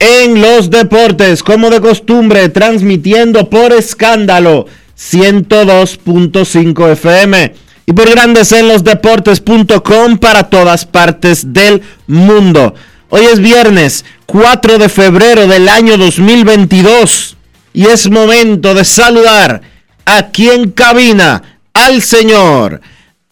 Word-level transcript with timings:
en 0.00 0.40
los 0.40 0.68
Deportes, 0.68 1.44
como 1.44 1.70
de 1.70 1.80
costumbre, 1.80 2.48
transmitiendo 2.48 3.48
por 3.48 3.72
escándalo 3.72 4.66
102.5 4.98 6.92
FM 6.92 7.54
y 7.86 7.92
por 7.92 8.10
Grandes 8.10 8.50
en 8.50 8.66
los 8.66 8.82
Deportes.com 8.82 10.18
para 10.18 10.50
todas 10.50 10.86
partes 10.86 11.52
del 11.52 11.82
mundo. 12.08 12.74
Hoy 13.10 13.26
es 13.32 13.38
viernes 13.38 14.04
4 14.26 14.78
de 14.78 14.88
febrero 14.88 15.46
del 15.46 15.68
año 15.68 15.96
2022 15.98 17.36
y 17.74 17.86
es 17.86 18.08
momento 18.08 18.72
de 18.72 18.84
saludar 18.84 19.60
aquí 20.06 20.48
en 20.48 20.70
cabina 20.70 21.58
al 21.74 22.00
señor 22.00 22.80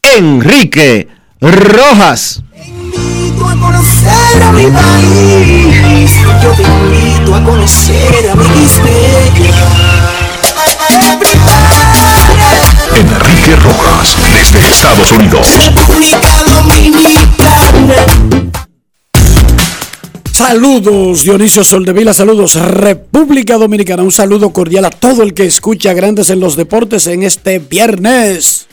Enrique 0.03 1.09
Rojas. 1.41 2.43
invito 2.67 3.47
a 3.47 3.55
conocer 3.57 4.43
a 4.43 4.53
mi 4.53 4.67
país. 4.67 6.13
Yo 6.43 6.51
te 6.53 6.63
invito 6.65 7.35
a 7.37 7.45
conocer 7.45 8.31
a 8.31 8.35
mi 8.35 8.43
Enrique 12.95 13.57
Rojas, 13.57 14.17
desde 14.29 14.69
Estados 14.69 15.13
Unidos. 15.13 15.47
República 15.57 16.43
Dominicana. 16.47 18.42
Saludos 20.33 21.25
Dionisio 21.25 21.63
Soldevila, 21.63 22.15
saludos 22.15 22.55
República 22.55 23.59
Dominicana, 23.59 24.03
un 24.03 24.11
saludo 24.13 24.51
cordial 24.51 24.87
a 24.87 24.91
todo 24.91 25.23
el 25.23 25.35
que 25.35 25.45
escucha 25.45 25.93
Grandes 25.93 26.31
en 26.31 26.41
los 26.41 26.57
Deportes 26.57 27.07
en 27.07 27.23
este 27.23 27.59
viernes. 27.59 28.67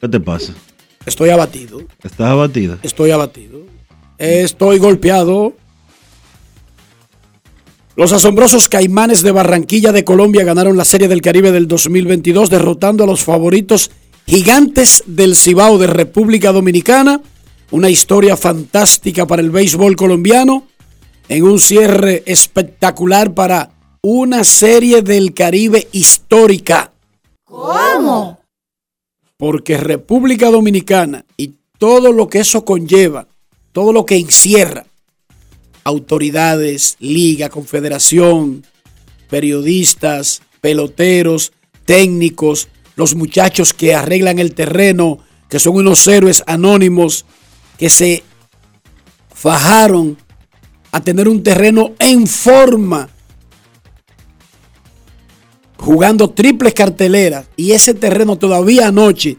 ¿Qué 0.00 0.08
te 0.08 0.20
pasa? 0.20 0.54
Estoy 1.06 1.30
abatido, 1.30 1.82
¿Estás 2.02 2.28
abatido? 2.28 2.78
estoy 2.82 3.10
abatido, 3.10 3.60
estoy 4.18 4.78
golpeado. 4.78 5.54
Los 7.96 8.12
asombrosos 8.12 8.68
Caimanes 8.68 9.22
de 9.22 9.32
Barranquilla 9.32 9.92
de 9.92 10.04
Colombia 10.04 10.44
ganaron 10.44 10.76
la 10.76 10.84
Serie 10.84 11.08
del 11.08 11.20
Caribe 11.20 11.50
del 11.52 11.66
2022 11.68 12.48
derrotando 12.48 13.04
a 13.04 13.06
los 13.06 13.22
favoritos 13.22 13.90
gigantes 14.26 15.02
del 15.06 15.36
Cibao 15.36 15.78
de 15.78 15.88
República 15.88 16.52
Dominicana. 16.52 17.20
Una 17.70 17.88
historia 17.88 18.36
fantástica 18.36 19.26
para 19.26 19.42
el 19.42 19.50
béisbol 19.50 19.96
colombiano 19.96 20.66
en 21.28 21.44
un 21.44 21.58
cierre 21.58 22.22
espectacular 22.26 23.32
para 23.34 23.70
una 24.02 24.44
Serie 24.44 25.02
del 25.02 25.32
Caribe 25.32 25.88
histórica. 25.92 26.92
¿Cómo? 27.44 28.40
Porque 29.36 29.78
República 29.78 30.50
Dominicana 30.50 31.24
y 31.36 31.54
todo 31.78 32.12
lo 32.12 32.28
que 32.28 32.40
eso 32.40 32.64
conlleva, 32.64 33.26
todo 33.72 33.92
lo 33.92 34.04
que 34.04 34.16
encierra, 34.16 34.84
autoridades, 35.84 36.96
liga, 37.00 37.48
confederación, 37.48 38.64
periodistas, 39.28 40.42
peloteros, 40.60 41.52
técnicos, 41.84 42.68
los 42.96 43.14
muchachos 43.14 43.72
que 43.72 43.94
arreglan 43.94 44.38
el 44.38 44.54
terreno, 44.54 45.18
que 45.48 45.58
son 45.58 45.76
unos 45.76 46.06
héroes 46.06 46.42
anónimos 46.46 47.26
que 47.78 47.90
se 47.90 48.22
fajaron 49.32 50.16
a 50.92 51.00
tener 51.02 51.28
un 51.28 51.42
terreno 51.42 51.92
en 51.98 52.26
forma, 52.26 53.08
jugando 55.76 56.30
triples 56.30 56.72
carteleras, 56.72 57.46
y 57.56 57.72
ese 57.72 57.94
terreno 57.94 58.36
todavía 58.36 58.88
anoche, 58.88 59.36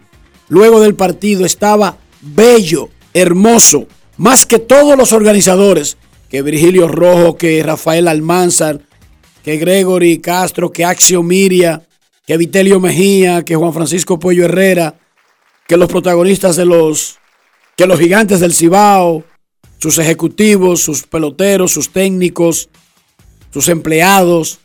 luego 0.49 0.81
del 0.81 0.95
partido, 0.95 1.45
estaba 1.45 1.97
bello, 2.21 2.89
hermoso, 3.13 3.87
más 4.17 4.45
que 4.45 4.59
todos 4.59 4.97
los 4.97 5.13
organizadores, 5.13 5.97
que 6.29 6.41
Virgilio 6.41 6.87
Rojo, 6.87 7.37
que 7.37 7.63
Rafael 7.63 8.07
Almanzar, 8.07 8.81
que 9.43 9.57
Gregory 9.57 10.19
Castro, 10.19 10.71
que 10.71 10.85
Axio 10.85 11.23
Miria, 11.23 11.83
que 12.25 12.37
Vitelio 12.37 12.79
Mejía, 12.79 13.43
que 13.43 13.55
Juan 13.55 13.73
Francisco 13.73 14.19
Pollo 14.19 14.45
Herrera, 14.45 14.95
que 15.67 15.77
los 15.77 15.89
protagonistas 15.89 16.55
de 16.55 16.65
los 16.65 17.19
que 17.75 17.87
los 17.87 17.99
gigantes 17.99 18.39
del 18.39 18.53
Cibao, 18.53 19.23
sus 19.79 19.97
ejecutivos, 19.97 20.81
sus 20.81 21.03
peloteros, 21.03 21.71
sus 21.71 21.89
técnicos, 21.89 22.69
sus 23.51 23.67
empleados, 23.69 24.59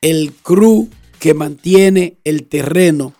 el 0.00 0.32
crew 0.42 0.88
que 1.18 1.34
mantiene 1.34 2.16
el 2.24 2.44
terreno, 2.44 3.14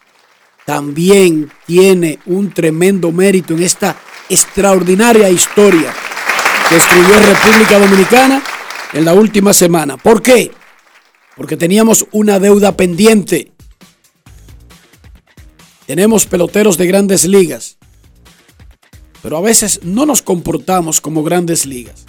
también 0.65 1.51
tiene 1.67 2.19
un 2.27 2.53
tremendo 2.53 3.13
mérito 3.13 3.55
en 3.55 3.63
esta 3.63 3.97
extraordinaria 4.29 5.29
historia 5.31 5.93
que 6.69 6.77
escribió 6.77 7.19
República 7.19 7.79
Dominicana 7.79 8.43
en 8.93 9.05
la 9.05 9.15
última 9.15 9.53
semana. 9.53 9.97
¿Por 9.97 10.23
qué? 10.23 10.51
Porque 11.37 11.57
teníamos 11.57 12.07
una 12.13 12.39
deuda 12.39 12.77
pendiente. 12.77 13.53
Tenemos 15.87 16.27
peloteros 16.27 16.79
de 16.79 16.87
grandes 16.87 17.25
ligas 17.25 17.80
pero 19.23 19.37
a 19.37 19.41
veces 19.41 19.81
no 19.83 20.07
nos 20.07 20.23
comportamos 20.23 21.01
como 21.01 21.23
grandes 21.23 21.67
ligas. 21.67 22.05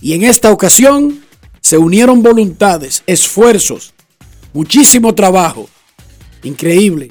Y 0.00 0.12
en 0.12 0.24
esta 0.24 0.52
ocasión 0.52 1.22
se 1.60 1.78
unieron 1.78 2.22
voluntades, 2.22 3.02
esfuerzos, 3.06 3.94
muchísimo 4.52 5.14
trabajo. 5.14 5.68
Increíble. 6.42 7.10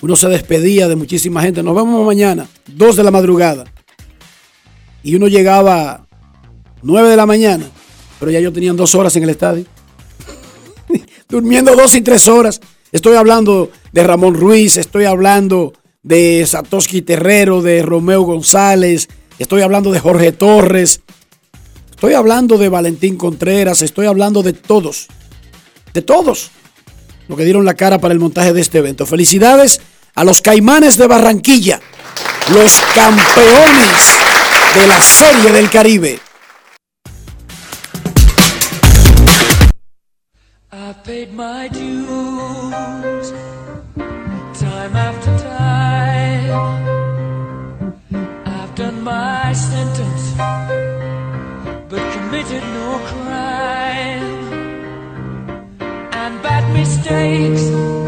Uno 0.00 0.16
se 0.16 0.28
despedía 0.28 0.88
de 0.88 0.96
muchísima 0.96 1.42
gente. 1.42 1.62
Nos 1.62 1.74
vemos 1.74 2.06
mañana, 2.06 2.48
2 2.68 2.96
de 2.96 3.02
la 3.04 3.10
madrugada. 3.10 3.64
Y 5.02 5.14
uno 5.14 5.28
llegaba 5.28 6.06
9 6.82 7.10
de 7.10 7.16
la 7.16 7.26
mañana, 7.26 7.66
pero 8.18 8.30
ya 8.30 8.38
ellos 8.38 8.54
tenían 8.54 8.76
dos 8.76 8.94
horas 8.94 9.14
en 9.16 9.24
el 9.24 9.30
estadio. 9.30 9.64
Durmiendo 11.28 11.74
dos 11.76 11.94
y 11.94 12.00
tres 12.00 12.26
horas. 12.28 12.60
Estoy 12.92 13.16
hablando 13.16 13.70
de 13.92 14.02
Ramón 14.02 14.34
Ruiz, 14.34 14.76
estoy 14.76 15.04
hablando 15.04 15.72
de 16.02 16.44
Satoshi 16.46 17.02
Terrero, 17.02 17.62
de 17.62 17.82
Romeo 17.82 18.22
González, 18.22 19.08
estoy 19.38 19.62
hablando 19.62 19.92
de 19.92 20.00
Jorge 20.00 20.32
Torres, 20.32 21.02
estoy 21.90 22.14
hablando 22.14 22.58
de 22.58 22.68
Valentín 22.68 23.16
Contreras, 23.16 23.82
estoy 23.82 24.06
hablando 24.06 24.42
de 24.42 24.52
todos, 24.52 25.08
de 25.92 26.02
todos 26.02 26.50
los 27.28 27.38
que 27.38 27.44
dieron 27.44 27.64
la 27.64 27.74
cara 27.74 27.98
para 27.98 28.14
el 28.14 28.20
montaje 28.20 28.52
de 28.52 28.60
este 28.60 28.78
evento. 28.78 29.06
Felicidades 29.06 29.80
a 30.14 30.24
los 30.24 30.40
Caimanes 30.42 30.96
de 30.98 31.06
Barranquilla 31.06 31.80
los 32.52 32.80
campeones 32.94 34.18
de 34.74 34.86
la 34.86 35.00
Serie 35.00 35.52
del 35.52 35.70
Caribe. 35.70 36.18
Mistakes, 57.10 57.99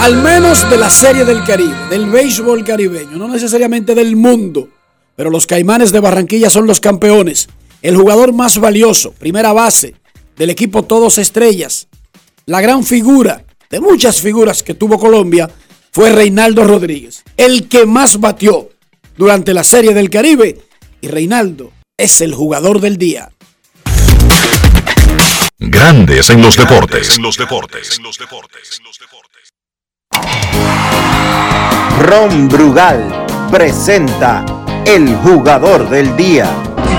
Al 0.00 0.16
menos 0.16 0.70
de 0.70 0.78
la 0.78 0.88
Serie 0.88 1.24
del 1.24 1.44
Caribe, 1.44 1.76
del 1.90 2.06
béisbol 2.06 2.64
caribeño, 2.64 3.18
no 3.18 3.28
necesariamente 3.28 3.94
del 3.94 4.16
mundo, 4.16 4.68
pero 5.16 5.28
los 5.28 5.46
Caimanes 5.46 5.92
de 5.92 6.00
Barranquilla 6.00 6.48
son 6.48 6.66
los 6.66 6.80
campeones. 6.80 7.48
El 7.82 7.96
jugador 7.96 8.32
más 8.32 8.58
valioso, 8.58 9.12
primera 9.12 9.52
base 9.52 9.96
del 10.36 10.50
equipo 10.50 10.84
Todos 10.84 11.18
Estrellas, 11.18 11.88
la 12.46 12.62
gran 12.62 12.84
figura 12.84 13.44
de 13.68 13.80
muchas 13.80 14.22
figuras 14.22 14.62
que 14.62 14.72
tuvo 14.74 14.98
Colombia 14.98 15.50
fue 15.92 16.10
Reinaldo 16.12 16.64
Rodríguez, 16.64 17.22
el 17.36 17.68
que 17.68 17.84
más 17.84 18.18
batió 18.18 18.70
durante 19.16 19.52
la 19.52 19.64
Serie 19.64 19.92
del 19.92 20.08
Caribe 20.08 20.58
y 21.02 21.08
Reinaldo 21.08 21.72
es 21.98 22.20
el 22.22 22.34
jugador 22.34 22.80
del 22.80 22.96
día. 22.96 23.30
Grandes 25.60 26.30
en 26.30 26.40
los 26.40 26.56
deportes. 26.56 27.16
En 27.16 27.22
los 27.24 27.36
deportes. 27.36 28.00
Ron 32.00 32.48
Brugal 32.48 33.26
presenta 33.50 34.44
el 34.84 35.16
jugador 35.16 35.90
del 35.90 36.14
día. 36.16 36.46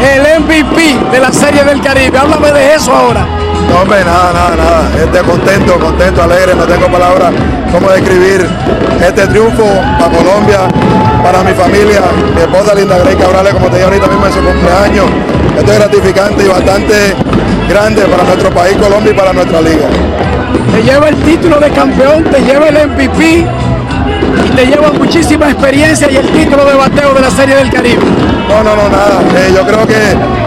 El 0.01 0.41
MVP 0.41 1.09
de 1.09 1.19
la 1.21 1.31
Serie 1.31 1.63
del 1.63 1.81
Caribe, 1.81 2.17
háblame 2.17 2.51
de 2.51 2.75
eso 2.75 2.93
ahora. 2.93 3.25
No, 3.69 3.81
hombre, 3.81 4.03
nada, 4.03 4.33
nada, 4.33 4.55
nada. 4.57 5.03
Este, 5.05 5.19
contento, 5.19 5.79
contento, 5.79 6.21
alegre, 6.21 6.53
no 6.53 6.67
tengo 6.67 6.91
palabras 6.91 7.33
cómo 7.71 7.89
describir 7.91 8.45
este 9.01 9.25
triunfo 9.27 9.63
para 9.97 10.17
Colombia, 10.17 10.67
para 11.23 11.43
mi 11.43 11.53
familia, 11.53 12.01
mi 12.35 12.41
esposa 12.41 12.75
Linda 12.75 12.97
Grey 12.97 13.15
Cabrales, 13.15 13.53
como 13.53 13.67
te 13.67 13.75
dije 13.75 13.85
ahorita 13.85 14.07
mismo 14.07 14.25
en 14.25 14.33
su 14.33 14.43
cumpleaños. 14.43 15.05
Esto 15.57 15.71
es 15.71 15.79
gratificante 15.79 16.43
y 16.43 16.47
bastante 16.47 17.15
grande 17.69 18.01
para 18.03 18.23
nuestro 18.23 18.49
país, 18.49 18.75
Colombia, 18.77 19.11
y 19.11 19.15
para 19.15 19.31
nuestra 19.33 19.61
liga. 19.61 19.85
Te 20.73 20.83
lleva 20.83 21.09
el 21.09 21.15
título 21.17 21.59
de 21.59 21.69
campeón, 21.69 22.23
te 22.25 22.41
lleva 22.41 22.67
el 22.67 22.87
MVP 22.89 23.45
y 24.45 24.49
te 24.55 24.65
lleva 24.65 24.91
muchísima 24.91 25.49
experiencia 25.51 26.09
y 26.11 26.17
el 26.17 26.27
título 26.29 26.65
de 26.65 26.73
bateo 26.75 27.13
de 27.13 27.21
la 27.21 27.31
Serie 27.31 27.55
del 27.55 27.69
Caribe. 27.71 28.01
No, 28.49 28.63
no, 28.63 28.75
no, 28.75 28.89
nada. 28.89 29.21
Eh, 29.37 29.53
yo 29.55 29.65
creo 29.65 29.85
que 29.85 29.95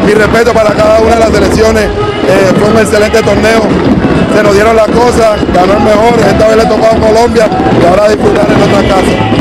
mi 0.07 0.13
respeto 0.15 0.53
para 0.53 0.71
cada 0.71 1.01
una 1.01 1.15
de 1.15 1.21
las 1.21 1.31
selecciones. 1.31 1.85
eh, 1.85 2.53
fue 2.59 2.69
un 2.71 2.79
excelente 2.79 3.23
torneo. 3.23 3.61
Se 4.35 4.43
nos 4.43 4.55
dieron 4.55 4.75
las 4.77 4.89
cosas, 4.89 5.41
ganó 5.53 5.73
el 5.75 5.81
mejor. 5.81 6.19
Esta 6.27 6.49
vez 6.49 6.57
le 6.57 6.67
tocó 6.67 6.87
a 6.87 6.97
Colombia 6.97 7.49
y 7.81 7.87
ahora 7.87 8.05
a 8.05 8.09
disfrutar 8.09 8.47
en 8.51 8.59
nuestra 8.59 8.83
casa. 8.89 9.33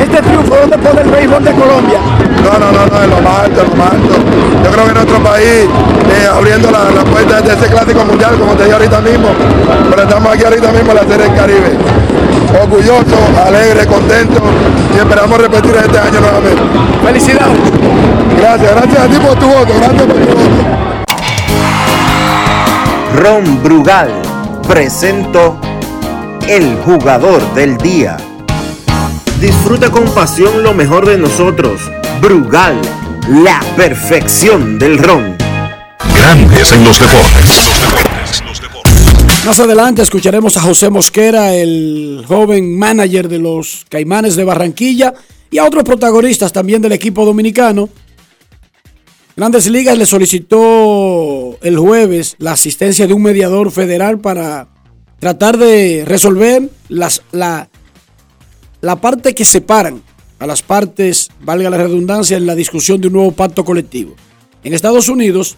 Este 0.00 0.22
triunfo, 0.22 0.54
¿dónde 0.54 0.78
pone 0.78 1.00
el 1.00 1.10
béisbol 1.10 1.44
de 1.44 1.52
Colombia? 1.52 1.98
No, 2.44 2.58
no, 2.58 2.70
no, 2.70 2.86
no, 2.86 3.02
en 3.02 3.10
lo 3.10 3.20
más 3.22 3.40
alto, 3.40 3.62
en 3.62 3.70
lo 3.70 3.76
más 3.76 3.92
alto. 3.92 4.14
Yo 4.64 4.70
creo 4.70 4.86
que 4.86 4.92
nuestro 4.94 5.18
país 5.22 5.66
eh, 5.66 6.28
abriendo 6.32 6.70
la, 6.70 6.84
la 6.94 7.04
puerta 7.04 7.40
de 7.40 7.54
ese 7.54 7.66
clásico 7.66 8.04
mundial, 8.04 8.36
como 8.38 8.54
te 8.54 8.64
dije 8.64 8.74
ahorita 8.74 9.00
mismo, 9.00 9.28
pero 9.90 10.02
estamos 10.02 10.32
aquí 10.32 10.44
ahorita 10.44 10.72
mismo 10.72 10.90
en 10.92 10.96
la 10.96 11.02
Serie 11.02 11.26
del 11.26 11.34
Caribe. 11.34 11.70
Orgulloso, 12.62 13.16
alegre, 13.44 13.86
contento 13.86 14.40
y 14.94 14.98
esperamos 14.98 15.38
repetir 15.38 15.74
este 15.74 15.98
año 15.98 16.20
nuevamente. 16.20 16.62
Felicidades. 17.04 17.58
Gracias, 18.38 18.70
gracias 18.70 19.00
a 19.00 19.06
ti 19.08 19.16
por 19.16 19.38
tu 19.38 19.46
voto, 19.46 19.72
gracias 19.76 20.02
por 20.02 20.16
tu 20.16 20.26
voto. 20.26 20.86
Ron 23.16 23.62
Brugal 23.62 24.25
presentó 24.66 25.60
el 26.48 26.76
jugador 26.84 27.54
del 27.54 27.76
día. 27.78 28.16
Disfruta 29.40 29.90
con 29.90 30.04
pasión 30.06 30.62
lo 30.62 30.74
mejor 30.74 31.06
de 31.06 31.18
nosotros. 31.18 31.80
Brugal, 32.20 32.80
la 33.28 33.60
perfección 33.76 34.78
del 34.78 34.98
ron. 34.98 35.36
Grandes 36.16 36.72
en 36.72 36.84
los 36.84 36.98
deportes. 36.98 37.70
Más 39.44 39.60
adelante 39.60 40.02
escucharemos 40.02 40.56
a 40.56 40.62
José 40.62 40.90
Mosquera, 40.90 41.54
el 41.54 42.24
joven 42.26 42.76
manager 42.76 43.28
de 43.28 43.38
los 43.38 43.86
Caimanes 43.88 44.34
de 44.34 44.44
Barranquilla, 44.44 45.14
y 45.50 45.58
a 45.58 45.64
otros 45.64 45.84
protagonistas 45.84 46.52
también 46.52 46.82
del 46.82 46.92
equipo 46.92 47.24
dominicano. 47.24 47.88
Grandes 49.36 49.68
Ligas 49.68 49.98
le 49.98 50.06
solicitó 50.06 51.58
el 51.60 51.76
jueves 51.76 52.36
la 52.38 52.52
asistencia 52.52 53.06
de 53.06 53.12
un 53.12 53.20
mediador 53.20 53.70
federal 53.70 54.18
para 54.18 54.68
tratar 55.18 55.58
de 55.58 56.04
resolver 56.06 56.70
las, 56.88 57.20
la, 57.32 57.68
la 58.80 58.96
parte 58.96 59.34
que 59.34 59.44
separan 59.44 60.02
a 60.38 60.46
las 60.46 60.62
partes, 60.62 61.28
valga 61.42 61.68
la 61.68 61.76
redundancia, 61.76 62.38
en 62.38 62.46
la 62.46 62.54
discusión 62.54 62.98
de 62.98 63.08
un 63.08 63.12
nuevo 63.12 63.32
pacto 63.32 63.62
colectivo. 63.62 64.14
En 64.64 64.72
Estados 64.72 65.10
Unidos 65.10 65.56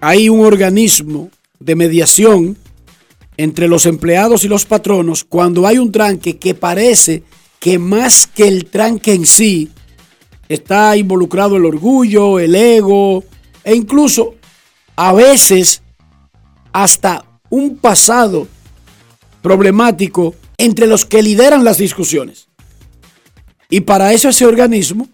hay 0.00 0.28
un 0.28 0.46
organismo 0.46 1.30
de 1.58 1.74
mediación 1.74 2.56
entre 3.36 3.66
los 3.66 3.84
empleados 3.84 4.44
y 4.44 4.48
los 4.48 4.64
patronos 4.64 5.24
cuando 5.24 5.66
hay 5.66 5.78
un 5.78 5.90
tranque 5.90 6.36
que 6.36 6.54
parece 6.54 7.24
que 7.58 7.80
más 7.80 8.28
que 8.28 8.46
el 8.46 8.66
tranque 8.66 9.12
en 9.12 9.26
sí 9.26 9.70
está 10.48 10.96
involucrado 10.96 11.56
el 11.56 11.64
orgullo, 11.64 12.38
el 12.38 12.54
ego 12.54 13.24
e 13.62 13.74
incluso 13.74 14.34
a 14.96 15.12
veces 15.12 15.82
hasta 16.72 17.24
un 17.50 17.76
pasado 17.76 18.46
problemático 19.42 20.34
entre 20.58 20.86
los 20.86 21.04
que 21.04 21.22
lideran 21.22 21.64
las 21.64 21.78
discusiones. 21.78 22.48
Y 23.70 23.80
para 23.80 24.12
eso 24.12 24.28
ese 24.28 24.46
organismo 24.46 25.08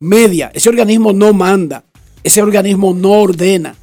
media, 0.00 0.50
ese 0.54 0.68
organismo 0.68 1.12
no 1.12 1.32
manda, 1.32 1.84
ese 2.24 2.42
organismo 2.42 2.94
no 2.94 3.10
ordena, 3.12 3.74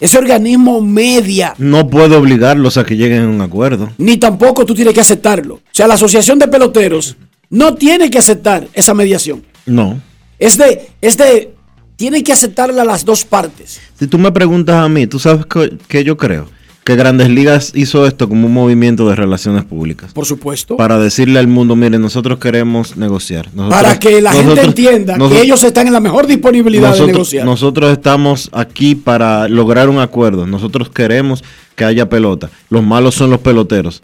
ese 0.00 0.18
organismo 0.18 0.80
media, 0.80 1.54
No 1.58 1.88
puedo 1.88 2.18
obligarlos 2.18 2.76
a 2.76 2.84
que 2.84 2.96
lleguen 2.96 3.22
a 3.22 3.28
un 3.28 3.40
acuerdo. 3.40 3.90
ni 3.98 4.16
tampoco 4.16 4.66
tú 4.66 4.74
tienes 4.74 4.92
que 4.94 5.00
aceptarlo. 5.00 5.54
O 5.54 5.60
sea, 5.70 5.86
la 5.86 5.94
Asociación 5.94 6.38
de 6.38 6.48
Peloteros 6.48 7.16
no 7.50 7.74
tiene 7.74 8.10
que 8.10 8.18
aceptar 8.18 8.66
esa 8.74 8.94
mediación. 8.94 9.44
No. 9.66 10.00
Es 10.42 10.58
de, 10.58 10.90
es 11.00 11.16
de, 11.16 11.54
tiene 11.96 12.22
que 12.24 12.32
aceptarla 12.32 12.84
las 12.84 13.04
dos 13.04 13.24
partes. 13.24 13.80
Si 13.98 14.06
tú 14.06 14.18
me 14.18 14.32
preguntas 14.32 14.76
a 14.76 14.88
mí, 14.88 15.06
¿tú 15.06 15.18
sabes 15.18 15.46
que, 15.46 15.76
que 15.88 16.02
yo 16.04 16.16
creo? 16.16 16.46
Que 16.84 16.96
Grandes 16.96 17.28
Ligas 17.28 17.70
hizo 17.76 18.08
esto 18.08 18.28
como 18.28 18.48
un 18.48 18.52
movimiento 18.52 19.08
de 19.08 19.14
relaciones 19.14 19.62
públicas. 19.64 20.12
Por 20.12 20.26
supuesto. 20.26 20.76
Para 20.76 20.98
decirle 20.98 21.38
al 21.38 21.46
mundo, 21.46 21.76
miren, 21.76 22.02
nosotros 22.02 22.40
queremos 22.40 22.96
negociar. 22.96 23.50
Nosotros- 23.54 23.80
para 23.82 23.98
que 24.00 24.20
la 24.20 24.32
gente 24.32 24.60
entienda 24.62 25.16
nosotros- 25.16 25.40
que 25.40 25.46
ellos 25.46 25.62
están 25.62 25.86
en 25.86 25.92
la 25.92 26.00
mejor 26.00 26.26
disponibilidad 26.26 26.92
de 26.92 27.06
negociar. 27.06 27.44
nosotros 27.44 27.92
estamos 27.92 28.50
aquí 28.52 28.96
para 28.96 29.46
lograr 29.48 29.88
un 29.88 30.00
acuerdo. 30.00 30.44
Nosotros 30.48 30.88
queremos 30.90 31.44
que 31.76 31.84
haya 31.84 32.08
pelota. 32.08 32.50
Los 32.68 32.82
malos 32.82 33.14
son 33.14 33.30
los 33.30 33.38
peloteros. 33.38 34.02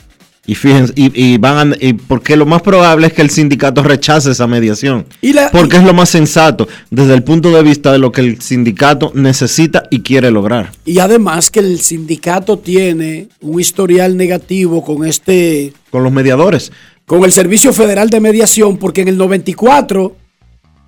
Y 0.50 0.54
fíjense, 0.54 0.94
y, 0.96 1.12
y 1.14 1.36
van 1.36 1.74
a- 1.74 1.76
y 1.78 1.92
porque 1.92 2.34
lo 2.34 2.46
más 2.46 2.62
probable 2.62 3.06
es 3.08 3.12
que 3.12 3.20
el 3.20 3.28
sindicato 3.28 3.82
rechace 3.82 4.30
esa 4.30 4.46
mediación. 4.46 5.04
Y 5.20 5.34
la- 5.34 5.50
porque 5.50 5.76
es 5.76 5.82
lo 5.84 5.92
más 5.92 6.08
sensato 6.08 6.66
desde 6.90 7.12
el 7.12 7.22
punto 7.22 7.50
de 7.50 7.62
vista 7.62 7.92
de 7.92 7.98
lo 7.98 8.10
que 8.12 8.22
el 8.22 8.40
sindicato 8.40 9.12
necesita 9.14 9.82
y 9.90 10.00
quiere 10.00 10.30
lograr. 10.30 10.72
Y 10.86 11.00
además 11.00 11.50
que 11.50 11.60
el 11.60 11.78
sindicato 11.80 12.58
tiene 12.58 13.28
un 13.42 13.60
historial 13.60 14.16
negativo 14.16 14.82
con 14.82 15.06
este, 15.06 15.74
Con 15.90 16.02
los 16.02 16.12
mediadores. 16.12 16.72
con 17.04 17.24
el 17.24 17.32
Servicio 17.32 17.74
Federal 17.74 18.08
de 18.08 18.20
Mediación, 18.20 18.78
porque 18.78 19.02
en 19.02 19.08
el 19.08 19.18
94 19.18 20.16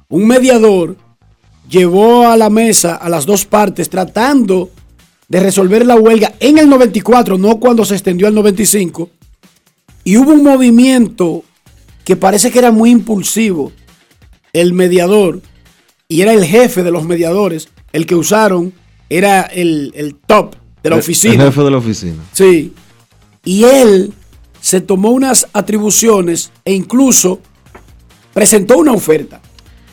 un 0.09 0.27
mediador 0.27 0.97
llevó 1.69 2.27
a 2.29 2.37
la 2.39 2.49
mesa 2.49 2.95
a 2.95 3.11
las 3.11 3.27
dos 3.27 3.45
partes 3.45 3.91
tratando 3.91 4.71
de 5.29 5.39
resolver 5.41 5.85
la 5.85 5.97
huelga 5.97 6.33
en 6.41 6.57
el 6.57 6.67
94, 6.69 7.37
no 7.37 7.61
cuando 7.61 7.85
se 7.85 7.95
extendió 7.95 8.27
al 8.27 8.35
95, 8.35 9.11
y 10.05 10.17
hubo 10.17 10.33
un 10.33 10.43
movimiento 10.43 11.45
que 12.05 12.17
parece 12.17 12.51
que 12.51 12.59
era 12.59 12.71
muy 12.71 12.91
impulsivo. 12.91 13.73
El 14.53 14.73
mediador, 14.73 15.41
y 16.09 16.23
era 16.23 16.33
el 16.33 16.45
jefe 16.45 16.83
de 16.83 16.91
los 16.91 17.05
mediadores, 17.05 17.69
el 17.93 18.07
que 18.07 18.17
usaron, 18.17 18.73
era 19.09 19.43
el, 19.43 19.93
el 19.95 20.15
top 20.17 20.57
de 20.83 20.91
la 20.91 20.97
El- 20.97 21.01
oficina. 21.03 21.35
El 21.35 21.41
jefe 21.51 21.63
de 21.63 21.71
la 21.71 21.77
oficina. 21.79 22.23
Sí. 22.33 22.73
Y 23.45 23.65
él 23.65 24.13
se 24.61 24.81
tomó 24.81 25.11
unas 25.11 25.47
atribuciones 25.53 26.51
e 26.65 26.73
incluso 26.73 27.41
presentó 28.35 28.79
una 28.79 28.93
oferta 28.93 29.41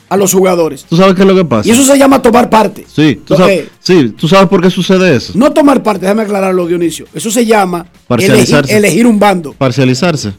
a 0.09 0.17
los 0.17 0.33
jugadores. 0.33 0.85
¿Tú 0.85 0.95
sabes 0.95 1.15
qué 1.15 1.21
es 1.21 1.27
lo 1.27 1.35
que 1.35 1.45
pasa? 1.45 1.67
Y 1.67 1.71
eso 1.71 1.83
se 1.83 1.97
llama 1.97 2.21
tomar 2.21 2.49
parte. 2.49 2.85
Sí, 2.93 3.21
tú 3.25 3.35
sabes, 3.35 3.67
sí, 3.79 4.13
tú 4.17 4.27
sabes 4.27 4.47
por 4.47 4.61
qué 4.61 4.69
sucede 4.69 5.15
eso. 5.15 5.33
No 5.35 5.51
tomar 5.51 5.83
parte, 5.83 6.01
déjame 6.05 6.23
aclararlo, 6.23 6.65
Dionisio. 6.67 7.05
Eso 7.13 7.29
se 7.31 7.45
llama 7.45 7.79
elegir, 7.79 7.97
Parcializarse. 8.07 8.77
elegir 8.77 9.07
un 9.07 9.19
bando. 9.19 9.53
Parcializarse. 9.53 10.33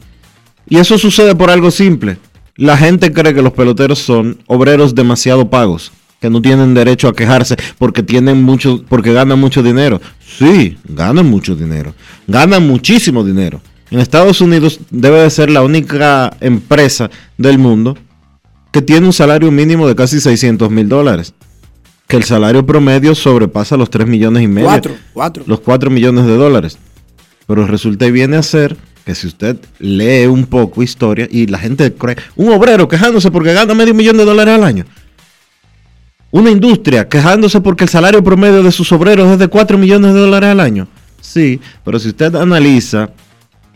Y 0.67 0.77
eso 0.77 0.97
sucede 0.97 1.35
por 1.35 1.49
algo 1.49 1.71
simple. 1.71 2.17
La 2.55 2.77
gente 2.77 3.11
cree 3.13 3.33
que 3.33 3.41
los 3.41 3.53
peloteros 3.53 3.99
son 3.99 4.39
obreros 4.47 4.93
demasiado 4.93 5.49
pagos, 5.49 5.91
que 6.19 6.29
no 6.29 6.41
tienen 6.41 6.73
derecho 6.73 7.07
a 7.07 7.15
quejarse 7.15 7.55
porque 7.77 8.03
tienen 8.03 8.43
mucho, 8.43 8.83
porque 8.89 9.13
ganan 9.13 9.39
mucho 9.39 9.63
dinero. 9.63 10.01
Sí, 10.37 10.77
ganan 10.85 11.29
mucho 11.29 11.55
dinero. 11.55 11.93
Ganan 12.27 12.67
muchísimo 12.67 13.23
dinero. 13.23 13.61
En 13.91 13.99
Estados 13.99 14.41
Unidos 14.41 14.79
debe 14.91 15.21
de 15.21 15.29
ser 15.29 15.49
la 15.49 15.63
única 15.63 16.35
empresa 16.41 17.09
del 17.37 17.57
mundo 17.57 17.97
que 18.71 18.81
tiene 18.81 19.05
un 19.05 19.13
salario 19.13 19.51
mínimo 19.51 19.87
de 19.87 19.95
casi 19.95 20.19
600 20.19 20.69
mil 20.69 20.87
dólares. 20.87 21.33
Que 22.07 22.17
el 22.17 22.23
salario 22.23 22.65
promedio 22.65 23.13
sobrepasa 23.13 23.77
los 23.77 23.89
3 23.89 24.07
millones 24.07 24.43
y 24.43 24.47
medio. 24.47 24.67
Cuatro, 24.67 24.95
cuatro. 25.13 25.43
Los 25.45 25.59
4 25.59 25.89
millones 25.91 26.25
de 26.25 26.35
dólares. 26.35 26.77
Pero 27.45 27.67
resulta 27.67 28.05
y 28.05 28.11
viene 28.11 28.37
a 28.37 28.43
ser 28.43 28.77
que 29.05 29.15
si 29.15 29.27
usted 29.27 29.57
lee 29.79 30.27
un 30.27 30.45
poco 30.45 30.83
historia 30.83 31.27
y 31.29 31.47
la 31.47 31.59
gente 31.59 31.93
cree, 31.93 32.17
un 32.35 32.51
obrero 32.51 32.87
quejándose 32.87 33.31
porque 33.31 33.53
gana 33.53 33.73
medio 33.73 33.93
millón 33.93 34.17
de 34.17 34.25
dólares 34.25 34.55
al 34.55 34.63
año. 34.63 34.85
Una 36.31 36.51
industria 36.51 37.07
quejándose 37.07 37.59
porque 37.61 37.85
el 37.85 37.89
salario 37.89 38.23
promedio 38.23 38.61
de 38.61 38.71
sus 38.71 38.91
obreros 38.91 39.31
es 39.31 39.39
de 39.39 39.47
4 39.47 39.77
millones 39.77 40.13
de 40.13 40.19
dólares 40.19 40.49
al 40.49 40.59
año. 40.59 40.87
Sí, 41.21 41.59
pero 41.83 41.99
si 41.99 42.09
usted 42.09 42.35
analiza 42.35 43.09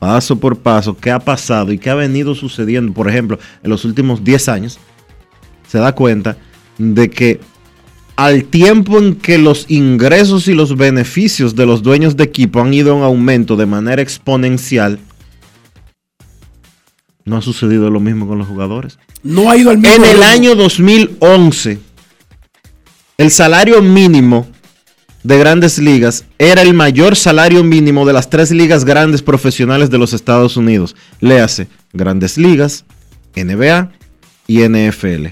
paso 0.04 0.36
por 0.36 0.58
paso 0.58 0.98
qué 0.98 1.12
ha 1.12 1.20
pasado 1.20 1.72
y 1.72 1.78
qué 1.78 1.90
ha 1.90 1.96
venido 1.96 2.36
sucediendo, 2.36 2.92
por 2.92 3.08
ejemplo, 3.08 3.40
en 3.64 3.70
los 3.70 3.86
últimos 3.86 4.22
10 4.22 4.50
años, 4.50 4.78
se 5.66 5.78
da 5.78 5.96
cuenta 5.96 6.36
de 6.78 7.10
que 7.10 7.40
al 8.18 8.44
tiempo 8.44 8.98
en 8.98 9.16
que 9.16 9.38
los 9.38 9.66
ingresos 9.70 10.50
y 10.50 10.56
los 10.56 10.76
beneficios 10.76 11.56
de 11.56 11.66
los 11.66 11.84
dueños 11.84 12.18
de 12.18 12.26
equipo 12.26 12.60
han 12.60 12.74
ido 12.74 12.98
en 12.98 13.02
aumento 13.02 13.56
de 13.56 13.66
manera 13.66 14.02
exponencial, 14.02 15.00
no 17.24 17.38
ha 17.38 17.42
sucedido 17.42 17.90
lo 17.90 18.02
mismo 18.02 18.28
con 18.28 18.38
los 18.38 18.48
jugadores. 18.48 19.00
No 19.24 19.50
ha 19.50 19.56
ido 19.56 19.70
al 19.70 19.78
mismo 19.78 20.04
En 20.04 20.04
el 20.04 20.22
año 20.22 20.56
2011, 20.56 21.80
el 23.20 23.32
salario 23.32 23.82
mínimo 23.82 24.48
de 25.24 25.38
grandes 25.38 25.80
ligas 25.80 26.26
era 26.38 26.62
el 26.62 26.74
mayor 26.74 27.16
salario 27.16 27.64
mínimo 27.64 28.06
de 28.06 28.14
las 28.14 28.30
tres 28.30 28.52
ligas 28.52 28.86
grandes 28.86 29.22
profesionales 29.22 29.90
de 29.90 29.98
los 29.98 30.14
Estados 30.14 30.58
Unidos. 30.58 30.96
Léase, 31.20 31.68
grandes 31.94 32.38
ligas, 32.38 32.86
NBA 33.36 33.92
y 34.48 34.68
NFL. 34.68 35.28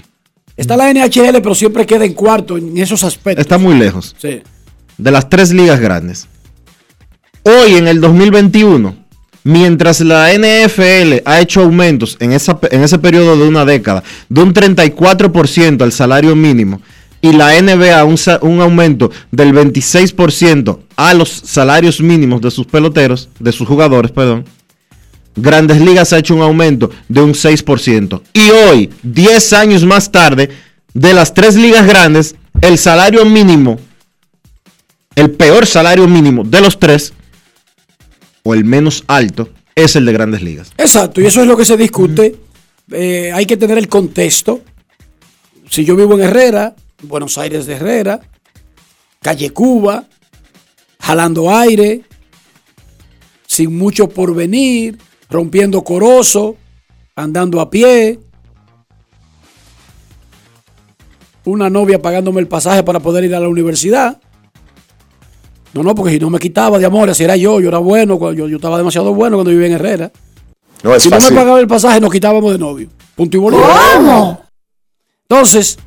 Está 0.56 0.76
la 0.76 0.92
NHL, 0.92 1.40
pero 1.42 1.54
siempre 1.54 1.86
queda 1.86 2.04
en 2.04 2.14
cuarto 2.14 2.56
en 2.56 2.76
esos 2.76 3.04
aspectos. 3.04 3.42
Está 3.42 3.58
muy 3.58 3.76
lejos. 3.76 4.14
Sí. 4.18 4.42
de 4.98 5.10
las 5.10 5.28
tres 5.28 5.52
ligas 5.52 5.80
grandes. 5.80 6.26
Hoy 7.42 7.74
en 7.74 7.88
el 7.88 8.00
2021, 8.00 8.94
mientras 9.44 10.00
la 10.00 10.32
NFL 10.32 11.22
ha 11.24 11.40
hecho 11.40 11.62
aumentos 11.62 12.16
en, 12.20 12.32
esa, 12.32 12.58
en 12.70 12.82
ese 12.82 12.98
periodo 12.98 13.36
de 13.36 13.48
una 13.48 13.64
década 13.64 14.04
de 14.28 14.40
un 14.42 14.54
34% 14.54 15.82
al 15.82 15.92
salario 15.92 16.36
mínimo 16.36 16.80
y 17.22 17.32
la 17.32 17.58
NBA 17.60 18.04
un, 18.04 18.18
un 18.42 18.60
aumento 18.60 19.10
del 19.30 19.54
26% 19.54 20.78
a 20.96 21.14
los 21.14 21.30
salarios 21.30 22.00
mínimos 22.00 22.42
de 22.42 22.50
sus 22.50 22.66
peloteros, 22.66 23.30
de 23.38 23.52
sus 23.52 23.66
jugadores, 23.66 24.12
perdón, 24.12 24.44
Grandes 25.34 25.80
Ligas 25.80 26.12
ha 26.12 26.18
hecho 26.18 26.34
un 26.34 26.42
aumento 26.42 26.90
de 27.08 27.22
un 27.22 27.32
6%. 27.32 28.20
Y 28.34 28.50
hoy, 28.50 28.90
10 29.02 29.52
años 29.54 29.84
más 29.84 30.12
tarde, 30.12 30.50
de 30.92 31.14
las 31.14 31.32
tres 31.32 31.56
ligas 31.56 31.86
grandes, 31.86 32.34
el 32.60 32.76
salario 32.76 33.24
mínimo 33.24 33.78
el 35.14 35.30
peor 35.30 35.66
salario 35.66 36.06
mínimo 36.08 36.44
de 36.44 36.60
los 36.60 36.78
tres, 36.78 37.12
o 38.42 38.54
el 38.54 38.64
menos 38.64 39.04
alto, 39.06 39.48
es 39.74 39.96
el 39.96 40.04
de 40.04 40.12
grandes 40.12 40.42
ligas. 40.42 40.72
Exacto, 40.78 41.20
y 41.20 41.26
eso 41.26 41.40
es 41.42 41.46
lo 41.46 41.56
que 41.56 41.64
se 41.64 41.76
discute. 41.76 42.36
Eh, 42.90 43.30
hay 43.32 43.46
que 43.46 43.56
tener 43.56 43.78
el 43.78 43.88
contexto. 43.88 44.62
Si 45.68 45.84
yo 45.84 45.96
vivo 45.96 46.14
en 46.14 46.22
Herrera, 46.22 46.74
Buenos 47.02 47.36
Aires 47.38 47.66
de 47.66 47.74
Herrera, 47.74 48.20
calle 49.20 49.50
Cuba, 49.50 50.04
jalando 51.00 51.50
aire, 51.54 52.02
sin 53.46 53.76
mucho 53.76 54.08
porvenir, 54.08 54.98
rompiendo 55.28 55.82
corozo, 55.82 56.56
andando 57.16 57.60
a 57.60 57.68
pie, 57.70 58.18
una 61.44 61.68
novia 61.68 62.00
pagándome 62.00 62.40
el 62.40 62.46
pasaje 62.48 62.82
para 62.82 63.00
poder 63.00 63.24
ir 63.24 63.34
a 63.34 63.40
la 63.40 63.48
universidad. 63.48 64.20
No, 65.74 65.82
no, 65.82 65.94
porque 65.94 66.12
si 66.12 66.18
no 66.18 66.30
me 66.30 66.38
quitaba 66.38 66.78
de 66.78 66.86
amor, 66.86 67.12
si 67.14 67.24
era 67.24 67.34
yo, 67.36 67.58
yo 67.60 67.68
era 67.68 67.78
bueno, 67.78 68.18
cuando- 68.18 68.38
yo, 68.38 68.48
yo 68.48 68.56
estaba 68.56 68.76
demasiado 68.78 69.12
bueno 69.14 69.36
cuando 69.38 69.50
vivía 69.50 69.66
en 69.68 69.72
Herrera. 69.72 70.12
No 70.82 70.94
es 70.94 71.02
si 71.02 71.08
no 71.08 71.16
me 71.18 71.22
pagaba 71.34 71.60
el 71.60 71.66
pasaje, 71.66 72.00
nos 72.00 72.12
quitábamos 72.12 72.52
de 72.52 72.58
novio. 72.58 72.88
Punto 73.16 73.36
y 73.36 73.40
bolívar. 73.40 73.70
Entonces, 75.28 75.78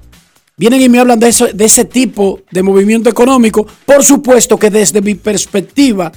vienen 0.58 0.82
y 0.82 0.90
me 0.90 1.00
hablan 1.00 1.20
de, 1.20 1.30
eso, 1.30 1.48
de 1.48 1.66
ese 1.66 1.86
tipo 1.86 2.42
de 2.52 2.64
movimiento 2.64 3.10
económico. 3.10 3.66
Por 3.86 4.04
supuesto 4.04 4.58
que 4.58 4.70
desde 4.70 5.02
mi 5.02 5.16
perspectiva, 5.16 6.12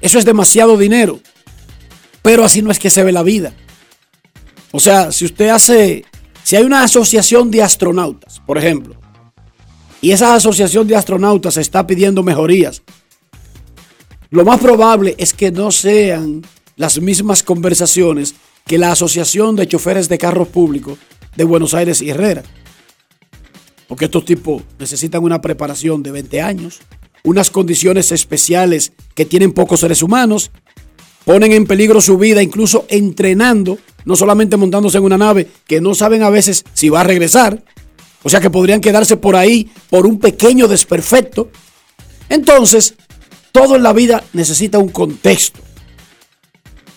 eso 0.00 0.18
es 0.18 0.24
demasiado 0.24 0.76
dinero. 0.76 1.20
Pero 2.22 2.44
así 2.44 2.62
no 2.62 2.70
es 2.70 2.78
que 2.78 2.90
se 2.90 3.04
ve 3.04 3.12
la 3.12 3.22
vida. 3.22 3.54
O 4.72 4.80
sea, 4.80 5.12
si 5.12 5.24
usted 5.24 5.48
hace, 5.48 6.04
si 6.42 6.56
hay 6.56 6.64
una 6.64 6.82
asociación 6.82 7.50
de 7.50 7.62
astronautas, 7.62 8.40
por 8.46 8.58
ejemplo, 8.58 8.96
y 10.00 10.10
esa 10.10 10.34
asociación 10.34 10.86
de 10.86 10.96
astronautas 10.96 11.56
está 11.56 11.86
pidiendo 11.86 12.22
mejorías, 12.22 12.82
lo 14.30 14.44
más 14.44 14.58
probable 14.58 15.14
es 15.16 15.32
que 15.32 15.52
no 15.52 15.70
sean 15.70 16.42
las 16.76 17.00
mismas 17.00 17.42
conversaciones 17.42 18.34
que 18.66 18.78
la 18.78 18.90
Asociación 18.90 19.54
de 19.54 19.68
Choferes 19.68 20.08
de 20.08 20.18
Carros 20.18 20.48
Públicos 20.48 20.98
de 21.36 21.44
Buenos 21.44 21.72
Aires 21.74 22.02
y 22.02 22.10
Herrera. 22.10 22.42
Porque 23.88 24.06
estos 24.06 24.24
tipos 24.24 24.62
necesitan 24.78 25.22
una 25.22 25.40
preparación 25.40 26.02
de 26.02 26.10
20 26.10 26.42
años, 26.42 26.80
unas 27.22 27.50
condiciones 27.50 28.12
especiales 28.12 28.92
que 29.14 29.24
tienen 29.24 29.52
pocos 29.52 29.80
seres 29.80 30.02
humanos, 30.02 30.50
ponen 31.24 31.52
en 31.52 31.66
peligro 31.66 32.00
su 32.00 32.18
vida 32.18 32.42
incluso 32.42 32.86
entrenando, 32.88 33.78
no 34.04 34.16
solamente 34.16 34.56
montándose 34.56 34.98
en 34.98 35.04
una 35.04 35.18
nave 35.18 35.48
que 35.66 35.80
no 35.80 35.94
saben 35.94 36.22
a 36.22 36.30
veces 36.30 36.64
si 36.74 36.88
va 36.88 37.00
a 37.00 37.04
regresar, 37.04 37.62
o 38.22 38.28
sea 38.28 38.40
que 38.40 38.50
podrían 38.50 38.80
quedarse 38.80 39.16
por 39.16 39.36
ahí 39.36 39.70
por 39.90 40.06
un 40.06 40.18
pequeño 40.18 40.68
desperfecto. 40.68 41.50
Entonces, 42.28 42.94
todo 43.52 43.76
en 43.76 43.82
la 43.82 43.92
vida 43.92 44.24
necesita 44.32 44.78
un 44.78 44.88
contexto. 44.88 45.60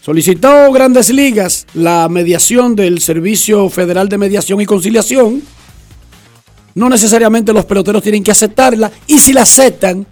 Solicitó 0.02 0.72
Grandes 0.72 1.10
Ligas 1.10 1.68
la 1.74 2.08
mediación 2.08 2.78
del 2.78 3.02
Servicio 3.02 3.70
Federal 3.70 4.08
de 4.08 4.18
Mediación 4.18 4.62
y 4.62 4.66
Conciliación. 4.66 5.44
No 6.78 6.90
necesariamente 6.90 7.54
los 7.54 7.66
peloteros 7.66 8.04
tienen 8.04 8.24
que 8.24 8.30
aceptarla. 8.30 8.92
Y 9.08 9.18
si 9.18 9.34
la 9.34 9.42
aceptan, 9.42 10.06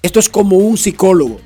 esto 0.00 0.20
es 0.20 0.28
como 0.28 0.58
un 0.58 0.78
psicólogo. 0.78 1.40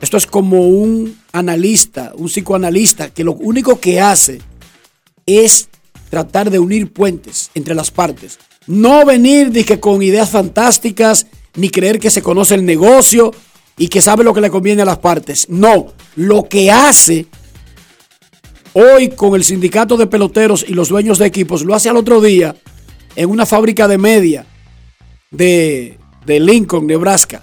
Esto 0.00 0.16
es 0.16 0.26
como 0.26 0.66
un 0.66 1.16
analista, 1.30 2.10
un 2.16 2.26
psicoanalista, 2.26 3.10
que 3.10 3.22
lo 3.22 3.34
único 3.34 3.78
que 3.78 4.00
hace 4.00 4.40
es 5.26 5.68
tratar 6.10 6.50
de 6.50 6.58
unir 6.58 6.92
puentes 6.92 7.52
entre 7.54 7.76
las 7.76 7.92
partes. 7.92 8.40
No 8.66 9.04
venir 9.04 9.52
de 9.52 9.78
con 9.78 10.02
ideas 10.02 10.30
fantásticas, 10.30 11.28
ni 11.54 11.70
creer 11.70 12.00
que 12.00 12.10
se 12.10 12.20
conoce 12.20 12.56
el 12.56 12.64
negocio. 12.64 13.32
y 13.78 13.88
que 13.88 14.00
sabe 14.00 14.24
lo 14.24 14.32
que 14.32 14.40
le 14.40 14.50
conviene 14.50 14.82
a 14.82 14.86
las 14.86 14.98
partes. 14.98 15.48
No, 15.50 15.92
lo 16.16 16.48
que 16.48 16.70
hace 16.70 17.26
hoy 18.78 19.08
con 19.08 19.34
el 19.34 19.42
sindicato 19.42 19.96
de 19.96 20.06
peloteros 20.06 20.62
y 20.68 20.74
los 20.74 20.90
dueños 20.90 21.16
de 21.16 21.24
equipos, 21.24 21.64
lo 21.64 21.74
hace 21.74 21.88
al 21.88 21.96
otro 21.96 22.20
día 22.20 22.54
en 23.14 23.30
una 23.30 23.46
fábrica 23.46 23.88
de 23.88 23.96
media 23.96 24.44
de, 25.30 25.98
de 26.26 26.40
Lincoln, 26.40 26.86
Nebraska. 26.86 27.42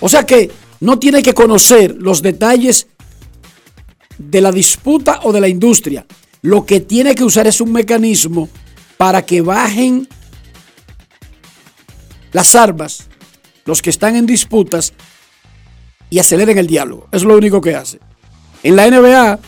O 0.00 0.08
sea 0.08 0.26
que 0.26 0.50
no 0.80 0.98
tiene 0.98 1.22
que 1.22 1.34
conocer 1.34 1.94
los 1.96 2.20
detalles 2.20 2.88
de 4.18 4.40
la 4.40 4.50
disputa 4.50 5.20
o 5.22 5.32
de 5.32 5.40
la 5.40 5.46
industria. 5.46 6.04
Lo 6.42 6.66
que 6.66 6.80
tiene 6.80 7.14
que 7.14 7.22
usar 7.22 7.46
es 7.46 7.60
un 7.60 7.70
mecanismo 7.70 8.48
para 8.96 9.24
que 9.24 9.40
bajen 9.40 10.08
las 12.32 12.56
armas, 12.56 13.06
los 13.66 13.80
que 13.82 13.90
están 13.90 14.16
en 14.16 14.26
disputas, 14.26 14.92
y 16.10 16.18
aceleren 16.18 16.58
el 16.58 16.66
diálogo. 16.66 17.06
Es 17.12 17.22
lo 17.22 17.36
único 17.36 17.60
que 17.60 17.76
hace. 17.76 18.00
En 18.64 18.74
la 18.74 18.90
NBA, 18.90 19.38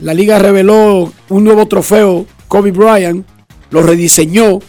la 0.00 0.14
liga 0.14 0.38
reveló 0.38 1.12
un 1.28 1.44
nuevo 1.44 1.66
trofeo, 1.66 2.26
Kobe 2.48 2.70
Bryant, 2.70 3.26
lo 3.70 3.82
rediseñó 3.82 4.60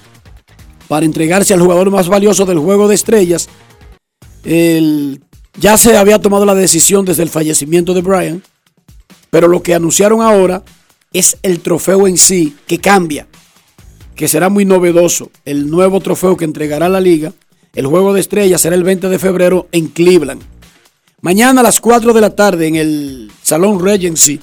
para 0.88 1.06
entregarse 1.06 1.54
al 1.54 1.62
jugador 1.62 1.92
más 1.92 2.08
valioso 2.08 2.46
del 2.46 2.60
juego 2.60 2.88
de 2.88 2.96
estrellas. 2.96 3.50
El- 4.44 5.22
ya 5.60 5.78
se 5.78 5.98
había 5.98 6.20
tomado 6.20 6.46
la 6.46 6.56
decisión 6.56 7.04
desde 7.06 7.24
el 7.24 7.30
fallecimiento 7.30 7.94
de 7.94 8.02
Bryant, 8.02 8.44
pero 9.30 9.48
lo 9.48 9.62
que 9.64 9.74
anunciaron 9.74 10.22
ahora 10.22 10.64
es 11.14 11.38
el 11.42 11.60
trofeo 11.62 12.08
en 12.08 12.18
sí 12.18 12.56
que 12.68 12.78
cambia, 12.80 13.28
que 14.16 14.28
será 14.28 14.50
muy 14.50 14.66
novedoso. 14.66 15.32
El 15.46 15.70
nuevo 15.70 16.00
trofeo 16.00 16.38
que 16.38 16.46
entregará 16.46 16.88
la 16.90 17.02
liga, 17.02 17.34
el 17.74 17.88
juego 17.88 18.14
de 18.14 18.20
estrellas 18.22 18.62
será 18.62 18.76
el 18.76 18.84
20 18.84 19.10
de 19.10 19.20
febrero 19.20 19.68
en 19.72 19.88
Cleveland. 19.88 20.42
Mañana 21.22 21.62
a 21.62 21.64
las 21.64 21.80
4 21.82 22.14
de 22.14 22.22
la 22.22 22.36
tarde 22.36 22.68
en 22.68 22.76
el 22.76 23.32
Salón 23.42 23.84
Regency 23.84 24.40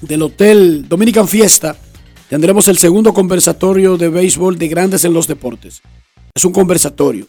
del 0.00 0.22
Hotel 0.22 0.86
Dominican 0.88 1.28
Fiesta 1.28 1.76
tendremos 2.28 2.68
el 2.68 2.78
segundo 2.78 3.12
conversatorio 3.12 3.96
de 3.96 4.08
béisbol 4.08 4.58
de 4.58 4.68
grandes 4.68 5.04
en 5.04 5.12
los 5.12 5.26
deportes. 5.26 5.82
Es 6.34 6.44
un 6.44 6.52
conversatorio. 6.52 7.26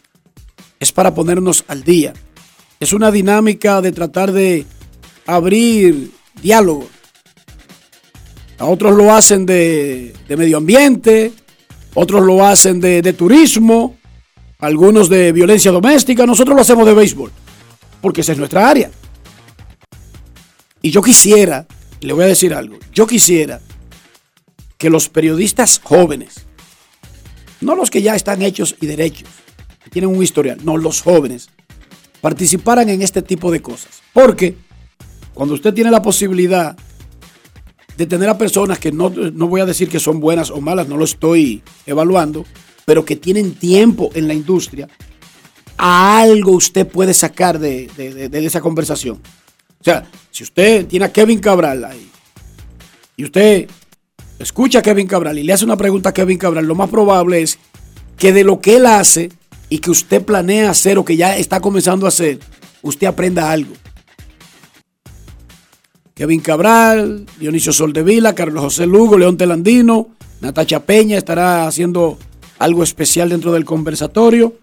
Es 0.80 0.92
para 0.92 1.14
ponernos 1.14 1.64
al 1.68 1.84
día. 1.84 2.14
Es 2.80 2.94
una 2.94 3.12
dinámica 3.12 3.82
de 3.82 3.92
tratar 3.92 4.32
de 4.32 4.66
abrir 5.26 6.12
diálogo. 6.42 6.88
A 8.58 8.66
otros 8.66 8.96
lo 8.96 9.14
hacen 9.14 9.46
de, 9.46 10.14
medio 10.30 10.58
ambiente, 10.58 11.34
otros 11.94 12.24
lo 12.24 12.46
hacen 12.46 12.80
de, 12.80 13.02
de 13.02 13.14
turismo, 13.14 13.98
algunos 14.60 15.10
de 15.10 15.32
violencia 15.32 15.72
doméstica, 15.72 16.28
nosotros 16.28 16.56
lo 16.56 16.62
hacemos 16.62 16.86
de 16.86 16.94
béisbol, 16.94 17.32
porque 18.02 18.22
esa 18.22 18.34
es 18.34 18.38
nuestra 18.38 18.70
área. 18.70 18.92
Y 20.84 20.92
yo 20.92 21.02
quisiera, 21.02 21.66
le 22.08 22.14
voy 22.14 22.24
a 22.24 22.28
decir 22.28 22.54
algo, 22.54 22.78
yo 22.94 23.08
quisiera 23.08 23.60
que 24.78 24.90
los 24.90 25.10
periodistas 25.10 25.80
jóvenes, 25.84 26.46
no 27.62 27.76
los 27.76 27.90
que 27.92 28.02
ya 28.02 28.16
están 28.16 28.42
hechos 28.42 28.76
y 28.82 28.88
derechos, 28.88 29.30
que 29.84 29.90
tienen 29.90 30.10
un 30.16 30.24
historial, 30.24 30.60
no 30.64 30.78
los 30.78 31.02
jóvenes, 31.02 31.50
participaran 32.22 32.90
en 32.90 33.02
este 33.02 33.22
tipo 33.22 33.52
de 33.52 33.62
cosas. 33.62 34.02
Porque 34.14 34.56
cuando 35.34 35.54
usted 35.56 35.74
tiene 35.74 35.92
la 35.92 36.02
posibilidad 36.02 36.76
de 37.98 38.06
tener 38.08 38.30
a 38.30 38.38
personas 38.38 38.80
que 38.80 38.92
no, 38.92 39.10
no 39.10 39.48
voy 39.48 39.62
a 39.62 39.66
decir 39.66 39.90
que 39.90 40.00
son 40.00 40.20
buenas 40.20 40.50
o 40.50 40.62
malas, 40.62 40.88
no 40.88 40.98
lo 40.98 41.06
estoy 41.06 41.62
evaluando, 41.86 42.46
pero 42.86 43.06
que 43.06 43.16
tienen 43.16 43.54
tiempo 43.54 44.10
en 44.16 44.28
la 44.28 44.34
industria, 44.34 44.88
algo 45.78 46.52
usted 46.52 46.88
puede 46.88 47.14
sacar 47.14 47.60
de, 47.60 47.88
de- 47.96 48.46
esa 48.46 48.62
conversación. 48.62 49.20
O 49.82 49.84
sea, 49.84 50.06
si 50.30 50.44
usted 50.44 50.86
tiene 50.86 51.06
a 51.06 51.12
Kevin 51.12 51.40
Cabral 51.40 51.84
ahí 51.84 52.08
y 53.18 53.24
usted 53.24 53.68
escucha 54.38 54.80
a 54.80 54.82
Kevin 54.82 55.08
Cabral 55.08 55.40
y 55.40 55.44
le 55.44 55.54
hace 55.54 55.66
una 55.66 55.76
pregunta 55.76 56.10
a 56.10 56.14
Kevin 56.14 56.38
Cabral, 56.38 56.66
lo 56.66 56.76
más 56.76 56.90
probable 56.90 57.42
es 57.42 57.58
que 58.16 58.32
de 58.32 58.44
lo 58.44 58.62
que 58.62 58.78
él 58.78 58.86
hace 58.86 59.32
y 59.70 59.80
que 59.80 59.90
usted 59.90 60.24
planea 60.24 60.70
hacer 60.70 61.00
o 61.00 61.06
que 61.06 61.18
ya 61.18 61.36
está 61.36 61.60
comenzando 61.60 62.06
a 62.06 62.10
hacer, 62.10 62.40
usted 62.84 63.08
aprenda 63.08 63.52
algo. 63.52 63.74
Kevin 66.14 66.42
Cabral, 66.42 67.26
Dionisio 67.40 67.74
Soldevila, 67.74 68.36
Carlos 68.36 68.64
José 68.64 68.86
Lugo, 68.86 69.18
León 69.18 69.38
Telandino, 69.38 70.10
Natacha 70.42 70.82
Peña 70.82 71.18
estará 71.18 71.66
haciendo 71.66 72.20
algo 72.60 72.84
especial 72.84 73.30
dentro 73.30 73.52
del 73.52 73.66
conversatorio. 73.66 74.54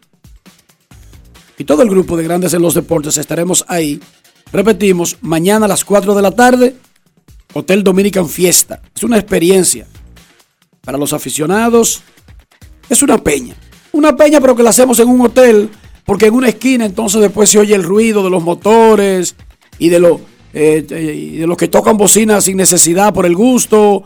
Y 1.56 1.64
todo 1.64 1.82
el 1.82 1.90
grupo 1.90 2.16
de 2.16 2.22
Grandes 2.22 2.54
en 2.54 2.62
los 2.62 2.74
Deportes 2.74 3.16
estaremos 3.16 3.64
ahí. 3.66 4.00
Repetimos, 4.52 5.18
mañana 5.20 5.66
a 5.66 5.68
las 5.68 5.84
4 5.84 6.14
de 6.14 6.22
la 6.22 6.30
tarde, 6.30 6.76
Hotel 7.52 7.84
Dominican 7.84 8.28
Fiesta. 8.28 8.80
Es 8.94 9.02
una 9.02 9.18
experiencia 9.18 9.86
para 10.82 10.96
los 10.96 11.12
aficionados. 11.12 12.02
Es 12.88 13.02
una 13.02 13.18
peña. 13.18 13.54
Una 13.92 14.16
peña, 14.16 14.40
pero 14.40 14.56
que 14.56 14.62
la 14.62 14.70
hacemos 14.70 14.98
en 15.00 15.08
un 15.08 15.20
hotel, 15.20 15.68
porque 16.04 16.26
en 16.26 16.34
una 16.34 16.48
esquina 16.48 16.86
entonces 16.86 17.20
después 17.20 17.50
se 17.50 17.58
oye 17.58 17.74
el 17.74 17.82
ruido 17.82 18.22
de 18.22 18.30
los 18.30 18.42
motores 18.42 19.36
y 19.78 19.90
de, 19.90 19.98
lo, 19.98 20.20
eh, 20.54 20.86
eh, 20.88 21.36
de 21.40 21.46
los 21.46 21.56
que 21.56 21.68
tocan 21.68 21.96
bocinas 21.96 22.44
sin 22.44 22.56
necesidad 22.56 23.12
por 23.12 23.26
el 23.26 23.34
gusto, 23.34 24.04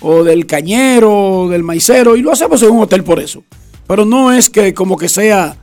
o 0.00 0.24
del 0.24 0.46
cañero, 0.46 1.48
del 1.48 1.62
maicero, 1.62 2.16
y 2.16 2.22
lo 2.22 2.32
hacemos 2.32 2.62
en 2.62 2.70
un 2.70 2.82
hotel 2.82 3.04
por 3.04 3.20
eso. 3.20 3.44
Pero 3.86 4.04
no 4.04 4.32
es 4.32 4.50
que 4.50 4.74
como 4.74 4.96
que 4.96 5.08
sea 5.08 5.56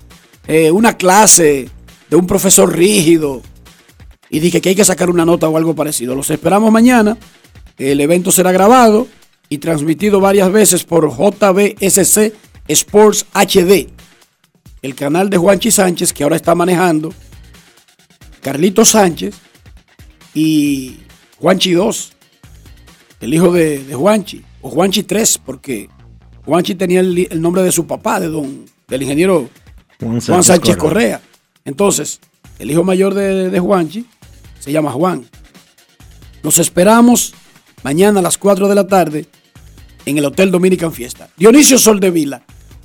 eh, 0.47 0.71
una 0.71 0.95
clase 0.97 1.69
de 2.09 2.15
un 2.15 2.27
profesor 2.27 2.73
rígido 2.73 3.41
y 4.31 4.39
dije 4.39 4.61
que 4.61 4.69
hay 4.69 4.75
que 4.75 4.85
sacar 4.85 5.09
una 5.09 5.25
nota 5.25 5.49
o 5.49 5.57
algo 5.57 5.75
parecido. 5.75 6.15
Los 6.15 6.29
esperamos 6.29 6.71
mañana. 6.71 7.17
El 7.77 7.99
evento 7.99 8.31
será 8.31 8.53
grabado 8.53 9.07
y 9.49 9.57
transmitido 9.57 10.21
varias 10.21 10.49
veces 10.51 10.85
por 10.85 11.11
JBSC 11.11 12.33
Sports 12.67 13.25
HD, 13.33 13.89
el 14.81 14.95
canal 14.95 15.29
de 15.29 15.37
Juanchi 15.37 15.71
Sánchez 15.71 16.13
que 16.13 16.23
ahora 16.23 16.37
está 16.37 16.55
manejando 16.55 17.13
Carlito 18.39 18.85
Sánchez 18.85 19.35
y 20.33 20.99
Juanchi 21.39 21.73
2, 21.73 22.13
el 23.19 23.33
hijo 23.33 23.51
de, 23.51 23.83
de 23.83 23.95
Juanchi, 23.95 24.45
o 24.61 24.69
Juanchi 24.69 25.03
3, 25.03 25.39
porque 25.45 25.89
Juanchi 26.45 26.75
tenía 26.75 27.01
el, 27.01 27.27
el 27.29 27.41
nombre 27.41 27.63
de 27.63 27.73
su 27.73 27.85
papá, 27.85 28.21
de 28.21 28.29
don, 28.29 28.65
del 28.87 29.01
ingeniero 29.01 29.49
Juan 29.99 30.21
Juan 30.21 30.43
Sánchez 30.43 30.77
Correa. 30.77 31.19
Entonces, 31.65 32.21
el 32.59 32.71
hijo 32.71 32.83
mayor 32.83 33.13
de, 33.13 33.49
de 33.49 33.59
Juanchi 33.59 34.05
se 34.61 34.71
llama 34.71 34.91
Juan. 34.91 35.25
Los 36.43 36.59
esperamos 36.59 37.33
mañana 37.83 38.19
a 38.19 38.23
las 38.23 38.37
4 38.37 38.69
de 38.69 38.75
la 38.75 38.87
tarde 38.87 39.25
en 40.05 40.17
el 40.17 40.25
Hotel 40.25 40.51
Dominican 40.51 40.93
Fiesta. 40.93 41.29
Dionisio 41.35 41.77
Soldevila, 41.77 42.43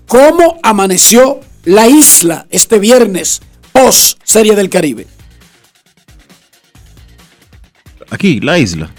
¿cómo 0.09 0.59
amaneció 0.63 1.41
la 1.65 1.87
isla 1.87 2.47
este 2.51 2.79
viernes 2.79 3.43
post 3.73 4.19
Serie 4.25 4.57
del 4.57 4.71
Caribe? 4.71 5.07
Aquí, 8.11 8.41
la 8.41 8.59
isla. 8.59 8.91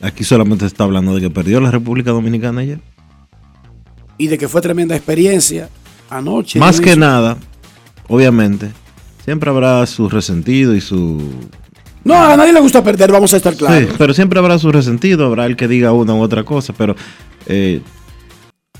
Aquí 0.00 0.24
solamente 0.24 0.64
se 0.64 0.68
está 0.68 0.84
hablando 0.84 1.14
de 1.14 1.20
que 1.20 1.30
perdió 1.30 1.60
la 1.60 1.70
República 1.70 2.10
Dominicana 2.10 2.62
ayer. 2.62 2.80
Y 4.18 4.26
de 4.26 4.38
que 4.38 4.48
fue 4.48 4.60
tremenda 4.60 4.96
experiencia 4.96 5.68
anoche. 6.10 6.58
Más 6.58 6.80
que 6.80 6.96
nada, 6.96 7.36
obviamente, 8.08 8.72
siempre 9.24 9.50
habrá 9.50 9.84
su 9.86 10.08
resentido 10.08 10.74
y 10.74 10.80
su... 10.80 11.32
No, 12.04 12.14
a 12.14 12.36
nadie 12.36 12.52
le 12.52 12.60
gusta 12.60 12.84
perder, 12.84 13.10
vamos 13.10 13.32
a 13.32 13.38
estar 13.38 13.56
claros. 13.56 13.78
Sí, 13.78 13.94
pero 13.96 14.12
siempre 14.12 14.38
habrá 14.38 14.58
su 14.58 14.70
resentido, 14.70 15.24
habrá 15.24 15.46
el 15.46 15.56
que 15.56 15.66
diga 15.66 15.92
una 15.92 16.14
u 16.14 16.20
otra 16.20 16.44
cosa, 16.44 16.74
pero 16.76 16.94
eh, 17.46 17.80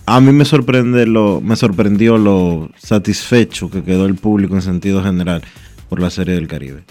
a 0.04 0.20
mí 0.20 0.32
me 0.32 0.44
sorprende 0.44 1.06
lo, 1.06 1.40
me 1.40 1.56
sorprendió 1.56 2.18
lo 2.18 2.68
satisfecho 2.76 3.70
que 3.70 3.82
quedó 3.82 4.04
el 4.04 4.16
público 4.16 4.54
en 4.54 4.62
sentido 4.62 5.02
general 5.02 5.42
por 5.88 6.00
la 6.00 6.10
Serie 6.10 6.34
del 6.34 6.46
Caribe. 6.46 6.84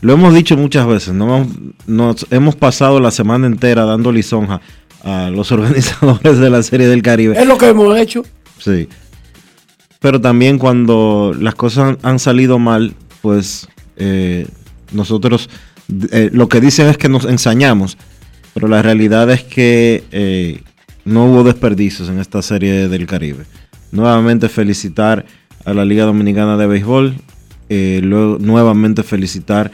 Lo 0.00 0.12
hemos 0.12 0.34
dicho 0.34 0.56
muchas 0.56 0.86
veces, 0.88 1.14
no 1.14 1.24
hemos, 1.24 1.48
nos 1.86 2.26
hemos 2.30 2.56
pasado 2.56 2.98
la 2.98 3.12
semana 3.12 3.46
entera 3.46 3.84
dando 3.84 4.10
lisonja 4.10 4.60
a 5.04 5.30
los 5.30 5.52
organizadores 5.52 6.38
de 6.38 6.50
la 6.50 6.64
Serie 6.64 6.88
del 6.88 7.02
Caribe. 7.02 7.40
Es 7.40 7.46
lo 7.46 7.56
que 7.58 7.68
hemos 7.68 7.96
hecho. 7.96 8.24
Sí. 8.58 8.88
Pero 10.06 10.20
también 10.20 10.60
cuando 10.60 11.34
las 11.36 11.56
cosas 11.56 11.96
han 12.04 12.20
salido 12.20 12.60
mal, 12.60 12.94
pues 13.22 13.66
eh, 13.96 14.46
nosotros 14.92 15.50
eh, 16.12 16.30
lo 16.32 16.48
que 16.48 16.60
dicen 16.60 16.86
es 16.86 16.96
que 16.96 17.08
nos 17.08 17.24
ensañamos, 17.24 17.98
pero 18.54 18.68
la 18.68 18.82
realidad 18.82 19.28
es 19.32 19.42
que 19.42 20.04
eh, 20.12 20.62
no 21.04 21.24
hubo 21.24 21.42
desperdicios 21.42 22.08
en 22.08 22.20
esta 22.20 22.40
serie 22.40 22.86
del 22.86 23.04
Caribe. 23.08 23.46
Nuevamente 23.90 24.48
felicitar 24.48 25.26
a 25.64 25.74
la 25.74 25.84
Liga 25.84 26.04
Dominicana 26.04 26.56
de 26.56 26.68
Béisbol, 26.68 27.16
luego 27.68 28.38
nuevamente 28.38 29.02
felicitar 29.02 29.72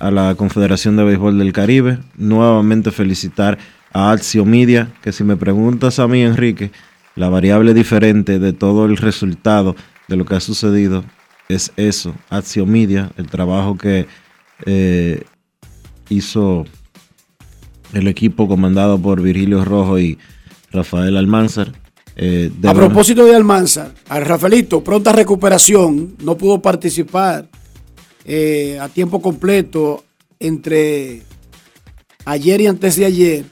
a 0.00 0.10
la 0.10 0.34
Confederación 0.34 0.96
de 0.96 1.04
Béisbol 1.04 1.38
del 1.38 1.52
Caribe, 1.52 1.98
nuevamente 2.16 2.90
felicitar 2.90 3.58
a 3.92 4.12
Axio 4.12 4.46
Media, 4.46 4.88
que 5.02 5.12
si 5.12 5.24
me 5.24 5.36
preguntas 5.36 5.98
a 5.98 6.08
mí, 6.08 6.22
Enrique, 6.22 6.70
la 7.16 7.28
variable 7.28 7.74
diferente 7.74 8.38
de 8.38 8.52
todo 8.52 8.86
el 8.86 8.96
resultado 8.96 9.76
de 10.08 10.16
lo 10.16 10.24
que 10.24 10.34
ha 10.34 10.40
sucedido 10.40 11.04
es 11.48 11.72
eso, 11.76 12.14
Acción 12.30 12.70
Media, 12.70 13.10
el 13.16 13.28
trabajo 13.28 13.76
que 13.76 14.06
eh, 14.66 15.24
hizo 16.08 16.64
el 17.92 18.08
equipo 18.08 18.48
comandado 18.48 18.98
por 18.98 19.20
Virgilio 19.20 19.64
Rojo 19.64 19.98
y 19.98 20.18
Rafael 20.72 21.16
Almanzar. 21.16 21.72
Eh, 22.16 22.50
A 22.64 22.74
propósito 22.74 23.24
de 23.24 23.34
Almanzar, 23.34 23.92
a 24.08 24.20
Rafaelito, 24.20 24.82
pronta 24.82 25.12
recuperación, 25.12 26.14
no 26.22 26.36
pudo 26.36 26.62
participar 26.62 27.48
eh, 28.24 28.78
a 28.80 28.88
tiempo 28.88 29.20
completo 29.20 30.04
entre 30.38 31.22
ayer 32.24 32.60
y 32.60 32.66
antes 32.66 32.96
de 32.96 33.04
ayer, 33.04 33.44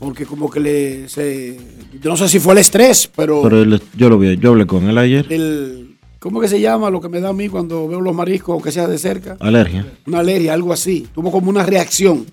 porque 0.00 0.24
como 0.26 0.50
que 0.50 0.58
le, 0.60 1.08
se- 1.08 1.56
yo 2.02 2.10
no 2.10 2.16
sé 2.16 2.28
si 2.28 2.40
fue 2.40 2.54
el 2.54 2.58
estrés, 2.58 3.08
pero, 3.14 3.42
Pero 3.42 3.64
yo 3.96 4.08
lo 4.08 4.18
vi, 4.18 4.36
yo 4.38 4.50
hablé 4.50 4.66
con 4.66 4.88
él 4.88 4.96
ayer. 4.98 5.26
el, 5.30 5.96
¿cómo 6.18 6.40
que 6.40 6.48
se 6.48 6.60
llama 6.60 6.90
lo 6.90 7.00
que 7.00 7.08
me 7.08 7.20
da 7.20 7.28
a 7.28 7.32
mí 7.32 7.48
cuando 7.48 7.86
veo 7.86 8.00
los 8.00 8.14
mariscos, 8.14 8.54
aunque 8.54 8.72
sea 8.72 8.88
de 8.88 8.98
cerca? 8.98 9.36
Alergia. 9.40 9.86
Una 10.06 10.20
alergia, 10.20 10.54
algo 10.54 10.72
así, 10.72 11.06
tuvo 11.14 11.30
como 11.30 11.50
una 11.50 11.64
reacción 11.64 12.26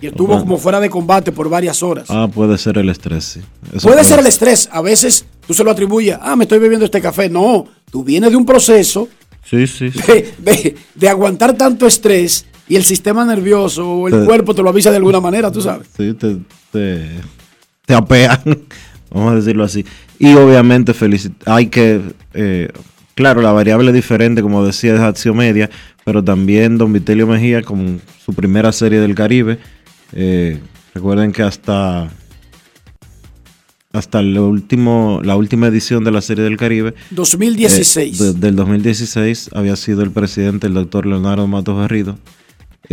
y 0.00 0.06
estuvo 0.06 0.32
Ajá. 0.34 0.42
como 0.42 0.58
fuera 0.58 0.80
de 0.80 0.90
combate 0.90 1.30
por 1.32 1.48
varias 1.48 1.82
horas. 1.82 2.06
Ah, 2.08 2.28
puede 2.32 2.56
ser 2.58 2.78
el 2.78 2.88
estrés, 2.88 3.24
sí. 3.24 3.40
Eso 3.74 3.86
Puede 3.88 4.02
ser 4.04 4.18
el 4.18 4.26
estrés. 4.26 4.68
A 4.72 4.80
veces 4.82 5.24
tú 5.46 5.54
se 5.54 5.62
lo 5.64 5.70
atribuyes, 5.70 6.16
ah, 6.20 6.34
me 6.36 6.44
estoy 6.44 6.58
bebiendo 6.58 6.84
este 6.86 7.00
café. 7.00 7.28
No, 7.28 7.66
tú 7.90 8.02
vienes 8.04 8.30
de 8.30 8.36
un 8.36 8.44
proceso 8.46 9.08
Sí, 9.44 9.66
sí, 9.66 9.90
sí. 9.90 10.00
de, 10.06 10.34
de- 10.38 10.76
de 10.94 11.08
aguantar 11.08 11.56
tanto 11.56 11.86
estrés 11.86 12.46
y 12.68 12.76
el 12.76 12.84
sistema 12.84 13.24
nervioso 13.24 13.88
o 13.88 14.08
el 14.08 14.20
Te- 14.20 14.24
cuerpo 14.24 14.54
te 14.54 14.62
lo 14.62 14.68
avisa 14.70 14.90
de 14.90 14.96
alguna 14.96 15.20
manera, 15.20 15.50
tú 15.50 15.60
sabes. 15.60 15.88
Sí, 15.96 16.14
te, 16.14 16.38
te, 16.70 17.08
te 17.86 17.94
apean, 17.94 18.40
vamos 19.10 19.32
a 19.32 19.36
decirlo 19.36 19.64
así. 19.64 19.84
Y 20.18 20.32
obviamente 20.34 20.92
hay 21.46 21.66
que, 21.66 22.00
eh, 22.34 22.68
claro, 23.14 23.42
la 23.42 23.52
variable 23.52 23.88
es 23.90 23.94
diferente, 23.94 24.40
como 24.42 24.64
decía, 24.64 24.94
es 24.94 25.00
Acción 25.00 25.36
Media, 25.36 25.68
pero 26.04 26.22
también 26.22 26.78
Don 26.78 26.92
Vitelio 26.92 27.26
Mejía 27.26 27.62
con 27.62 28.00
su 28.24 28.32
primera 28.32 28.70
serie 28.72 29.00
del 29.00 29.14
Caribe. 29.14 29.58
Eh, 30.12 30.60
recuerden 30.94 31.32
que 31.32 31.42
hasta 31.42 32.10
hasta 33.92 34.20
el 34.20 34.38
último, 34.38 35.20
la 35.22 35.36
última 35.36 35.66
edición 35.66 36.02
de 36.02 36.10
la 36.10 36.22
serie 36.22 36.44
del 36.44 36.56
Caribe 36.56 36.94
2016. 37.10 38.20
eh, 38.20 38.24
de- 38.24 38.32
del 38.34 38.56
2016 38.56 39.50
había 39.52 39.76
sido 39.76 40.02
el 40.02 40.10
presidente, 40.10 40.66
el 40.66 40.72
doctor 40.74 41.04
Leonardo 41.04 41.46
Matos 41.46 41.76
Garrido. 41.76 42.18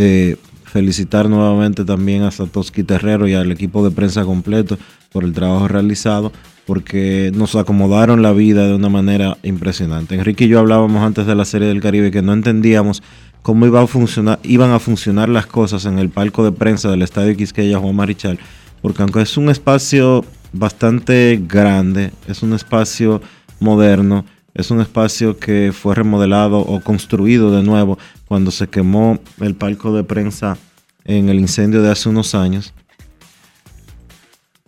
Eh, 0.01 0.37
felicitar 0.63 1.27
nuevamente 1.27 1.83
también 1.83 2.21
a 2.21 2.31
Satoshi 2.31 2.83
Terrero 2.83 3.27
y 3.27 3.33
al 3.33 3.51
equipo 3.51 3.83
de 3.83 3.93
prensa 3.93 4.23
completo 4.23 4.77
por 5.11 5.25
el 5.25 5.33
trabajo 5.33 5.67
realizado, 5.67 6.31
porque 6.65 7.33
nos 7.35 7.57
acomodaron 7.57 8.21
la 8.21 8.31
vida 8.31 8.65
de 8.65 8.75
una 8.75 8.87
manera 8.87 9.37
impresionante. 9.43 10.15
Enrique 10.15 10.45
y 10.45 10.47
yo 10.47 10.59
hablábamos 10.59 11.01
antes 11.01 11.25
de 11.25 11.35
la 11.35 11.43
serie 11.43 11.67
del 11.67 11.81
Caribe 11.81 12.11
que 12.11 12.21
no 12.21 12.31
entendíamos 12.31 13.03
cómo 13.41 13.65
iba 13.65 13.81
a 13.81 13.87
funcionar, 13.87 14.39
iban 14.43 14.71
a 14.71 14.79
funcionar 14.79 15.27
las 15.27 15.47
cosas 15.47 15.83
en 15.83 15.99
el 15.99 16.07
palco 16.07 16.45
de 16.45 16.53
prensa 16.53 16.89
del 16.89 17.01
Estadio 17.01 17.35
Quisqueya 17.35 17.79
Juan 17.79 17.97
Marichal, 17.97 18.39
porque 18.81 19.01
aunque 19.01 19.23
es 19.23 19.35
un 19.35 19.49
espacio 19.49 20.23
bastante 20.53 21.41
grande, 21.45 22.13
es 22.25 22.41
un 22.41 22.53
espacio 22.53 23.21
moderno, 23.59 24.23
es 24.53 24.71
un 24.71 24.79
espacio 24.79 25.37
que 25.39 25.73
fue 25.73 25.93
remodelado 25.93 26.59
o 26.59 26.79
construido 26.79 27.51
de 27.51 27.63
nuevo 27.63 27.97
cuando 28.29 28.51
se 28.51 28.67
quemó 28.67 29.19
el 29.41 29.55
palco 29.55 29.91
de 29.91 30.03
prensa 30.03 30.55
en 31.03 31.29
el 31.29 31.39
incendio 31.39 31.81
de 31.81 31.89
hace 31.89 32.07
unos 32.09 32.35
años. 32.35 32.75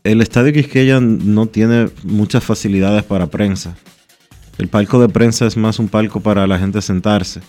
El 0.04 0.20
estadio 0.20 0.52
Quisqueya 0.52 1.00
no 1.00 1.46
tiene 1.46 1.90
muchas 2.04 2.44
facilidades 2.44 3.04
para 3.04 3.28
prensa. 3.28 3.78
El 4.58 4.68
palco 4.68 5.00
de 5.00 5.10
prensa 5.10 5.46
es 5.46 5.58
más 5.58 5.78
un 5.78 5.90
palco 5.90 6.22
para 6.22 6.48
la 6.48 6.58
gente 6.58 6.82
sentarse. 6.82 7.42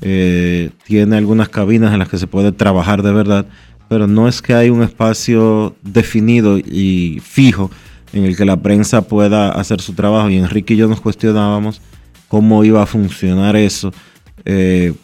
Eh, 0.00 0.70
tiene 0.82 1.16
algunas 1.16 1.48
cabinas 1.48 1.92
en 1.92 2.00
las 2.00 2.08
que 2.08 2.18
se 2.18 2.26
puede 2.26 2.50
trabajar 2.50 3.04
de 3.04 3.12
verdad, 3.12 3.46
pero 3.88 4.08
no 4.08 4.26
es 4.26 4.42
que 4.42 4.54
hay 4.54 4.70
un 4.70 4.82
espacio 4.82 5.76
definido 5.82 6.58
y 6.58 7.22
fijo 7.22 7.70
en 8.12 8.24
el 8.24 8.36
que 8.36 8.44
la 8.44 8.56
prensa 8.56 9.02
pueda 9.02 9.50
hacer 9.50 9.80
su 9.80 9.92
trabajo. 9.92 10.30
Y 10.30 10.36
Enrique 10.38 10.74
y 10.74 10.78
yo 10.78 10.88
nos 10.88 11.00
cuestionábamos 11.00 11.80
cómo 12.26 12.64
iba 12.64 12.82
a 12.82 12.86
funcionar 12.86 13.54
eso 13.54 13.92
eh, 14.44 14.94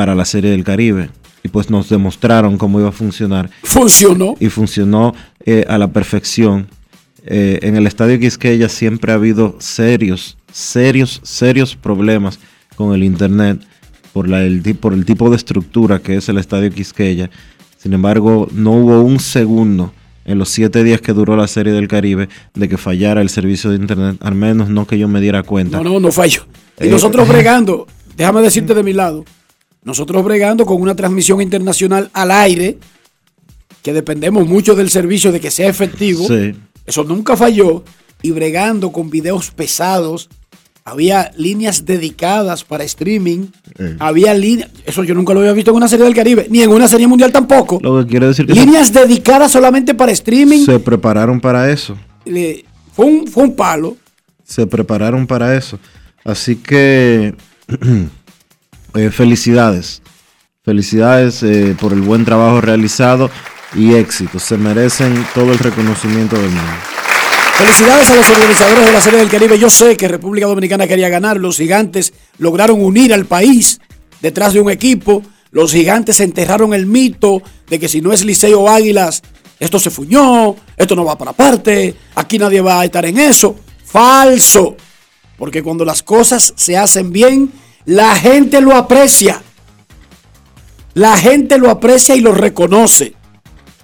para 0.00 0.14
la 0.14 0.24
serie 0.24 0.50
del 0.50 0.64
Caribe. 0.64 1.10
Y 1.42 1.48
pues 1.48 1.68
nos 1.68 1.90
demostraron 1.90 2.56
cómo 2.56 2.80
iba 2.80 2.88
a 2.88 2.92
funcionar. 2.92 3.50
Funcionó. 3.62 4.34
Y 4.40 4.48
funcionó 4.48 5.14
eh, 5.44 5.66
a 5.68 5.76
la 5.76 5.88
perfección. 5.88 6.68
Eh, 7.26 7.58
en 7.60 7.76
el 7.76 7.86
Estadio 7.86 8.18
Quisqueya 8.18 8.70
siempre 8.70 9.12
ha 9.12 9.16
habido 9.16 9.56
serios, 9.58 10.38
serios, 10.50 11.20
serios 11.22 11.76
problemas 11.76 12.38
con 12.76 12.94
el 12.94 13.04
Internet 13.04 13.60
por, 14.14 14.26
la, 14.26 14.42
el, 14.42 14.62
por 14.76 14.94
el 14.94 15.04
tipo 15.04 15.28
de 15.28 15.36
estructura 15.36 15.98
que 15.98 16.16
es 16.16 16.30
el 16.30 16.38
Estadio 16.38 16.70
Quisqueya. 16.70 17.28
Sin 17.76 17.92
embargo, 17.92 18.48
no 18.52 18.70
hubo 18.70 19.02
un 19.02 19.20
segundo 19.20 19.92
en 20.24 20.38
los 20.38 20.48
siete 20.48 20.82
días 20.82 21.02
que 21.02 21.12
duró 21.12 21.36
la 21.36 21.46
Serie 21.46 21.74
del 21.74 21.88
Caribe 21.88 22.30
de 22.54 22.68
que 22.70 22.78
fallara 22.78 23.20
el 23.20 23.28
servicio 23.28 23.68
de 23.68 23.76
Internet, 23.76 24.16
al 24.22 24.34
menos 24.34 24.70
no 24.70 24.86
que 24.86 24.98
yo 24.98 25.08
me 25.08 25.20
diera 25.20 25.42
cuenta. 25.42 25.76
No, 25.76 25.84
no, 25.84 26.00
no 26.00 26.10
falló. 26.10 26.46
Y 26.80 26.86
Eh, 26.86 26.90
nosotros 26.90 27.28
bregando, 27.34 27.86
déjame 28.16 28.40
decirte 28.40 28.72
de 28.72 28.82
mi 28.82 28.94
lado, 28.94 29.26
nosotros 29.82 30.24
bregando 30.24 30.66
con 30.66 30.80
una 30.80 30.94
transmisión 30.94 31.40
internacional 31.40 32.10
al 32.12 32.30
aire, 32.30 32.78
que 33.82 33.92
dependemos 33.92 34.46
mucho 34.46 34.74
del 34.74 34.90
servicio 34.90 35.32
de 35.32 35.40
que 35.40 35.50
sea 35.50 35.68
efectivo. 35.68 36.26
Sí. 36.26 36.54
Eso 36.86 37.04
nunca 37.04 37.36
falló. 37.36 37.82
Y 38.22 38.32
bregando 38.32 38.92
con 38.92 39.08
videos 39.08 39.50
pesados. 39.50 40.28
Había 40.84 41.30
líneas 41.36 41.86
dedicadas 41.86 42.64
para 42.64 42.84
streaming. 42.84 43.46
Eh. 43.78 43.96
Había 43.98 44.34
líneas. 44.34 44.68
Eso 44.84 45.04
yo 45.04 45.14
nunca 45.14 45.32
lo 45.32 45.40
había 45.40 45.52
visto 45.52 45.70
en 45.70 45.76
una 45.78 45.88
serie 45.88 46.04
del 46.04 46.14
Caribe. 46.14 46.46
Ni 46.50 46.62
en 46.62 46.70
una 46.70 46.88
serie 46.88 47.06
mundial 47.06 47.32
tampoco. 47.32 47.78
Lo 47.82 48.00
que 48.02 48.10
quiere 48.10 48.26
decir 48.26 48.44
que 48.46 48.54
se- 48.54 48.60
Líneas 48.60 48.92
dedicadas 48.92 49.52
solamente 49.52 49.94
para 49.94 50.12
streaming. 50.12 50.64
se 50.66 50.78
prepararon 50.78 51.40
para 51.40 51.70
eso. 51.70 51.96
Le- 52.26 52.64
fue, 52.92 53.06
un, 53.06 53.26
fue 53.26 53.44
un 53.44 53.54
palo. 53.56 53.96
se 54.44 54.66
prepararon 54.66 55.26
para 55.26 55.56
eso. 55.56 55.78
Así 56.24 56.56
que 56.56 57.34
eh, 58.94 59.10
felicidades. 59.10 60.02
Felicidades 60.64 61.42
eh, 61.42 61.74
por 61.80 61.92
el 61.92 62.02
buen 62.02 62.24
trabajo 62.24 62.60
realizado 62.60 63.30
y 63.74 63.94
éxito. 63.94 64.38
Se 64.38 64.56
merecen 64.56 65.26
todo 65.34 65.52
el 65.52 65.58
reconocimiento 65.58 66.36
del 66.36 66.50
mundo. 66.50 66.72
Felicidades 67.56 68.10
a 68.10 68.16
los 68.16 68.30
organizadores 68.30 68.86
de 68.86 68.92
la 68.92 69.00
Serie 69.00 69.18
del 69.18 69.28
Caribe. 69.28 69.58
Yo 69.58 69.68
sé 69.68 69.96
que 69.96 70.08
República 70.08 70.46
Dominicana 70.46 70.86
quería 70.86 71.08
ganar. 71.08 71.38
Los 71.38 71.56
gigantes 71.56 72.12
lograron 72.38 72.82
unir 72.82 73.12
al 73.12 73.26
país 73.26 73.80
detrás 74.20 74.52
de 74.52 74.60
un 74.60 74.70
equipo. 74.70 75.22
Los 75.50 75.72
gigantes 75.72 76.20
enterraron 76.20 76.72
el 76.74 76.86
mito 76.86 77.42
de 77.68 77.78
que 77.78 77.88
si 77.88 78.00
no 78.00 78.12
es 78.12 78.24
Liceo 78.24 78.68
Águilas, 78.68 79.22
esto 79.58 79.78
se 79.78 79.90
fuñó, 79.90 80.56
esto 80.76 80.96
no 80.96 81.04
va 81.04 81.18
para 81.18 81.32
parte, 81.32 81.94
aquí 82.14 82.38
nadie 82.38 82.60
va 82.60 82.80
a 82.80 82.84
estar 82.84 83.04
en 83.04 83.18
eso. 83.18 83.56
Falso. 83.84 84.76
Porque 85.36 85.62
cuando 85.62 85.84
las 85.84 86.02
cosas 86.02 86.54
se 86.56 86.78
hacen 86.78 87.12
bien, 87.12 87.52
la 87.84 88.14
gente 88.14 88.60
lo 88.60 88.74
aprecia. 88.74 89.42
La 90.94 91.16
gente 91.16 91.58
lo 91.58 91.70
aprecia 91.70 92.16
y 92.16 92.20
lo 92.20 92.34
reconoce. 92.34 93.14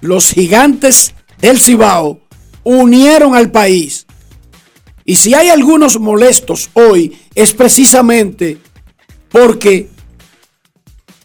Los 0.01 0.31
gigantes 0.31 1.15
del 1.39 1.61
Cibao 1.61 2.21
unieron 2.65 3.35
al 3.35 3.51
país. 3.51 4.07
Y 5.05 5.17
si 5.17 5.35
hay 5.35 5.49
algunos 5.49 6.01
molestos 6.01 6.69
hoy, 6.75 7.17
es 7.35 7.55
precisamente 7.55 8.59
porque 9.31 9.89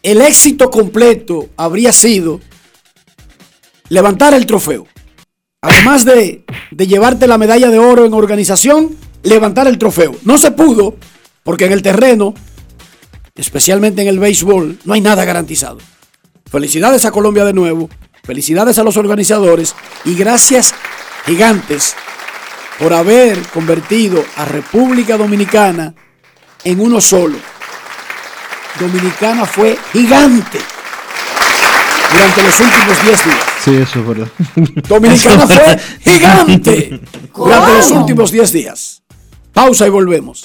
el 0.02 0.20
éxito 0.20 0.70
completo 0.70 1.48
habría 1.56 1.92
sido 1.92 2.40
levantar 3.88 4.34
el 4.34 4.46
trofeo. 4.46 4.86
Además 5.60 6.04
de, 6.04 6.44
de 6.70 6.86
llevarte 6.86 7.26
la 7.26 7.38
medalla 7.38 7.70
de 7.70 7.78
oro 7.78 8.04
en 8.04 8.14
organización, 8.14 8.96
levantar 9.22 9.66
el 9.66 9.78
trofeo. 9.78 10.16
No 10.24 10.38
se 10.38 10.52
pudo 10.52 10.96
porque 11.42 11.66
en 11.66 11.72
el 11.72 11.82
terreno, 11.82 12.34
especialmente 13.34 14.02
en 14.02 14.08
el 14.08 14.18
béisbol, 14.18 14.78
no 14.84 14.94
hay 14.94 15.00
nada 15.00 15.24
garantizado. 15.24 15.78
Felicidades 16.50 17.04
a 17.04 17.12
Colombia 17.12 17.44
de 17.44 17.52
nuevo, 17.52 17.88
felicidades 18.24 18.78
a 18.78 18.82
los 18.82 18.96
organizadores 18.96 19.74
y 20.04 20.14
gracias 20.14 20.74
gigantes 21.24 21.94
por 22.78 22.92
haber 22.92 23.40
convertido 23.48 24.24
a 24.36 24.44
República 24.44 25.16
Dominicana 25.16 25.94
en 26.64 26.80
uno 26.80 27.00
solo. 27.00 27.38
Dominicana 28.78 29.46
fue 29.46 29.78
gigante 29.92 30.58
durante 32.12 32.42
los 32.42 32.60
últimos 32.60 33.04
10 33.04 33.24
días. 33.24 33.38
Sí, 33.64 33.76
eso 33.76 34.00
es 34.00 34.06
verdad. 34.06 34.28
Dominicana 34.88 35.46
fue 35.46 35.78
gigante 36.04 37.00
durante 37.34 37.72
los 37.72 37.90
últimos 37.90 38.30
10 38.30 38.52
días. 38.52 39.02
Pausa 39.52 39.86
y 39.86 39.90
volvemos. 39.90 40.44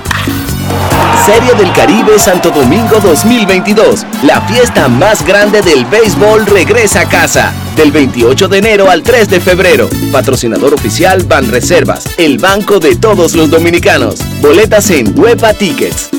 Serie 1.25 1.53
del 1.53 1.71
Caribe 1.73 2.17
Santo 2.17 2.49
Domingo 2.49 2.99
2022. 2.99 4.07
La 4.23 4.41
fiesta 4.41 4.87
más 4.87 5.23
grande 5.23 5.61
del 5.61 5.85
béisbol 5.85 6.47
regresa 6.47 7.01
a 7.01 7.09
casa. 7.09 7.53
Del 7.75 7.91
28 7.91 8.47
de 8.47 8.57
enero 8.57 8.89
al 8.89 9.03
3 9.03 9.29
de 9.29 9.39
febrero. 9.39 9.87
Patrocinador 10.11 10.73
oficial 10.73 11.23
Ban 11.23 11.47
Reservas, 11.51 12.05
el 12.17 12.39
banco 12.39 12.79
de 12.79 12.95
todos 12.95 13.35
los 13.35 13.51
dominicanos. 13.51 14.15
Boletas 14.41 14.89
en 14.89 15.17
Huepa 15.17 15.53
Tickets. 15.53 16.09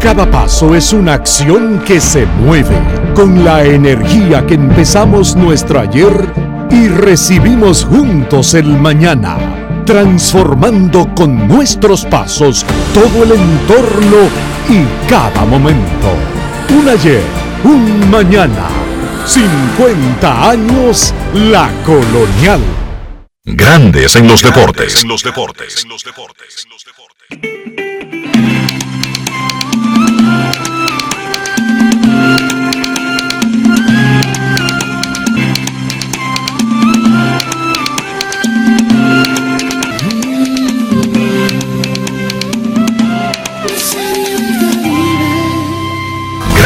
Cada 0.00 0.30
paso 0.30 0.74
es 0.74 0.92
una 0.94 1.14
acción 1.14 1.82
que 1.84 2.00
se 2.00 2.24
mueve 2.24 2.76
con 3.14 3.44
la 3.44 3.62
energía 3.62 4.46
que 4.46 4.54
empezamos 4.54 5.36
nuestro 5.36 5.80
ayer 5.80 6.12
y 6.70 6.88
recibimos 6.88 7.84
juntos 7.84 8.54
el 8.54 8.66
mañana, 8.66 9.36
transformando 9.84 11.08
con 11.14 11.48
nuestros 11.48 12.04
pasos 12.06 12.64
todo 12.92 13.24
el 13.24 13.32
entorno 13.32 14.28
y 14.68 15.08
cada 15.08 15.44
momento. 15.44 16.12
Un 16.70 16.88
ayer, 16.88 17.22
un 17.64 18.10
mañana, 18.10 18.68
50 19.26 20.50
años 20.50 21.14
la 21.34 21.70
colonial. 21.84 22.60
Grandes 23.44 24.16
en 24.16 24.26
los 24.26 24.42
deportes. 24.42 25.02
En 25.02 25.08
los 25.08 25.22
deportes. 25.22 25.86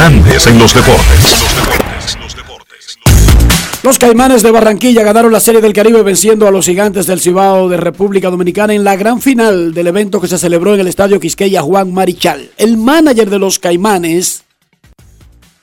En 0.09 0.59
los 0.59 0.73
deportes. 0.73 1.39
Los 3.83 3.99
Caimanes 3.99 4.43
de 4.43 4.51
Barranquilla 4.51 5.03
ganaron 5.03 5.31
la 5.31 5.39
Serie 5.39 5.61
del 5.61 5.75
Caribe 5.75 6.03
venciendo 6.03 6.49
a 6.49 6.51
los 6.51 6.65
Gigantes 6.65 7.07
del 7.07 7.21
Cibao 7.21 7.69
de 7.69 7.77
República 7.77 8.31
Dominicana 8.31 8.73
en 8.73 8.85
la 8.85 8.97
gran 8.97 9.21
final 9.21 9.75
del 9.75 9.87
evento 9.89 10.19
que 10.19 10.27
se 10.27 10.39
celebró 10.39 10.73
en 10.73 10.81
el 10.81 10.89
Estadio 10.89 11.21
Quisqueya 11.21 11.61
Juan 11.61 11.93
Marichal. 11.93 12.51
El 12.57 12.79
manager 12.79 13.29
de 13.29 13.39
los 13.39 13.59
Caimanes 13.59 14.45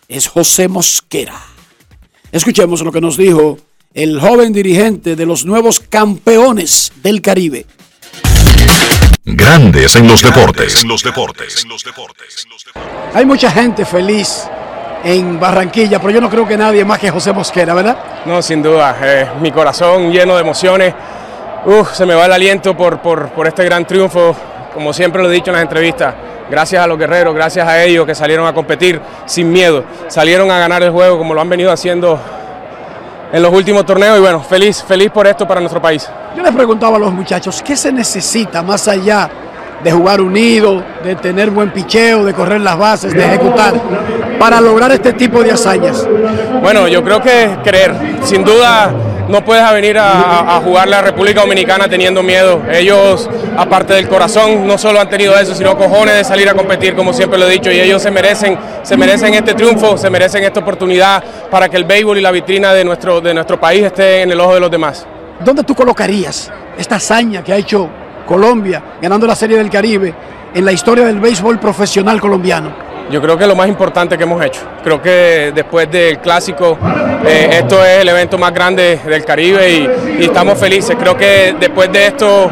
es 0.08 0.28
José 0.28 0.68
Mosquera. 0.68 1.42
Escuchemos 2.32 2.84
lo 2.84 2.92
que 2.92 3.02
nos 3.02 3.18
dijo 3.18 3.58
el 3.96 4.20
joven 4.20 4.54
dirigente 4.54 5.16
de 5.16 5.26
los 5.26 5.44
nuevos 5.46 5.80
campeones 5.80 6.92
del 7.02 7.22
Caribe. 7.22 7.66
Grandes 9.26 9.96
en 9.96 10.08
los 10.08 10.22
deportes. 10.22 10.84
En 10.84 10.88
los 10.88 11.02
deportes. 11.04 11.66
Hay 13.14 13.26
mucha 13.26 13.50
gente 13.50 13.84
feliz 13.84 14.48
en 15.04 15.40
Barranquilla, 15.40 16.00
pero 16.00 16.12
yo 16.12 16.22
no 16.22 16.30
creo 16.30 16.48
que 16.48 16.56
nadie 16.56 16.86
más 16.86 17.00
que 17.00 17.10
José 17.10 17.34
Mosquera, 17.34 17.74
¿verdad? 17.74 17.98
No, 18.26 18.42
sin 18.42 18.62
duda. 18.62 18.96
eh, 19.02 19.28
mi 19.42 19.52
corazón 19.52 20.12
lleno 20.12 20.36
de 20.36 20.42
emociones. 20.42 20.94
Uf, 21.66 21.94
se 21.96 22.06
me 22.06 22.14
va 22.14 22.26
el 22.28 22.34
aliento 22.34 22.78
por, 22.78 23.00
por, 23.02 23.30
por 23.30 23.48
este 23.48 23.66
gran 23.66 23.86
triunfo. 23.86 24.36
Como 24.74 24.94
siempre 24.94 25.24
lo 25.24 25.30
he 25.32 25.34
dicho 25.34 25.50
en 25.50 25.54
las 25.54 25.64
entrevistas, 25.64 26.14
gracias 26.52 26.84
a 26.84 26.86
los 26.86 27.00
guerreros, 27.00 27.34
gracias 27.34 27.68
a 27.68 27.84
ellos 27.84 28.06
que 28.06 28.14
salieron 28.14 28.46
a 28.46 28.54
competir 28.54 29.02
sin 29.26 29.52
miedo. 29.52 29.86
Salieron 30.08 30.52
a 30.52 30.60
ganar 30.60 30.84
el 30.84 30.92
juego 30.92 31.18
como 31.18 31.34
lo 31.34 31.42
han 31.42 31.50
venido 31.50 31.72
haciendo 31.72 32.20
en 33.36 33.42
los 33.42 33.52
últimos 33.54 33.86
torneos. 33.86 34.18
Y 34.18 34.22
bueno, 34.22 34.40
feliz, 34.40 34.82
feliz 34.88 35.12
por 35.12 35.28
esto 35.28 35.46
para 35.46 35.60
nuestro 35.60 35.82
país. 35.82 36.10
Yo 36.36 36.42
les 36.42 36.54
preguntaba 36.54 36.96
a 36.96 37.00
los 37.00 37.12
muchachos, 37.12 37.62
¿qué 37.62 37.76
se 37.76 37.92
necesita 37.92 38.64
más 38.64 38.88
allá 38.88 39.30
de 39.84 39.92
jugar 39.92 40.22
unido, 40.22 40.82
de 41.04 41.16
tener 41.16 41.52
buen 41.52 41.72
picheo, 41.72 42.24
de 42.24 42.34
correr 42.34 42.62
las 42.62 42.78
bases, 42.78 43.14
de 43.14 43.26
ejecutar, 43.26 43.74
para 44.40 44.62
lograr 44.62 44.92
este 44.94 45.12
tipo 45.14 45.44
de 45.44 45.52
hazañas? 45.52 46.08
Bueno, 46.62 46.88
yo 46.88 47.04
creo 47.04 47.22
que 47.22 47.58
creer. 47.62 47.94
Sin 48.24 48.46
duda, 48.46 48.94
no 49.28 49.44
puedes 49.44 49.70
venir 49.72 49.98
a, 49.98 50.56
a- 50.58 50.62
jugar 50.62 50.88
la 50.88 51.02
República 51.02 51.42
Dominicana 51.42 51.88
teniendo 51.88 52.22
miedo. 52.24 52.62
Ellos, 52.72 53.30
aparte 53.58 53.94
del 53.94 54.08
corazón, 54.08 54.68
no 54.68 54.78
solo 54.78 55.00
han 55.00 55.10
tenido 55.10 55.38
eso, 55.38 55.56
sino 55.56 55.78
cojones 55.78 56.16
de 56.16 56.24
salir 56.24 56.48
a 56.50 56.54
competir, 56.54 56.96
como 56.96 57.14
siempre 57.14 57.38
lo 57.40 57.48
he 57.48 57.52
dicho. 57.52 57.72
Y 57.72 57.80
ellos 57.80 58.02
se 58.02 58.12
merecen, 58.12 58.58
se 58.84 58.96
merecen 58.98 59.34
este 59.34 59.54
triunfo, 59.54 59.98
se 59.98 60.10
merecen 60.10 60.44
esta 60.44 60.60
oportunidad 60.60 61.24
para 61.50 61.70
que 61.70 61.78
el 61.78 61.84
béisbol 61.86 62.18
y 62.18 62.22
la 62.22 62.32
vitrina 62.32 62.74
de 62.74 62.84
nuestro, 62.86 63.22
de 63.22 63.34
nuestro 63.34 63.60
país 63.60 63.84
esté 63.84 64.22
en 64.22 64.32
el 64.32 64.40
ojo 64.40 64.54
de 64.54 64.60
los 64.60 64.72
demás. 64.72 65.06
¿Dónde 65.44 65.64
tú 65.64 65.76
colocarías 65.76 66.52
esta 66.78 66.96
hazaña 66.96 67.44
que 67.44 67.52
ha 67.54 67.58
hecho 67.58 67.90
Colombia 68.26 68.82
ganando 69.02 69.28
la 69.28 69.36
Serie 69.36 69.58
del 69.58 69.70
Caribe 69.70 70.14
en 70.54 70.64
la 70.66 70.72
historia 70.72 71.06
del 71.06 71.20
béisbol 71.20 71.60
profesional 71.60 72.22
colombiano? 72.22 72.72
Yo 73.12 73.22
creo 73.22 73.38
que 73.38 73.44
es 73.44 73.48
lo 73.48 73.56
más 73.56 73.68
importante 73.68 74.18
que 74.18 74.24
hemos 74.24 74.44
hecho. 74.44 74.62
Creo 74.84 75.02
que 75.02 75.52
después 75.54 75.90
del 75.92 76.20
clásico, 76.20 76.78
eh, 77.26 77.60
esto 77.62 77.84
es 77.84 78.02
el 78.02 78.10
evento 78.10 78.38
más 78.38 78.54
grande 78.54 79.00
del 79.06 79.24
Caribe 79.24 79.70
y, 80.20 80.24
estamos 80.24 80.58
felices. 80.58 80.96
Creo 81.00 81.16
que 81.16 81.56
después 81.60 81.92
de 81.92 82.08
esto 82.08 82.50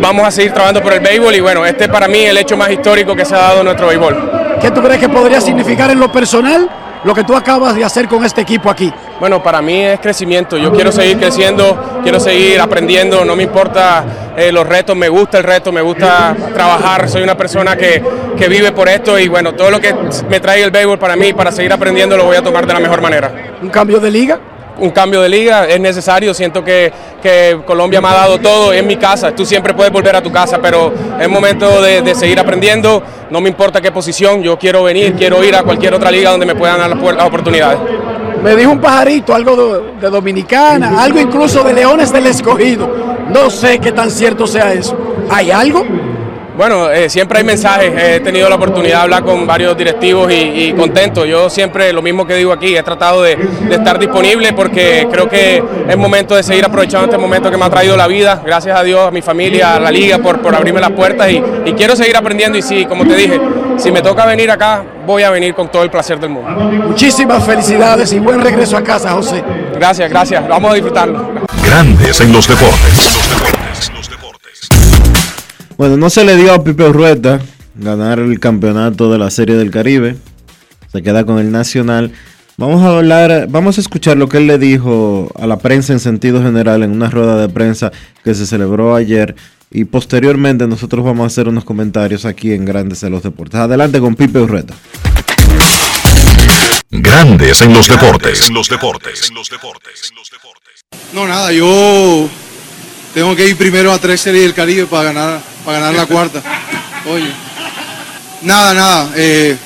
vamos 0.00 0.26
a 0.26 0.30
seguir 0.30 0.52
trabajando 0.52 0.82
por 0.82 0.92
el 0.92 1.00
béisbol 1.00 1.34
y 1.34 1.40
bueno, 1.40 1.64
este 1.64 1.88
para 1.88 2.06
mí 2.06 2.18
el 2.18 2.36
hecho 2.36 2.56
más 2.56 2.70
histórico 2.70 3.16
que 3.16 3.24
se 3.24 3.34
ha 3.34 3.38
dado 3.38 3.64
nuestro 3.64 3.86
béisbol. 3.86 4.58
¿Qué 4.60 4.70
tú 4.70 4.82
crees 4.82 5.00
que 5.00 5.08
podría 5.08 5.40
significar 5.40 5.90
en 5.90 6.00
lo 6.00 6.12
personal 6.12 6.68
lo 7.06 7.14
que 7.14 7.22
tú 7.22 7.36
acabas 7.36 7.76
de 7.76 7.84
hacer 7.84 8.08
con 8.08 8.24
este 8.24 8.40
equipo 8.40 8.68
aquí? 8.68 8.92
Bueno, 9.20 9.40
para 9.40 9.62
mí 9.62 9.80
es 9.80 10.00
crecimiento. 10.00 10.58
Yo 10.58 10.72
quiero 10.72 10.90
seguir 10.90 11.16
creciendo, 11.18 12.00
quiero 12.02 12.18
seguir 12.18 12.60
aprendiendo. 12.60 13.24
No 13.24 13.36
me 13.36 13.44
importa 13.44 14.04
eh, 14.36 14.50
los 14.50 14.66
retos, 14.66 14.96
me 14.96 15.08
gusta 15.08 15.38
el 15.38 15.44
reto, 15.44 15.70
me 15.70 15.82
gusta 15.82 16.34
trabajar. 16.52 17.08
Soy 17.08 17.22
una 17.22 17.36
persona 17.36 17.76
que, 17.76 18.02
que 18.36 18.48
vive 18.48 18.72
por 18.72 18.88
esto 18.88 19.16
y 19.20 19.28
bueno, 19.28 19.52
todo 19.54 19.70
lo 19.70 19.80
que 19.80 19.94
me 20.28 20.40
trae 20.40 20.64
el 20.64 20.72
béisbol 20.72 20.98
para 20.98 21.14
mí, 21.14 21.32
para 21.32 21.52
seguir 21.52 21.72
aprendiendo, 21.72 22.16
lo 22.16 22.24
voy 22.24 22.36
a 22.36 22.42
tomar 22.42 22.66
de 22.66 22.72
la 22.72 22.80
mejor 22.80 23.00
manera. 23.00 23.30
¿Un 23.62 23.68
cambio 23.68 24.00
de 24.00 24.10
liga? 24.10 24.40
Un 24.78 24.90
cambio 24.90 25.22
de 25.22 25.28
liga 25.28 25.66
es 25.66 25.80
necesario. 25.80 26.34
Siento 26.34 26.62
que, 26.62 26.92
que 27.22 27.58
Colombia 27.64 28.00
me 28.00 28.08
ha 28.08 28.14
dado 28.14 28.38
todo. 28.38 28.72
Es 28.72 28.84
mi 28.84 28.96
casa. 28.96 29.34
Tú 29.34 29.46
siempre 29.46 29.74
puedes 29.74 29.92
volver 29.92 30.14
a 30.16 30.22
tu 30.22 30.30
casa, 30.30 30.58
pero 30.60 30.92
es 31.18 31.28
momento 31.28 31.80
de, 31.82 32.02
de 32.02 32.14
seguir 32.14 32.38
aprendiendo. 32.38 33.02
No 33.30 33.40
me 33.40 33.48
importa 33.48 33.80
qué 33.80 33.90
posición. 33.90 34.42
Yo 34.42 34.58
quiero 34.58 34.82
venir, 34.82 35.14
quiero 35.14 35.42
ir 35.42 35.56
a 35.56 35.62
cualquier 35.62 35.94
otra 35.94 36.10
liga 36.10 36.30
donde 36.30 36.46
me 36.46 36.54
puedan 36.54 36.78
dar 36.78 36.90
las 36.90 37.26
oportunidades. 37.26 37.78
Me 38.42 38.54
dijo 38.54 38.70
un 38.70 38.80
pajarito, 38.80 39.34
algo 39.34 39.96
de 40.00 40.10
Dominicana, 40.10 41.02
algo 41.02 41.18
incluso 41.18 41.64
de 41.64 41.72
Leones 41.72 42.12
del 42.12 42.26
Escogido. 42.26 42.88
No 43.30 43.50
sé 43.50 43.78
qué 43.80 43.92
tan 43.92 44.10
cierto 44.10 44.46
sea 44.46 44.72
eso. 44.72 44.96
¿Hay 45.30 45.50
algo? 45.50 45.84
Bueno, 46.56 46.90
eh, 46.90 47.10
siempre 47.10 47.38
hay 47.38 47.44
mensajes. 47.44 47.92
He 48.02 48.20
tenido 48.20 48.48
la 48.48 48.54
oportunidad 48.54 48.96
de 48.96 49.02
hablar 49.02 49.24
con 49.24 49.46
varios 49.46 49.76
directivos 49.76 50.32
y, 50.32 50.34
y 50.34 50.72
contento. 50.72 51.26
Yo 51.26 51.50
siempre, 51.50 51.92
lo 51.92 52.00
mismo 52.00 52.26
que 52.26 52.34
digo 52.34 52.50
aquí, 52.50 52.74
he 52.74 52.82
tratado 52.82 53.22
de, 53.22 53.36
de 53.36 53.74
estar 53.74 53.98
disponible 53.98 54.54
porque 54.54 55.06
creo 55.10 55.28
que 55.28 55.62
es 55.86 55.96
momento 55.98 56.34
de 56.34 56.42
seguir 56.42 56.64
aprovechando 56.64 57.04
este 57.06 57.18
momento 57.18 57.50
que 57.50 57.58
me 57.58 57.64
ha 57.66 57.70
traído 57.70 57.94
la 57.94 58.06
vida. 58.06 58.40
Gracias 58.44 58.78
a 58.78 58.82
Dios, 58.82 59.06
a 59.06 59.10
mi 59.10 59.20
familia, 59.20 59.76
a 59.76 59.80
la 59.80 59.90
liga 59.90 60.18
por, 60.18 60.40
por 60.40 60.54
abrirme 60.54 60.80
las 60.80 60.92
puertas 60.92 61.30
y, 61.30 61.42
y 61.66 61.72
quiero 61.74 61.94
seguir 61.94 62.16
aprendiendo. 62.16 62.56
Y 62.56 62.62
sí, 62.62 62.86
como 62.86 63.06
te 63.06 63.14
dije, 63.14 63.38
si 63.76 63.92
me 63.92 64.00
toca 64.00 64.24
venir 64.24 64.50
acá, 64.50 64.82
voy 65.04 65.24
a 65.24 65.30
venir 65.30 65.54
con 65.54 65.68
todo 65.70 65.82
el 65.82 65.90
placer 65.90 66.18
del 66.18 66.30
mundo. 66.30 66.48
Muchísimas 66.50 67.44
felicidades 67.44 68.10
y 68.14 68.18
buen 68.18 68.40
regreso 68.40 68.78
a 68.78 68.82
casa, 68.82 69.12
José. 69.12 69.44
Gracias, 69.74 70.08
gracias. 70.08 70.48
Vamos 70.48 70.70
a 70.70 70.74
disfrutarlo. 70.74 71.32
Grandes 71.62 72.18
en 72.22 72.32
los 72.32 72.48
deportes. 72.48 73.55
Bueno, 75.76 75.98
no 75.98 76.08
se 76.08 76.24
le 76.24 76.36
dio 76.36 76.54
a 76.54 76.64
Pipe 76.64 76.88
Urrueta 76.88 77.40
ganar 77.74 78.18
el 78.18 78.40
campeonato 78.40 79.12
de 79.12 79.18
la 79.18 79.30
Serie 79.30 79.56
del 79.56 79.70
Caribe. 79.70 80.16
Se 80.90 81.02
queda 81.02 81.26
con 81.26 81.38
el 81.38 81.52
Nacional. 81.52 82.12
Vamos 82.56 82.82
a 82.82 82.96
hablar, 82.96 83.48
vamos 83.50 83.76
a 83.76 83.82
escuchar 83.82 84.16
lo 84.16 84.28
que 84.28 84.38
él 84.38 84.46
le 84.46 84.56
dijo 84.56 85.30
a 85.38 85.46
la 85.46 85.58
prensa 85.58 85.92
en 85.92 86.00
sentido 86.00 86.42
general 86.42 86.82
en 86.82 86.92
una 86.92 87.10
rueda 87.10 87.36
de 87.36 87.50
prensa 87.50 87.92
que 88.24 88.34
se 88.34 88.46
celebró 88.46 88.94
ayer 88.94 89.36
y 89.70 89.84
posteriormente 89.84 90.66
nosotros 90.66 91.04
vamos 91.04 91.24
a 91.24 91.26
hacer 91.26 91.48
unos 91.48 91.64
comentarios 91.64 92.24
aquí 92.24 92.52
en 92.52 92.64
Grandes 92.64 93.02
en 93.02 93.10
los 93.10 93.22
Deportes. 93.22 93.60
Adelante 93.60 94.00
con 94.00 94.14
Pipe 94.14 94.38
Urreta. 94.40 94.72
Grandes 96.90 97.60
en 97.60 97.74
los 97.74 97.86
deportes. 97.86 98.48
los 98.48 98.68
deportes. 98.70 99.30
No, 101.12 101.26
nada, 101.26 101.52
yo 101.52 102.28
tengo 103.12 103.36
que 103.36 103.46
ir 103.48 103.56
primero 103.56 103.92
a 103.92 103.98
tres 103.98 104.22
series 104.22 104.44
del 104.44 104.54
Caribe 104.54 104.86
para 104.86 105.12
ganar, 105.12 105.40
para 105.66 105.80
ganar 105.80 105.94
la 105.96 106.06
cuarta. 106.06 106.40
Oye. 107.10 107.26
Nada, 108.42 108.72
nada. 108.72 109.12
eh, 109.16 109.56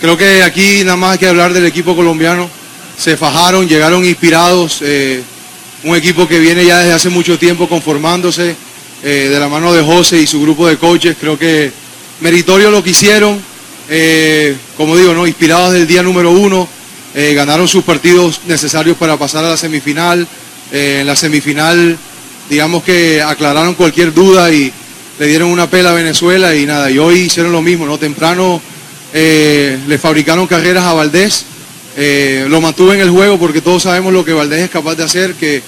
creo 0.00 0.16
que 0.16 0.42
aquí 0.42 0.82
nada 0.82 0.96
más 0.96 1.12
hay 1.12 1.18
que 1.18 1.28
hablar 1.28 1.52
del 1.52 1.64
equipo 1.66 1.94
colombiano. 1.94 2.50
Se 2.98 3.16
fajaron, 3.16 3.68
llegaron 3.68 4.04
inspirados. 4.04 4.80
eh, 4.82 5.22
un 5.84 5.94
equipo 5.94 6.26
que 6.26 6.40
viene 6.40 6.64
ya 6.64 6.78
desde 6.78 6.94
hace 6.94 7.10
mucho 7.10 7.38
tiempo 7.38 7.68
conformándose 7.68 8.56
eh, 9.04 9.28
de 9.30 9.38
la 9.38 9.48
mano 9.48 9.72
de 9.72 9.84
José 9.84 10.18
y 10.18 10.26
su 10.26 10.42
grupo 10.42 10.66
de 10.66 10.78
coaches. 10.78 11.16
Creo 11.20 11.38
que 11.38 11.70
meritorio 12.20 12.72
lo 12.72 12.82
que 12.82 12.90
hicieron. 12.90 13.40
como 14.76 14.96
digo, 14.96 15.14
¿no? 15.14 15.28
inspirados 15.28 15.74
del 15.74 15.86
día 15.86 16.02
número 16.02 16.32
uno. 16.32 16.66
ganaron 17.14 17.68
sus 17.68 17.84
partidos 17.84 18.40
necesarios 18.46 18.96
para 18.96 19.16
pasar 19.16 19.44
a 19.44 19.50
la 19.50 19.56
semifinal. 19.56 20.26
En 20.72 21.06
la 21.06 21.14
semifinal, 21.14 21.96
digamos 22.50 22.82
que 22.82 23.22
aclararon 23.22 23.74
cualquier 23.74 24.12
duda 24.12 24.50
y 24.50 24.72
le 25.18 25.26
dieron 25.26 25.50
una 25.50 25.68
pela 25.68 25.90
a 25.90 25.94
Venezuela 25.94 26.54
y 26.54 26.66
nada, 26.66 26.90
y 26.90 26.98
hoy 26.98 27.20
hicieron 27.20 27.52
lo 27.52 27.62
mismo, 27.62 27.86
¿no? 27.86 27.98
Temprano 27.98 28.60
eh, 29.12 29.78
le 29.86 29.98
fabricaron 29.98 30.46
carreras 30.46 30.84
a 30.84 30.92
Valdés, 30.92 31.44
eh, 31.96 32.44
lo 32.48 32.60
mantuvo 32.60 32.92
en 32.92 33.00
el 33.00 33.10
juego 33.10 33.38
porque 33.38 33.62
todos 33.62 33.84
sabemos 33.84 34.12
lo 34.12 34.24
que 34.24 34.32
Valdés 34.32 34.64
es 34.64 34.70
capaz 34.70 34.94
de 34.94 35.04
hacer, 35.04 35.34
que 35.34 35.62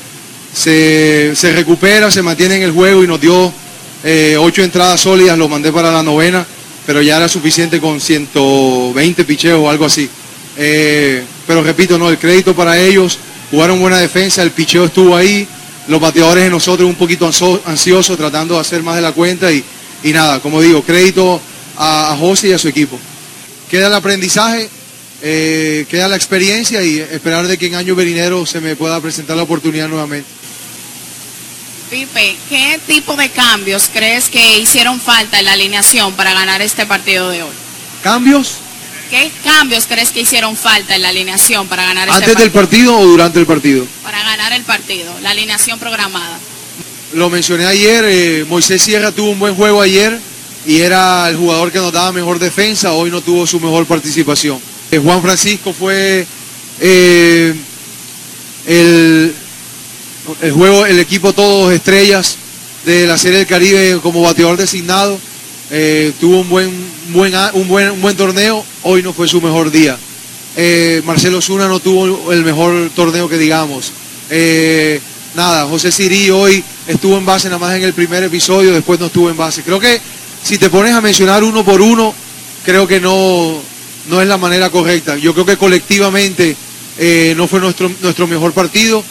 se, 0.52 1.32
se 1.34 1.52
recupera, 1.52 2.10
se 2.10 2.22
mantiene 2.22 2.56
en 2.56 2.62
el 2.62 2.72
juego 2.72 3.02
y 3.02 3.06
nos 3.06 3.20
dio 3.20 3.52
eh, 4.04 4.36
ocho 4.38 4.62
entradas 4.62 5.00
sólidas, 5.00 5.38
lo 5.38 5.48
mandé 5.48 5.72
para 5.72 5.90
la 5.90 6.02
novena, 6.02 6.46
pero 6.86 7.00
ya 7.00 7.16
era 7.16 7.28
suficiente 7.28 7.80
con 7.80 8.00
120 8.00 9.24
picheos 9.24 9.60
o 9.60 9.70
algo 9.70 9.86
así. 9.86 10.08
Pero 11.46 11.62
repito, 11.62 11.96
no, 11.96 12.10
el 12.10 12.18
crédito 12.18 12.54
para 12.54 12.78
ellos, 12.78 13.18
jugaron 13.50 13.80
buena 13.80 13.98
defensa, 13.98 14.42
el 14.42 14.50
picheo 14.50 14.84
estuvo 14.84 15.16
ahí, 15.16 15.48
los 15.88 16.00
bateadores 16.00 16.44
de 16.44 16.50
nosotros 16.50 16.88
un 16.88 16.94
poquito 16.94 17.26
ansiosos 17.26 18.16
tratando 18.16 18.54
de 18.54 18.60
hacer 18.60 18.82
más 18.82 18.96
de 18.96 19.02
la 19.02 19.12
cuenta 19.12 19.50
y, 19.50 19.64
y 20.04 20.12
nada, 20.12 20.40
como 20.40 20.60
digo, 20.60 20.82
crédito 20.82 21.40
a, 21.76 22.12
a 22.12 22.16
José 22.16 22.48
y 22.48 22.52
a 22.52 22.58
su 22.58 22.68
equipo. 22.68 22.98
Queda 23.70 23.88
el 23.88 23.94
aprendizaje, 23.94 24.68
eh, 25.22 25.86
queda 25.90 26.08
la 26.08 26.16
experiencia 26.16 26.82
y 26.82 26.98
esperar 26.98 27.46
de 27.46 27.58
que 27.58 27.66
en 27.66 27.74
año 27.74 27.94
venidero 27.94 28.46
se 28.46 28.60
me 28.60 28.76
pueda 28.76 29.00
presentar 29.00 29.36
la 29.36 29.42
oportunidad 29.42 29.88
nuevamente. 29.88 30.28
Pipe, 31.90 32.36
¿qué 32.50 32.78
tipo 32.86 33.16
de 33.16 33.30
cambios 33.30 33.88
crees 33.90 34.28
que 34.28 34.58
hicieron 34.58 35.00
falta 35.00 35.38
en 35.38 35.46
la 35.46 35.52
alineación 35.52 36.12
para 36.14 36.34
ganar 36.34 36.60
este 36.60 36.84
partido 36.84 37.30
de 37.30 37.42
hoy? 37.42 37.54
¿Cambios? 38.02 38.58
¿Qué 39.10 39.30
cambios 39.42 39.86
crees 39.86 40.10
que 40.10 40.20
hicieron 40.20 40.54
falta 40.56 40.94
en 40.94 41.02
la 41.02 41.08
alineación 41.08 41.66
para 41.66 41.84
ganar 41.84 42.08
este 42.08 42.24
¿Antes 42.24 42.36
del 42.36 42.50
partido? 42.50 42.92
partido 42.92 42.98
o 42.98 43.10
durante 43.10 43.38
el 43.40 43.46
partido? 43.46 43.86
Para 44.02 44.22
ganar 44.22 44.52
el 44.52 44.62
partido, 44.64 45.12
la 45.22 45.30
alineación 45.30 45.78
programada. 45.78 46.38
Lo 47.14 47.30
mencioné 47.30 47.64
ayer, 47.64 48.04
eh, 48.06 48.44
Moisés 48.48 48.82
Sierra 48.82 49.10
tuvo 49.12 49.30
un 49.30 49.38
buen 49.38 49.54
juego 49.54 49.80
ayer 49.80 50.18
y 50.66 50.80
era 50.80 51.26
el 51.30 51.36
jugador 51.36 51.72
que 51.72 51.78
nos 51.78 51.90
daba 51.90 52.12
mejor 52.12 52.38
defensa, 52.38 52.92
hoy 52.92 53.10
no 53.10 53.22
tuvo 53.22 53.46
su 53.46 53.58
mejor 53.60 53.86
participación. 53.86 54.60
Eh, 54.90 54.98
Juan 54.98 55.22
Francisco 55.22 55.72
fue 55.72 56.26
eh, 56.80 57.54
el, 58.66 59.34
el 60.42 60.52
juego, 60.52 60.84
el 60.84 60.98
equipo 60.98 61.32
todos 61.32 61.72
estrellas 61.72 62.36
de 62.84 63.06
la 63.06 63.16
Serie 63.16 63.38
del 63.38 63.46
Caribe 63.46 64.00
como 64.02 64.20
bateador 64.20 64.58
designado. 64.58 65.18
Eh, 65.70 66.12
tuvo 66.18 66.40
un 66.40 66.48
buen, 66.48 66.70
buen, 67.12 67.34
un, 67.52 67.68
buen, 67.68 67.90
un 67.90 68.00
buen 68.00 68.16
torneo, 68.16 68.64
hoy 68.84 69.02
no 69.02 69.12
fue 69.12 69.28
su 69.28 69.40
mejor 69.42 69.70
día. 69.70 69.98
Eh, 70.56 71.02
Marcelo 71.04 71.42
Zuna 71.42 71.68
no 71.68 71.78
tuvo 71.78 72.32
el 72.32 72.42
mejor 72.42 72.90
torneo 72.94 73.28
que 73.28 73.36
digamos. 73.36 73.92
Eh, 74.30 74.98
nada, 75.34 75.66
José 75.66 75.92
Sirí 75.92 76.30
hoy 76.30 76.64
estuvo 76.86 77.18
en 77.18 77.26
base 77.26 77.48
nada 77.48 77.58
más 77.58 77.76
en 77.76 77.82
el 77.82 77.92
primer 77.92 78.22
episodio, 78.24 78.72
después 78.72 78.98
no 78.98 79.06
estuvo 79.06 79.28
en 79.28 79.36
base. 79.36 79.62
Creo 79.62 79.78
que 79.78 80.00
si 80.42 80.56
te 80.56 80.70
pones 80.70 80.94
a 80.94 81.02
mencionar 81.02 81.44
uno 81.44 81.62
por 81.64 81.82
uno, 81.82 82.14
creo 82.64 82.86
que 82.86 82.98
no, 82.98 83.60
no 84.08 84.22
es 84.22 84.28
la 84.28 84.38
manera 84.38 84.70
correcta. 84.70 85.16
Yo 85.18 85.34
creo 85.34 85.44
que 85.44 85.58
colectivamente 85.58 86.56
no 87.36 87.46
fue 87.46 87.60
nuestro, 87.60 87.90
nuestro 88.00 88.26
mejor 88.26 88.52
partido, 88.52 89.04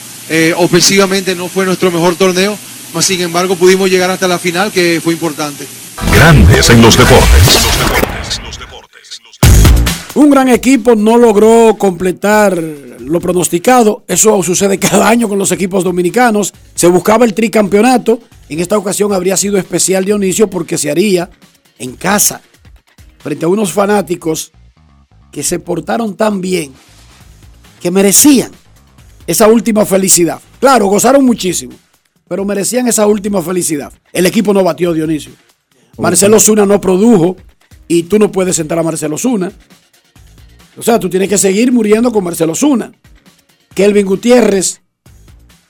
ofensivamente 0.57 1.35
no 1.35 1.47
fue 1.47 1.65
nuestro 1.65 1.91
mejor 1.91 2.15
torneo, 2.15 2.57
mas 2.93 3.05
sin 3.05 3.21
embargo 3.21 3.55
pudimos 3.55 3.89
llegar 3.89 4.09
hasta 4.09 4.27
la 4.27 4.39
final, 4.39 4.71
que 4.71 4.99
fue 5.01 5.13
importante. 5.13 5.67
Grandes 6.13 6.69
en 6.69 6.81
los 6.81 6.97
deportes. 6.97 7.67
Un 10.15 10.29
gran 10.29 10.49
equipo 10.49 10.95
no 10.95 11.17
logró 11.17 11.75
completar 11.77 12.57
lo 12.57 13.19
pronosticado. 13.19 14.03
Eso 14.07 14.41
sucede 14.43 14.77
cada 14.79 15.07
año 15.07 15.27
con 15.27 15.37
los 15.37 15.51
equipos 15.51 15.83
dominicanos. 15.83 16.53
Se 16.75 16.87
buscaba 16.87 17.25
el 17.25 17.33
tricampeonato. 17.33 18.19
En 18.49 18.59
esta 18.59 18.77
ocasión 18.77 19.13
habría 19.13 19.37
sido 19.37 19.57
especial 19.57 20.05
Dionisio 20.05 20.49
porque 20.49 20.77
se 20.77 20.89
haría 20.89 21.29
en 21.79 21.95
casa, 21.95 22.41
frente 23.19 23.45
a 23.45 23.49
unos 23.49 23.71
fanáticos 23.71 24.51
que 25.31 25.43
se 25.43 25.59
portaron 25.59 26.15
tan 26.15 26.41
bien, 26.41 26.73
que 27.79 27.91
merecían 27.91 28.51
esa 29.27 29.47
última 29.47 29.85
felicidad. 29.85 30.39
Claro, 30.59 30.87
gozaron 30.87 31.23
muchísimo, 31.23 31.73
pero 32.27 32.45
merecían 32.45 32.87
esa 32.87 33.05
última 33.05 33.41
felicidad. 33.41 33.93
El 34.11 34.25
equipo 34.25 34.53
no 34.53 34.63
batió 34.63 34.93
Dionisio. 34.93 35.33
Marcelo 35.97 36.39
Zuna 36.39 36.65
no 36.65 36.79
produjo 36.79 37.37
y 37.87 38.03
tú 38.03 38.19
no 38.19 38.31
puedes 38.31 38.55
sentar 38.55 38.77
a 38.79 38.83
Marcelo 38.83 39.17
Zuna. 39.17 39.51
O 40.77 40.83
sea, 40.83 40.99
tú 40.99 41.09
tienes 41.09 41.29
que 41.29 41.37
seguir 41.37 41.71
muriendo 41.71 42.11
con 42.11 42.23
Marcelo 42.23 42.53
Zuna. 42.53 42.91
Kelvin 43.73 44.05
Gutiérrez 44.05 44.81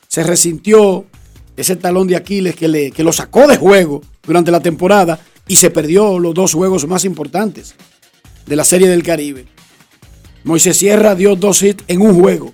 se 0.08 0.24
resintió 0.24 1.06
ese 1.56 1.76
talón 1.76 2.08
de 2.08 2.16
Aquiles 2.16 2.56
que, 2.56 2.68
le, 2.68 2.92
que 2.92 3.04
lo 3.04 3.12
sacó 3.12 3.48
de 3.48 3.58
juego 3.58 4.02
durante 4.24 4.52
la 4.52 4.60
temporada 4.60 5.20
y 5.48 5.56
se 5.56 5.70
perdió 5.72 6.20
los 6.20 6.34
dos 6.34 6.54
juegos 6.54 6.88
más 6.88 7.06
importantes 7.06 7.76
de 8.46 8.56
la 8.56 8.64
Serie 8.64 8.90
del 8.90 9.04
Caribe. 9.04 9.46
Moisés 10.44 10.78
Sierra 10.78 11.16
dio 11.16 11.36
dos 11.36 11.62
hits 11.62 11.84
en 11.88 12.02
un 12.02 12.20
juego. 12.20 12.54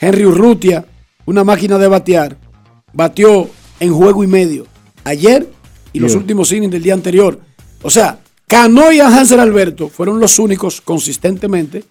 Henry 0.00 0.24
Urrutia, 0.24 0.86
una 1.26 1.44
máquina 1.44 1.78
de 1.78 1.88
batear, 1.88 2.38
batió 2.92 3.48
en 3.80 3.92
juego 3.92 4.24
y 4.24 4.26
medio 4.26 4.66
ayer 5.04 5.50
y 5.92 6.00
los 6.00 6.14
últimos 6.14 6.52
innings 6.52 6.72
del 6.72 6.82
día 6.82 6.94
anterior. 6.94 7.40
O 7.82 7.90
sea, 7.90 8.20
Cano 8.46 8.92
y 8.92 9.00
Hansel 9.00 9.40
Alberto 9.40 9.88
fueron 9.88 10.18
los 10.18 10.38
únicos 10.38 10.80
consistentemente 10.80 11.84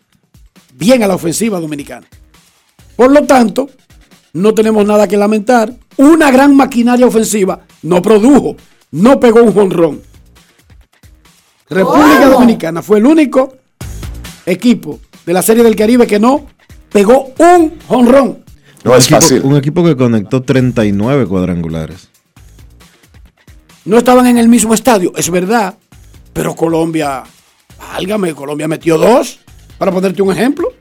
bien 0.73 1.03
a 1.03 1.07
la 1.07 1.15
ofensiva 1.15 1.59
dominicana. 1.59 2.07
Por 2.95 3.11
lo 3.11 3.23
tanto, 3.23 3.69
no 4.33 4.53
tenemos 4.53 4.85
nada 4.85 5.07
que 5.07 5.17
lamentar. 5.17 5.73
Una 5.97 6.31
gran 6.31 6.55
maquinaria 6.55 7.05
ofensiva 7.05 7.61
no 7.83 8.01
produjo, 8.01 8.55
no 8.91 9.19
pegó 9.19 9.41
un 9.43 9.53
jonrón. 9.53 10.01
República. 11.69 12.29
Dominicana 12.29 12.81
fue 12.81 12.97
el 12.97 13.05
único 13.05 13.55
equipo 14.45 14.99
de 15.25 15.33
la 15.33 15.41
Serie 15.41 15.63
del 15.63 15.75
Caribe 15.75 16.07
que 16.07 16.19
no 16.19 16.47
pegó 16.91 17.33
un 17.37 17.79
jonrón. 17.87 18.43
No 18.83 18.95
es 18.95 19.05
equipo, 19.05 19.21
fácil. 19.21 19.41
Un 19.43 19.57
equipo 19.57 19.83
que 19.83 19.95
conectó 19.95 20.41
39 20.41 21.25
cuadrangulares. 21.27 22.09
No 23.89 23.97
estaban 23.97 24.27
en 24.27 24.37
el 24.37 24.47
mismo 24.47 24.75
estadio, 24.75 25.11
es 25.17 25.31
verdad, 25.31 25.73
pero 26.31 26.55
Colombia, 26.55 27.23
válgame, 27.79 28.35
Colombia 28.35 28.67
metió 28.67 28.99
dos, 28.99 29.39
para 29.79 29.91
ponerte 29.91 30.21
un 30.21 30.31
ejemplo. 30.31 30.71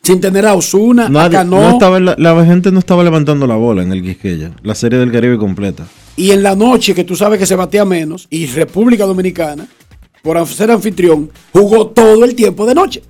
Sin 0.00 0.20
tener 0.20 0.46
a 0.46 0.54
Osuna, 0.54 1.08
no 1.08 1.70
estaba 1.70 1.98
la, 1.98 2.14
la 2.16 2.44
gente 2.44 2.70
no 2.70 2.78
estaba 2.78 3.02
levantando 3.02 3.48
la 3.48 3.56
bola 3.56 3.82
en 3.82 3.90
el 3.90 4.00
Quisqueya. 4.00 4.52
La 4.62 4.76
serie 4.76 5.00
del 5.00 5.10
Caribe 5.10 5.38
completa. 5.38 5.88
y 6.14 6.30
en 6.30 6.44
la 6.44 6.54
noche 6.54 6.94
que 6.94 7.02
tú 7.02 7.16
sabes 7.16 7.40
que 7.40 7.46
se 7.46 7.56
batea 7.56 7.84
menos, 7.84 8.28
y 8.30 8.46
República 8.46 9.04
Dominicana, 9.04 9.66
por 10.22 10.46
ser 10.46 10.70
anfitrión, 10.70 11.32
jugó 11.52 11.88
todo 11.88 12.24
el 12.24 12.36
tiempo 12.36 12.64
de 12.64 12.76
noche. 12.76 13.02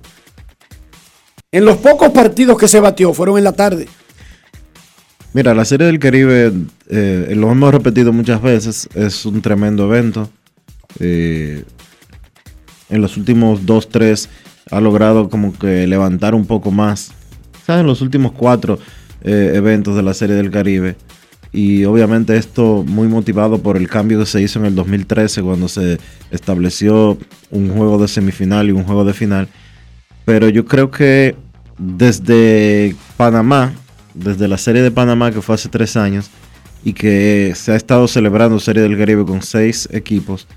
En 1.51 1.63
los 1.63 1.77
pocos 1.77 2.09
partidos 2.09 2.57
que 2.57 2.67
se 2.67 2.79
batió 2.79 3.13
fueron 3.13 3.37
en 3.37 3.43
la 3.43 3.51
tarde. 3.53 3.87
Mira, 5.33 5.55
la 5.55 5.65
serie 5.65 5.87
del 5.87 5.97
Caribe, 5.97 6.53
eh, 6.89 7.33
lo 7.35 7.51
hemos 7.51 7.73
repetido 7.73 8.13
muchas 8.13 8.39
veces, 8.39 8.87
es 8.93 9.25
un 9.25 9.41
tremendo 9.41 9.85
evento. 9.85 10.29
Eh, 10.99 11.63
en 12.89 13.01
los 13.01 13.17
últimos 13.17 13.65
dos, 13.65 13.89
tres 13.89 14.29
ha 14.69 14.79
logrado 14.79 15.29
como 15.29 15.57
que 15.57 15.87
levantar 15.87 16.35
un 16.35 16.45
poco 16.45 16.69
más. 16.69 17.11
¿Sabes? 17.65 17.81
En 17.81 17.87
los 17.87 18.01
últimos 18.01 18.33
cuatro 18.33 18.77
eh, 19.23 19.53
eventos 19.55 19.95
de 19.95 20.03
la 20.03 20.13
serie 20.13 20.35
del 20.35 20.51
Caribe. 20.51 20.97
Y 21.51 21.85
obviamente 21.85 22.37
esto 22.37 22.83
muy 22.87 23.07
motivado 23.07 23.57
por 23.57 23.75
el 23.77 23.87
cambio 23.87 24.19
que 24.19 24.27
se 24.27 24.39
hizo 24.39 24.59
en 24.59 24.65
el 24.65 24.75
2013 24.75 25.41
cuando 25.41 25.67
se 25.67 25.97
estableció 26.29 27.17
un 27.49 27.69
juego 27.69 27.97
de 27.97 28.07
semifinal 28.07 28.69
y 28.69 28.71
un 28.71 28.83
juego 28.83 29.03
de 29.03 29.13
final. 29.13 29.47
pero 30.25 30.47
yo 30.49 30.65
creo 30.65 30.89
que 30.91 31.35
desde 31.77 32.95
Panamá, 33.17 33.73
desde 34.13 34.47
la 34.47 34.57
serie 34.57 34.81
de 34.81 34.91
Panamá 34.91 35.31
que 35.31 35.41
fue 35.41 35.55
hace 35.55 35.69
tres 35.69 35.95
años 35.97 36.29
y 36.83 36.93
que 36.93 37.53
se 37.55 37.71
ha 37.71 37.75
estado 37.75 38.07
celebrando 38.07 38.59
Serie 38.59 38.83
del 38.83 38.97
Caribe 38.97 39.25
con 39.25 39.41
seis 39.41 39.87
equipos, 39.91 40.47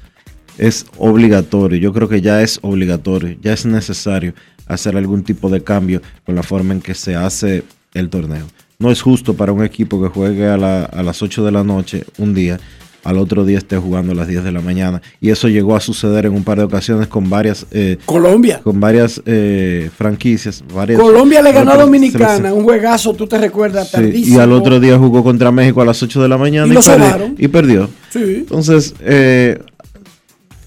es 0.59 0.87
obligatorio. 0.99 1.79
Yo 1.79 1.93
creo 1.93 2.09
que 2.09 2.21
ya 2.21 2.43
es 2.43 2.59
obligatorio, 2.63 3.37
ya 3.41 3.53
es 3.53 3.67
necesario 3.67 4.35
hacer 4.67 4.97
algún 4.97 5.23
tipo 5.23 5.49
de 5.49 5.63
cambio 5.63 6.03
con 6.25 6.35
la 6.35 6.43
forma 6.43 6.75
en 6.75 6.81
que 6.81 6.95
se 6.95 7.15
hace 7.15 7.63
el 7.95 8.11
torneo. 8.11 8.47
No 8.79 8.91
es 8.91 9.01
justo 9.01 9.35
para 9.35 9.53
un 9.53 9.65
equipo 9.65 10.03
que 10.03 10.09
juegue 10.09 10.49
a, 10.49 10.55
a 10.55 11.03
las 11.03 11.23
8 11.23 11.45
de 11.45 11.53
la 11.53 11.65
noche 11.65 12.05
un 12.19 12.35
día, 12.35 12.59
al 13.09 13.19
otro 13.19 13.45
día 13.45 13.59
esté 13.59 13.77
jugando 13.77 14.13
a 14.13 14.15
las 14.15 14.29
10 14.29 14.45
de 14.45 14.53
la 14.53 14.61
mañana. 14.61 15.01
Y 15.21 15.31
eso 15.31 15.49
llegó 15.49 15.77
a 15.77 15.81
suceder 15.81 16.27
en 16.27 16.33
un 16.35 16.45
par 16.45 16.59
de 16.59 16.65
ocasiones 16.65 17.07
con 17.07 17.29
varias... 17.31 17.67
eh, 17.71 17.99
Colombia. 18.05 18.61
Con 18.63 18.81
varias 18.81 19.23
eh, 19.27 19.91
franquicias. 19.97 20.65
Varias, 20.75 21.01
Colombia 21.01 21.43
le 21.43 21.53
ganó 21.53 21.73
a 21.73 21.77
Dominicana, 21.77 22.53
un 22.53 22.65
juegazo, 22.65 23.15
tú 23.15 23.27
te 23.27 23.39
recuerdas, 23.39 23.87
Sí, 23.89 23.93
tardísimo. 23.93 24.37
y 24.37 24.41
al 24.41 24.53
otro 24.53 24.81
día 24.81 24.99
jugó 24.99 25.23
contra 25.25 25.51
México 25.51 25.81
a 25.83 25.85
las 25.85 26.03
8 26.03 26.23
de 26.23 26.29
la 26.29 26.39
mañana 26.39 26.67
Y 26.67 26.71
y, 26.71 26.75
lo 26.75 26.81
perdi- 26.81 26.85
sobaron. 26.85 27.35
y 27.39 27.49
perdió. 27.49 27.89
Sí. 28.11 28.19
Entonces, 28.39 28.95
eh, 29.01 29.59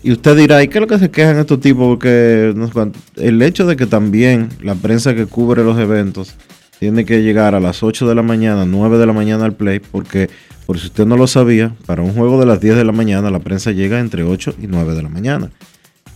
y 0.01 0.11
usted 0.13 0.37
dirá, 0.37 0.63
¿y 0.63 0.67
qué 0.69 0.77
es 0.77 0.81
lo 0.81 0.87
que 0.87 0.97
se 0.99 1.11
quejan 1.11 1.37
estos 1.39 1.59
tipos? 1.59 1.85
Porque 1.87 2.53
no 2.55 2.69
el 3.17 3.41
hecho 3.41 3.65
de 3.65 3.75
que 3.75 3.85
también 3.85 4.47
la 4.63 4.75
prensa 4.75 5.13
que 5.13 5.25
cubre 5.25 5.63
los 5.63 5.77
eventos 5.77 6.35
tiene 6.79 7.03
que 7.03 7.21
llegar 7.21 7.53
a 7.55 7.59
las 7.59 7.83
8 7.83 8.07
de 8.07 8.15
la 8.15 8.21
mañana, 8.21 8.63
9 8.65 8.97
de 8.97 9.05
la 9.05 9.11
mañana 9.11 9.43
al 9.43 9.53
play, 9.53 9.79
porque, 9.81 10.29
por 10.69 10.77
si 10.77 10.85
usted 10.85 11.07
no 11.07 11.17
lo 11.17 11.25
sabía, 11.25 11.73
para 11.87 12.03
un 12.03 12.13
juego 12.13 12.39
de 12.39 12.45
las 12.45 12.61
10 12.61 12.75
de 12.75 12.83
la 12.83 12.91
mañana 12.91 13.31
la 13.31 13.39
prensa 13.39 13.71
llega 13.71 13.99
entre 13.99 14.21
8 14.21 14.53
y 14.61 14.67
9 14.67 14.93
de 14.93 15.01
la 15.01 15.09
mañana. 15.09 15.49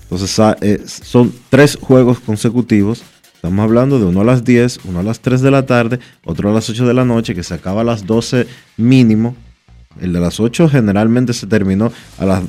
Entonces 0.04 0.40
eh, 0.62 0.80
son 0.86 1.34
tres 1.50 1.76
juegos 1.82 2.20
consecutivos. 2.20 3.02
Estamos 3.34 3.64
hablando 3.64 3.98
de 3.98 4.06
uno 4.06 4.22
a 4.22 4.24
las 4.24 4.44
10, 4.44 4.82
uno 4.86 5.00
a 5.00 5.04
las 5.04 5.22
3 5.22 5.42
de 5.42 5.50
la 5.50 5.66
tarde, 5.66 5.98
otro 6.24 6.52
a 6.52 6.54
las 6.54 6.70
8 6.70 6.86
de 6.86 6.94
la 6.94 7.04
noche, 7.04 7.34
que 7.34 7.42
se 7.42 7.56
acaba 7.56 7.82
a 7.82 7.84
las 7.84 8.06
12 8.06 8.46
mínimo. 8.78 9.36
El 10.00 10.14
de 10.14 10.20
las 10.20 10.40
8 10.40 10.70
generalmente 10.70 11.34
se 11.34 11.48
terminó 11.48 11.92
a 12.20 12.26
las, 12.28 12.44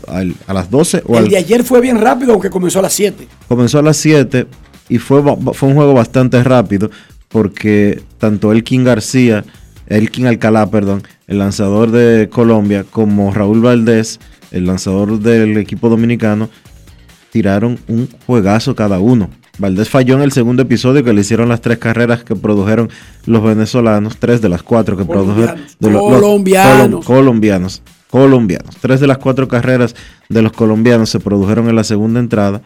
a 0.47 0.53
las 0.53 0.71
12 0.71 1.05
o 1.07 1.17
El 1.17 1.25
al- 1.25 1.31
de 1.31 1.39
ayer 1.39 1.65
fue 1.65 1.81
bien 1.81 1.99
rápido, 1.99 2.33
aunque 2.35 2.51
comenzó 2.51 2.81
a 2.81 2.83
las 2.83 2.93
7. 2.93 3.27
comenzó 3.49 3.79
a 3.79 3.83
las 3.83 3.97
7 3.97 4.47
y 4.91 4.99
fue 4.99 5.21
un 5.23 5.55
juego 5.75 5.95
bastante 5.95 6.45
rápido 6.45 6.91
porque 7.31 8.03
tanto 8.19 8.53
Elkin 8.53 8.85
García, 8.85 9.43
Elkin 9.87 10.27
Alcalá, 10.27 10.71
perdón, 10.71 11.03
el 11.27 11.39
lanzador 11.39 11.91
de 11.91 12.29
Colombia, 12.31 12.85
como 12.89 13.33
Raúl 13.33 13.61
Valdés, 13.61 14.21
el 14.51 14.67
lanzador 14.67 15.19
del 15.21 15.57
equipo 15.57 15.89
dominicano, 15.89 16.49
tiraron 17.33 17.79
un 17.89 18.09
juegazo 18.27 18.75
cada 18.75 18.99
uno. 19.01 19.31
Valdés 19.59 19.89
falló 19.89 20.17
en 20.17 20.23
el 20.23 20.33
segundo 20.33 20.63
episodio 20.63 21.05
que 21.05 21.13
le 21.13 21.21
hicieron 21.21 21.49
las 21.49 21.61
tres 21.61 21.79
carreras 21.79 22.25
que 22.25 22.35
produjeron 22.35 22.91
los 23.27 23.43
venezolanos, 23.43 24.17
tres 24.19 24.43
de 24.43 24.49
las 24.49 24.63
cuatro 24.63 24.97
que 24.97 25.05
produjeron 25.05 25.57
de 25.79 25.91
los- 25.91 26.01
Colombianos. 26.03 27.01
colom- 27.01 27.05
colombianos, 27.05 27.83
colombianos. 28.11 28.77
Tres 28.81 29.01
de 29.01 29.07
las 29.07 29.19
cuatro 29.19 29.47
carreras 29.49 29.95
de 30.29 30.43
los 30.43 30.53
colombianos 30.53 31.09
se 31.11 31.21
produjeron 31.21 31.69
en 31.69 31.77
la 31.77 31.85
segunda 31.85 32.19
entrada. 32.21 32.63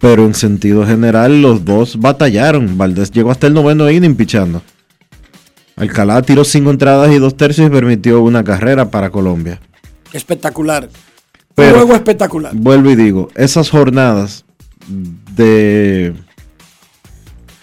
Pero 0.00 0.24
en 0.26 0.34
sentido 0.34 0.84
general, 0.86 1.40
los 1.40 1.64
dos 1.64 1.98
batallaron. 1.98 2.76
Valdés 2.76 3.10
llegó 3.12 3.30
hasta 3.30 3.46
el 3.46 3.54
noveno 3.54 3.90
inning 3.90 4.14
pichando. 4.14 4.62
Alcalá 5.76 6.22
tiró 6.22 6.44
cinco 6.44 6.70
entradas 6.70 7.12
y 7.12 7.18
dos 7.18 7.36
tercios 7.36 7.66
y 7.66 7.70
permitió 7.70 8.22
una 8.22 8.42
carrera 8.42 8.90
para 8.90 9.10
Colombia. 9.10 9.60
Espectacular. 10.12 10.88
Pero- 11.54 11.68
un 11.72 11.74
juego 11.80 11.94
espectacular. 11.94 12.52
Vuelvo 12.54 12.90
y 12.90 12.96
digo, 12.96 13.28
esas 13.34 13.70
jornadas 13.70 14.44
de 15.34 16.14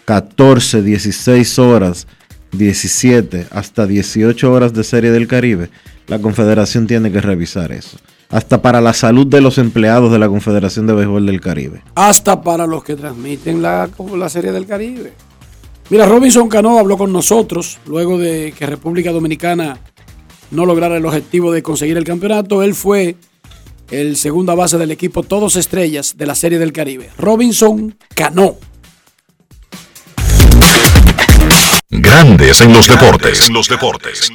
14, 0.05 0.81
16 0.81 1.59
horas, 1.59 2.07
17 2.51 3.47
hasta 3.51 3.87
18 3.87 4.51
horas 4.51 4.73
de 4.73 4.83
Serie 4.83 5.11
del 5.11 5.27
Caribe, 5.27 5.69
la 6.07 6.19
Confederación 6.19 6.85
tiene 6.87 7.11
que 7.11 7.21
revisar 7.21 7.71
eso. 7.71 7.97
Hasta 8.29 8.61
para 8.61 8.81
la 8.81 8.93
salud 8.93 9.27
de 9.27 9.41
los 9.41 9.57
empleados 9.59 10.11
de 10.11 10.19
la 10.19 10.27
Confederación 10.27 10.87
de 10.87 10.93
Béisbol 10.93 11.25
del 11.25 11.39
Caribe. 11.39 11.83
Hasta 11.95 12.41
para 12.41 12.65
los 12.67 12.83
que 12.83 12.95
transmiten 12.95 13.61
la, 13.61 13.89
la 14.17 14.29
Serie 14.29 14.51
del 14.51 14.65
Caribe. 14.65 15.13
Mira, 15.93 16.07
Robinson 16.07 16.49
Cano 16.49 16.79
habló 16.79 16.97
con 16.97 17.13
nosotros 17.13 17.77
luego 17.85 18.17
de 18.17 18.51
que 18.57 18.65
República 18.65 19.11
Dominicana 19.11 19.77
no 20.49 20.65
lograra 20.65 20.97
el 20.97 21.05
objetivo 21.05 21.51
de 21.51 21.61
conseguir 21.61 21.97
el 21.97 22.03
campeonato. 22.03 22.63
Él 22.63 22.73
fue 22.73 23.15
el 23.91 24.17
segunda 24.17 24.55
base 24.55 24.79
del 24.79 24.89
equipo 24.89 25.21
Todos 25.21 25.55
Estrellas 25.55 26.15
de 26.17 26.25
la 26.25 26.33
Serie 26.33 26.57
del 26.57 26.73
Caribe. 26.73 27.11
Robinson 27.19 27.95
Cano. 28.15 28.55
Grandes 31.91 32.61
en 32.61 32.73
los 32.73 32.87
deportes. 32.87 33.47
En 33.47 33.53
los 33.53 33.69
deportes. 33.69 34.31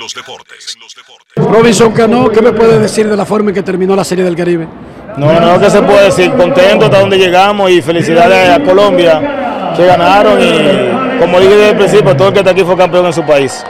Robinson 1.34 1.92
Cano, 1.92 2.30
¿qué 2.30 2.40
me 2.40 2.52
puede 2.52 2.78
decir 2.78 3.08
de 3.08 3.16
la 3.16 3.26
forma 3.26 3.50
en 3.50 3.56
que 3.56 3.64
terminó 3.64 3.96
la 3.96 4.04
Serie 4.04 4.22
del 4.22 4.36
Caribe? 4.36 4.68
No, 5.16 5.40
no, 5.40 5.58
¿qué 5.58 5.68
se 5.68 5.82
puede 5.82 6.04
decir? 6.04 6.30
Contento 6.34 6.84
hasta 6.84 7.00
donde 7.00 7.18
llegamos 7.18 7.68
y 7.72 7.82
felicidades 7.82 8.48
a 8.48 8.62
Colombia 8.62 9.74
que 9.76 9.84
ganaron 9.84 10.40
y 10.40 11.07
como 11.18 11.40
dije 11.40 11.54
desde 11.54 11.70
el 11.70 11.76
principio, 11.76 12.16
todo 12.16 12.28
el 12.28 12.34
que 12.34 12.40
está 12.40 12.50
aquí 12.50 12.62
fue 12.62 12.76
campeón 12.76 13.06
en 13.06 13.12
su 13.12 13.22
país. 13.24 13.64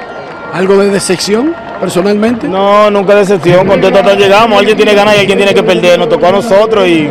¿Algo 0.52 0.76
de 0.78 0.90
decepción 0.90 1.54
personalmente? 1.80 2.48
No, 2.48 2.90
nunca 2.90 3.14
decepción, 3.14 3.66
contento 3.66 3.98
hasta 3.98 4.14
llegamos, 4.14 4.58
alguien 4.58 4.76
tiene 4.76 4.92
que 4.92 4.96
ganar 4.96 5.16
y 5.16 5.20
alguien 5.20 5.38
tiene 5.38 5.54
que 5.54 5.62
perder, 5.62 5.98
nos 5.98 6.08
tocó 6.08 6.26
a 6.26 6.32
nosotros 6.32 6.86
y 6.86 7.08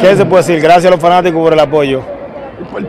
¿qué 0.00 0.16
se 0.16 0.24
puede 0.24 0.42
decir? 0.44 0.60
Gracias 0.60 0.86
a 0.86 0.90
los 0.90 1.00
fanáticos 1.00 1.40
por 1.40 1.52
el 1.52 1.60
apoyo. 1.60 2.02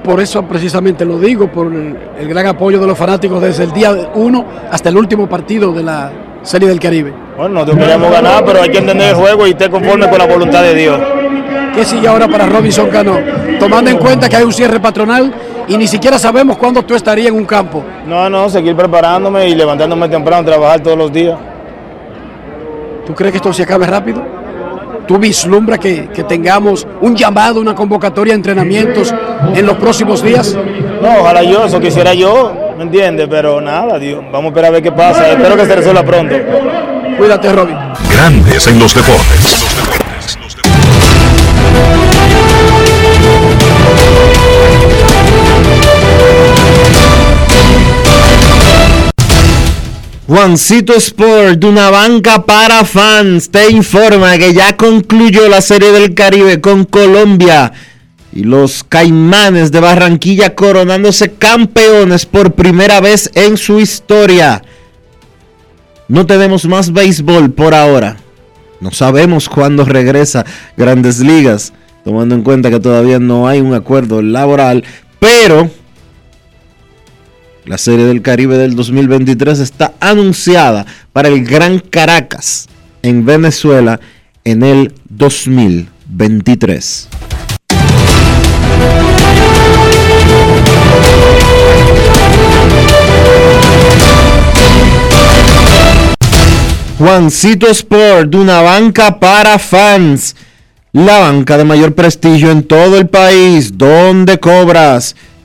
Por 0.04 0.20
eso 0.20 0.44
precisamente 0.44 1.06
lo 1.06 1.18
digo, 1.18 1.48
por 1.48 1.68
el, 1.68 1.98
el 2.20 2.28
gran 2.28 2.46
apoyo 2.48 2.80
de 2.80 2.88
los 2.88 2.98
fanáticos 2.98 3.42
desde 3.42 3.64
el 3.64 3.72
día 3.72 4.12
1 4.14 4.46
hasta 4.70 4.90
el 4.90 4.98
último 4.98 5.28
partido 5.28 5.72
de 5.72 5.84
la 5.84 6.12
Serie 6.44 6.68
del 6.68 6.80
Caribe. 6.80 7.14
Bueno, 7.38 7.56
nosotros 7.56 7.78
queríamos 7.78 8.12
ganar, 8.12 8.44
pero 8.46 8.62
hay 8.62 8.70
que 8.70 8.80
entender 8.80 9.10
el 9.10 9.16
juego 9.16 9.48
y 9.48 9.52
estar 9.52 9.70
conforme 9.70 10.10
con 10.10 10.18
la 10.18 10.28
voluntad 10.28 10.62
de 10.64 10.76
Dios. 10.76 11.00
¿Qué 11.74 11.86
sigue 11.86 12.08
ahora 12.08 12.28
para 12.28 12.46
Robinson 12.46 12.90
Cano? 12.90 13.18
Tomando 13.60 13.90
en 13.90 13.98
cuenta 13.98 14.28
que 14.28 14.36
hay 14.36 14.44
un 14.44 14.54
cierre 14.54 14.80
patronal 14.80 15.34
y 15.68 15.78
ni 15.78 15.88
siquiera 15.88 16.20
sabemos 16.20 16.58
cuándo 16.58 16.84
tú 16.84 16.96
estarías 16.96 17.30
en 17.30 17.36
un 17.36 17.46
campo. 17.46 17.84
No, 18.06 18.30
no, 18.30 18.50
seguir 18.50 18.76
preparándome 18.76 19.48
y 19.50 19.56
levantándome 19.56 20.10
temprano, 20.10 20.46
trabajar 20.46 20.82
todos 20.82 20.98
los 20.98 21.12
días. 21.12 21.38
¿Tú 23.06 23.16
crees 23.16 23.32
que 23.32 23.38
esto 23.38 23.54
se 23.54 23.64
acabe 23.64 23.88
rápido? 23.88 24.22
¿Tú 25.08 25.18
vislumbras 25.18 25.80
que, 25.80 26.10
que 26.10 26.24
tengamos 26.24 26.88
un 27.02 27.16
llamado, 27.16 27.60
una 27.60 27.74
convocatoria 27.74 28.34
de 28.34 28.38
entrenamientos 28.38 29.14
en 29.54 29.66
los 29.66 29.78
próximos 29.78 30.22
días? 30.22 30.56
No, 31.02 31.22
ojalá 31.22 31.44
yo, 31.44 31.66
eso 31.66 31.80
quisiera 31.80 32.14
yo, 32.14 32.54
¿me 32.78 32.84
entiendes? 32.84 33.28
Pero 33.30 33.60
nada, 33.60 33.98
Dios, 33.98 34.24
vamos 34.32 34.46
a 34.46 34.48
esperar 34.50 34.70
a 34.70 34.74
ver 34.74 34.84
qué 34.84 34.92
pasa. 34.92 35.32
Espero 35.32 35.56
que 35.56 35.66
se 35.66 35.76
resuelva 35.76 36.04
pronto. 36.04 36.36
Cuídate, 37.18 37.52
Robin. 37.52 37.78
Grandes 38.14 38.68
en 38.68 38.80
los 38.80 38.94
deportes. 38.94 40.01
Juancito 50.28 50.94
Sport, 50.94 51.60
de 51.60 51.68
una 51.68 51.90
banca 51.90 52.46
para 52.46 52.86
fans, 52.86 53.50
te 53.50 53.72
informa 53.72 54.38
que 54.38 54.54
ya 54.54 54.78
concluyó 54.78 55.50
la 55.50 55.62
Serie 55.62 55.92
del 55.92 56.14
Caribe 56.14 56.62
con 56.62 56.86
Colombia 56.86 57.74
y 58.32 58.44
los 58.44 58.84
Caimanes 58.84 59.72
de 59.72 59.80
Barranquilla 59.80 60.54
coronándose 60.54 61.34
campeones 61.34 62.26
por 62.28 62.54
primera 62.54 63.02
vez 63.02 63.32
en 63.34 63.58
su 63.58 63.80
historia. 63.80 64.62
No 66.08 66.28
tenemos 66.28 66.66
más 66.66 66.94
béisbol 66.94 67.52
por 67.52 67.74
ahora. 67.74 68.18
No 68.80 68.92
sabemos 68.92 69.50
cuándo 69.50 69.86
regresa 69.86 70.46
Grandes 70.78 71.20
Ligas, 71.20 71.74
tomando 72.04 72.36
en 72.36 72.44
cuenta 72.44 72.70
que 72.70 72.80
todavía 72.80 73.18
no 73.18 73.48
hay 73.48 73.60
un 73.60 73.74
acuerdo 73.74 74.22
laboral, 74.22 74.84
pero 75.20 75.70
la 77.66 77.78
Serie 77.78 78.06
del 78.06 78.22
Caribe 78.22 78.58
del 78.58 78.76
2023 78.76 79.60
está 79.60 79.94
anunciada 80.00 80.86
para 81.14 81.28
el 81.28 81.46
Gran 81.46 81.80
Caracas 81.80 82.68
en 83.04 83.26
Venezuela 83.26 84.00
en 84.44 84.64
el 84.64 84.94
2023. 85.10 87.08
Juancito 96.98 97.68
Sport, 97.68 98.30
de 98.30 98.38
una 98.38 98.62
banca 98.62 99.20
para 99.20 99.58
fans. 99.58 100.36
La 100.94 101.20
banca 101.20 101.58
de 101.58 101.64
mayor 101.64 101.96
prestigio 101.96 102.52
en 102.52 102.64
todo 102.64 102.98
el 102.98 103.08
país, 103.08 103.78
donde 103.78 104.40
cobras 104.40 105.16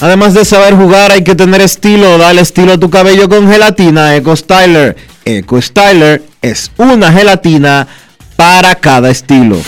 Además 0.00 0.34
de 0.34 0.44
saber 0.44 0.74
jugar, 0.74 1.12
hay 1.12 1.22
que 1.22 1.36
tener 1.36 1.60
estilo. 1.60 2.18
Dale 2.18 2.40
estilo 2.40 2.72
a 2.72 2.78
tu 2.78 2.90
cabello 2.90 3.28
con 3.28 3.48
gelatina 3.48 4.16
Eco 4.16 4.34
Styler. 4.34 4.96
Eco 5.24 5.62
Styler 5.62 6.22
es 6.42 6.72
una 6.76 7.12
gelatina 7.12 7.86
para 8.36 8.74
cada 8.74 9.10
estilo. 9.10 9.60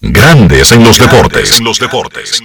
Grandes 0.00 0.70
en 0.70 0.84
los 0.84 0.98
deportes. 0.98 1.58
En 1.58 1.64
los 1.64 1.80
deportes. 1.80 2.40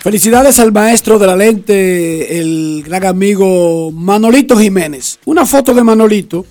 Felicidades 0.00 0.60
al 0.60 0.70
maestro 0.70 1.18
de 1.18 1.26
la 1.26 1.34
lente, 1.34 2.38
el 2.38 2.84
gran 2.86 3.04
amigo 3.04 3.90
Manolito 3.90 4.56
Jiménez. 4.56 5.18
Una 5.24 5.44
foto 5.44 5.74
de 5.74 5.82
Manolito 5.82 6.46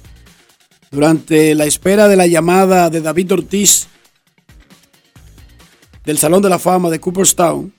durante 0.91 1.55
la 1.55 1.65
espera 1.65 2.09
de 2.09 2.18
la 2.18 2.28
llamada 2.28 2.89
de 2.89 2.99
David 2.99 3.32
Ortiz 3.32 3.88
del 6.08 6.18
Salón 6.18 6.41
de 6.41 6.47
la 6.47 6.58
Fama 6.58 6.89
de 6.89 7.01
Cooperstown. 7.01 7.74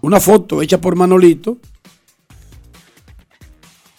Una 0.00 0.18
foto 0.18 0.60
hecha 0.60 0.80
por 0.80 0.96
Manolito, 0.96 1.58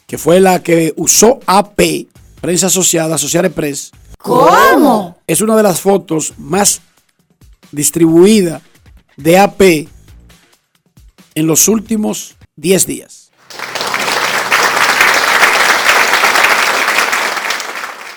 que 0.05 0.17
fue 0.17 0.41
la 0.41 0.61
que 0.61 0.93
usó 0.97 1.39
AP, 1.45 2.07
Prensa 2.41 2.67
Asociada, 2.67 3.15
Associated 3.15 3.53
Press. 3.53 3.91
¿Cómo? 4.17 5.17
Es 5.25 5.39
una 5.39 5.55
de 5.55 5.63
las 5.63 5.79
fotos 5.79 6.33
más 6.37 6.81
distribuidas 7.71 8.61
de 9.15 9.39
AP 9.39 9.61
en 11.35 11.47
los 11.47 11.69
últimos 11.69 12.35
10 12.57 12.85
días. 12.85 13.31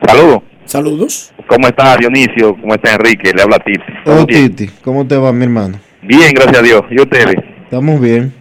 Saludos. 0.06 0.42
Saludos. 0.64 1.32
¿Cómo 1.48 1.66
está 1.68 1.96
Dionisio? 1.96 2.54
¿Cómo 2.60 2.74
está 2.74 2.92
Enrique? 2.94 3.32
Le 3.34 3.42
habla 3.42 3.58
Titi. 3.58 3.80
Oh, 4.06 4.24
Titi, 4.24 4.68
¿cómo 4.82 5.06
te 5.06 5.16
va, 5.16 5.32
mi 5.32 5.44
hermano? 5.44 5.78
Bien, 6.02 6.32
gracias 6.34 6.58
a 6.58 6.62
Dios. 6.62 6.82
¿Y 6.90 7.00
ustedes? 7.00 7.34
Estamos 7.64 8.00
bien. 8.00 8.32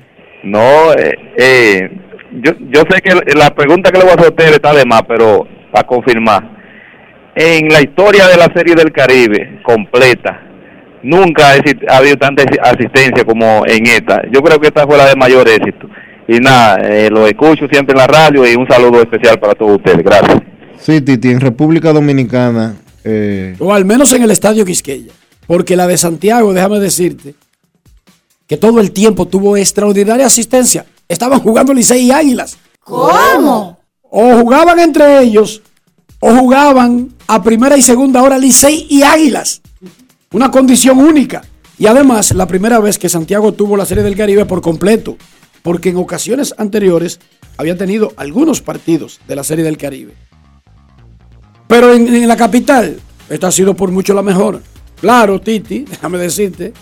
No, 0.43 0.93
eh, 0.93 1.15
eh, 1.37 1.89
yo, 2.41 2.51
yo 2.69 2.81
sé 2.89 3.01
que 3.01 3.13
la 3.35 3.53
pregunta 3.53 3.91
que 3.91 3.97
le 3.97 4.03
voy 4.03 4.11
a 4.11 4.15
hacer 4.15 4.25
a 4.27 4.29
ustedes 4.29 4.51
está 4.53 4.73
de 4.73 4.85
más, 4.85 5.01
pero 5.07 5.47
para 5.71 5.87
confirmar. 5.87 6.49
En 7.35 7.67
la 7.69 7.81
historia 7.81 8.27
de 8.27 8.37
la 8.37 8.51
Serie 8.53 8.75
del 8.75 8.91
Caribe 8.91 9.61
completa, 9.63 10.41
nunca 11.03 11.53
ha 11.89 11.97
habido 11.97 12.17
tanta 12.17 12.43
asi- 12.43 12.59
asistencia 12.61 13.23
como 13.23 13.63
en 13.67 13.85
esta. 13.87 14.21
Yo 14.31 14.41
creo 14.41 14.59
que 14.59 14.67
esta 14.67 14.85
fue 14.85 14.97
la 14.97 15.07
de 15.07 15.15
mayor 15.15 15.47
éxito. 15.47 15.87
Y 16.31 16.39
nada, 16.39 16.77
eh, 16.89 17.09
lo 17.09 17.27
escucho 17.27 17.67
siempre 17.69 17.91
en 17.91 17.97
la 17.97 18.07
radio 18.07 18.49
y 18.49 18.55
un 18.55 18.65
saludo 18.65 19.01
especial 19.01 19.37
para 19.37 19.53
todos 19.53 19.75
ustedes. 19.75 20.01
Gracias. 20.01 20.41
Sí, 20.79 21.01
Titi, 21.01 21.29
en 21.29 21.41
República 21.41 21.91
Dominicana, 21.91 22.77
eh, 23.03 23.53
O 23.59 23.73
al 23.73 23.83
menos 23.83 24.13
en 24.13 24.23
el 24.23 24.31
Estadio 24.31 24.63
Quisqueya. 24.63 25.11
Porque 25.45 25.75
la 25.75 25.87
de 25.87 25.97
Santiago, 25.97 26.53
déjame 26.53 26.79
decirte, 26.79 27.35
que 28.47 28.55
todo 28.55 28.79
el 28.79 28.91
tiempo 28.91 29.27
tuvo 29.27 29.57
extraordinaria 29.57 30.25
asistencia. 30.25 30.85
Estaban 31.09 31.41
jugando 31.41 31.73
Licey 31.73 32.05
y 32.05 32.11
Águilas. 32.11 32.57
¿Cómo? 32.79 33.77
O 34.03 34.37
jugaban 34.39 34.79
entre 34.79 35.23
ellos, 35.23 35.61
o 36.21 36.33
jugaban 36.33 37.09
a 37.27 37.43
primera 37.43 37.75
y 37.75 37.81
segunda 37.81 38.23
hora 38.23 38.37
Licey 38.37 38.87
y 38.89 39.03
Águilas. 39.03 39.61
Una 40.31 40.49
condición 40.49 40.97
única. 40.97 41.41
Y 41.77 41.87
además, 41.87 42.31
la 42.31 42.47
primera 42.47 42.79
vez 42.79 42.97
que 42.97 43.09
Santiago 43.09 43.51
tuvo 43.51 43.75
la 43.75 43.85
Serie 43.85 44.03
del 44.03 44.15
Caribe 44.15 44.45
por 44.45 44.61
completo. 44.61 45.17
Porque 45.61 45.89
en 45.89 45.97
ocasiones 45.97 46.53
anteriores 46.57 47.19
había 47.57 47.77
tenido 47.77 48.13
algunos 48.17 48.61
partidos 48.61 49.19
de 49.27 49.35
la 49.35 49.43
Serie 49.43 49.63
del 49.63 49.77
Caribe. 49.77 50.13
Pero 51.67 51.93
en, 51.93 52.13
en 52.13 52.27
la 52.27 52.35
capital, 52.35 52.99
esta 53.29 53.47
ha 53.47 53.51
sido 53.51 53.75
por 53.75 53.91
mucho 53.91 54.13
la 54.13 54.21
mejor. 54.21 54.61
Claro, 54.99 55.39
Titi, 55.39 55.79
déjame 55.89 56.17
decirte 56.17 56.73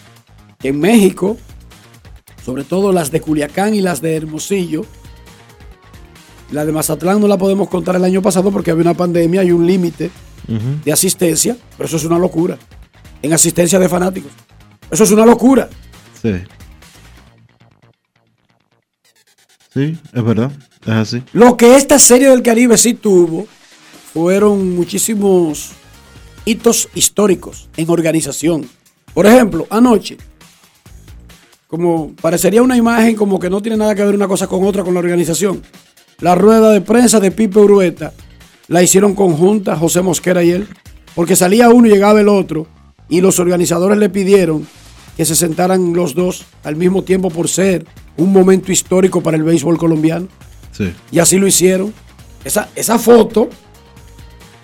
que 0.57 0.69
en 0.69 0.80
México, 0.80 1.38
sobre 2.45 2.63
todo 2.63 2.91
las 2.91 3.11
de 3.11 3.21
Culiacán 3.21 3.73
y 3.73 3.82
las 3.82 4.01
de 4.01 4.15
Hermosillo, 4.15 4.86
la 6.51 6.65
de 6.65 6.71
Mazatlán 6.71 7.21
no 7.21 7.27
la 7.27 7.38
podemos 7.38 7.69
contar 7.69 7.95
el 7.95 8.03
año 8.03 8.21
pasado 8.21 8.51
porque 8.51 8.71
había 8.71 8.82
una 8.82 8.93
pandemia 8.95 9.43
y 9.43 9.51
un 9.51 9.67
límite 9.67 10.09
de 10.84 10.91
asistencia, 10.91 11.55
pero 11.77 11.88
eso 11.88 11.97
es 11.97 12.05
una 12.05 12.17
locura. 12.17 12.57
En 13.21 13.34
asistencia 13.34 13.77
de 13.77 13.88
fanáticos. 13.88 14.32
Eso 14.89 15.03
es 15.03 15.11
una 15.11 15.25
locura. 15.25 15.69
sí. 16.21 16.34
Sí, 19.74 19.97
es 20.13 20.24
verdad, 20.24 20.51
es 20.84 20.89
así. 20.89 21.24
Lo 21.34 21.55
que 21.55 21.76
esta 21.76 21.99
serie 21.99 22.30
del 22.30 22.41
Caribe 22.41 22.78
sí 22.78 22.95
tuvo 22.95 23.47
fueron 24.13 24.76
muchísimos 24.76 25.72
hitos 26.45 26.89
históricos 26.95 27.70
en 27.78 27.89
organización. 27.89 28.67
Por 29.13 29.28
ejemplo, 29.28 29.67
anoche, 29.70 30.17
como 31.67 32.13
parecería 32.20 32.63
una 32.63 32.78
imagen 32.78 33.15
como 33.15 33.39
que 33.39 33.49
no 33.49 33.61
tiene 33.61 33.78
nada 33.78 33.93
que 33.93 34.03
ver 34.03 34.15
una 34.15 34.28
cosa 34.28 34.47
con 34.47 34.65
otra 34.65 34.84
con 34.84 34.95
la 34.95 35.01
organización. 35.01 35.61
La 36.20 36.34
rueda 36.34 36.72
de 36.72 36.82
prensa 36.82 37.20
de 37.20 37.32
Pipe 37.32 37.59
Urueta 37.59 38.11
la 38.67 38.82
hicieron 38.82 39.13
conjunta 39.13 39.78
José 39.78 40.01
Mosquera 40.01 40.43
y 40.43 40.51
él, 40.51 40.67
porque 41.13 41.36
salía 41.36 41.70
uno 41.70 41.88
y 41.88 41.91
llegaba 41.91 42.20
el 42.20 42.28
otro, 42.28 42.67
y 43.07 43.22
los 43.22 43.39
organizadores 43.39 43.97
le 43.97 44.09
pidieron 44.09 44.67
que 45.15 45.26
se 45.26 45.36
sentaran 45.36 45.93
los 45.93 46.15
dos 46.15 46.45
al 46.63 46.76
mismo 46.76 47.03
tiempo 47.03 47.30
por 47.30 47.47
ser 47.47 47.86
un 48.20 48.32
momento 48.32 48.72
histórico 48.72 49.22
para 49.22 49.38
el 49.38 49.43
béisbol 49.43 49.78
colombiano. 49.78 50.28
Sí. 50.72 50.93
Y 51.11 51.20
así 51.20 51.38
lo 51.38 51.47
hicieron. 51.47 51.93
Esa, 52.43 52.70
esa 52.76 52.99
foto 52.99 53.49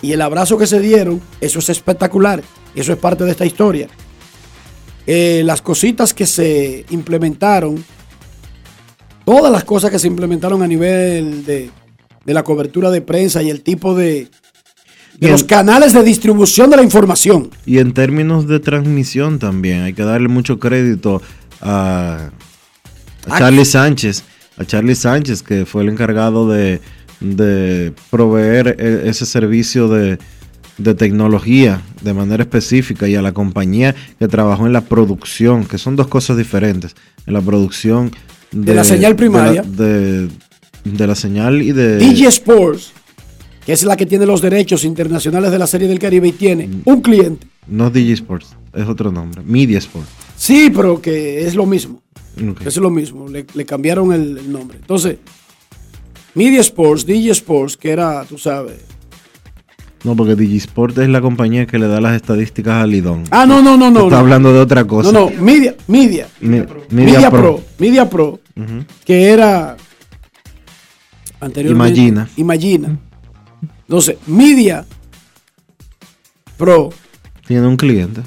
y 0.01 0.11
el 0.11 0.21
abrazo 0.21 0.57
que 0.57 0.67
se 0.67 0.79
dieron, 0.79 1.21
eso 1.41 1.59
es 1.59 1.69
espectacular. 1.69 2.43
Eso 2.75 2.93
es 2.93 2.99
parte 2.99 3.23
de 3.23 3.31
esta 3.31 3.45
historia. 3.45 3.87
Eh, 5.07 5.41
las 5.45 5.61
cositas 5.61 6.13
que 6.13 6.25
se 6.25 6.85
implementaron, 6.89 7.83
todas 9.23 9.51
las 9.51 9.63
cosas 9.63 9.91
que 9.91 9.99
se 9.99 10.07
implementaron 10.07 10.61
a 10.61 10.67
nivel 10.67 11.45
de, 11.45 11.69
de 12.25 12.33
la 12.33 12.43
cobertura 12.43 12.91
de 12.91 13.01
prensa 13.01 13.41
y 13.41 13.49
el 13.49 13.61
tipo 13.61 13.95
de, 13.95 14.29
de 15.19 15.29
los 15.29 15.43
canales 15.43 15.93
de 15.93 16.03
distribución 16.03 16.69
de 16.69 16.77
la 16.77 16.83
información. 16.83 17.49
Y 17.65 17.79
en 17.79 17.93
términos 17.93 18.47
de 18.47 18.59
transmisión 18.59 19.39
también, 19.39 19.81
hay 19.81 19.93
que 19.93 20.03
darle 20.03 20.27
mucho 20.27 20.59
crédito 20.59 21.21
a, 21.61 22.31
a. 23.29 23.39
Charlie 23.39 23.65
Sánchez, 23.65 24.23
a 24.57 24.65
Charlie 24.65 24.95
Sánchez, 24.95 25.41
que 25.43 25.65
fue 25.65 25.83
el 25.83 25.89
encargado 25.89 26.49
de, 26.49 26.81
de 27.19 27.93
proveer 28.09 28.75
e- 28.79 29.09
ese 29.09 29.25
servicio 29.25 29.87
de, 29.87 30.17
de 30.77 30.93
tecnología 30.93 31.81
de 32.01 32.13
manera 32.13 32.43
específica 32.43 33.07
y 33.07 33.15
a 33.15 33.21
la 33.21 33.33
compañía 33.33 33.95
que 34.19 34.27
trabajó 34.27 34.65
en 34.67 34.73
la 34.73 34.81
producción, 34.81 35.65
que 35.65 35.77
son 35.77 35.95
dos 35.95 36.07
cosas 36.07 36.37
diferentes, 36.37 36.95
en 37.25 37.33
la 37.33 37.41
producción 37.41 38.11
De 38.51 38.73
la 38.75 38.83
señal 38.83 39.15
primaria. 39.15 39.61
De, 39.63 40.27
de 40.83 41.07
la 41.07 41.15
señal 41.15 41.61
y 41.61 41.71
de... 41.71 41.97
DJ 41.97 42.27
Sports, 42.27 42.91
que 43.65 43.73
es 43.73 43.83
la 43.83 43.97
que 43.97 44.05
tiene 44.05 44.25
los 44.25 44.41
derechos 44.41 44.83
internacionales 44.83 45.51
de 45.51 45.57
la 45.59 45.67
Serie 45.67 45.87
del 45.87 45.97
Caribe 45.99 46.27
y 46.27 46.31
tiene 46.33 46.69
un 46.85 47.01
cliente. 47.01 47.47
No 47.67 47.89
DJ 47.89 48.13
Sports, 48.13 48.55
es 48.73 48.87
otro 48.87 49.11
nombre, 49.11 49.41
Media 49.43 49.79
Sports. 49.79 50.07
Sí, 50.37 50.71
pero 50.75 51.01
que 51.01 51.47
es 51.47 51.55
lo 51.55 51.65
mismo. 51.65 52.03
Ok. 52.51 52.61
Es 52.65 52.77
lo 52.77 52.89
mismo, 52.89 53.27
le, 53.29 53.45
le 53.53 53.65
cambiaron 53.65 54.11
el, 54.13 54.37
el 54.37 54.51
nombre. 54.51 54.77
Entonces, 54.79 55.17
Media 56.33 56.59
Sports, 56.61 57.05
DJ 57.05 57.31
Sports, 57.31 57.77
que 57.77 57.91
era, 57.91 58.23
tú 58.25 58.37
sabes. 58.37 58.77
No, 60.03 60.15
porque 60.15 60.35
Digisport 60.35 60.95
es 60.99 61.09
la 61.09 61.19
compañía 61.19 61.65
que 61.65 61.79
le 61.79 61.87
da 61.87 61.99
las 61.99 62.15
estadísticas 62.15 62.83
a 62.83 62.85
Lidón. 62.85 63.23
Ah, 63.31 63.47
no, 63.47 63.61
no, 63.63 63.75
no, 63.75 63.89
no. 63.89 64.01
Está 64.03 64.11
no. 64.11 64.17
hablando 64.17 64.53
de 64.53 64.59
otra 64.59 64.83
cosa. 64.85 65.11
No, 65.11 65.31
no, 65.31 65.41
Media, 65.41 65.75
Media. 65.87 66.27
Mi- 66.41 66.61
Media, 66.91 67.31
Pro. 67.31 67.61
Media 67.79 68.07
Pro, 68.07 68.39
que 69.03 69.23
era 69.29 69.75
anteriormente. 71.39 71.99
Imagina. 71.99 72.29
Imagina. 72.37 72.99
Entonces, 73.87 74.17
Media 74.27 74.85
Pro 76.57 76.91
Tiene 77.47 77.65
un 77.67 77.75
cliente. 77.77 78.21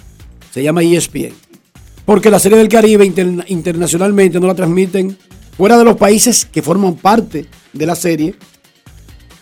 se 0.51 0.63
llama 0.63 0.83
ESPN. 0.83 1.33
Porque 2.09 2.31
la 2.31 2.39
Serie 2.39 2.57
del 2.57 2.71
Caribe 2.71 3.05
interna- 3.05 3.45
internacionalmente 3.49 4.41
no 4.41 4.47
la 4.47 4.55
transmiten 4.55 5.19
fuera 5.59 5.77
de 5.77 5.85
los 5.85 5.99
países 5.99 6.47
que 6.47 6.63
forman 6.63 6.95
parte 6.95 7.45
de 7.75 7.85
la 7.85 7.95
serie. 7.95 8.35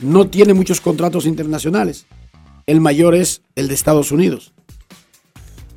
No 0.01 0.27
tiene 0.27 0.53
muchos 0.53 0.81
contratos 0.81 1.27
internacionales. 1.27 2.07
El 2.67 2.81
mayor 2.81 3.14
es 3.14 3.43
el 3.55 3.69
de 3.69 3.75
Estados 3.75 4.11
Unidos. 4.11 4.53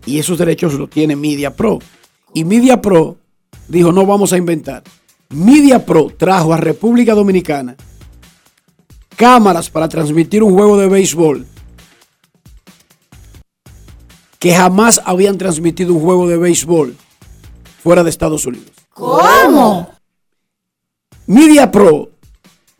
Y 0.07 0.17
esos 0.17 0.39
derechos 0.39 0.73
los 0.73 0.89
tiene 0.89 1.15
Media 1.15 1.55
Pro. 1.55 1.77
Y 2.33 2.43
Media 2.43 2.81
Pro 2.81 3.17
dijo, 3.67 3.91
no 3.91 4.07
vamos 4.07 4.33
a 4.33 4.37
inventar. 4.37 4.81
Media 5.29 5.85
Pro 5.85 6.11
trajo 6.17 6.55
a 6.55 6.57
República 6.57 7.13
Dominicana 7.13 7.75
cámaras 9.15 9.69
para 9.69 9.87
transmitir 9.89 10.41
un 10.41 10.55
juego 10.55 10.75
de 10.75 10.87
béisbol 10.87 11.45
que 14.39 14.55
jamás 14.55 15.01
habían 15.05 15.37
transmitido 15.37 15.93
un 15.93 16.01
juego 16.01 16.27
de 16.27 16.37
béisbol 16.37 16.95
fuera 17.83 18.03
de 18.03 18.09
Estados 18.09 18.45
Unidos. 18.45 18.71
¿Cómo? 18.93 19.91
Media 21.27 21.69
Pro 21.69 22.09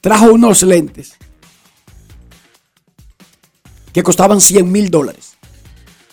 trajo 0.01 0.32
unos 0.32 0.64
lentes 0.64 1.14
que 3.91 4.01
costaban 4.01 4.39
100 4.39 4.72
mil 4.72 4.89
dólares. 4.89 5.38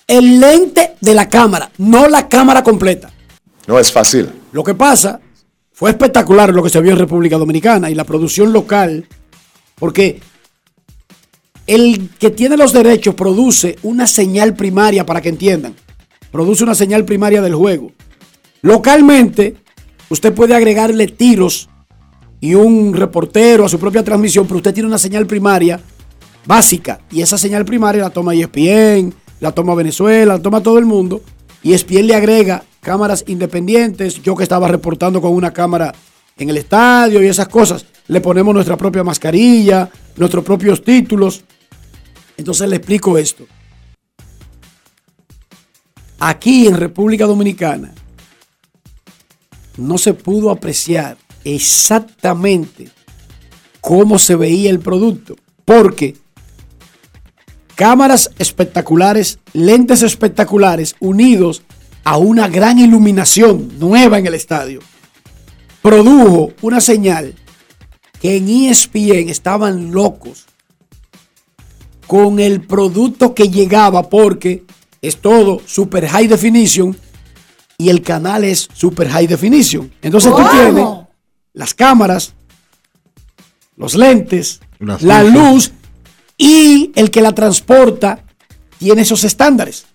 El 0.07 0.41
lente 0.41 0.97
de 1.01 1.15
la 1.15 1.29
cámara, 1.29 1.71
no 1.79 2.09
la 2.09 2.29
cámara 2.29 2.63
completa. 2.63 3.13
No 3.67 3.79
es 3.79 3.93
fácil. 3.93 4.31
Lo 4.53 4.63
que 4.63 4.75
pasa 4.75 5.21
fue 5.73 5.91
espectacular 5.91 6.53
lo 6.53 6.63
que 6.63 6.71
se 6.71 6.81
vio 6.81 6.93
en 6.93 6.99
República 6.99 7.39
Dominicana 7.39 7.91
y 7.91 7.95
la 7.95 8.05
producción 8.05 8.53
local, 8.53 9.07
porque 9.77 10.21
el 11.67 12.11
que 12.19 12.31
tiene 12.31 12.57
los 12.57 12.73
derechos 12.73 13.15
produce 13.15 13.79
una 13.83 14.07
señal 14.07 14.55
primaria 14.55 15.05
para 15.05 15.21
que 15.21 15.29
entiendan. 15.29 15.75
Produce 16.31 16.65
una 16.65 16.75
señal 16.75 17.05
primaria 17.05 17.43
del 17.43 17.55
juego. 17.55 17.93
Localmente, 18.63 19.57
usted 20.09 20.33
puede 20.33 20.55
agregarle 20.55 21.07
tiros 21.09 21.69
y 22.41 22.55
un 22.55 22.95
reportero 22.95 23.65
a 23.65 23.69
su 23.69 23.79
propia 23.79 24.05
transmisión, 24.05 24.47
pero 24.47 24.59
usted 24.59 24.75
tiene 24.75 24.89
una 24.89 24.99
señal 24.99 25.27
primaria 25.27 25.81
básica 26.47 27.01
y 27.11 27.23
esa 27.23 27.39
señal 27.39 27.65
primaria 27.65 28.03
la 28.03 28.11
toma 28.11 28.35
ESPN, 28.35 29.13
la 29.41 29.53
toma 29.53 29.75
Venezuela, 29.75 30.35
la 30.35 30.43
toma 30.43 30.63
todo 30.63 30.79
el 30.79 30.85
mundo 30.85 31.23
y 31.63 31.73
ESPN 31.73 32.07
le 32.07 32.15
agrega 32.15 32.63
cámaras 32.81 33.25
independientes, 33.27 34.23
yo 34.23 34.37
que 34.37 34.45
estaba 34.45 34.69
reportando 34.69 35.21
con 35.21 35.33
una 35.33 35.53
cámara 35.53 35.93
en 36.39 36.51
el 36.51 36.57
estadio 36.59 37.23
y 37.23 37.27
esas 37.27 37.49
cosas, 37.49 37.87
le 38.09 38.21
ponemos 38.21 38.55
nuestra 38.55 38.77
propia 38.77 39.03
mascarilla, 39.03 39.91
nuestros 40.17 40.45
propios 40.45 40.85
títulos. 40.85 41.43
Entonces 42.37 42.69
le 42.69 42.77
explico 42.77 43.19
esto. 43.19 43.47
Aquí 46.19 46.67
en 46.67 46.77
República 46.77 47.27
Dominicana 47.27 47.93
no 49.77 49.99
se 49.99 50.15
pudo 50.15 50.51
apreciar 50.51 51.19
exactamente 51.45 52.89
cómo 53.81 54.19
se 54.19 54.35
veía 54.35 54.71
el 54.71 54.81
producto, 54.81 55.37
porque 55.65 56.17
cámaras 57.75 58.31
espectaculares, 58.39 59.39
lentes 59.53 60.03
espectaculares 60.03 60.97
unidos 60.99 61.63
a 62.03 62.17
una 62.17 62.49
gran 62.49 62.79
iluminación 62.79 63.79
nueva 63.79 64.19
en 64.19 64.27
el 64.27 64.35
estadio, 64.35 64.81
produjo 65.83 66.53
una 66.63 66.81
señal 66.81 67.35
que 68.21 68.39
en 68.39 68.49
ESPN 68.49 69.29
estaban 69.29 69.93
locos 69.93 70.47
con 72.07 72.39
el 72.41 72.61
producto 72.63 73.35
que 73.35 73.49
llegaba 73.49 74.09
porque 74.09 74.65
es 75.03 75.19
todo 75.19 75.61
super 75.67 76.07
high 76.09 76.27
definition 76.29 76.97
y 77.79 77.89
el 77.89 78.03
canal 78.03 78.45
es 78.45 78.69
super 78.73 79.09
high 79.09 79.27
definition. 79.27 79.93
Entonces 80.03 80.33
tú 80.35 80.43
tienes 80.51 80.87
las 81.53 81.75
cámaras, 81.75 82.35
los 83.77 83.95
lentes, 83.95 84.61
Las 84.79 85.03
la 85.03 85.23
luces. 85.23 85.35
luz 85.35 85.73
y 86.39 86.93
el 86.95 87.11
que 87.11 87.21
la 87.21 87.35
transporta 87.35 88.25
tiene 88.79 89.03
esos 89.03 89.25
estándares. 89.25 89.87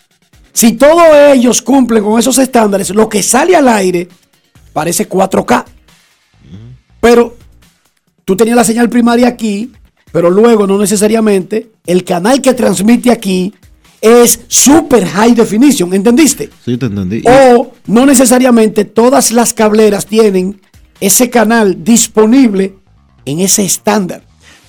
Si 0.53 0.73
todos 0.73 1.03
ellos 1.33 1.61
cumplen 1.61 2.03
con 2.03 2.19
esos 2.19 2.37
estándares, 2.37 2.89
lo 2.89 3.07
que 3.07 3.23
sale 3.23 3.55
al 3.55 3.67
aire 3.67 4.09
parece 4.73 5.07
4K. 5.07 5.65
Pero 6.99 7.37
tú 8.25 8.35
tenías 8.35 8.55
la 8.57 8.63
señal 8.63 8.89
primaria 8.89 9.27
aquí, 9.27 9.71
pero 10.11 10.29
luego 10.29 10.67
no 10.67 10.77
necesariamente 10.77 11.71
el 11.85 12.03
canal 12.03 12.41
que 12.41 12.53
transmite 12.53 13.11
aquí 13.11 13.53
es 14.01 14.39
super 14.47 15.05
high 15.05 15.33
definition, 15.35 15.93
¿entendiste? 15.93 16.49
Sí, 16.65 16.75
te 16.77 16.87
entendí. 16.87 17.21
O 17.25 17.71
no 17.87 18.05
necesariamente 18.05 18.83
todas 18.85 19.31
las 19.31 19.53
cableras 19.53 20.05
tienen 20.07 20.59
ese 20.99 21.29
canal 21.29 21.83
disponible 21.83 22.75
en 23.25 23.39
ese 23.39 23.63
estándar. 23.63 24.23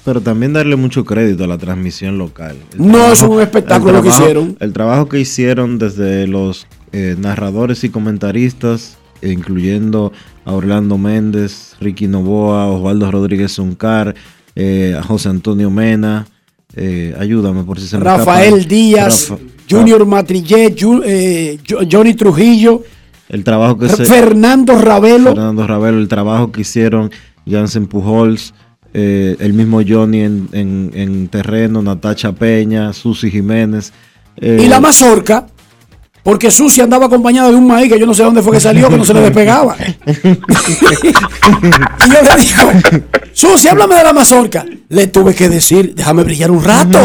Pero 0.04 0.20
también 0.20 0.52
darle 0.52 0.76
mucho 0.76 1.04
crédito 1.04 1.44
a 1.44 1.46
la 1.46 1.58
transmisión 1.58 2.18
local. 2.18 2.56
El 2.74 2.86
No 2.90 3.12
es 3.12 3.22
un 3.22 3.40
espectáculo 3.40 3.92
lo 3.92 4.02
que 4.02 4.08
trabajo- 4.08 4.22
hicieron. 4.24 4.56
El 4.60 4.72
trabajo 4.72 5.08
que 5.08 5.20
hicieron 5.20 5.78
desde 5.78 6.26
los 6.26 6.66
eh, 6.92 7.14
narradores 7.18 7.84
y 7.84 7.88
comentaristas, 7.88 8.98
eh, 9.22 9.30
incluyendo 9.30 10.12
a 10.44 10.52
Orlando 10.52 10.98
Méndez, 10.98 11.76
Ricky 11.80 12.08
Novoa, 12.08 12.66
Osvaldo 12.66 13.10
Rodríguez 13.10 13.52
Zuncar, 13.54 14.14
eh, 14.56 14.96
a 14.98 15.02
José 15.02 15.28
Antonio 15.28 15.70
Mena. 15.70 16.26
eh, 16.74 17.14
ayúdame 17.18 17.64
por 17.64 17.78
si 17.80 17.86
se 17.86 17.98
me 17.98 18.04
Rafael 18.04 18.54
escapa. 18.54 18.68
Díaz, 18.74 19.28
Rafa- 19.30 19.42
Junior 19.70 20.06
Matrillé, 20.06 20.74
Ju- 20.74 21.02
eh, 21.04 21.58
Jo- 21.68 21.80
Johnny 21.90 22.14
Trujillo, 22.14 22.82
el 23.28 23.44
trabajo 23.44 23.78
que 23.78 23.88
se 23.88 24.04
Fernando 24.04 24.78
Ravelo. 24.78 25.30
Fernando 25.30 25.66
Ravelo, 25.66 25.98
el 25.98 26.08
trabajo 26.08 26.50
que 26.52 26.62
hicieron 26.62 27.10
Jansen 27.48 27.86
Pujols, 27.86 28.52
eh, 28.94 29.36
el 29.38 29.52
mismo 29.54 29.80
Johnny 29.86 30.20
en, 30.20 30.48
en- 30.52 30.90
en 30.94 31.28
terreno, 31.28 31.80
Natacha 31.82 32.32
Peña, 32.32 32.92
Susi 32.92 33.30
Jiménez. 33.30 33.92
Y 34.40 34.66
la 34.66 34.80
mazorca, 34.80 35.46
porque 36.22 36.50
Susi 36.50 36.80
andaba 36.80 37.06
acompañada 37.06 37.50
de 37.50 37.56
un 37.56 37.66
maíz 37.66 37.92
que 37.92 37.98
yo 37.98 38.06
no 38.06 38.14
sé 38.14 38.22
dónde 38.22 38.42
fue 38.42 38.52
que 38.52 38.60
salió, 38.60 38.88
que 38.88 38.96
no 38.96 39.04
se 39.04 39.12
le 39.14 39.20
despegaba. 39.20 39.76
y 40.06 40.12
yo 42.12 42.22
le 42.22 42.36
digo, 42.42 42.62
Susi, 43.32 43.68
háblame 43.68 43.94
de 43.96 44.02
la 44.04 44.12
mazorca. 44.12 44.64
Le 44.88 45.06
tuve 45.06 45.34
que 45.34 45.48
decir, 45.48 45.94
déjame 45.94 46.22
brillar 46.22 46.50
un 46.50 46.62
rato. 46.62 46.98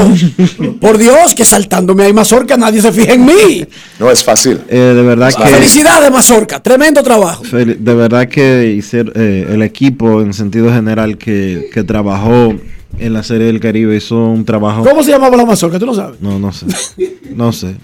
Por 0.82 0.97
Dios, 0.97 1.34
que 1.36 1.45
saltándome 1.45 2.03
hay 2.03 2.13
mazorca, 2.13 2.57
nadie 2.57 2.82
se 2.82 2.91
fija 2.91 3.13
en 3.13 3.25
mí. 3.25 3.65
No 3.99 4.11
es 4.11 4.23
fácil. 4.23 4.59
eh, 4.67 4.78
de 4.95 5.01
verdad 5.03 5.34
que 5.34 5.43
Felicidades, 5.47 6.11
mazorca, 6.11 6.61
tremendo 6.61 7.01
trabajo. 7.01 7.43
de 7.51 7.93
verdad 7.95 8.28
que 8.28 8.73
hicieron, 8.78 9.13
eh, 9.15 9.47
el 9.49 9.61
equipo 9.61 10.21
en 10.21 10.34
sentido 10.34 10.71
general 10.71 11.17
que, 11.17 11.69
que 11.73 11.84
trabajó 11.84 12.53
en 12.99 13.13
la 13.13 13.23
serie 13.23 13.47
del 13.47 13.59
Caribe 13.59 13.95
hizo 13.95 14.17
un 14.17 14.43
trabajo. 14.43 14.84
¿Cómo 14.84 15.03
se 15.03 15.11
llamaba 15.11 15.38
la 15.38 15.45
mazorca? 15.45 15.80
¿Tú 15.80 15.86
lo 15.86 15.93
sabes? 15.93 16.19
No, 16.21 16.38
no 16.39 16.51
sé. 16.51 16.65
No 17.36 17.51
sé. 17.53 17.75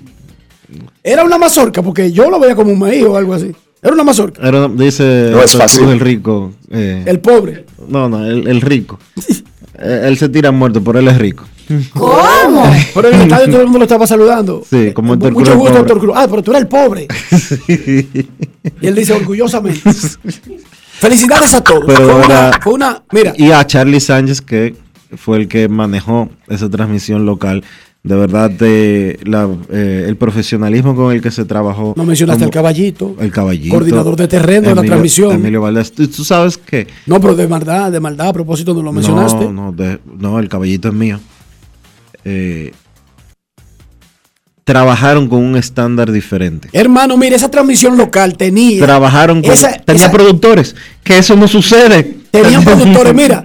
Era 1.03 1.23
una 1.23 1.37
mazorca, 1.37 1.81
porque 1.81 2.11
yo 2.11 2.29
lo 2.29 2.39
veía 2.39 2.55
como 2.55 2.71
un 2.71 2.79
maíz 2.79 3.03
o 3.03 3.15
algo 3.15 3.33
así. 3.33 3.51
Era 3.83 3.93
una 3.93 4.03
mazorca. 4.03 4.47
Era- 4.47 4.67
dice 4.69 5.29
No 5.31 5.41
es 5.41 5.55
fácil. 5.57 5.89
el 5.89 5.99
rico. 5.99 6.53
eh, 6.71 7.03
El 7.05 7.19
pobre. 7.19 7.65
no, 7.87 8.07
no, 8.09 8.25
el, 8.25 8.47
el 8.47 8.61
rico. 8.61 8.97
Eh, 9.77 10.03
él 10.05 10.17
se 10.17 10.29
tira 10.29 10.51
muerto, 10.51 10.81
pero 10.83 10.99
él 10.99 11.07
es 11.07 11.17
rico. 11.17 11.43
¿Cómo? 11.93 12.71
Pero 12.93 13.07
en 13.09 13.15
el 13.15 13.21
estadio 13.21 13.47
todo 13.51 13.59
el 13.61 13.65
mundo 13.65 13.79
lo 13.79 13.85
estaba 13.85 14.05
saludando. 14.05 14.63
Sí, 14.69 14.91
como 14.93 15.13
Héctor 15.15 15.31
Mucho 15.33 15.51
Cruz, 15.51 15.57
gusto. 15.63 15.79
Héctor 15.79 15.99
Cruz. 15.99 16.13
Ah, 16.15 16.27
pero 16.29 16.43
tú 16.43 16.51
eres 16.51 16.61
el 16.63 16.67
pobre. 16.67 17.07
Y 18.81 18.87
él 18.87 18.95
dice 18.95 19.13
orgullosamente. 19.13 19.81
Felicidades 20.99 21.53
a 21.53 21.61
todos. 21.63 21.83
Pero 21.85 21.99
fue, 22.05 22.25
una, 22.25 22.51
fue 22.61 22.73
una- 22.73 23.03
mira, 23.11 23.33
Y 23.37 23.51
a 23.51 23.65
Charlie 23.65 23.99
Sánchez, 23.99 24.41
que 24.41 24.75
fue 25.17 25.37
el 25.37 25.47
que 25.47 25.67
manejó 25.67 26.29
esa 26.47 26.69
transmisión 26.69 27.25
local. 27.25 27.63
De 28.05 28.15
verdad, 28.17 28.49
de 28.51 29.17
la, 29.23 29.47
eh, 29.71 30.03
el 30.09 30.17
profesionalismo 30.17 30.93
con 30.93 31.13
el 31.13 31.21
que 31.21 31.31
se 31.31 31.45
trabajó. 31.45 31.93
no 31.95 32.03
mencionaste 32.03 32.43
al 32.43 32.49
caballito. 32.49 33.15
El 33.17 33.31
caballito. 33.31 33.73
Coordinador 33.73 34.17
de 34.17 34.27
terreno 34.27 34.67
de 34.69 34.75
la 34.75 34.83
transmisión. 34.83 35.31
Emilio 35.31 35.61
Valdés. 35.61 35.93
Tú, 35.93 36.05
tú 36.09 36.25
sabes 36.25 36.57
que. 36.57 36.87
No, 37.05 37.21
pero 37.21 37.33
de 37.33 37.47
maldad, 37.47 37.93
de 37.93 38.01
maldad, 38.01 38.27
a 38.27 38.33
propósito, 38.33 38.73
no 38.73 38.81
lo 38.81 38.91
mencionaste. 38.91 39.45
No, 39.45 39.51
no, 39.53 39.71
de- 39.71 39.99
no, 40.19 40.37
el 40.39 40.49
caballito 40.49 40.89
es 40.89 40.93
mío. 40.93 41.17
Eh, 42.25 42.73
trabajaron 44.65 45.27
con 45.29 45.41
un 45.41 45.55
estándar 45.55 46.11
diferente. 46.11 46.69
Hermano, 46.73 47.15
mire, 47.17 47.35
esa 47.37 47.49
transmisión 47.49 47.97
local 47.97 48.35
tenía. 48.37 48.83
Trabajaron 48.85 49.41
con. 49.41 49.51
esa- 49.51 49.79
tenía 49.79 50.03
esa- 50.03 50.11
productores. 50.11 50.75
Que 51.05 51.17
eso 51.19 51.35
no 51.37 51.47
sucede. 51.47 52.17
Tenían 52.31 52.63
productores, 52.65 53.13
mira. 53.13 53.43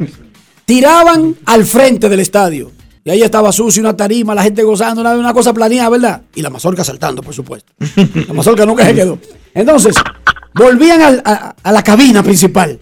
tiraban 0.64 1.34
al 1.46 1.64
frente 1.64 2.09
del 2.09 2.20
estadio. 2.20 2.72
Y 3.09 3.11
ahí 3.11 3.22
estaba 3.22 3.50
sucio, 3.52 3.80
una 3.80 3.96
tarima, 3.96 4.34
la 4.34 4.42
gente 4.42 4.62
gozando, 4.62 5.00
una, 5.00 5.12
una 5.14 5.32
cosa 5.32 5.54
planeada, 5.54 5.88
¿verdad? 5.88 6.22
Y 6.34 6.42
la 6.42 6.50
mazorca 6.50 6.84
saltando, 6.84 7.22
por 7.22 7.32
supuesto. 7.32 7.72
La 7.96 8.34
mazorca 8.34 8.66
nunca 8.66 8.84
se 8.84 8.94
quedó. 8.94 9.18
Entonces, 9.54 9.96
volvían 10.54 11.00
al- 11.00 11.22
a, 11.24 11.72
la 11.72 11.82
cabina 11.82 12.22
principal. 12.22 12.78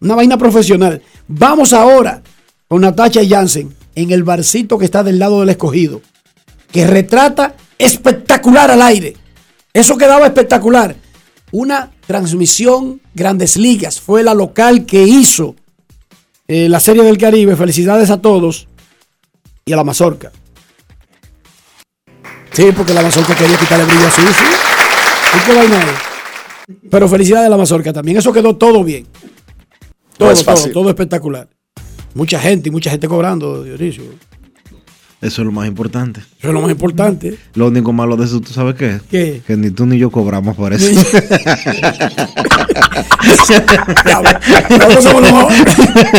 Una 0.00 0.14
vaina 0.14 0.38
profesional. 0.38 1.02
Vamos 1.28 1.74
ahora 1.74 2.22
con 2.68 2.80
Natacha 2.80 3.20
Jansen 3.28 3.74
en 3.94 4.12
el 4.12 4.24
barcito 4.24 4.78
que 4.78 4.86
está 4.86 5.02
del 5.02 5.18
lado 5.18 5.40
del 5.40 5.50
escogido. 5.50 6.00
Que 6.72 6.86
retrata 6.86 7.54
espectacular 7.78 8.70
al 8.70 8.80
aire. 8.80 9.14
Eso 9.74 9.98
quedaba 9.98 10.24
espectacular. 10.24 10.96
Una 11.52 11.90
transmisión 12.06 13.02
Grandes 13.14 13.58
Ligas. 13.58 14.00
Fue 14.00 14.22
la 14.22 14.32
local 14.32 14.86
que 14.86 15.02
hizo 15.02 15.54
eh, 16.48 16.70
la 16.70 16.80
Serie 16.80 17.02
del 17.02 17.18
Caribe. 17.18 17.56
Felicidades 17.56 18.08
a 18.08 18.22
todos. 18.22 18.68
Y 19.68 19.72
a 19.72 19.76
la 19.76 19.82
Mazorca. 19.82 20.30
Sí, 22.52 22.70
porque 22.76 22.94
la 22.94 23.02
Mazorca 23.02 23.34
quería 23.34 23.58
quitarle 23.58 23.84
brillo 23.84 24.06
a 24.06 24.10
su 24.12 24.20
¿sí? 24.20 24.28
¿Y 25.34 25.44
qué 25.44 25.56
vaina 25.56 25.76
es? 25.76 26.78
Pero 26.88 27.08
felicidades 27.08 27.48
a 27.48 27.50
la 27.50 27.56
Mazorca 27.56 27.92
también. 27.92 28.16
Eso 28.16 28.32
quedó 28.32 28.54
todo 28.54 28.84
bien. 28.84 29.08
Todo, 30.16 30.30
es 30.30 30.44
todo, 30.44 30.54
fácil. 30.54 30.72
todo 30.72 30.88
espectacular. 30.88 31.48
Mucha 32.14 32.38
gente 32.38 32.68
y 32.68 32.72
mucha 32.72 32.90
gente 32.90 33.08
cobrando, 33.08 33.64
Dionisio. 33.64 34.04
Eso 35.22 35.42
es 35.42 35.46
lo 35.46 35.52
más 35.52 35.66
importante. 35.66 36.20
Eso 36.20 36.48
es 36.48 36.54
lo 36.54 36.60
más 36.60 36.70
importante. 36.70 37.38
Lo 37.54 37.68
único 37.68 37.92
malo 37.92 38.16
de 38.16 38.26
eso, 38.26 38.40
¿tú 38.40 38.52
sabes 38.52 38.74
qué? 38.74 39.00
¿Qué? 39.10 39.40
Que 39.46 39.56
ni 39.56 39.70
tú 39.70 39.86
ni 39.86 39.98
yo 39.98 40.10
cobramos 40.10 40.56
por 40.56 40.72
eso. 40.72 40.92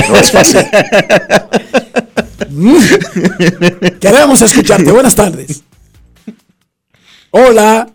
No 0.10 0.16
es 0.18 0.32
fácil. 0.32 0.66
Mm. 2.50 2.78
Queremos 4.00 4.42
escucharte. 4.42 4.92
Buenas 4.92 5.16
tardes. 5.16 5.64
Hola, 7.32 7.88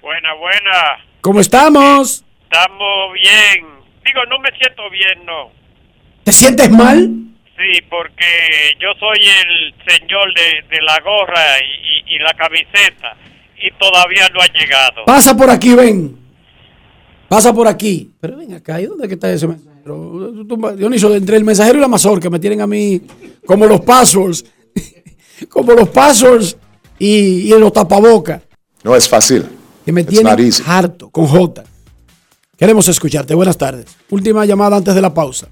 Buena, 0.00 0.34
buena. 0.34 1.04
¿cómo 1.22 1.40
estamos? 1.40 2.22
Estamos 2.44 3.12
bien. 3.14 3.64
Digo, 4.04 4.20
no 4.28 4.38
me 4.38 4.50
siento 4.58 4.82
bien, 4.90 5.24
no. 5.24 5.50
¿Te 6.24 6.32
sientes 6.32 6.70
mal? 6.70 7.10
Sí, 7.56 7.80
porque 7.88 8.26
yo 8.80 8.88
soy 8.98 9.18
el 9.24 9.74
señor 9.86 10.34
de, 10.34 10.76
de 10.76 10.82
la 10.82 10.98
gorra 11.00 11.58
y, 11.60 12.12
y- 12.12 12.16
y 12.16 12.18
la 12.18 12.34
camiseta 12.34 13.16
y 13.56 13.70
todavía 13.78 14.28
no 14.34 14.40
ha 14.40 14.46
llegado. 14.46 15.04
Pasa 15.06 15.36
por 15.36 15.48
aquí, 15.50 15.74
ven. 15.74 16.16
Pasa 17.28 17.52
por 17.54 17.66
aquí. 17.68 18.10
Pero 18.20 18.36
ven 18.36 18.54
acá, 18.54 18.80
¿y 18.80 18.86
dónde 18.86 19.08
que 19.08 19.14
está 19.14 19.30
ese 19.32 19.46
mensajero? 19.46 20.74
Dionisio, 20.76 21.14
entre 21.14 21.36
el 21.36 21.44
mensajero 21.44 21.78
y 21.78 21.80
la 21.80 21.88
mazorca 21.88 22.28
me 22.30 22.38
tienen 22.38 22.60
a 22.60 22.66
mí 22.66 23.00
como 23.46 23.66
los 23.66 23.80
passwords. 23.82 24.44
como 25.48 25.72
los 25.72 25.88
passwords 25.90 26.56
y, 26.98 27.52
y 27.54 27.58
los 27.58 27.72
tapabocas. 27.72 28.42
No 28.82 28.94
es 28.96 29.08
fácil. 29.08 29.46
Que 29.84 29.92
me 29.92 30.00
It's 30.02 30.10
tienen 30.10 30.52
harto 30.66 31.10
con 31.10 31.26
J. 31.26 31.64
Queremos 32.58 32.88
escucharte. 32.88 33.34
Buenas 33.34 33.56
tardes. 33.58 33.86
Última 34.10 34.44
llamada 34.44 34.76
antes 34.76 34.94
de 34.94 35.00
la 35.00 35.12
pausa. 35.12 35.48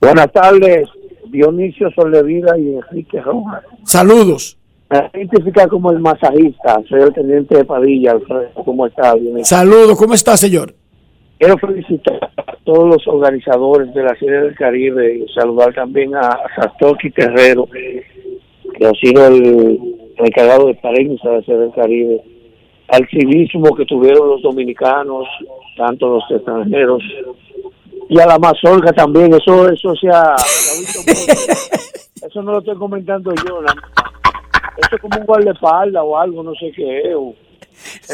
Buenas 0.00 0.32
tardes, 0.32 0.88
Dionisio 1.26 1.90
Soldevila 1.90 2.56
y 2.58 2.76
Enrique 2.76 3.20
Rojas. 3.20 3.64
Saludos. 3.84 4.56
Me 4.90 5.10
identifica 5.12 5.68
como 5.68 5.90
el 5.90 5.98
masajista, 5.98 6.80
soy 6.88 7.02
el 7.02 7.12
teniente 7.12 7.58
de 7.58 7.64
Padilla, 7.64 8.12
Alfredo. 8.12 8.50
¿Cómo 8.64 8.86
está, 8.86 9.14
Dionisio? 9.14 9.44
Saludos. 9.44 9.98
¿Cómo 9.98 10.14
está, 10.14 10.36
señor? 10.36 10.74
Quiero 11.38 11.58
felicitar 11.58 12.30
a 12.36 12.56
todos 12.64 12.88
los 12.88 13.06
organizadores 13.06 13.92
de 13.92 14.02
la 14.02 14.14
Serie 14.16 14.40
del 14.40 14.54
Caribe 14.54 15.18
y 15.18 15.28
saludar 15.32 15.74
también 15.74 16.14
a 16.14 16.38
Sastoki 16.56 17.10
Terrero, 17.10 17.66
que 17.66 18.86
ha 18.86 18.92
sido 18.92 19.26
el, 19.26 19.78
el 20.16 20.26
encargado 20.26 20.68
de 20.68 20.74
prensa 20.74 21.28
de 21.28 21.36
la 21.36 21.42
Serie 21.42 21.60
del 21.60 21.72
Caribe, 21.72 22.22
al 22.88 23.06
civismo 23.08 23.74
que 23.76 23.84
tuvieron 23.84 24.28
los 24.28 24.42
dominicanos, 24.42 25.28
tanto 25.76 26.08
los 26.08 26.24
extranjeros, 26.30 27.02
y 28.08 28.18
a 28.20 28.26
la 28.26 28.38
mazorca 28.38 28.92
también, 28.92 29.32
eso 29.34 29.68
eso 29.70 29.94
se 29.96 30.08
ha, 30.08 30.36
se 30.38 30.70
ha 30.70 30.80
visto 30.80 31.00
mucho. 31.00 31.68
Eso 32.28 32.42
no 32.42 32.50
lo 32.52 32.58
estoy 32.58 32.76
comentando 32.76 33.30
yo. 33.32 33.60
Eso 34.76 34.96
es 34.96 35.00
como 35.00 35.18
un 35.20 35.24
guardaespaldas 35.24 36.02
o 36.04 36.18
algo, 36.18 36.42
no 36.42 36.52
sé 36.56 36.72
qué 36.74 36.98
es. 37.00 37.14
o- 37.14 37.32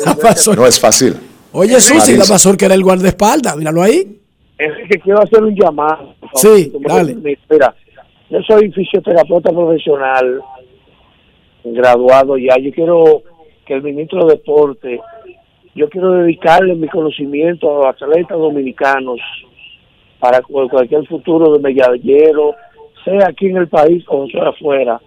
No 0.05 0.67
es 0.67 0.79
fácil. 0.79 1.17
Oye, 1.53 1.73
It's 1.73 1.91
not 1.91 2.01
Susi, 2.01 2.13
la 2.13 2.19
easy. 2.19 2.33
mazorca 2.33 2.67
era 2.67 2.75
el 2.75 2.83
guardaespaldas. 2.85 3.57
Míralo 3.57 3.83
ahí. 3.83 4.21
Enrique, 4.59 5.01
quiero 5.01 5.23
hacer 5.23 5.43
un 5.43 5.55
llamado. 5.57 6.15
favor, 6.21 6.31
Sí, 6.35 6.73
dale. 6.87 7.15
Mira, 7.15 7.75
yo 8.31 8.39
soy 8.47 8.71
fisioterapeuta 8.73 9.51
profesional, 9.51 10.41
graduado 11.65 12.37
ya. 12.37 12.57
Yo 12.59 12.71
quiero 12.73 13.23
que 13.67 13.75
el 13.75 13.83
ministro 13.83 14.27
de 14.27 14.35
Deporte, 14.35 15.01
yo 15.75 15.89
quiero 15.89 16.13
dedicarle 16.13 16.75
mi 16.75 16.89
conocimiento 16.89 17.71
a 17.83 17.87
los 17.93 18.03
atletas 18.03 18.39
dominicanos 18.39 19.19
para 20.25 20.41
cu- 20.41 20.67
cualquier 20.71 21.07
futuro 21.07 21.53
de 21.53 21.59
medallero, 21.59 22.55
sea 23.05 23.29
aquí 23.29 23.47
en 23.49 23.59
el 23.59 23.69
país 23.69 24.03
o 24.09 24.27
sea 24.29 24.49
afuera. 24.49 24.99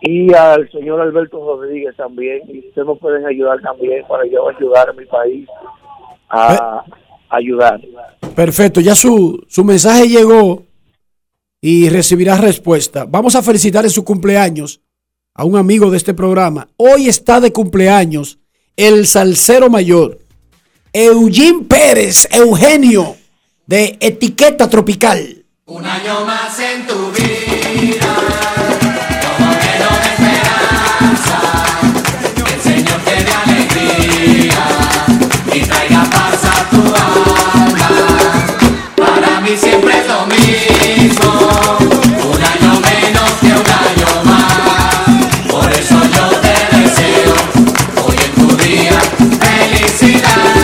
Y 0.00 0.32
al 0.32 0.70
señor 0.70 0.98
Alberto 1.02 1.36
Rodríguez 1.38 1.94
también. 1.96 2.40
Y 2.48 2.60
ustedes 2.68 2.88
me 2.88 2.94
pueden 2.94 3.26
ayudar 3.26 3.60
también 3.60 4.02
para 4.08 4.24
yo 4.26 4.48
ayudar 4.48 4.88
a 4.88 4.92
mi 4.94 5.04
país 5.04 5.46
a 6.30 6.82
ayudar. 7.28 7.80
Perfecto, 8.34 8.80
ya 8.80 8.94
su, 8.94 9.44
su 9.46 9.62
mensaje 9.62 10.08
llegó 10.08 10.62
y 11.60 11.90
recibirá 11.90 12.36
respuesta. 12.38 13.04
Vamos 13.06 13.34
a 13.36 13.42
felicitar 13.42 13.84
en 13.84 13.90
su 13.90 14.04
cumpleaños 14.04 14.80
a 15.34 15.44
un 15.44 15.56
amigo 15.56 15.90
de 15.90 15.98
este 15.98 16.14
programa. 16.14 16.68
Hoy 16.78 17.08
está 17.08 17.40
de 17.40 17.52
cumpleaños 17.52 18.38
el 18.74 19.06
salsero 19.06 19.68
mayor, 19.68 20.18
Eugene 20.94 21.64
Pérez, 21.68 22.26
Eugenio, 22.32 23.16
de 23.66 23.96
Etiqueta 24.00 24.70
Tropical. 24.70 25.44
Un 25.66 25.84
año 25.84 26.24
más 26.24 26.56
en 26.60 26.86
tu 26.86 27.10
vida, 27.10 28.14
como 29.36 29.50
de 29.50 29.72
esperanza, 30.12 31.40
que 32.36 32.54
el 32.54 32.60
Señor 32.60 33.00
te 33.00 33.24
dé 33.24 33.32
alegría 33.32 34.64
y 35.52 35.60
traiga 35.62 36.04
paz 36.04 36.44
a 36.44 36.70
tu 36.70 36.82
alma. 36.94 37.88
Para 38.94 39.40
mí 39.40 39.56
siempre 39.56 39.98
es 39.98 40.06
lo 40.06 40.26
mismo, 40.26 41.30
un 42.22 42.44
año 42.44 42.80
menos 42.80 43.30
que 43.40 43.46
un 43.48 43.66
año 43.88 44.24
más. 44.24 45.50
Por 45.50 45.72
eso 45.72 46.00
yo 46.14 46.28
te 46.40 46.76
deseo 46.76 47.34
hoy 48.06 48.16
en 48.16 48.32
tu 48.48 48.56
día 48.58 49.00
felicidad. 49.40 50.55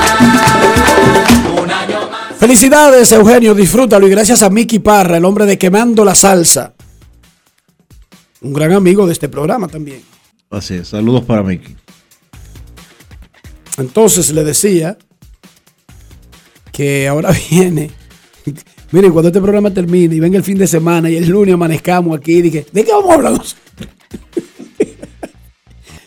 Felicidades, 2.43 3.13
Eugenio, 3.13 3.55
disfrútalo 3.55 4.05
y 4.09 4.11
gracias 4.11 4.43
a 4.43 4.51
Mickey 4.51 4.81
Parra, 4.81 5.17
el 5.17 5.25
hombre 5.25 5.47
de 5.47 5.57
Quemando 5.57 6.05
la 6.05 6.17
Salsa. 6.17 6.75
Un 8.41 8.53
gran 8.53 8.73
amigo 8.73 9.07
de 9.07 9.13
este 9.13 9.29
programa 9.29 9.69
también. 9.69 10.03
Así 10.51 10.75
es. 10.75 10.89
Saludos 10.89 11.23
para 11.23 11.45
Mickey. 11.45 11.77
Entonces 13.79 14.33
le 14.33 14.43
decía 14.43 14.99
que 16.73 17.07
ahora 17.07 17.31
viene. 17.51 17.93
Miren, 18.91 19.13
cuando 19.13 19.29
este 19.29 19.41
programa 19.41 19.73
termine 19.73 20.17
y 20.17 20.19
venga 20.19 20.37
el 20.37 20.43
fin 20.43 20.59
de 20.59 20.67
semana 20.67 21.09
y 21.09 21.15
el 21.15 21.29
lunes 21.29 21.55
amanezcamos 21.55 22.19
aquí, 22.19 22.43
dije, 22.43 22.67
¿de 22.73 22.85
qué 22.85 22.91
vamos 22.91 23.09
a 23.09 23.15
hablar? 23.15 23.35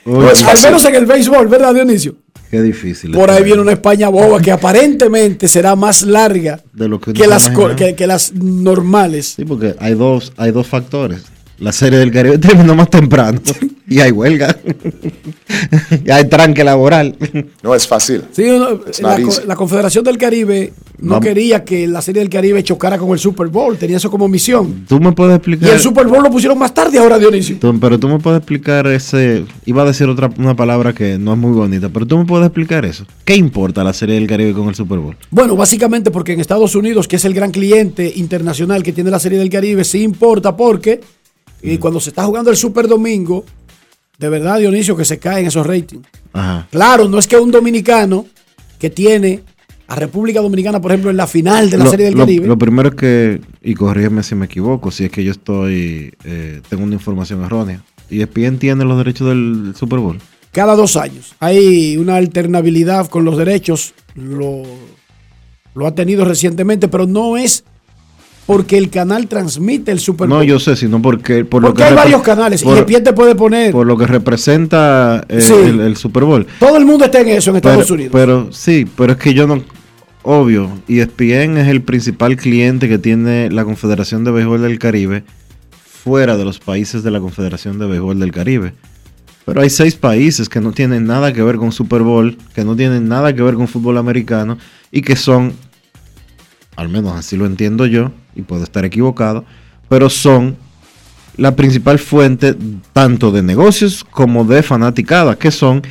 Al 0.05 0.61
menos 0.63 0.83
en 0.83 0.95
el 0.95 1.05
béisbol, 1.05 1.47
¿verdad, 1.47 1.73
Dionisio? 1.73 2.24
Qué 2.55 2.61
difícil. 2.61 3.11
Por 3.11 3.29
ahí 3.29 3.43
viene 3.43 3.61
una 3.61 3.73
España 3.73 4.07
boba 4.07 4.41
que 4.41 4.49
aparentemente 4.49 5.49
será 5.49 5.75
más 5.75 6.03
larga 6.03 6.61
de 6.73 6.87
lo 6.87 7.01
las, 7.27 7.49
que, 7.75 7.95
que 7.95 8.07
las 8.07 8.31
normales. 8.33 9.33
Sí, 9.35 9.43
porque 9.43 9.75
hay 9.77 9.93
dos, 9.93 10.31
hay 10.37 10.51
dos 10.51 10.65
factores. 10.65 11.23
La 11.59 11.73
serie 11.73 11.99
del 11.99 12.13
Caribe 12.13 12.37
terminó 12.39 12.73
más 12.73 12.89
temprano 12.89 13.41
y 13.89 13.99
hay 13.99 14.11
huelga. 14.11 14.55
y 16.05 16.09
hay 16.11 16.27
tranque 16.27 16.63
laboral. 16.63 17.15
No 17.63 17.75
es 17.75 17.87
fácil. 17.87 18.23
Sí, 18.31 18.43
It's 18.87 19.01
la, 19.01 19.17
la 19.47 19.55
Confederación 19.55 20.03
del 20.03 20.17
Caribe 20.17 20.73
no 20.99 21.19
quería 21.19 21.63
que 21.63 21.87
la 21.87 22.01
Serie 22.01 22.21
del 22.21 22.29
Caribe 22.29 22.63
chocara 22.63 22.97
con 22.97 23.11
el 23.11 23.19
Super 23.19 23.47
Bowl, 23.47 23.77
tenía 23.77 23.97
eso 23.97 24.09
como 24.09 24.27
misión. 24.27 24.85
Tú 24.87 24.99
me 24.99 25.11
puedes 25.11 25.33
Y 25.33 25.35
explicar. 25.37 25.69
el 25.69 25.79
Super 25.79 26.07
Bowl 26.07 26.23
lo 26.23 26.31
pusieron 26.31 26.57
más 26.57 26.73
tarde 26.73 26.97
ahora, 26.99 27.19
Dionisio. 27.19 27.57
Tú- 27.59 27.77
pero 27.79 27.99
tú 27.99 28.07
me 28.07 28.19
puedes 28.19 28.37
explicar 28.39 28.87
ese. 28.87 29.45
Iba 29.65 29.83
a 29.83 29.85
decir 29.85 30.07
otra 30.07 30.29
una 30.37 30.55
palabra 30.55 30.93
que 30.93 31.17
no 31.17 31.33
es 31.33 31.37
muy 31.39 31.51
bonita, 31.51 31.89
pero 31.89 32.05
tú 32.05 32.17
me 32.17 32.25
puedes 32.25 32.45
explicar 32.47 32.85
eso. 32.85 33.05
¿Qué 33.25 33.35
importa 33.35 33.83
la 33.83 33.93
serie 33.93 34.15
del 34.15 34.27
Caribe 34.27 34.53
con 34.53 34.69
el 34.69 34.75
Super 34.75 34.99
Bowl? 34.99 35.15
Bueno, 35.29 35.55
básicamente 35.55 36.11
porque 36.11 36.33
en 36.33 36.39
Estados 36.39 36.75
Unidos, 36.75 37.07
que 37.07 37.17
es 37.17 37.25
el 37.25 37.33
gran 37.33 37.51
cliente 37.51 38.11
internacional 38.15 38.81
que 38.83 38.93
tiene 38.93 39.11
la 39.11 39.19
Serie 39.19 39.37
del 39.39 39.49
Caribe, 39.49 39.83
sí 39.83 40.01
importa 40.03 40.55
porque 40.55 41.01
y 41.61 41.77
cuando 41.77 41.99
se 41.99 42.09
está 42.09 42.23
jugando 42.25 42.51
el 42.51 42.57
Super 42.57 42.87
Domingo, 42.87 43.43
de 44.17 44.29
verdad, 44.29 44.59
Dionisio, 44.59 44.95
que 44.95 45.05
se 45.05 45.19
caen 45.19 45.45
esos 45.47 45.65
ratings. 45.65 46.07
Ajá. 46.33 46.67
Claro, 46.71 47.07
no 47.07 47.19
es 47.19 47.27
que 47.27 47.37
un 47.37 47.51
dominicano 47.51 48.25
que 48.79 48.89
tiene 48.89 49.41
a 49.87 49.95
República 49.95 50.41
Dominicana, 50.41 50.81
por 50.81 50.91
ejemplo, 50.91 51.11
en 51.11 51.17
la 51.17 51.27
final 51.27 51.69
de 51.69 51.77
la 51.77 51.83
Lo- 51.85 51.89
Serie 51.91 52.05
del 52.07 52.15
lo- 52.15 52.21
Caribe. 52.21 52.47
Lo 52.47 52.57
primero 52.57 52.89
es 52.89 52.95
que, 52.95 53.41
y 53.61 53.73
corrígeme 53.75 54.23
si 54.23 54.33
me 54.35 54.45
equivoco, 54.45 54.89
si 54.91 55.05
es 55.05 55.11
que 55.11 55.23
yo 55.23 55.31
estoy, 55.31 56.13
eh, 56.23 56.61
tengo 56.69 56.83
una 56.83 56.93
información 56.95 57.43
errónea. 57.43 57.83
¿Y 58.09 58.21
ESPN 58.21 58.57
tiene 58.59 58.83
los 58.85 58.97
derechos 58.97 59.27
del 59.29 59.73
Super 59.75 59.99
Bowl? 59.99 60.19
cada 60.51 60.75
dos 60.77 60.95
años. 60.95 61.35
Hay 61.41 61.97
una 61.97 62.15
alternabilidad 62.15 63.09
con 63.09 63.25
los 63.25 63.37
derechos, 63.37 63.93
lo, 64.15 64.63
lo 65.73 65.85
ha 65.85 65.93
tenido 65.93 66.23
recientemente, 66.23 66.87
pero 66.87 67.05
no 67.07 67.35
es 67.35 67.65
porque 68.45 68.77
el 68.77 68.89
canal 68.89 69.27
transmite 69.27 69.91
el 69.91 69.99
Super 69.99 70.27
Bowl. 70.27 70.37
No, 70.39 70.43
yo 70.43 70.59
sé, 70.59 70.75
sino 70.75 71.01
porque... 71.01 71.45
Por 71.45 71.61
lo 71.63 71.69
porque 71.69 71.81
que 71.83 71.89
hay 71.89 71.95
varios 71.95 72.21
canales 72.21 72.61
y 72.61 72.65
por- 72.65 72.77
ESPN 72.77 73.03
te 73.03 73.13
puede 73.13 73.33
poner. 73.35 73.71
Por 73.71 73.87
lo 73.87 73.97
que 73.97 74.05
representa 74.05 75.25
eh, 75.29 75.41
Sí. 75.41 75.53
el, 75.53 75.79
el 75.79 75.97
Super 75.97 76.23
Bowl. 76.25 76.45
todo 76.59 76.77
el 76.77 76.85
mundo 76.85 77.05
está 77.05 77.21
en 77.21 77.29
eso 77.29 77.49
en 77.49 77.55
Estados 77.57 77.83
pero, 77.85 77.93
Unidos. 77.95 78.11
Pero 78.13 78.47
sí, 78.51 78.85
pero 78.95 79.13
es 79.13 79.17
que 79.19 79.33
yo 79.33 79.47
no... 79.47 79.63
Obvio, 80.27 80.71
ESPN 80.87 81.57
es 81.57 81.67
el 81.67 81.81
principal 81.83 82.35
cliente 82.35 82.87
que 82.89 82.97
tiene 82.97 83.49
la 83.51 83.63
Confederación 83.63 84.23
de 84.23 84.31
Béisbol 84.31 84.61
del 84.63 84.79
Caribe 84.79 85.23
fuera 86.03 86.35
de 86.37 86.45
los 86.45 86.59
países 86.59 87.03
de 87.03 87.11
la 87.11 87.19
Confederación 87.19 87.77
de 87.79 87.85
Béisbol 87.85 88.19
del 88.19 88.31
Caribe. 88.31 88.73
Pero 89.45 89.61
hay 89.61 89.69
seis 89.69 89.93
países 89.95 90.49
que 90.49 90.61
no 90.61 90.71
tienen 90.71 91.05
nada 91.05 91.31
que 91.33 91.43
ver 91.43 91.57
con 91.57 91.71
Super 91.71 92.01
Bowl, 92.01 92.37
que 92.55 92.63
no 92.63 92.75
tienen 92.75 93.07
nada 93.07 93.33
que 93.35 93.43
ver 93.43 93.53
con 93.53 93.67
fútbol 93.67 93.99
americano 93.99 94.57
y 94.91 95.01
que 95.03 95.15
son, 95.15 95.53
al 96.75 96.89
menos 96.89 97.13
así 97.15 97.37
lo 97.37 97.45
entiendo 97.45 97.85
yo, 97.85 98.11
y 98.35 98.41
puedo 98.41 98.63
estar 98.63 98.85
equivocado, 98.85 99.45
pero 99.89 100.09
son 100.09 100.57
la 101.37 101.55
principal 101.55 101.99
fuente 101.99 102.55
tanto 102.93 103.31
de 103.31 103.43
negocios 103.43 104.03
como 104.03 104.45
de 104.45 104.63
fanaticada, 104.63 105.37
que 105.37 105.51
son 105.51 105.81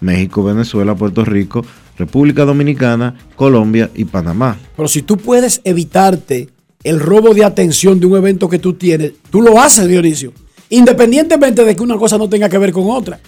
México, 0.00 0.42
Venezuela, 0.42 0.94
Puerto 0.94 1.24
Rico, 1.24 1.64
República 1.98 2.44
Dominicana, 2.44 3.14
Colombia 3.36 3.90
y 3.94 4.04
Panamá. 4.04 4.56
Pero 4.76 4.88
si 4.88 5.02
tú 5.02 5.16
puedes 5.16 5.60
evitarte 5.64 6.48
el 6.82 7.00
robo 7.00 7.34
de 7.34 7.44
atención 7.44 8.00
de 8.00 8.06
un 8.06 8.16
evento 8.16 8.48
que 8.48 8.58
tú 8.58 8.74
tienes, 8.74 9.12
tú 9.30 9.40
lo 9.40 9.60
haces, 9.60 9.88
Dionisio. 9.88 10.32
Independientemente 10.70 11.64
de 11.64 11.76
que 11.76 11.82
una 11.82 11.96
cosa 11.96 12.18
no 12.18 12.28
tenga 12.28 12.48
que 12.48 12.58
ver 12.58 12.72
con 12.72 12.90
otra. 12.90 13.20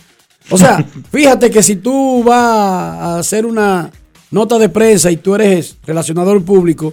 O 0.51 0.59
sea, 0.59 0.85
fíjate 1.13 1.51
que 1.51 1.63
si 1.63 1.77
tú 1.77 2.23
vas 2.25 2.37
a 2.39 3.19
hacer 3.19 3.47
una 3.47 3.91
nota 4.31 4.59
de 4.59 4.69
prensa 4.69 5.11
y 5.11 5.17
tú 5.17 5.35
eres 5.35 5.77
relacionador 5.87 6.43
público 6.43 6.93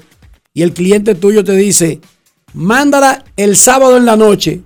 y 0.54 0.62
el 0.62 0.74
cliente 0.74 1.16
tuyo 1.16 1.44
te 1.44 1.56
dice, 1.56 2.00
mándala 2.54 3.24
el 3.36 3.56
sábado 3.56 3.98
en 3.98 4.06
la 4.06 4.16
noche, 4.16 4.62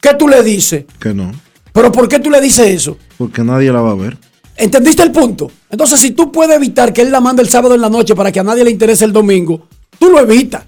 ¿qué 0.00 0.14
tú 0.14 0.28
le 0.28 0.42
dices? 0.42 0.84
Que 0.98 1.14
no, 1.14 1.32
¿Pero 1.72 1.92
por 1.92 2.08
qué 2.08 2.18
tú 2.18 2.30
le 2.30 2.40
dices 2.40 2.66
eso? 2.66 2.96
porque 3.16 3.42
nadie 3.42 3.72
la 3.72 3.80
va 3.80 3.92
a 3.92 3.96
ver. 3.96 4.16
¿Entendiste 4.56 5.02
el 5.02 5.12
punto? 5.12 5.50
Entonces, 5.70 6.00
si 6.00 6.10
tú 6.12 6.32
puedes 6.32 6.56
evitar 6.56 6.92
que 6.92 7.02
él 7.02 7.12
la 7.12 7.20
mande 7.20 7.42
el 7.42 7.48
sábado 7.48 7.74
en 7.76 7.80
la 7.80 7.88
noche 7.88 8.14
para 8.16 8.32
que 8.32 8.40
a 8.40 8.44
nadie 8.44 8.64
le 8.64 8.70
interese 8.72 9.04
el 9.04 9.12
domingo, 9.12 9.66
tú 9.98 10.08
lo 10.08 10.18
evitas. 10.20 10.64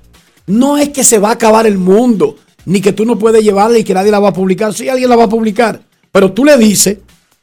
No 0.47 0.77
es 0.77 0.91
que 0.91 1.03
se 1.05 1.19
va 1.19 1.31
a 1.31 1.33
acabar 1.33 1.67
el 1.67 1.79
mundo, 1.79 2.37
ni 2.67 2.81
que 2.81 2.93
tú 2.93 3.05
no 3.05 3.19
puedes 3.19 3.43
llevarla 3.43 3.79
y 3.79 3.85
que 3.85 3.95
nadie 3.95 4.11
la 4.13 4.21
va 4.21 4.29
a 4.29 4.33
publicar. 4.33 4.73
Sí, 4.75 4.89
alguien 4.89 5.09
la 5.11 5.17
va 5.17 5.25
a 5.25 5.29
publicar. 5.29 5.81
Pero 6.13 6.33
tú 6.33 6.45
le 6.45 6.57
dices, 6.57 6.99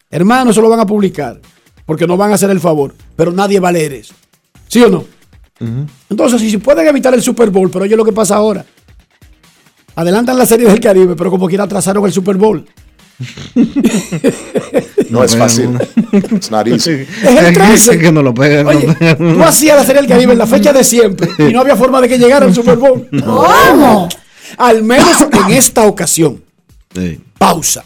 hermano, 0.10 0.52
eso 0.52 0.62
lo 0.62 0.70
van 0.70 0.80
a 0.82 0.86
publicar, 0.86 1.40
porque 1.86 2.08
no 2.08 2.16
van 2.18 2.32
a 2.32 2.36
hacer 2.36 2.50
el 2.50 2.60
favor, 2.62 2.94
pero 3.16 3.32
nadie 3.32 3.60
va 3.60 3.70
a 3.70 3.74
leer 3.74 3.94
eso. 3.94 4.14
¿Sí 4.68 4.82
o 4.82 4.90
no? 4.90 5.06
Entonces, 6.10 6.40
si 6.42 6.52
se 6.52 6.60
pueden 6.60 6.88
evitar 6.88 7.14
el 7.14 7.22
Super 7.22 7.50
Bowl, 7.50 7.70
pero 7.70 7.86
oye 7.86 7.96
lo 7.96 8.06
que 8.06 8.12
pasa 8.12 8.36
ahora. 8.36 8.66
Adelantan 9.96 10.38
la 10.38 10.46
serie 10.46 10.68
del 10.68 10.80
Caribe, 10.80 11.16
pero 11.16 11.32
como 11.32 11.48
quiera 11.48 11.64
atrasaron 11.64 12.06
el 12.06 12.14
Super 12.14 12.38
Bowl. 12.38 12.66
No 15.10 15.24
es 15.24 15.36
fácil. 15.38 15.78
It's 16.12 16.52
not 16.52 16.68
easy. 16.68 16.92
Es 16.92 17.24
el 17.24 17.54
13. 17.54 17.98
que 17.98 18.12
no 18.12 18.22
lo 18.22 18.34
pegan. 18.34 18.68
Oye, 18.68 18.94
tú 19.16 19.42
hacías 19.44 19.78
la 19.78 19.84
serie 19.86 20.02
del 20.02 20.10
Caribe 20.10 20.34
en 20.34 20.38
la 20.38 20.46
fecha 20.46 20.74
de 20.74 20.84
siempre 20.84 21.30
y 21.40 21.54
no 21.54 21.62
había 21.62 21.76
forma 21.78 22.02
de 22.02 22.10
que 22.10 22.18
llegara 22.18 22.46
el 22.46 22.54
Super 22.54 22.76
Bowl. 22.78 23.08
¿Cómo? 23.26 24.10
Al 24.58 24.84
menos 24.84 25.22
en 25.32 25.54
esta 25.54 25.84
ocasión. 25.84 26.44
Sí. 26.94 27.20
Pausa. 27.38 27.86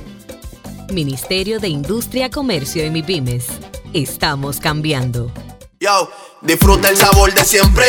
Ministerio 0.91 1.59
de 1.59 1.67
Industria, 1.67 2.29
Comercio 2.29 2.85
y 2.85 2.89
MIPIMES. 2.89 3.47
Estamos 3.93 4.59
cambiando. 4.59 5.31
Yo, 5.79 6.11
disfruta 6.41 6.89
el 6.89 6.97
sabor 6.97 7.33
de 7.33 7.43
siempre 7.43 7.85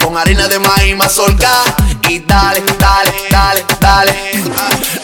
con 0.00 0.16
harina 0.16 0.46
de 0.46 0.60
maíz 0.60 0.96
mazorca 0.96 1.50
y 2.08 2.20
dale, 2.20 2.62
dale, 2.78 3.12
dale, 3.30 3.64
dale. 3.80 4.14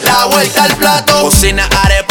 La 0.03 0.25
vuelta 0.25 0.63
al 0.63 0.75
plato, 0.77 1.21
cocina 1.21 1.67
arepa, 1.83 2.08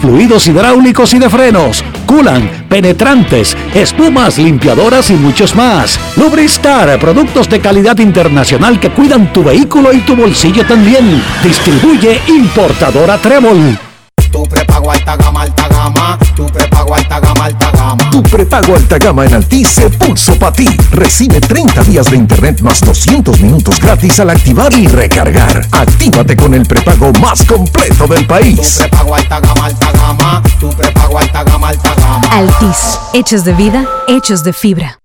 fluidos 0.00 0.46
hidráulicos 0.46 1.14
y 1.14 1.18
de 1.18 1.28
frenos, 1.28 1.84
culan, 2.06 2.66
penetrantes, 2.68 3.56
espumas, 3.74 4.38
limpiadoras 4.38 5.10
y 5.10 5.14
muchos 5.14 5.54
más. 5.54 5.98
Lubristar, 6.16 6.98
productos 6.98 7.48
de 7.48 7.60
calidad 7.60 7.98
internacional 7.98 8.78
que 8.80 8.90
cuidan 8.90 9.32
tu 9.32 9.44
vehículo 9.44 9.92
y 9.92 10.00
tu 10.00 10.16
bolsillo 10.16 10.64
también. 10.66 11.22
Distribuye 11.42 12.20
importadora 12.28 13.18
Trébol. 13.18 13.78
Tu 14.30 14.42
prepago 14.44 14.92
alta 14.92 15.16
gama, 15.16 15.42
alta 15.42 15.68
gama. 15.68 16.18
Tu 16.36 16.46
prepago 16.46 16.94
alta 16.94 17.20
gama. 17.20 17.29
Tu 18.20 18.28
prepago 18.28 18.76
alta 18.76 18.98
gama 18.98 19.24
en 19.24 19.32
Altis 19.32 19.68
se 19.68 19.88
puso 19.88 20.38
para 20.38 20.52
ti. 20.52 20.68
Recibe 20.90 21.40
30 21.40 21.84
días 21.84 22.10
de 22.10 22.16
internet 22.16 22.60
más 22.60 22.80
200 22.80 23.40
minutos 23.40 23.80
gratis 23.80 24.20
al 24.20 24.28
activar 24.28 24.74
y 24.74 24.86
recargar. 24.88 25.66
Actívate 25.72 26.36
con 26.36 26.52
el 26.52 26.66
prepago 26.66 27.14
más 27.14 27.42
completo 27.44 28.06
del 28.06 28.26
país. 28.26 28.74
Tu 28.74 28.78
prepago 28.80 29.14
alta 29.14 29.40
gama, 29.40 29.64
alta 29.64 29.92
gama. 29.92 30.42
Tu 30.60 30.68
prepago 30.68 31.18
alta 31.18 31.44
gama, 31.44 31.68
alta 31.68 31.94
gama. 31.94 32.28
Altis, 32.30 32.98
hechos 33.14 33.42
de 33.42 33.54
vida, 33.54 33.88
hechos 34.06 34.44
de 34.44 34.52
fibra. 34.52 34.98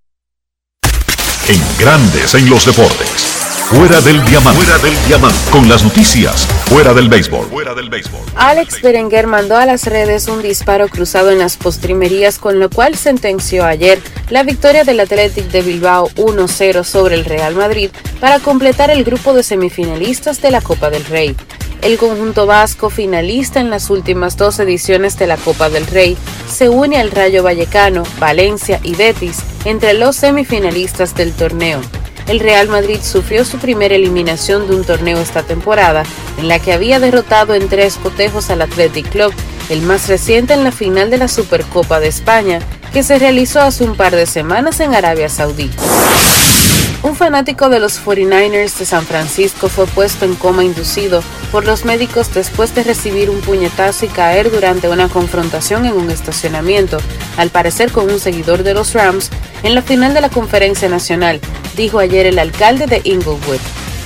En 1.47 1.61
Grandes 1.79 2.35
en 2.35 2.49
los 2.49 2.65
deportes. 2.65 3.34
Fuera 3.65 3.99
del 3.99 4.23
diamante. 4.25 4.61
Fuera 4.61 4.77
del 4.77 5.07
diamante. 5.07 5.39
Con 5.49 5.67
las 5.67 5.83
noticias. 5.83 6.45
Fuera 6.67 6.93
del 6.93 7.09
béisbol. 7.09 7.47
Fuera 7.47 7.73
del 7.73 7.89
béisbol. 7.89 8.21
Alex 8.35 8.79
Berenguer 8.83 9.25
mandó 9.25 9.57
a 9.57 9.65
las 9.65 9.87
redes 9.87 10.27
un 10.27 10.43
disparo 10.43 10.87
cruzado 10.87 11.31
en 11.31 11.39
las 11.39 11.57
postrimerías 11.57 12.37
con 12.37 12.59
lo 12.59 12.69
cual 12.69 12.95
sentenció 12.95 13.65
ayer 13.65 13.99
la 14.29 14.43
victoria 14.43 14.83
del 14.83 14.99
Athletic 14.99 15.45
de 15.45 15.63
Bilbao 15.63 16.11
1-0 16.11 16.83
sobre 16.83 17.15
el 17.15 17.25
Real 17.25 17.55
Madrid 17.55 17.89
para 18.19 18.37
completar 18.39 18.91
el 18.91 19.03
grupo 19.03 19.33
de 19.33 19.41
semifinalistas 19.41 20.43
de 20.43 20.51
la 20.51 20.61
Copa 20.61 20.91
del 20.91 21.03
Rey. 21.05 21.35
El 21.81 21.97
conjunto 21.97 22.45
vasco, 22.45 22.91
finalista 22.91 23.59
en 23.59 23.71
las 23.71 23.89
últimas 23.89 24.37
dos 24.37 24.59
ediciones 24.59 25.17
de 25.17 25.25
la 25.25 25.37
Copa 25.37 25.71
del 25.71 25.87
Rey, 25.87 26.15
se 26.47 26.69
une 26.69 26.99
al 26.99 27.09
Rayo 27.09 27.41
Vallecano, 27.41 28.03
Valencia 28.19 28.79
y 28.83 28.93
Betis 28.93 29.39
entre 29.65 29.95
los 29.95 30.15
semifinalistas 30.17 31.15
del 31.15 31.33
torneo. 31.33 31.81
El 32.27 32.39
Real 32.39 32.67
Madrid 32.67 32.99
sufrió 33.01 33.45
su 33.45 33.57
primera 33.57 33.95
eliminación 33.95 34.67
de 34.67 34.75
un 34.75 34.83
torneo 34.83 35.19
esta 35.19 35.43
temporada, 35.43 36.03
en 36.37 36.47
la 36.47 36.59
que 36.59 36.73
había 36.73 36.99
derrotado 36.99 37.53
en 37.53 37.69
tres 37.69 37.97
cotejos 37.97 38.49
al 38.49 38.61
Athletic 38.61 39.09
Club, 39.09 39.33
el 39.69 39.81
más 39.81 40.07
reciente 40.07 40.53
en 40.53 40.63
la 40.63 40.71
final 40.71 41.09
de 41.09 41.17
la 41.17 41.27
Supercopa 41.27 41.99
de 41.99 42.07
España, 42.07 42.59
que 42.93 43.03
se 43.03 43.19
realizó 43.19 43.61
hace 43.61 43.83
un 43.83 43.95
par 43.95 44.15
de 44.15 44.25
semanas 44.25 44.79
en 44.79 44.95
Arabia 44.95 45.29
Saudí. 45.29 45.69
Un 47.03 47.15
fanático 47.15 47.69
de 47.69 47.79
los 47.79 48.03
49ers 48.03 48.77
de 48.77 48.85
San 48.85 49.05
Francisco 49.05 49.69
fue 49.69 49.85
puesto 49.85 50.25
en 50.25 50.35
coma 50.35 50.63
inducido 50.63 51.21
por 51.51 51.65
los 51.65 51.85
médicos 51.85 52.33
después 52.33 52.73
de 52.73 52.83
recibir 52.83 53.29
un 53.29 53.41
puñetazo 53.41 54.05
y 54.05 54.09
caer 54.09 54.51
durante 54.51 54.89
una 54.89 55.07
confrontación 55.07 55.85
en 55.85 55.93
un 55.93 56.09
estacionamiento, 56.09 56.97
al 57.37 57.49
parecer 57.49 57.91
con 57.91 58.09
un 58.09 58.19
seguidor 58.19 58.63
de 58.63 58.73
los 58.73 58.93
Rams, 58.93 59.29
en 59.63 59.75
la 59.75 59.81
final 59.81 60.13
de 60.13 60.21
la 60.21 60.29
conferencia 60.29 60.89
nacional, 60.89 61.39
dijo 61.75 61.99
ayer 61.99 62.25
el 62.25 62.39
alcalde 62.39 62.87
de 62.87 63.01
Inglewood. 63.03 63.59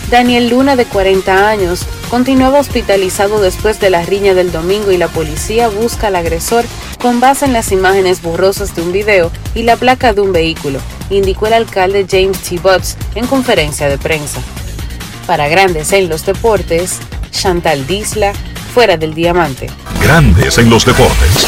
Daniel 0.10 0.50
Luna, 0.50 0.76
de 0.76 0.86
40 0.86 1.50
años, 1.50 1.86
continuaba 2.10 2.60
hospitalizado 2.60 3.42
después 3.42 3.80
de 3.80 3.92
la 3.92 4.02
riña 4.02 4.34
del 4.34 4.52
domingo 4.52 4.92
y 4.92 4.98
la 4.98 5.08
policía 5.08 5.68
busca 5.68 6.08
al 6.08 6.16
agresor 6.16 6.66
con 7.00 7.20
base 7.20 7.46
en 7.46 7.54
las 7.54 7.72
imágenes 7.72 8.24
borrosas 8.24 8.76
de 8.76 8.82
un 8.82 8.92
video 8.92 9.32
y 9.54 9.64
la 9.64 9.78
placa 9.78 10.14
de 10.14 10.22
un 10.22 10.34
vehículo, 10.34 10.80
indicó 11.12 11.46
el 11.46 11.54
alcalde 11.54 12.08
James 12.10 12.40
T. 12.40 12.58
Butts 12.58 12.98
en 13.14 13.28
conferencia 13.28 13.88
de 13.88 14.00
prensa. 14.00 14.42
Para 15.28 15.48
Grandes 15.48 15.94
en 15.94 16.10
los 16.10 16.26
Deportes, 16.26 16.98
Chantal 17.30 17.86
Disla, 17.86 18.34
fuera 18.74 18.98
del 18.98 19.14
diamante. 19.14 19.70
Grandes 20.02 20.58
en 20.58 20.72
los 20.72 20.86
deportes. 20.86 21.48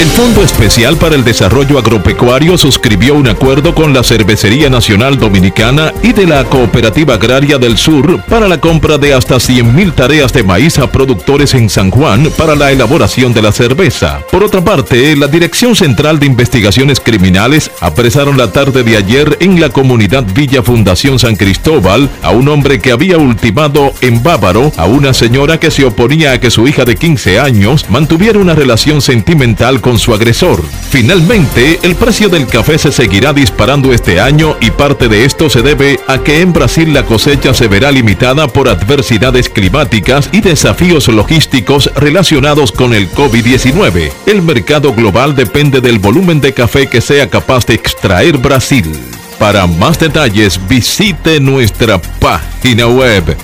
El 0.00 0.08
Fondo 0.08 0.42
Especial 0.42 0.96
para 0.96 1.14
el 1.14 1.22
Desarrollo 1.22 1.78
Agropecuario 1.78 2.58
suscribió 2.58 3.14
un 3.14 3.28
acuerdo 3.28 3.72
con 3.72 3.92
la 3.92 4.02
Cervecería 4.02 4.68
Nacional 4.68 5.16
Dominicana 5.16 5.92
y 6.02 6.12
de 6.12 6.26
la 6.26 6.44
Cooperativa 6.44 7.14
Agraria 7.14 7.56
del 7.56 7.78
Sur 7.78 8.20
para 8.24 8.48
la 8.48 8.58
compra 8.58 8.98
de 8.98 9.14
hasta 9.14 9.36
100.000 9.36 9.94
tareas 9.94 10.32
de 10.32 10.42
maíz 10.42 10.78
a 10.78 10.90
productores 10.90 11.54
en 11.54 11.70
San 11.70 11.92
Juan 11.92 12.28
para 12.36 12.56
la 12.56 12.72
elaboración 12.72 13.32
de 13.32 13.42
la 13.42 13.52
cerveza. 13.52 14.18
Por 14.32 14.42
otra 14.42 14.60
parte, 14.60 15.14
la 15.14 15.28
Dirección 15.28 15.76
Central 15.76 16.18
de 16.18 16.26
Investigaciones 16.26 16.98
Criminales 16.98 17.70
apresaron 17.80 18.36
la 18.36 18.50
tarde 18.50 18.82
de 18.82 18.96
ayer 18.96 19.36
en 19.38 19.60
la 19.60 19.68
comunidad 19.68 20.24
Villa 20.34 20.64
Fundación 20.64 21.20
San 21.20 21.36
Cristóbal 21.36 22.10
a 22.22 22.30
un 22.30 22.48
hombre 22.48 22.80
que 22.80 22.90
había 22.90 23.18
ultimado 23.18 23.92
en 24.00 24.20
Bávaro 24.20 24.72
a 24.76 24.86
una 24.86 25.14
señora 25.14 25.60
que 25.60 25.70
se 25.70 25.84
oponía 25.84 26.32
a 26.32 26.40
que 26.40 26.50
su 26.50 26.66
hija 26.66 26.84
de 26.84 26.96
15 26.96 27.38
años 27.38 27.86
mantuviera 27.88 28.40
una 28.40 28.56
relación 28.56 29.00
sentimental 29.00 29.51
con 29.80 29.98
su 29.98 30.14
agresor. 30.14 30.62
Finalmente, 30.90 31.78
el 31.82 31.94
precio 31.94 32.28
del 32.28 32.46
café 32.46 32.78
se 32.78 32.90
seguirá 32.90 33.32
disparando 33.32 33.92
este 33.92 34.18
año 34.18 34.56
y 34.60 34.70
parte 34.70 35.08
de 35.08 35.24
esto 35.24 35.50
se 35.50 35.60
debe 35.60 36.00
a 36.08 36.18
que 36.18 36.40
en 36.40 36.52
Brasil 36.52 36.92
la 36.94 37.04
cosecha 37.04 37.52
se 37.52 37.68
verá 37.68 37.92
limitada 37.92 38.48
por 38.48 38.68
adversidades 38.68 39.50
climáticas 39.50 40.30
y 40.32 40.40
desafíos 40.40 41.08
logísticos 41.08 41.90
relacionados 41.96 42.72
con 42.72 42.94
el 42.94 43.10
COVID-19. 43.10 44.10
El 44.26 44.42
mercado 44.42 44.94
global 44.94 45.36
depende 45.36 45.80
del 45.80 45.98
volumen 45.98 46.40
de 46.40 46.54
café 46.54 46.86
que 46.86 47.02
sea 47.02 47.28
capaz 47.28 47.66
de 47.66 47.74
extraer 47.74 48.38
Brasil. 48.38 48.90
Para 49.38 49.66
más 49.66 49.98
detalles 49.98 50.58
visite 50.66 51.40
nuestra 51.40 52.00
página 52.00 52.86
web 52.86 53.36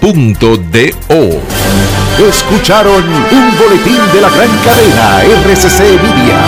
rccmedia.com.do. 0.00 1.40
Escucharon 2.26 3.04
un 3.04 3.58
boletín 3.58 3.98
de 4.12 4.20
la 4.20 4.30
gran 4.30 4.50
cadena 4.64 5.22
RCC 5.22 5.80
Media. 6.02 6.40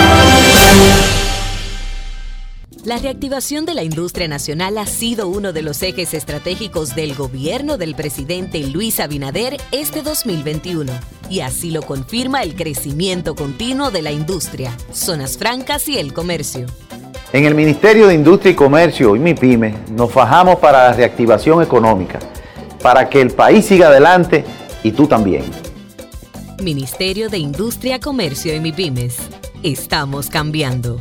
La 2.84 2.98
reactivación 2.98 3.64
de 3.64 3.74
la 3.74 3.84
industria 3.84 4.26
nacional 4.26 4.76
ha 4.76 4.86
sido 4.86 5.28
uno 5.28 5.52
de 5.52 5.62
los 5.62 5.80
ejes 5.84 6.14
estratégicos 6.14 6.96
del 6.96 7.14
gobierno 7.14 7.78
del 7.78 7.94
presidente 7.94 8.58
Luis 8.66 8.98
Abinader 8.98 9.58
este 9.70 10.02
2021. 10.02 10.92
Y 11.30 11.40
así 11.40 11.70
lo 11.70 11.82
confirma 11.82 12.42
el 12.42 12.56
crecimiento 12.56 13.36
continuo 13.36 13.92
de 13.92 14.02
la 14.02 14.10
industria, 14.10 14.76
zonas 14.92 15.38
francas 15.38 15.88
y 15.88 15.98
el 15.98 16.12
comercio. 16.12 16.66
En 17.32 17.46
el 17.46 17.54
Ministerio 17.54 18.08
de 18.08 18.14
Industria 18.14 18.52
y 18.52 18.54
Comercio 18.54 19.16
y 19.16 19.18
MIPYME 19.18 19.74
nos 19.92 20.12
fajamos 20.12 20.56
para 20.56 20.88
la 20.88 20.92
reactivación 20.92 21.62
económica, 21.62 22.18
para 22.82 23.08
que 23.08 23.20
el 23.20 23.30
país 23.30 23.64
siga 23.64 23.88
adelante 23.88 24.44
y 24.82 24.92
tú 24.92 25.06
también. 25.06 25.44
Ministerio 26.62 27.28
de 27.28 27.38
Industria, 27.38 28.00
Comercio 28.00 28.54
y 28.54 28.60
MIPIMES. 28.60 29.16
Estamos 29.62 30.28
cambiando. 30.28 31.00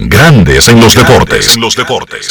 Grandes 0.00 0.68
en 0.68 0.80
los 0.80 0.94
deportes. 0.94 1.56
En 1.56 1.60
los 1.60 1.74
deportes. 1.74 2.28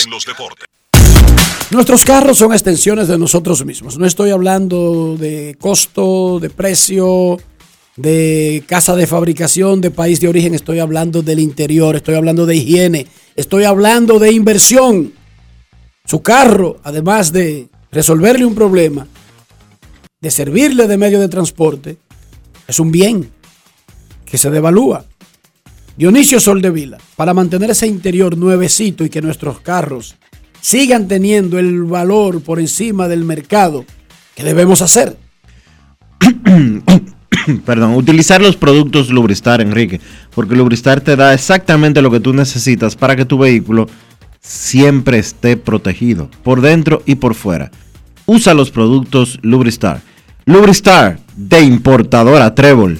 Nuestros 1.70 2.06
carros 2.06 2.38
son 2.38 2.54
extensiones 2.54 3.10
de 3.10 3.18
nosotros 3.18 3.66
mismos. 3.66 3.98
No 3.98 4.06
estoy 4.06 4.30
hablando 4.30 5.18
de 5.20 5.58
costo, 5.60 6.40
de 6.40 6.50
precio, 6.50 7.38
de 7.98 8.64
casa 8.68 8.96
de 8.96 9.06
fabricación, 9.06 9.82
de 9.82 9.92
país 9.92 10.22
de 10.22 10.30
origen. 10.30 10.56
Estoy 10.56 10.80
hablando 10.80 11.22
del 11.24 11.40
interior, 11.40 11.98
estoy 11.98 12.16
hablando 12.16 12.46
de 12.46 12.56
higiene, 12.56 13.06
estoy 13.36 13.66
hablando 13.66 14.18
de 14.18 14.32
inversión. 14.32 15.12
Su 16.06 16.22
carro, 16.22 16.80
además 16.86 17.34
de 17.34 17.68
resolverle 17.92 18.46
un 18.46 18.56
problema, 18.56 19.08
de 20.22 20.32
servirle 20.32 20.88
de 20.88 20.98
medio 20.98 21.20
de 21.20 21.28
transporte, 21.28 21.98
es 22.66 22.80
un 22.80 22.94
bien 22.94 23.30
que 24.26 24.38
se 24.38 24.50
devalúa. 24.50 25.04
Dionisio 25.98 26.40
Soldevila, 26.40 27.00
para 27.16 27.34
mantener 27.34 27.72
ese 27.72 27.88
interior 27.88 28.38
nuevecito 28.38 29.04
y 29.04 29.10
que 29.10 29.20
nuestros 29.20 29.62
carros 29.62 30.16
sigan 30.62 31.08
teniendo 31.08 31.58
el 31.58 31.86
valor 31.86 32.42
por 32.42 32.60
encima 32.60 33.08
del 33.08 33.24
mercado, 33.24 33.84
¿qué 34.36 34.44
debemos 34.44 34.84
hacer? 34.84 35.18
Perdón, 37.66 37.96
utilizar 37.96 38.42
los 38.42 38.56
productos 38.58 39.10
Lubristar, 39.10 39.60
Enrique, 39.60 40.00
porque 40.36 40.56
Lubristar 40.56 41.02
te 41.02 41.16
da 41.16 41.34
exactamente 41.34 42.04
lo 42.04 42.12
que 42.12 42.20
tú 42.20 42.32
necesitas 42.32 42.96
para 42.96 43.16
que 43.16 43.26
tu 43.26 43.40
vehículo 43.40 43.88
siempre 44.40 45.18
esté 45.18 45.58
protegido, 45.58 46.30
por 46.44 46.62
dentro 46.62 47.02
y 47.08 47.16
por 47.16 47.34
fuera. 47.34 47.72
Usa 48.28 48.54
los 48.54 48.70
productos 48.70 49.40
Lubristar. 49.42 50.02
Lubristar, 50.46 51.20
de 51.36 51.62
importadora 51.62 52.54
Trébol. 52.54 53.00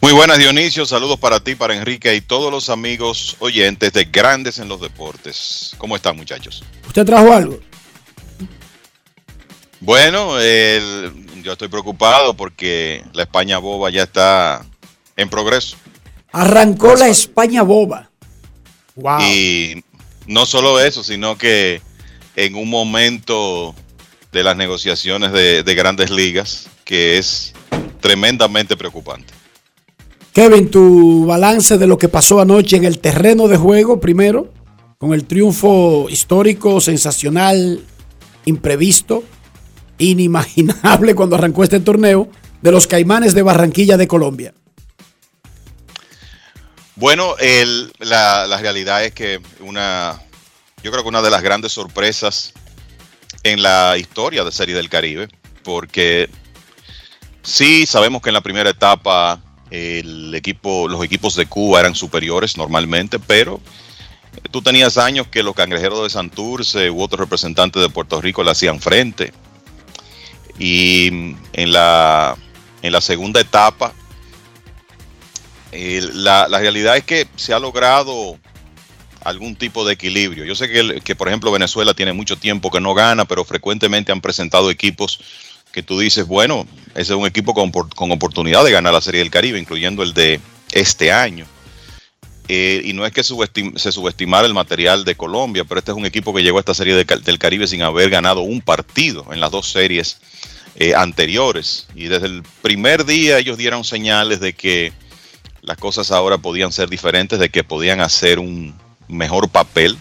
Muy 0.00 0.12
buenas 0.12 0.38
Dionisio, 0.38 0.86
saludos 0.86 1.18
para 1.18 1.40
ti, 1.40 1.54
para 1.56 1.74
Enrique 1.74 2.14
y 2.14 2.20
todos 2.20 2.52
los 2.52 2.70
amigos 2.70 3.36
oyentes 3.40 3.92
de 3.92 4.04
Grandes 4.04 4.58
en 4.58 4.68
los 4.68 4.80
Deportes. 4.80 5.74
¿Cómo 5.78 5.96
están 5.96 6.16
muchachos? 6.16 6.62
¿Usted 6.86 7.04
trajo 7.04 7.32
algo? 7.32 7.58
Bueno, 9.80 10.38
el- 10.38 11.12
yo 11.42 11.52
estoy 11.52 11.68
preocupado 11.68 12.34
porque 12.34 13.04
la 13.12 13.24
España 13.24 13.58
boba 13.58 13.90
ya 13.90 14.04
está 14.04 14.64
en 15.16 15.28
progreso. 15.28 15.76
Arrancó 16.30 16.94
la 16.94 17.08
España 17.08 17.62
boba. 17.62 18.08
Wow. 18.94 19.20
Y 19.22 19.82
no 20.26 20.46
solo 20.46 20.80
eso, 20.80 21.02
sino 21.02 21.36
que 21.38 21.80
en 22.36 22.54
un 22.54 22.70
momento 22.70 23.74
de 24.30 24.44
las 24.44 24.56
negociaciones 24.56 25.32
de, 25.32 25.62
de 25.64 25.74
grandes 25.74 26.10
ligas 26.10 26.68
que 26.84 27.18
es 27.18 27.52
tremendamente 28.00 28.76
preocupante. 28.76 29.32
Kevin, 30.38 30.70
tu 30.70 31.26
balance 31.26 31.78
de 31.78 31.88
lo 31.88 31.98
que 31.98 32.08
pasó 32.08 32.40
anoche 32.40 32.76
en 32.76 32.84
el 32.84 33.00
terreno 33.00 33.48
de 33.48 33.56
juego, 33.56 33.98
primero, 33.98 34.52
con 34.96 35.12
el 35.12 35.24
triunfo 35.24 36.06
histórico, 36.08 36.80
sensacional, 36.80 37.84
imprevisto, 38.44 39.24
inimaginable 39.98 41.16
cuando 41.16 41.34
arrancó 41.34 41.64
este 41.64 41.80
torneo, 41.80 42.28
de 42.62 42.70
los 42.70 42.86
Caimanes 42.86 43.34
de 43.34 43.42
Barranquilla 43.42 43.96
de 43.96 44.06
Colombia. 44.06 44.54
Bueno, 46.94 47.34
la, 47.98 48.46
la 48.46 48.58
realidad 48.58 49.04
es 49.04 49.12
que 49.12 49.40
una, 49.58 50.22
yo 50.84 50.92
creo 50.92 51.02
que 51.02 51.08
una 51.08 51.22
de 51.22 51.30
las 51.30 51.42
grandes 51.42 51.72
sorpresas 51.72 52.52
en 53.42 53.60
la 53.60 53.98
historia 53.98 54.44
de 54.44 54.52
Serie 54.52 54.76
del 54.76 54.88
Caribe, 54.88 55.26
porque 55.64 56.30
sí 57.42 57.86
sabemos 57.86 58.22
que 58.22 58.30
en 58.30 58.34
la 58.34 58.40
primera 58.40 58.70
etapa 58.70 59.42
el 59.70 60.34
equipo, 60.34 60.88
los 60.88 61.04
equipos 61.04 61.34
de 61.36 61.46
Cuba 61.46 61.80
eran 61.80 61.94
superiores 61.94 62.56
normalmente, 62.56 63.18
pero 63.18 63.60
tú 64.50 64.62
tenías 64.62 64.98
años 64.98 65.26
que 65.28 65.42
los 65.42 65.54
cangrejeros 65.54 66.02
de 66.02 66.10
Santurce 66.10 66.90
u 66.90 67.02
otros 67.02 67.20
representantes 67.20 67.82
de 67.82 67.88
Puerto 67.88 68.20
Rico 68.20 68.42
le 68.42 68.50
hacían 68.50 68.80
frente. 68.80 69.32
Y 70.58 71.08
en 71.52 71.72
la, 71.72 72.36
en 72.82 72.92
la 72.92 73.00
segunda 73.00 73.40
etapa, 73.40 73.92
eh, 75.70 76.00
la, 76.14 76.48
la 76.48 76.58
realidad 76.58 76.96
es 76.96 77.04
que 77.04 77.28
se 77.36 77.52
ha 77.52 77.58
logrado 77.58 78.38
algún 79.22 79.56
tipo 79.56 79.84
de 79.84 79.94
equilibrio. 79.94 80.44
Yo 80.44 80.54
sé 80.54 80.68
que, 80.68 81.00
que, 81.02 81.14
por 81.14 81.28
ejemplo, 81.28 81.52
Venezuela 81.52 81.94
tiene 81.94 82.12
mucho 82.12 82.36
tiempo 82.36 82.70
que 82.70 82.80
no 82.80 82.94
gana, 82.94 83.24
pero 83.24 83.44
frecuentemente 83.44 84.10
han 84.10 84.20
presentado 84.20 84.70
equipos 84.70 85.20
tú 85.82 85.98
dices, 85.98 86.26
bueno, 86.26 86.66
ese 86.94 87.12
es 87.12 87.18
un 87.18 87.26
equipo 87.26 87.54
con, 87.54 87.70
por- 87.72 87.94
con 87.94 88.10
oportunidad 88.12 88.64
de 88.64 88.72
ganar 88.72 88.92
la 88.92 89.00
Serie 89.00 89.20
del 89.20 89.30
Caribe, 89.30 89.58
incluyendo 89.58 90.02
el 90.02 90.14
de 90.14 90.40
este 90.72 91.12
año. 91.12 91.46
Eh, 92.50 92.80
y 92.84 92.94
no 92.94 93.04
es 93.04 93.12
que 93.12 93.22
se 93.22 93.92
subestimara 93.92 94.46
el 94.46 94.54
material 94.54 95.04
de 95.04 95.14
Colombia, 95.14 95.64
pero 95.64 95.80
este 95.80 95.90
es 95.90 95.96
un 95.98 96.06
equipo 96.06 96.32
que 96.34 96.42
llegó 96.42 96.56
a 96.56 96.60
esta 96.60 96.72
Serie 96.72 96.94
del 96.94 97.38
Caribe 97.38 97.66
sin 97.66 97.82
haber 97.82 98.08
ganado 98.08 98.40
un 98.40 98.62
partido 98.62 99.26
en 99.32 99.40
las 99.40 99.50
dos 99.50 99.70
series 99.70 100.18
eh, 100.76 100.94
anteriores. 100.94 101.88
Y 101.94 102.04
desde 102.04 102.26
el 102.26 102.42
primer 102.62 103.04
día 103.04 103.38
ellos 103.38 103.58
dieron 103.58 103.84
señales 103.84 104.40
de 104.40 104.54
que 104.54 104.94
las 105.60 105.76
cosas 105.76 106.10
ahora 106.10 106.38
podían 106.38 106.72
ser 106.72 106.88
diferentes, 106.88 107.38
de 107.38 107.50
que 107.50 107.64
podían 107.64 108.00
hacer 108.00 108.38
un 108.38 108.74
mejor 109.08 109.50
papel, 109.50 109.98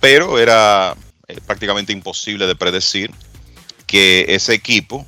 pero 0.00 0.38
era 0.38 0.96
eh, 1.28 1.38
prácticamente 1.46 1.92
imposible 1.92 2.46
de 2.46 2.56
predecir 2.56 3.10
que 3.90 4.24
ese 4.28 4.54
equipo, 4.54 5.04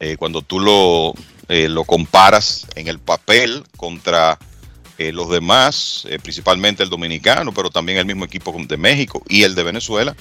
eh, 0.00 0.16
cuando 0.16 0.42
tú 0.42 0.58
lo, 0.58 1.14
eh, 1.48 1.68
lo 1.68 1.84
comparas 1.84 2.66
en 2.74 2.88
el 2.88 2.98
papel 2.98 3.62
contra 3.76 4.36
eh, 4.98 5.12
los 5.12 5.30
demás, 5.30 6.04
principalmente 6.24 6.82
el 6.82 6.90
dominicano, 6.90 7.54
pero 7.54 7.70
también 7.70 7.98
el 7.98 8.04
mismo 8.04 8.24
equipo 8.24 8.52
de 8.66 8.76
México 8.76 9.22
y 9.28 9.44
el 9.44 9.54
de 9.54 9.62
Venezuela, 9.62 10.16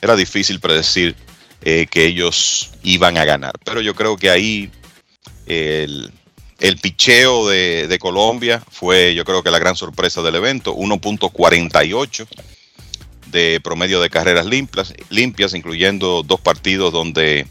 era 0.00 0.14
difícil 0.14 0.60
predecir 0.60 1.16
que 1.60 2.04
ellos 2.04 2.70
iban 2.84 3.18
a 3.18 3.24
ganar. 3.24 3.54
Pero 3.64 3.80
yo 3.80 3.96
creo 3.96 4.16
que 4.16 4.30
ahí 4.30 4.70
el, 5.46 6.12
el 6.60 6.76
picheo 6.76 7.48
de 7.48 7.98
Colombia 7.98 8.62
fue, 8.70 9.16
yo 9.16 9.24
creo 9.24 9.42
que 9.42 9.50
la 9.50 9.58
gran 9.58 9.74
sorpresa 9.74 10.22
del 10.22 10.36
evento, 10.36 10.76
1.48 10.76 12.28
de 13.26 13.60
promedio 13.62 14.00
de 14.00 14.10
carreras 14.10 14.46
limpias, 14.46 14.94
limpias, 15.10 15.54
incluyendo 15.54 16.22
dos 16.22 16.40
partidos 16.40 16.92
donde 16.92 17.46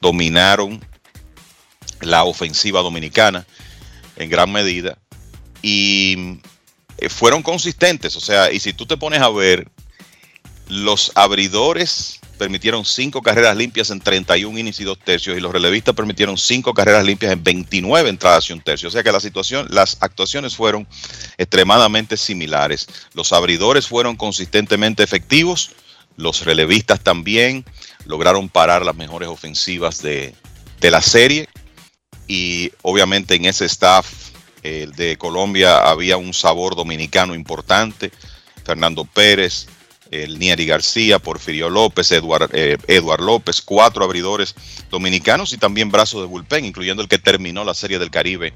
dominaron 0.00 0.84
la 2.00 2.24
ofensiva 2.24 2.82
dominicana 2.82 3.46
en 4.16 4.30
gran 4.30 4.50
medida. 4.52 4.98
Y 5.62 6.38
eh, 6.98 7.08
fueron 7.08 7.42
consistentes, 7.42 8.16
o 8.16 8.20
sea, 8.20 8.52
y 8.52 8.60
si 8.60 8.72
tú 8.72 8.86
te 8.86 8.96
pones 8.96 9.20
a 9.20 9.28
ver, 9.28 9.68
los 10.68 11.12
abridores 11.14 12.20
permitieron 12.38 12.84
cinco 12.84 13.20
carreras 13.20 13.56
limpias 13.56 13.90
en 13.90 14.00
31 14.00 14.58
innings 14.58 14.80
y 14.80 14.84
dos 14.84 14.98
tercios 14.98 15.36
y 15.36 15.40
los 15.40 15.52
relevistas 15.52 15.94
permitieron 15.94 16.38
cinco 16.38 16.72
carreras 16.72 17.04
limpias 17.04 17.32
en 17.32 17.42
29 17.42 18.08
entradas 18.08 18.48
y 18.48 18.52
un 18.52 18.60
tercio. 18.60 18.88
O 18.88 18.92
sea 18.92 19.02
que 19.02 19.12
la 19.12 19.20
situación, 19.20 19.66
las 19.70 19.98
actuaciones 20.00 20.56
fueron 20.56 20.86
extremadamente 21.36 22.16
similares. 22.16 22.86
Los 23.12 23.32
abridores 23.32 23.86
fueron 23.86 24.16
consistentemente 24.16 25.02
efectivos, 25.02 25.72
los 26.16 26.44
relevistas 26.44 27.00
también 27.00 27.64
lograron 28.06 28.48
parar 28.48 28.84
las 28.84 28.96
mejores 28.96 29.28
ofensivas 29.28 30.00
de, 30.02 30.34
de 30.80 30.90
la 30.90 31.02
serie 31.02 31.48
y 32.26 32.72
obviamente 32.82 33.34
en 33.34 33.46
ese 33.46 33.64
staff 33.66 34.28
eh, 34.62 34.88
de 34.96 35.16
Colombia 35.16 35.88
había 35.88 36.16
un 36.16 36.34
sabor 36.34 36.76
dominicano 36.76 37.34
importante. 37.34 38.10
Fernando 38.64 39.04
Pérez, 39.04 39.66
el 40.10 40.38
Nieri 40.38 40.66
García, 40.66 41.18
Porfirio 41.18 41.70
López, 41.70 42.10
eh, 42.12 42.76
Eduard 42.86 43.20
López, 43.20 43.62
cuatro 43.62 44.04
abridores 44.04 44.54
dominicanos 44.90 45.52
y 45.52 45.58
también 45.58 45.90
brazos 45.90 46.20
de 46.20 46.26
bullpen, 46.26 46.64
incluyendo 46.64 47.02
el 47.02 47.08
que 47.08 47.18
terminó 47.18 47.64
la 47.64 47.74
Serie 47.74 47.98
del 47.98 48.10
Caribe 48.10 48.54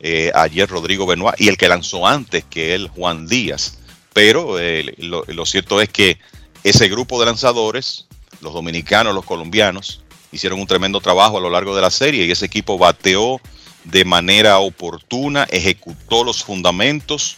eh, 0.00 0.32
ayer, 0.34 0.68
Rodrigo 0.68 1.06
Benoit, 1.06 1.40
y 1.40 1.48
el 1.48 1.56
que 1.56 1.68
lanzó 1.68 2.06
antes 2.06 2.44
que 2.44 2.74
él, 2.74 2.88
Juan 2.88 3.26
Díaz. 3.26 3.78
Pero 4.12 4.58
eh, 4.58 4.94
lo, 4.98 5.46
cierto 5.46 5.80
es 5.80 5.88
que 5.88 6.18
ese 6.64 6.88
grupo 6.88 7.18
de 7.18 7.26
lanzadores, 7.26 8.06
los 8.40 8.52
dominicanos, 8.52 9.14
los 9.14 9.24
colombianos, 9.24 10.02
hicieron 10.32 10.60
un 10.60 10.66
tremendo 10.66 11.00
trabajo 11.00 11.38
a 11.38 11.40
lo 11.40 11.50
largo 11.50 11.74
de 11.74 11.82
la 11.82 11.90
serie 11.90 12.26
y 12.26 12.30
ese 12.30 12.46
equipo 12.46 12.78
bateó 12.78 13.40
de 13.84 14.04
manera 14.04 14.58
oportuna, 14.58 15.46
ejecutó 15.50 16.24
los 16.24 16.42
fundamentos 16.42 17.36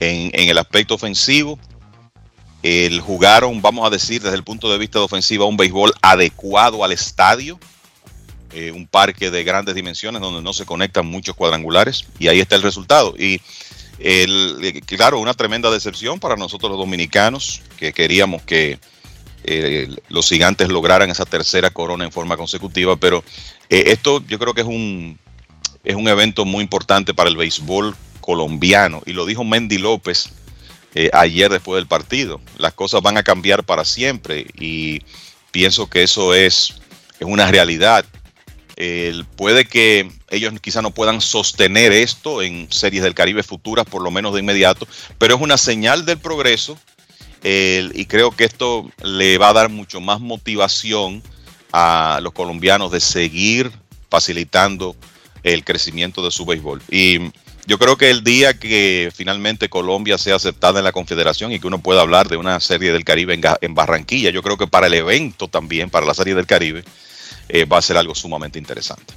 en, 0.00 0.30
en 0.32 0.48
el 0.48 0.58
aspecto 0.58 0.94
ofensivo. 0.94 1.58
El 2.64 3.02
jugaron, 3.02 3.60
vamos 3.60 3.86
a 3.86 3.90
decir, 3.90 4.22
desde 4.22 4.38
el 4.38 4.42
punto 4.42 4.72
de 4.72 4.78
vista 4.78 4.98
de 4.98 5.04
ofensiva, 5.04 5.44
un 5.44 5.58
béisbol 5.58 5.92
adecuado 6.00 6.82
al 6.82 6.92
estadio. 6.92 7.60
eh, 8.52 8.70
un 8.70 8.86
parque 8.86 9.30
de 9.30 9.44
grandes 9.44 9.74
dimensiones 9.74 10.22
donde 10.22 10.40
no 10.40 10.54
se 10.54 10.64
conectan 10.64 11.04
muchos 11.06 11.36
cuadrangulares 11.36 12.06
y 12.18 12.28
ahí 12.28 12.40
está 12.40 12.56
el 12.56 12.62
resultado. 12.62 13.14
Y 13.18 13.42
eh, 13.98 14.80
claro, 14.86 15.18
una 15.18 15.34
tremenda 15.34 15.70
decepción 15.70 16.18
para 16.18 16.36
nosotros 16.36 16.70
los 16.70 16.78
dominicanos 16.78 17.60
que 17.76 17.92
queríamos 17.92 18.40
que 18.42 18.78
eh, 19.42 19.94
los 20.08 20.26
gigantes 20.26 20.70
lograran 20.70 21.10
esa 21.10 21.26
tercera 21.26 21.68
corona 21.68 22.04
en 22.04 22.12
forma 22.12 22.38
consecutiva, 22.38 22.96
pero 22.96 23.22
esto 23.68 24.24
yo 24.26 24.38
creo 24.38 24.54
que 24.54 24.62
es 24.62 24.66
un, 24.66 25.18
es 25.82 25.96
un 25.96 26.08
evento 26.08 26.46
muy 26.46 26.62
importante 26.62 27.12
para 27.12 27.28
el 27.28 27.36
béisbol 27.36 27.94
colombiano 28.22 29.02
y 29.04 29.12
lo 29.12 29.26
dijo 29.26 29.44
Mendy 29.44 29.76
López 29.76 30.30
eh, 30.94 31.10
ayer 31.12 31.50
después 31.50 31.80
del 31.80 31.86
partido. 31.86 32.40
Las 32.58 32.72
cosas 32.72 33.02
van 33.02 33.16
a 33.16 33.22
cambiar 33.22 33.64
para 33.64 33.84
siempre 33.84 34.46
y 34.58 35.02
pienso 35.50 35.88
que 35.88 36.02
eso 36.02 36.34
es, 36.34 36.74
es 37.18 37.26
una 37.26 37.50
realidad. 37.50 38.04
Puede 39.36 39.66
que 39.66 40.10
ellos 40.30 40.52
quizá 40.60 40.82
no 40.82 40.90
puedan 40.90 41.20
sostener 41.20 41.92
esto 41.92 42.42
en 42.42 42.66
series 42.72 43.04
del 43.04 43.14
Caribe 43.14 43.44
futuras, 43.44 43.86
por 43.86 44.02
lo 44.02 44.10
menos 44.10 44.34
de 44.34 44.40
inmediato, 44.40 44.88
pero 45.16 45.36
es 45.36 45.40
una 45.40 45.56
señal 45.56 46.04
del 46.04 46.18
progreso 46.18 46.76
y 47.44 48.06
creo 48.06 48.32
que 48.32 48.44
esto 48.44 48.90
le 49.02 49.38
va 49.38 49.50
a 49.50 49.52
dar 49.52 49.68
mucho 49.68 50.00
más 50.00 50.18
motivación 50.20 51.22
a 51.72 52.20
los 52.22 52.32
colombianos 52.32 52.90
de 52.90 53.00
seguir 53.00 53.70
facilitando 54.08 54.94
el 55.42 55.64
crecimiento 55.64 56.24
de 56.24 56.30
su 56.30 56.46
béisbol. 56.46 56.80
Y 56.88 57.18
yo 57.66 57.78
creo 57.78 57.96
que 57.96 58.10
el 58.10 58.22
día 58.22 58.58
que 58.58 59.10
finalmente 59.14 59.68
Colombia 59.68 60.18
sea 60.18 60.36
aceptada 60.36 60.80
en 60.80 60.84
la 60.84 60.92
Confederación 60.92 61.52
y 61.52 61.58
que 61.58 61.66
uno 61.66 61.80
pueda 61.80 62.02
hablar 62.02 62.28
de 62.28 62.36
una 62.36 62.60
serie 62.60 62.92
del 62.92 63.04
Caribe 63.04 63.40
en, 63.60 63.74
Barranquilla, 63.74 64.30
yo 64.30 64.42
creo 64.42 64.56
que 64.56 64.66
para 64.66 64.86
el 64.86 64.94
evento 64.94 65.48
también, 65.48 65.90
para 65.90 66.06
la 66.06 66.14
serie 66.14 66.34
del 66.34 66.46
Caribe, 66.46 66.84
eh, 67.48 67.64
va 67.64 67.78
a 67.78 67.82
ser 67.82 67.96
algo 67.96 68.14
sumamente 68.14 68.58
interesante. 68.58 69.14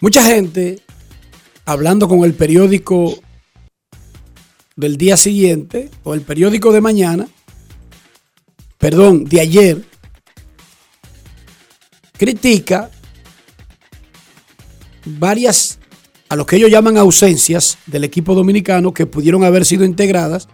Mucha 0.00 0.22
gente, 0.22 0.80
hablando 1.64 2.08
con 2.08 2.24
el 2.24 2.34
periódico 2.34 3.18
del 4.76 4.96
día 4.96 5.16
siguiente, 5.16 5.90
o 6.04 6.14
el 6.14 6.20
periódico 6.20 6.72
de 6.72 6.80
mañana, 6.80 7.26
perdón, 8.78 9.24
de 9.24 9.40
ayer, 9.40 9.82
critica 12.16 12.90
varias, 15.06 15.78
a 16.28 16.36
lo 16.36 16.46
que 16.46 16.56
ellos 16.56 16.70
llaman 16.70 16.96
ausencias 16.98 17.78
del 17.86 18.04
equipo 18.04 18.34
dominicano 18.34 18.92
que 18.92 19.06
pudieron 19.06 19.44
haber 19.44 19.64
sido 19.64 19.84
integradas 19.84 20.48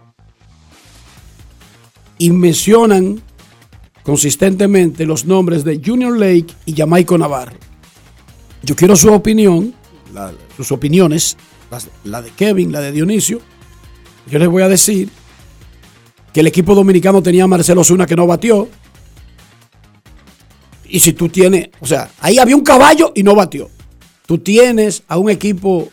y 2.17 2.29
mencionan 2.31 3.21
consistentemente 4.03 5.05
los 5.05 5.25
nombres 5.25 5.63
de 5.63 5.81
Junior 5.83 6.17
Lake 6.17 6.53
y 6.65 6.75
Jamaico 6.75 7.17
Navarro. 7.17 7.57
Yo 8.61 8.75
quiero 8.75 8.95
su 8.95 9.11
opinión, 9.11 9.73
sus 10.55 10.71
opiniones, 10.71 11.37
la 12.03 12.21
de 12.21 12.31
Kevin, 12.31 12.71
la 12.71 12.81
de 12.81 12.91
Dionisio. 12.91 13.41
Yo 14.29 14.39
les 14.39 14.47
voy 14.47 14.63
a 14.63 14.69
decir 14.69 15.09
que 16.31 16.39
el 16.39 16.47
equipo 16.47 16.75
dominicano 16.75 17.21
tenía 17.21 17.45
a 17.45 17.47
Marcelo 17.47 17.83
Zuna 17.83 18.05
que 18.05 18.15
no 18.15 18.27
batió. 18.27 18.69
Y 20.87 20.99
si 20.99 21.13
tú 21.13 21.29
tienes, 21.29 21.69
o 21.79 21.85
sea, 21.85 22.11
ahí 22.19 22.37
había 22.37 22.55
un 22.55 22.63
caballo 22.63 23.11
y 23.15 23.23
no 23.23 23.35
batió. 23.35 23.69
Tú 24.25 24.37
tienes 24.37 25.03
a 25.07 25.17
un 25.17 25.29
equipo 25.29 25.89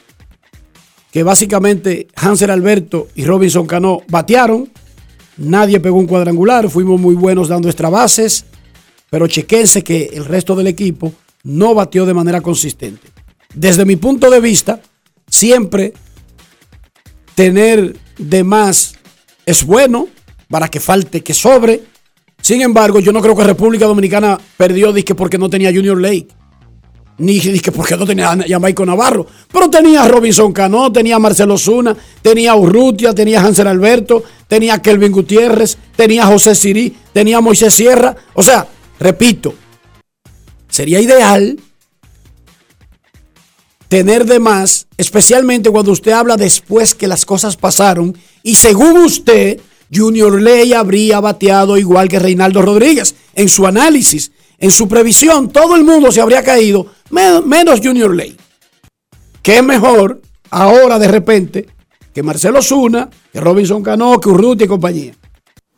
que 1.10 1.22
básicamente 1.22 2.06
Hansel 2.14 2.50
Alberto 2.50 3.08
y 3.14 3.24
Robinson 3.24 3.66
Cano 3.66 4.02
batearon. 4.08 4.70
Nadie 5.36 5.80
pegó 5.80 5.98
un 5.98 6.06
cuadrangular, 6.06 6.70
fuimos 6.70 7.00
muy 7.00 7.14
buenos 7.14 7.48
dando 7.48 7.68
extra 7.68 7.88
bases, 7.88 8.44
pero 9.08 9.26
chequense 9.26 9.82
que 9.82 10.10
el 10.12 10.24
resto 10.24 10.54
del 10.54 10.68
equipo 10.68 11.12
no 11.44 11.74
batió 11.74 12.06
de 12.06 12.14
manera 12.14 12.40
consistente. 12.40 13.08
Desde 13.54 13.84
mi 13.84 13.96
punto 13.96 14.30
de 14.30 14.40
vista, 14.40 14.80
siempre 15.28 15.92
tener 17.34 17.96
de 18.18 18.44
más 18.44 18.94
es 19.46 19.64
bueno 19.64 20.08
para 20.48 20.68
que 20.68 20.78
falte, 20.78 21.22
que 21.22 21.34
sobre. 21.34 21.82
Sin 22.42 22.60
embargo, 22.60 23.00
yo 23.00 23.12
no 23.12 23.20
creo 23.20 23.34
que 23.34 23.44
República 23.44 23.86
Dominicana 23.86 24.38
perdió 24.56 24.92
disque 24.92 25.14
porque 25.14 25.38
no 25.38 25.50
tenía 25.50 25.72
Junior 25.72 26.00
Lake. 26.00 26.28
Ni 27.20 27.38
disque 27.38 27.70
porque 27.70 27.96
no 27.96 28.06
tenía 28.06 28.32
a 28.32 28.38
Jamaico 28.48 28.84
Navarro. 28.84 29.26
Pero 29.52 29.68
tenía 29.68 30.02
a 30.02 30.08
Robinson 30.08 30.52
Cano, 30.52 30.90
tenía 30.90 31.16
a 31.16 31.18
Marcelo 31.18 31.58
Zuna, 31.58 31.96
tenía 32.22 32.52
a 32.52 32.56
Urrutia, 32.56 33.14
tenía 33.14 33.40
a 33.40 33.44
Hansel 33.44 33.66
Alberto, 33.66 34.22
tenía 34.48 34.74
a 34.74 34.82
Kelvin 34.82 35.12
Gutiérrez, 35.12 35.76
tenía 35.94 36.24
a 36.24 36.26
José 36.26 36.54
Sirí, 36.54 36.96
tenía 37.12 37.38
a 37.38 37.40
Moisés 37.40 37.74
Sierra. 37.74 38.16
O 38.34 38.42
sea, 38.42 38.66
repito, 38.98 39.54
sería 40.68 41.00
ideal 41.00 41.58
tener 43.88 44.24
de 44.24 44.38
más, 44.38 44.86
especialmente 44.96 45.68
cuando 45.68 45.90
usted 45.90 46.12
habla 46.12 46.36
después 46.36 46.94
que 46.94 47.08
las 47.08 47.26
cosas 47.26 47.56
pasaron 47.56 48.16
y 48.42 48.54
según 48.54 48.96
usted, 48.98 49.60
Junior 49.92 50.40
Ley 50.40 50.72
habría 50.72 51.18
bateado 51.18 51.76
igual 51.76 52.08
que 52.08 52.20
Reinaldo 52.20 52.62
Rodríguez 52.62 53.16
en 53.34 53.48
su 53.48 53.66
análisis, 53.66 54.30
en 54.58 54.70
su 54.70 54.86
previsión, 54.88 55.50
todo 55.50 55.74
el 55.74 55.82
mundo 55.82 56.12
se 56.12 56.20
habría 56.20 56.44
caído, 56.44 56.86
men- 57.10 57.48
menos 57.48 57.80
Junior 57.82 58.14
Ley. 58.14 58.36
¿Qué 59.42 59.58
es 59.58 59.64
mejor 59.64 60.20
ahora 60.50 60.98
de 60.98 61.08
repente 61.08 61.66
que 62.14 62.22
Marcelo 62.22 62.62
Zuna, 62.62 63.08
que 63.32 63.40
Robinson 63.40 63.82
Cano, 63.82 64.18
que 64.20 64.28
Urrutia 64.28 64.64
y 64.64 64.68
compañía? 64.68 65.12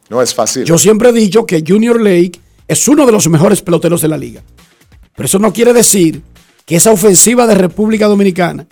No 0.08 0.20
es 0.20 0.34
fácil. 0.34 0.64
Yo 0.64 0.76
siempre 0.78 1.10
he 1.10 1.12
dicho 1.12 1.46
que 1.46 1.62
Junior 1.66 2.00
Lake 2.00 2.40
es 2.68 2.86
uno 2.88 3.06
de 3.06 3.12
los 3.12 3.28
mejores 3.28 3.62
peloteros 3.62 4.00
de 4.02 4.08
la 4.08 4.18
liga. 4.18 4.42
Pero 5.14 5.26
eso 5.26 5.38
no 5.38 5.52
quiere 5.52 5.72
decir 5.72 6.22
que 6.66 6.76
esa 6.76 6.90
ofensiva 6.90 7.46
de 7.46 7.54
República 7.54 8.06
Dominicana, 8.06 8.66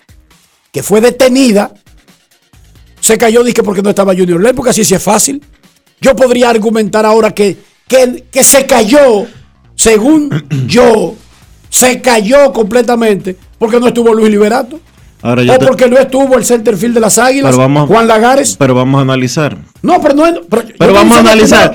que 0.73 0.83
fue 0.83 1.01
detenida, 1.01 1.73
se 3.01 3.17
cayó 3.19 3.43
dizque 3.43 3.63
porque 3.63 3.83
no 3.83 3.91
estaba 3.91 4.15
Junior 4.15 4.41
Lake, 4.43 4.55
porque 4.55 4.71
así 4.71 4.85
sí 4.85 4.95
es 4.95 5.03
fácil. 5.03 5.43
Yo 6.01 6.15
podría 6.17 6.51
argumentar 6.51 7.05
ahora 7.07 7.33
que, 7.35 7.57
que, 7.89 8.25
que 8.31 8.43
se 8.45 8.67
cayó, 8.67 9.27
según 9.75 10.31
yo, 10.67 11.15
se 11.71 12.01
cayó 12.03 12.53
completamente 12.53 13.37
porque 13.59 13.81
no 13.81 13.89
estuvo 13.89 14.13
Luis 14.13 14.31
Liberato. 14.31 14.79
Ahora 15.23 15.43
O 15.43 15.59
te- 15.59 15.67
porque 15.67 15.87
no 15.89 15.99
estuvo 15.99 16.37
el 16.39 16.45
centerfield 16.45 16.95
de 16.95 17.01
las 17.01 17.17
Águilas, 17.19 17.57
vamos, 17.57 17.87
Juan 17.89 18.07
Lagares. 18.09 18.57
Pero 18.59 18.75
vamos 18.75 18.99
a 18.99 19.03
analizar. 19.03 19.57
No, 19.83 20.01
pero 20.01 20.15
no. 20.15 20.25
Pero, 20.79 20.93
vamos 20.95 21.17
a 21.17 21.21
analizar. 21.21 21.75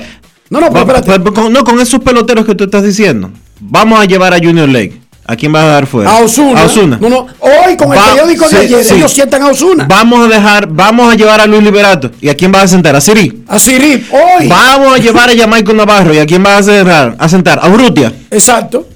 No, 0.50 0.60
no, 0.60 0.66
pero 0.72 0.86
Va- 0.86 0.98
espérate. 0.98 1.20
pero 1.24 1.34
con- 1.34 1.52
no, 1.52 1.64
con 1.64 1.80
esos 1.80 2.00
peloteros 2.00 2.44
que 2.44 2.54
tú 2.54 2.64
estás 2.64 2.82
diciendo. 2.84 3.30
Vamos 3.60 3.98
a 4.00 4.04
llevar 4.04 4.32
a 4.34 4.38
Junior 4.38 4.68
Lake. 4.68 5.00
¿A 5.28 5.34
quién 5.34 5.50
vas 5.50 5.64
a 5.64 5.66
dar 5.66 5.86
fuera? 5.88 6.10
A 6.10 6.20
Osuna. 6.20 6.60
A 6.60 6.64
Ozuna. 6.66 6.98
No, 7.00 7.08
no. 7.08 7.26
Hoy 7.40 7.76
con 7.76 7.92
el 7.92 7.98
periódico 8.00 8.44
de 8.44 8.50
sí, 8.50 8.56
ayer, 8.56 8.84
sí. 8.84 8.94
ellos 8.94 9.12
sientan 9.12 9.42
a 9.42 9.48
Osuna. 9.48 9.86
Vamos 9.88 10.24
a 10.24 10.28
dejar, 10.28 10.68
vamos 10.68 11.12
a 11.12 11.16
llevar 11.16 11.40
a 11.40 11.46
Luis 11.46 11.64
Liberato. 11.64 12.12
¿Y 12.20 12.28
a 12.28 12.34
quién 12.36 12.52
vas 12.52 12.62
a 12.64 12.68
sentar? 12.68 12.94
¿A 12.94 13.00
Siri? 13.00 13.42
A 13.48 13.58
Siri, 13.58 14.06
hoy. 14.12 14.46
Vamos 14.48 14.94
a 14.94 14.98
llevar 14.98 15.28
a 15.30 15.36
Jamaico 15.36 15.72
Navarro. 15.72 16.14
¿Y 16.14 16.18
a 16.18 16.26
quién 16.26 16.44
vas 16.44 16.68
a 16.68 16.72
sentar? 16.72 17.16
A 17.18 17.28
sentar? 17.28 17.58
A 17.60 17.68
Urrutia. 17.68 18.12
Exacto. 18.30 18.86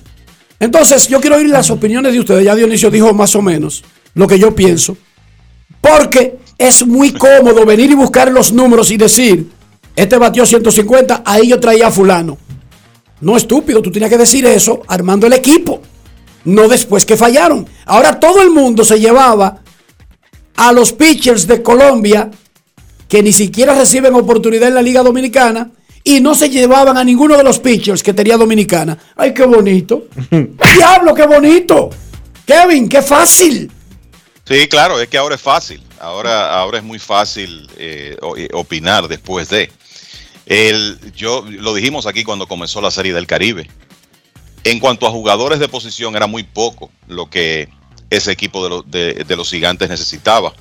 Entonces, 0.60 1.08
yo 1.08 1.20
quiero 1.20 1.36
oír 1.36 1.48
las 1.48 1.70
opiniones 1.70 2.12
de 2.12 2.20
ustedes. 2.20 2.44
Ya 2.44 2.54
Dionisio 2.54 2.90
dijo 2.90 3.12
más 3.14 3.34
o 3.34 3.42
menos 3.42 3.82
lo 4.14 4.28
que 4.28 4.38
yo 4.38 4.54
pienso. 4.54 4.96
Porque 5.80 6.38
es 6.58 6.86
muy 6.86 7.12
cómodo 7.12 7.64
venir 7.64 7.90
y 7.90 7.94
buscar 7.94 8.30
los 8.30 8.52
números 8.52 8.90
y 8.90 8.98
decir, 8.98 9.50
este 9.96 10.18
batió 10.18 10.44
150, 10.44 11.22
ahí 11.24 11.48
yo 11.48 11.58
traía 11.58 11.86
a 11.86 11.90
fulano. 11.90 12.36
No 13.22 13.36
estúpido, 13.36 13.80
tú 13.80 13.90
tenías 13.90 14.10
que 14.10 14.18
decir 14.18 14.44
eso 14.44 14.82
armando 14.86 15.26
el 15.26 15.32
equipo. 15.32 15.80
No 16.44 16.68
después 16.68 17.06
que 17.06 17.16
fallaron. 17.16 17.66
Ahora 17.86 18.20
todo 18.20 18.42
el 18.42 18.50
mundo 18.50 18.84
se 18.84 19.00
llevaba 19.00 19.62
a 20.56 20.72
los 20.72 20.92
pitchers 20.92 21.46
de 21.46 21.62
Colombia 21.62 22.30
que 23.08 23.22
ni 23.22 23.32
siquiera 23.32 23.74
reciben 23.74 24.14
oportunidad 24.14 24.68
en 24.68 24.74
la 24.74 24.82
Liga 24.82 25.02
Dominicana 25.02 25.70
y 26.04 26.20
no 26.20 26.34
se 26.34 26.48
llevaban 26.48 26.96
a 26.96 27.04
ninguno 27.04 27.36
de 27.36 27.44
los 27.44 27.58
pitchers 27.58 28.02
que 28.02 28.12
tenía 28.14 28.36
Dominicana. 28.36 28.96
¡Ay, 29.16 29.34
qué 29.34 29.44
bonito! 29.44 30.06
¡Diablo, 30.76 31.14
qué 31.14 31.26
bonito! 31.26 31.90
Kevin, 32.46 32.88
qué 32.88 33.02
fácil. 33.02 33.70
Sí, 34.46 34.66
claro, 34.68 35.00
es 35.00 35.08
que 35.08 35.18
ahora 35.18 35.36
es 35.36 35.40
fácil. 35.40 35.82
Ahora, 36.00 36.52
ahora 36.58 36.78
es 36.78 36.84
muy 36.84 36.98
fácil 36.98 37.68
eh, 37.76 38.16
eh, 38.36 38.48
opinar 38.52 39.06
después 39.06 39.48
de. 39.50 39.70
El, 40.46 40.98
yo 41.14 41.44
lo 41.48 41.74
dijimos 41.74 42.06
aquí 42.06 42.24
cuando 42.24 42.48
comenzó 42.48 42.80
la 42.80 42.90
serie 42.90 43.12
del 43.12 43.26
Caribe. 43.28 43.70
En 44.64 44.80
cuanto 44.80 45.06
a 45.06 45.10
jugadores 45.10 45.60
de 45.60 45.68
posición, 45.68 46.16
era 46.16 46.26
muy 46.26 46.42
poco 46.42 46.90
lo 47.06 47.30
que 47.30 47.68
ese 48.10 48.32
equipo 48.32 48.64
de, 48.64 48.70
los- 48.70 48.90
de- 48.90 49.14
de 49.24 49.36
los 49.36 49.48
gigantes 49.50 49.88
necesitaba. 49.88 50.52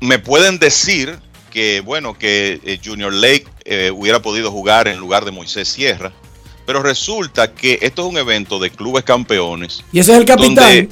Me 0.00 0.18
pueden 0.18 0.58
decir 0.58 1.18
que, 1.56 1.80
bueno, 1.80 2.18
que 2.18 2.60
eh, 2.64 2.78
Junior 2.84 3.10
Lake 3.10 3.46
eh, 3.64 3.90
hubiera 3.90 4.20
podido 4.20 4.50
jugar 4.52 4.88
en 4.88 4.98
lugar 4.98 5.24
de 5.24 5.30
Moisés 5.30 5.66
Sierra, 5.66 6.12
pero 6.66 6.82
resulta 6.82 7.54
que 7.54 7.78
esto 7.80 8.02
es 8.02 8.08
un 8.12 8.18
evento 8.18 8.58
de 8.58 8.68
clubes 8.68 9.04
campeones 9.04 9.82
Y 9.90 10.00
ese 10.00 10.12
es 10.12 10.18
el 10.18 10.26
capitán. 10.26 10.54
donde, 10.54 10.88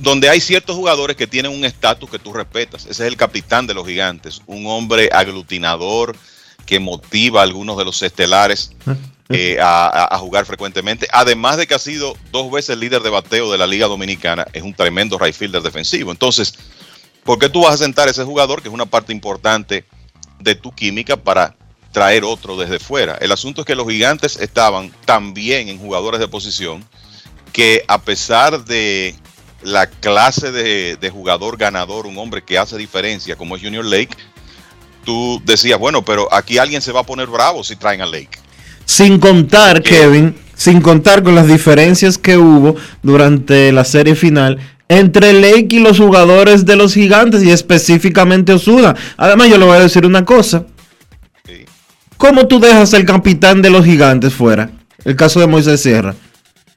donde 0.00 0.30
hay 0.30 0.40
ciertos 0.40 0.74
jugadores 0.74 1.16
que 1.16 1.26
tienen 1.26 1.52
un 1.52 1.66
estatus 1.66 2.08
que 2.08 2.18
tú 2.18 2.32
respetas. 2.32 2.84
Ese 2.86 3.02
es 3.04 3.08
el 3.08 3.18
capitán 3.18 3.66
de 3.66 3.74
los 3.74 3.86
gigantes, 3.86 4.40
un 4.46 4.66
hombre 4.68 5.10
aglutinador 5.12 6.16
que 6.64 6.80
motiva 6.80 7.40
a 7.40 7.44
algunos 7.44 7.76
de 7.76 7.84
los 7.84 8.00
estelares 8.02 8.72
eh, 9.28 9.58
a, 9.60 9.86
a- 9.86 10.14
a 10.14 10.18
jugar 10.18 10.46
frecuentemente. 10.46 11.06
Además 11.12 11.58
de 11.58 11.66
que 11.66 11.74
ha 11.74 11.78
sido 11.78 12.16
dos 12.32 12.50
veces 12.50 12.78
líder 12.78 13.02
de 13.02 13.10
bateo 13.10 13.52
de 13.52 13.58
la 13.58 13.66
Liga 13.66 13.86
Dominicana, 13.86 14.46
es 14.54 14.62
un 14.62 14.72
tremendo 14.72 15.18
right 15.18 15.34
fielder 15.34 15.60
defensivo. 15.60 16.10
Entonces, 16.10 16.54
¿por 17.24 17.38
qué 17.38 17.48
tú 17.48 17.62
vas 17.62 17.74
a 17.74 17.84
sentar 17.84 18.08
a 18.08 18.10
ese 18.10 18.24
jugador 18.24 18.62
que 18.62 18.68
es 18.68 18.74
una 18.74 18.86
parte 18.86 19.12
importante 19.12 19.84
de 20.38 20.54
tu 20.54 20.72
química 20.72 21.16
para 21.16 21.56
traer 21.92 22.24
otro 22.24 22.56
desde 22.56 22.78
fuera? 22.78 23.16
El 23.20 23.32
asunto 23.32 23.62
es 23.62 23.66
que 23.66 23.74
los 23.74 23.88
gigantes 23.88 24.36
estaban 24.36 24.92
también 25.04 25.68
en 25.68 25.78
jugadores 25.78 26.20
de 26.20 26.28
posición 26.28 26.84
que 27.52 27.84
a 27.88 28.02
pesar 28.02 28.64
de 28.64 29.14
la 29.62 29.86
clase 29.86 30.52
de, 30.52 30.96
de 30.96 31.10
jugador 31.10 31.56
ganador, 31.56 32.06
un 32.06 32.18
hombre 32.18 32.42
que 32.42 32.58
hace 32.58 32.76
diferencia 32.76 33.36
como 33.36 33.56
es 33.56 33.62
Junior 33.62 33.84
Lake, 33.84 34.16
tú 35.04 35.40
decías, 35.44 35.78
bueno, 35.78 36.04
pero 36.04 36.32
aquí 36.32 36.58
alguien 36.58 36.82
se 36.82 36.92
va 36.92 37.00
a 37.00 37.06
poner 37.06 37.28
bravo 37.28 37.62
si 37.62 37.76
traen 37.76 38.02
a 38.02 38.06
Lake. 38.06 38.38
Sin 38.84 39.18
contar, 39.18 39.82
Kevin, 39.82 40.36
sin 40.54 40.80
contar 40.80 41.22
con 41.22 41.34
las 41.34 41.46
diferencias 41.46 42.18
que 42.18 42.36
hubo 42.36 42.76
durante 43.02 43.72
la 43.72 43.84
serie 43.84 44.14
final 44.14 44.58
entre 44.88 45.32
Lake 45.32 45.68
y 45.70 45.78
los 45.78 45.98
jugadores 45.98 46.66
de 46.66 46.76
los 46.76 46.94
gigantes 46.94 47.42
y 47.42 47.50
específicamente 47.50 48.52
Osuna. 48.52 48.94
Además, 49.16 49.48
yo 49.48 49.58
le 49.58 49.64
voy 49.64 49.76
a 49.76 49.80
decir 49.80 50.06
una 50.06 50.24
cosa. 50.24 50.64
¿Cómo 52.16 52.46
tú 52.46 52.60
dejas 52.60 52.92
el 52.92 53.04
capitán 53.04 53.60
de 53.62 53.70
los 53.70 53.84
gigantes 53.84 54.32
fuera? 54.32 54.70
El 55.04 55.16
caso 55.16 55.40
de 55.40 55.46
Moisés 55.46 55.80
Sierra. 55.80 56.14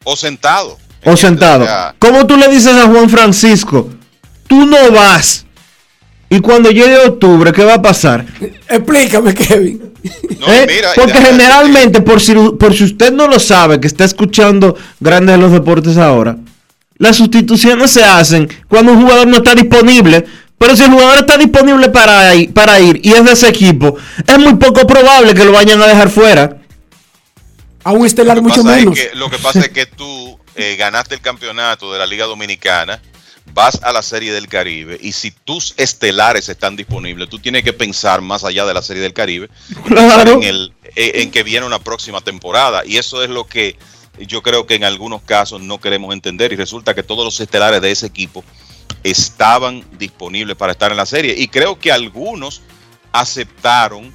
O 0.04 0.16
sentado. 0.16 0.78
O 1.06 1.16
sentado. 1.16 1.66
¿Cómo 2.00 2.26
tú 2.26 2.38
le 2.38 2.48
dices 2.50 2.74
a 2.74 2.88
Juan 2.88 3.10
Francisco? 3.10 3.90
Tú 4.48 4.66
no 4.66 4.92
vas. 4.92 5.46
Y 6.30 6.40
cuando 6.42 6.70
llegue 6.70 6.98
octubre, 6.98 7.54
¿qué 7.54 7.64
va 7.64 7.76
a 7.76 7.82
pasar? 7.82 8.26
Explícame, 8.68 9.34
Kevin. 9.34 9.94
¿Eh? 10.04 10.66
mira, 10.68 10.90
Porque 10.96 11.14
generalmente, 11.14 12.02
por 12.02 12.20
si, 12.20 12.34
por 12.34 12.74
si 12.74 12.84
usted 12.84 13.14
no 13.14 13.28
lo 13.28 13.40
sabe, 13.40 13.80
que 13.80 13.88
está 13.88 14.04
escuchando 14.04 14.76
Grandes 15.00 15.36
de 15.36 15.42
los 15.42 15.52
Deportes 15.52 15.98
ahora, 15.98 16.38
las 16.98 17.16
sustituciones 17.18 17.92
se 17.92 18.04
hacen 18.04 18.48
cuando 18.68 18.92
un 18.94 19.02
jugador 19.04 19.28
no 19.28 19.38
está 19.38 19.54
disponible 19.56 20.26
Pero 20.58 20.76
si 20.76 20.84
el 20.84 20.90
jugador 20.92 21.18
está 21.20 21.38
disponible 21.38 21.90
para 21.90 22.34
ir, 22.34 22.52
para 22.54 22.80
ir 22.80 23.00
y 23.04 23.14
es 23.14 23.24
de 23.24 23.32
ese 23.34 23.48
equipo, 23.50 23.96
es 24.26 24.38
muy 24.40 24.56
poco 24.56 24.88
probable 24.88 25.34
que 25.36 25.46
lo 25.46 25.52
vayan 25.52 25.80
a 25.82 25.86
dejar 25.88 26.10
fuera. 26.10 26.58
A 27.84 27.92
un 27.92 28.06
estelar 28.06 28.42
mucho 28.42 28.62
es 28.62 28.66
menos. 28.66 28.96
que- 28.96 29.12
lo 29.16 29.30
que 29.30 29.38
pasa 29.38 29.60
es 29.60 29.70
que 29.70 29.86
tú 29.86 30.38
eh, 30.56 30.76
ganaste 30.76 31.14
el 31.16 31.22
campeonato 31.22 31.94
de 31.94 32.00
la 32.00 32.08
Liga 32.08 32.26
Dominicana, 32.26 33.00
vas 33.54 33.80
a 33.84 33.94
la 33.94 34.02
Serie 34.02 34.34
del 34.34 34.48
Caribe 34.48 34.98
y 35.00 35.12
si 35.12 35.30
tus 35.30 35.76
estelares 35.78 36.50
están 36.50 36.76
disponibles, 36.76 37.30
tú 37.30 37.38
tienes 37.38 37.64
que 37.64 37.74
pensar 37.74 38.22
más 38.22 38.44
allá 38.44 38.66
de 38.66 38.74
la 38.74 38.82
Serie 38.82 39.04
del 39.04 39.14
Caribe, 39.14 39.50
Claro. 39.86 40.34
en, 40.34 40.44
el, 40.44 40.74
eh, 40.96 41.12
en 41.22 41.30
que 41.32 41.44
viene 41.44 41.66
una 41.68 41.78
próxima 41.80 42.22
temporada. 42.22 42.82
Y 42.86 42.98
eso 42.98 43.24
es 43.24 43.30
lo 43.30 43.46
que 43.46 43.78
yo 44.26 44.42
creo 44.42 44.66
que 44.66 44.76
en 44.76 44.84
algunos 44.84 45.22
casos 45.22 45.62
no 45.62 45.80
queremos 45.80 46.14
entender. 46.14 46.54
Y 46.54 46.56
resulta 46.56 46.96
que 46.96 47.04
todos 47.04 47.24
los 47.24 47.40
estelares 47.40 47.82
de 47.82 47.92
ese 47.92 48.08
equipo 48.08 48.44
estaban 49.04 49.84
disponibles 49.98 50.56
para 50.56 50.72
estar 50.72 50.92
en 50.92 50.98
la 50.98 51.06
serie. 51.06 51.36
Y 51.38 51.48
creo 51.48 51.80
que 51.80 51.92
algunos 51.92 52.62
aceptaron 53.12 54.14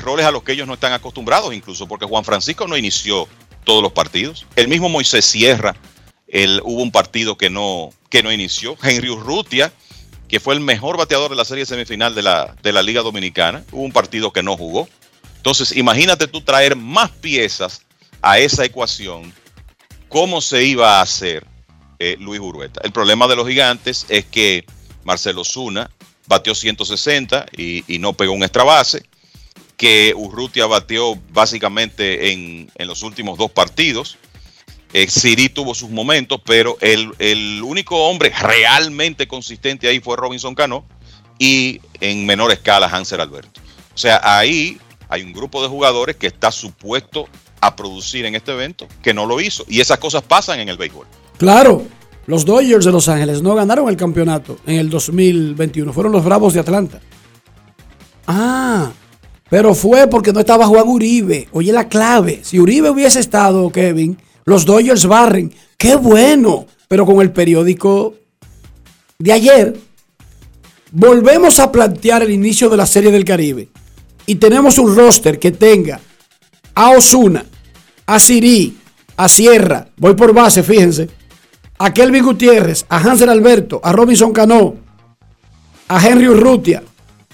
roles 0.00 0.26
a 0.26 0.30
los 0.30 0.42
que 0.42 0.52
ellos 0.52 0.66
no 0.66 0.74
están 0.74 0.92
acostumbrados, 0.92 1.52
incluso 1.52 1.86
porque 1.86 2.06
Juan 2.06 2.24
Francisco 2.24 2.68
no 2.68 2.76
inició 2.76 3.28
todos 3.64 3.82
los 3.82 3.92
partidos. 3.92 4.46
El 4.56 4.68
mismo 4.68 4.88
Moisés 4.88 5.24
Sierra, 5.24 5.74
él, 6.28 6.60
hubo 6.64 6.82
un 6.82 6.92
partido 6.92 7.36
que 7.36 7.50
no, 7.50 7.90
que 8.08 8.22
no 8.22 8.32
inició. 8.32 8.76
Henry 8.82 9.10
Urrutia, 9.10 9.72
que 10.28 10.40
fue 10.40 10.54
el 10.54 10.60
mejor 10.60 10.96
bateador 10.96 11.30
de 11.30 11.36
la 11.36 11.44
serie 11.44 11.66
semifinal 11.66 12.14
de 12.14 12.22
la, 12.22 12.54
de 12.62 12.72
la 12.72 12.82
Liga 12.82 13.02
Dominicana, 13.02 13.64
hubo 13.72 13.82
un 13.82 13.92
partido 13.92 14.32
que 14.32 14.42
no 14.42 14.56
jugó. 14.56 14.88
Entonces, 15.36 15.76
imagínate 15.76 16.28
tú 16.28 16.40
traer 16.42 16.76
más 16.76 17.10
piezas 17.10 17.82
a 18.22 18.38
esa 18.38 18.64
ecuación, 18.64 19.32
¿cómo 20.08 20.40
se 20.40 20.64
iba 20.64 20.98
a 20.98 21.02
hacer 21.02 21.46
eh, 21.98 22.16
Luis 22.18 22.40
Urueta? 22.40 22.80
El 22.84 22.92
problema 22.92 23.26
de 23.26 23.36
los 23.36 23.46
gigantes 23.46 24.06
es 24.08 24.24
que 24.24 24.64
Marcelo 25.04 25.44
Zuna 25.44 25.90
batió 26.26 26.54
160 26.54 27.46
y, 27.56 27.84
y 27.92 27.98
no 27.98 28.12
pegó 28.12 28.32
un 28.32 28.44
extra 28.44 28.64
base, 28.64 29.02
que 29.76 30.14
Urrutia 30.16 30.66
batió 30.66 31.18
básicamente 31.32 32.32
en, 32.32 32.70
en 32.76 32.86
los 32.86 33.02
últimos 33.02 33.36
dos 33.36 33.50
partidos. 33.50 34.16
Eh, 34.92 35.08
Siri 35.08 35.48
tuvo 35.48 35.74
sus 35.74 35.90
momentos, 35.90 36.40
pero 36.44 36.76
el, 36.80 37.12
el 37.18 37.60
único 37.64 37.96
hombre 38.08 38.30
realmente 38.30 39.26
consistente 39.26 39.88
ahí 39.88 39.98
fue 40.00 40.16
Robinson 40.16 40.54
Cano 40.54 40.86
y 41.38 41.80
en 42.00 42.26
menor 42.26 42.52
escala 42.52 42.86
Hansel 42.86 43.20
Alberto. 43.20 43.60
O 43.94 43.98
sea, 43.98 44.20
ahí 44.22 44.78
hay 45.08 45.22
un 45.22 45.32
grupo 45.32 45.62
de 45.62 45.68
jugadores 45.68 46.16
que 46.16 46.28
está 46.28 46.52
supuesto 46.52 47.28
a 47.62 47.76
producir 47.76 48.26
en 48.26 48.34
este 48.34 48.52
evento 48.52 48.86
que 49.02 49.14
no 49.14 49.24
lo 49.24 49.40
hizo. 49.40 49.64
Y 49.68 49.80
esas 49.80 49.98
cosas 49.98 50.22
pasan 50.22 50.60
en 50.60 50.68
el 50.68 50.76
béisbol. 50.76 51.06
Claro, 51.38 51.84
los 52.26 52.44
Dodgers 52.44 52.84
de 52.84 52.92
Los 52.92 53.08
Ángeles 53.08 53.40
no 53.40 53.54
ganaron 53.54 53.88
el 53.88 53.96
campeonato 53.96 54.58
en 54.66 54.76
el 54.76 54.90
2021. 54.90 55.92
Fueron 55.92 56.12
los 56.12 56.24
Bravos 56.24 56.54
de 56.54 56.60
Atlanta. 56.60 57.00
Ah, 58.26 58.90
pero 59.48 59.74
fue 59.74 60.08
porque 60.08 60.32
no 60.32 60.40
estaba 60.40 60.66
Juan 60.66 60.88
Uribe. 60.88 61.48
Oye 61.52 61.72
la 61.72 61.88
clave. 61.88 62.40
Si 62.42 62.58
Uribe 62.58 62.90
hubiese 62.90 63.20
estado, 63.20 63.70
Kevin, 63.70 64.18
los 64.44 64.64
Dodgers 64.64 65.06
barren. 65.06 65.54
Qué 65.78 65.94
bueno. 65.94 66.66
Pero 66.88 67.06
con 67.06 67.20
el 67.20 67.30
periódico 67.30 68.14
de 69.18 69.32
ayer, 69.32 69.76
volvemos 70.90 71.60
a 71.60 71.70
plantear 71.70 72.22
el 72.22 72.32
inicio 72.32 72.68
de 72.68 72.76
la 72.76 72.86
Serie 72.86 73.12
del 73.12 73.24
Caribe. 73.24 73.68
Y 74.26 74.34
tenemos 74.34 74.78
un 74.78 74.96
roster 74.96 75.38
que 75.38 75.52
tenga 75.52 76.00
a 76.74 76.90
Osuna, 76.90 77.44
a 78.06 78.18
Siri, 78.18 78.76
a 79.16 79.28
Sierra, 79.28 79.86
voy 79.96 80.14
por 80.14 80.32
base, 80.32 80.62
fíjense, 80.62 81.08
a 81.78 81.92
Kelvin 81.92 82.24
Gutiérrez, 82.24 82.84
a 82.88 82.98
Hansel 82.98 83.28
Alberto, 83.28 83.80
a 83.82 83.92
Robinson 83.92 84.32
Cano, 84.32 84.74
a 85.88 86.06
Henry 86.06 86.28
Urrutia, 86.28 86.82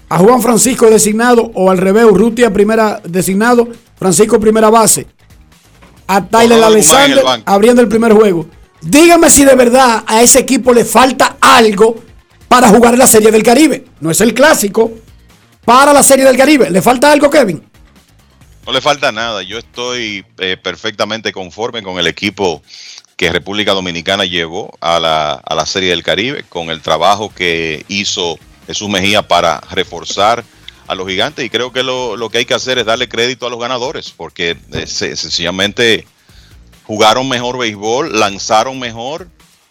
a 0.09 0.19
Juan 0.19 0.41
Francisco 0.41 0.87
designado 0.91 1.51
o 1.55 1.71
al 1.71 1.79
revés, 1.79 2.05
Urrutia 2.05 2.53
primera 2.53 3.01
designado, 3.05 3.69
Francisco 3.97 4.41
primera 4.41 4.71
base, 4.71 5.07
a 6.07 6.25
Tyler 6.25 6.59
el 6.59 6.65
Alexander 6.65 7.25
abriendo 7.45 7.83
el 7.83 7.89
primer 7.89 8.13
juego. 8.13 8.47
Dígame 8.81 9.29
si 9.29 9.45
de 9.45 9.55
verdad 9.55 10.05
a 10.07 10.23
ese 10.23 10.39
equipo 10.39 10.73
le 10.73 10.85
falta 10.85 11.37
algo 11.41 11.97
para 12.49 12.69
jugar 12.69 12.97
la 12.97 13.07
Serie 13.07 13.31
del 13.31 13.43
Caribe. 13.43 13.85
No 14.01 14.11
es 14.11 14.21
el 14.21 14.35
clásico. 14.35 14.91
Para 15.65 15.93
la 15.93 16.03
Serie 16.03 16.25
del 16.25 16.37
Caribe. 16.37 16.71
¿Le 16.71 16.81
falta 16.81 17.13
algo, 17.13 17.29
Kevin? 17.29 17.63
No 18.69 18.75
le 18.75 18.83
falta 18.83 19.11
nada. 19.13 19.43
Yo 19.43 19.57
estoy 19.57 20.27
eh, 20.37 20.59
perfectamente 20.63 21.33
conforme 21.33 21.83
con 21.83 21.99
el 21.99 22.07
equipo 22.07 22.63
que 23.17 23.33
República 23.33 23.73
Dominicana 23.73 24.27
llevó 24.27 24.77
a 24.83 25.01
la, 25.01 25.33
a 25.33 25.55
la 25.55 25.65
Serie 25.65 25.89
del 25.89 26.03
Caribe, 26.03 26.45
con 26.51 26.69
el 26.69 26.83
trabajo 26.83 27.33
que 27.35 27.87
hizo 27.89 28.39
Jesús 28.67 28.91
Mejía 28.91 29.27
para 29.27 29.59
reforzar 29.71 30.45
a 30.87 30.95
los 30.95 31.09
gigantes. 31.09 31.47
Y 31.47 31.49
creo 31.49 31.73
que 31.73 31.83
lo, 31.83 32.19
lo 32.19 32.29
que 32.29 32.37
hay 32.39 32.45
que 32.45 32.53
hacer 32.53 32.77
es 32.77 32.85
darle 32.85 33.09
crédito 33.09 33.47
a 33.47 33.51
los 33.51 33.59
ganadores, 33.59 34.11
porque 34.15 34.59
eh, 34.75 34.87
se- 34.87 35.17
sencillamente 35.17 36.07
jugaron 36.85 37.27
mejor 37.27 37.57
béisbol, 37.57 38.21
lanzaron 38.21 38.79
mejor 38.79 39.29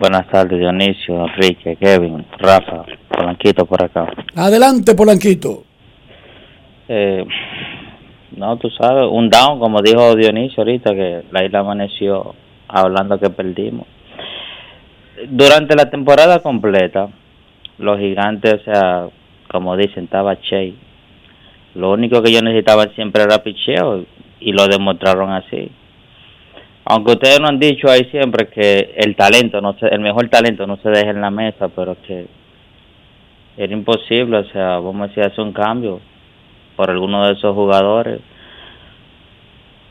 Buenas 0.00 0.26
tardes, 0.28 0.58
Dionisio, 0.58 1.26
Enrique, 1.26 1.76
Kevin, 1.76 2.24
Rafa, 2.38 2.86
Polanquito 3.06 3.66
por 3.66 3.84
acá. 3.84 4.06
Adelante, 4.34 4.94
Polanquito. 4.94 5.64
Eh, 6.88 7.22
no, 8.34 8.56
tú 8.56 8.70
sabes, 8.70 9.06
un 9.10 9.28
down, 9.28 9.58
como 9.58 9.82
dijo 9.82 10.16
Dionisio 10.16 10.62
ahorita, 10.62 10.94
que 10.94 11.24
la 11.30 11.44
isla 11.44 11.58
amaneció 11.58 12.34
hablando 12.66 13.20
que 13.20 13.28
perdimos. 13.28 13.86
Durante 15.28 15.76
la 15.76 15.90
temporada 15.90 16.38
completa, 16.38 17.10
los 17.76 17.98
gigantes, 17.98 18.54
o 18.54 18.64
sea, 18.64 19.06
como 19.52 19.76
dicen, 19.76 20.04
estaba 20.04 20.40
Che. 20.40 20.72
Lo 21.74 21.92
único 21.92 22.22
que 22.22 22.30
ellos 22.30 22.42
necesitaban 22.42 22.90
siempre 22.94 23.24
era 23.24 23.42
picheo 23.42 24.06
y 24.40 24.52
lo 24.52 24.66
demostraron 24.66 25.30
así. 25.30 25.70
Aunque 26.92 27.12
ustedes 27.12 27.38
no 27.38 27.46
han 27.46 27.60
dicho 27.60 27.88
ahí 27.88 28.08
siempre 28.10 28.48
que 28.48 28.94
el 28.96 29.14
talento, 29.14 29.60
no 29.60 29.74
se, 29.74 29.86
el 29.86 30.00
mejor 30.00 30.28
talento 30.28 30.66
no 30.66 30.76
se 30.78 30.88
deja 30.88 31.10
en 31.10 31.20
la 31.20 31.30
mesa, 31.30 31.68
pero 31.68 31.96
que 32.04 32.26
era 33.56 33.72
imposible, 33.72 34.38
o 34.38 34.44
sea, 34.46 34.80
vamos 34.80 35.02
a 35.02 35.06
decir, 35.06 35.22
hacer 35.22 35.44
un 35.44 35.52
cambio 35.52 36.00
por 36.74 36.90
alguno 36.90 37.26
de 37.26 37.34
esos 37.34 37.54
jugadores. 37.54 38.20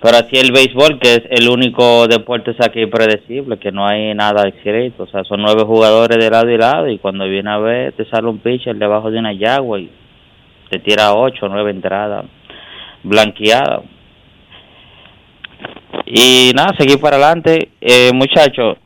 Pero 0.02 0.18
así 0.18 0.36
el 0.36 0.52
béisbol, 0.52 1.00
que 1.00 1.14
es 1.14 1.22
el 1.30 1.48
único 1.48 2.06
deporte 2.06 2.52
es 2.52 2.60
aquí 2.60 2.86
predecible, 2.88 3.58
que 3.60 3.72
no 3.72 3.88
hay 3.88 4.14
nada 4.14 4.50
escrito. 4.50 5.04
O 5.04 5.08
sea, 5.08 5.24
son 5.24 5.42
nueve 5.42 5.64
jugadores 5.64 6.18
de 6.18 6.30
lado 6.30 6.50
y 6.50 6.58
lado 6.58 6.90
y 6.90 6.98
cuando 6.98 7.24
viene 7.30 7.50
a 7.50 7.60
ver 7.60 7.94
te 7.94 8.04
sale 8.10 8.28
un 8.28 8.40
pitcher 8.40 8.76
debajo 8.76 9.10
de 9.10 9.20
una 9.20 9.32
yagua 9.32 9.80
y 9.80 9.90
te 10.70 10.80
tira 10.80 11.14
ocho 11.14 11.48
nueve 11.48 11.72
entradas. 11.72 12.26
blanqueada. 13.04 13.84
Y 16.06 16.52
nada, 16.56 16.74
seguir 16.78 17.00
para 17.00 17.18
adelante. 17.18 17.70
Eh, 17.82 18.12
muchachos, 18.14 18.78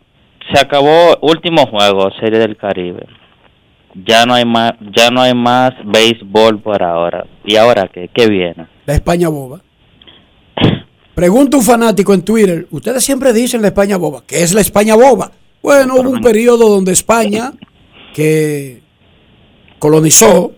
se 0.54 0.60
acabó 0.60 1.18
último 1.22 1.66
juego, 1.68 2.10
Serie 2.20 2.40
del 2.40 2.58
Caribe. 2.58 3.06
Ya 4.06 4.26
no 4.26 4.34
hay 4.34 4.46
más, 4.46 4.74
ya 4.96 5.10
no 5.10 5.22
hay 5.22 5.34
más 5.34 5.72
béisbol 5.86 6.60
por 6.62 6.82
ahora. 6.84 7.26
¿Y 7.46 7.56
ahora 7.56 7.90
qué? 7.94 8.10
¿Qué 8.14 8.28
viene? 8.28 8.68
La 8.86 8.96
España 8.96 9.30
boba. 9.30 9.62
Pregunta 11.16 11.58
un 11.58 11.64
fanático 11.64 12.14
en 12.14 12.24
Twitter, 12.24 12.68
ustedes 12.72 13.04
siempre 13.04 13.34
dicen 13.34 13.62
la 13.62 13.68
España 13.68 13.98
boba, 13.98 14.24
¿qué 14.26 14.42
es 14.42 14.52
la 14.52 14.62
España 14.62 14.96
boba? 14.96 15.32
Bueno, 15.62 15.96
hubo 15.96 16.10
un 16.10 16.22
periodo 16.22 16.68
donde 16.68 16.92
España, 16.92 17.54
que 18.16 18.82
colonizó 19.78 20.54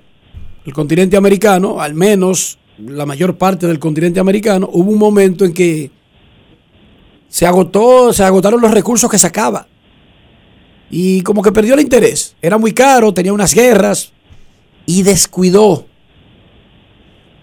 el 0.66 0.72
continente 0.72 1.18
americano, 1.18 1.82
al 1.82 1.94
menos 1.94 2.58
la 2.78 3.06
mayor 3.06 3.38
parte 3.38 3.68
del 3.68 3.80
continente 3.80 4.22
americano, 4.22 4.70
hubo 4.72 4.92
un 4.92 4.98
momento 4.98 5.44
en 5.44 5.54
que 5.54 5.92
se 7.36 7.46
agotó, 7.46 8.14
se 8.14 8.24
agotaron 8.24 8.62
los 8.62 8.72
recursos 8.72 9.12
que 9.12 9.18
sacaba. 9.18 9.68
Y 10.90 11.20
como 11.20 11.42
que 11.42 11.52
perdió 11.52 11.74
el 11.74 11.82
interés. 11.82 12.34
Era 12.42 12.58
muy 12.58 12.72
caro, 12.72 13.14
tenía 13.14 13.34
unas 13.34 13.54
guerras 13.54 14.14
y 14.86 15.04
descuidó. 15.04 15.86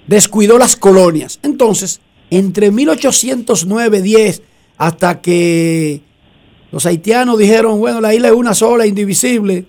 Descuidó 0.07 0.57
las 0.57 0.77
colonias. 0.77 1.41
Entonces, 1.43 2.01
entre 2.31 2.73
1809-10 2.73 4.41
hasta 4.79 5.21
que 5.21 6.01
los 6.71 6.87
haitianos 6.87 7.37
dijeron, 7.37 7.79
bueno, 7.79 8.01
la 8.01 8.15
isla 8.15 8.29
es 8.29 8.35
una 8.35 8.55
sola, 8.55 8.87
indivisible, 8.87 9.67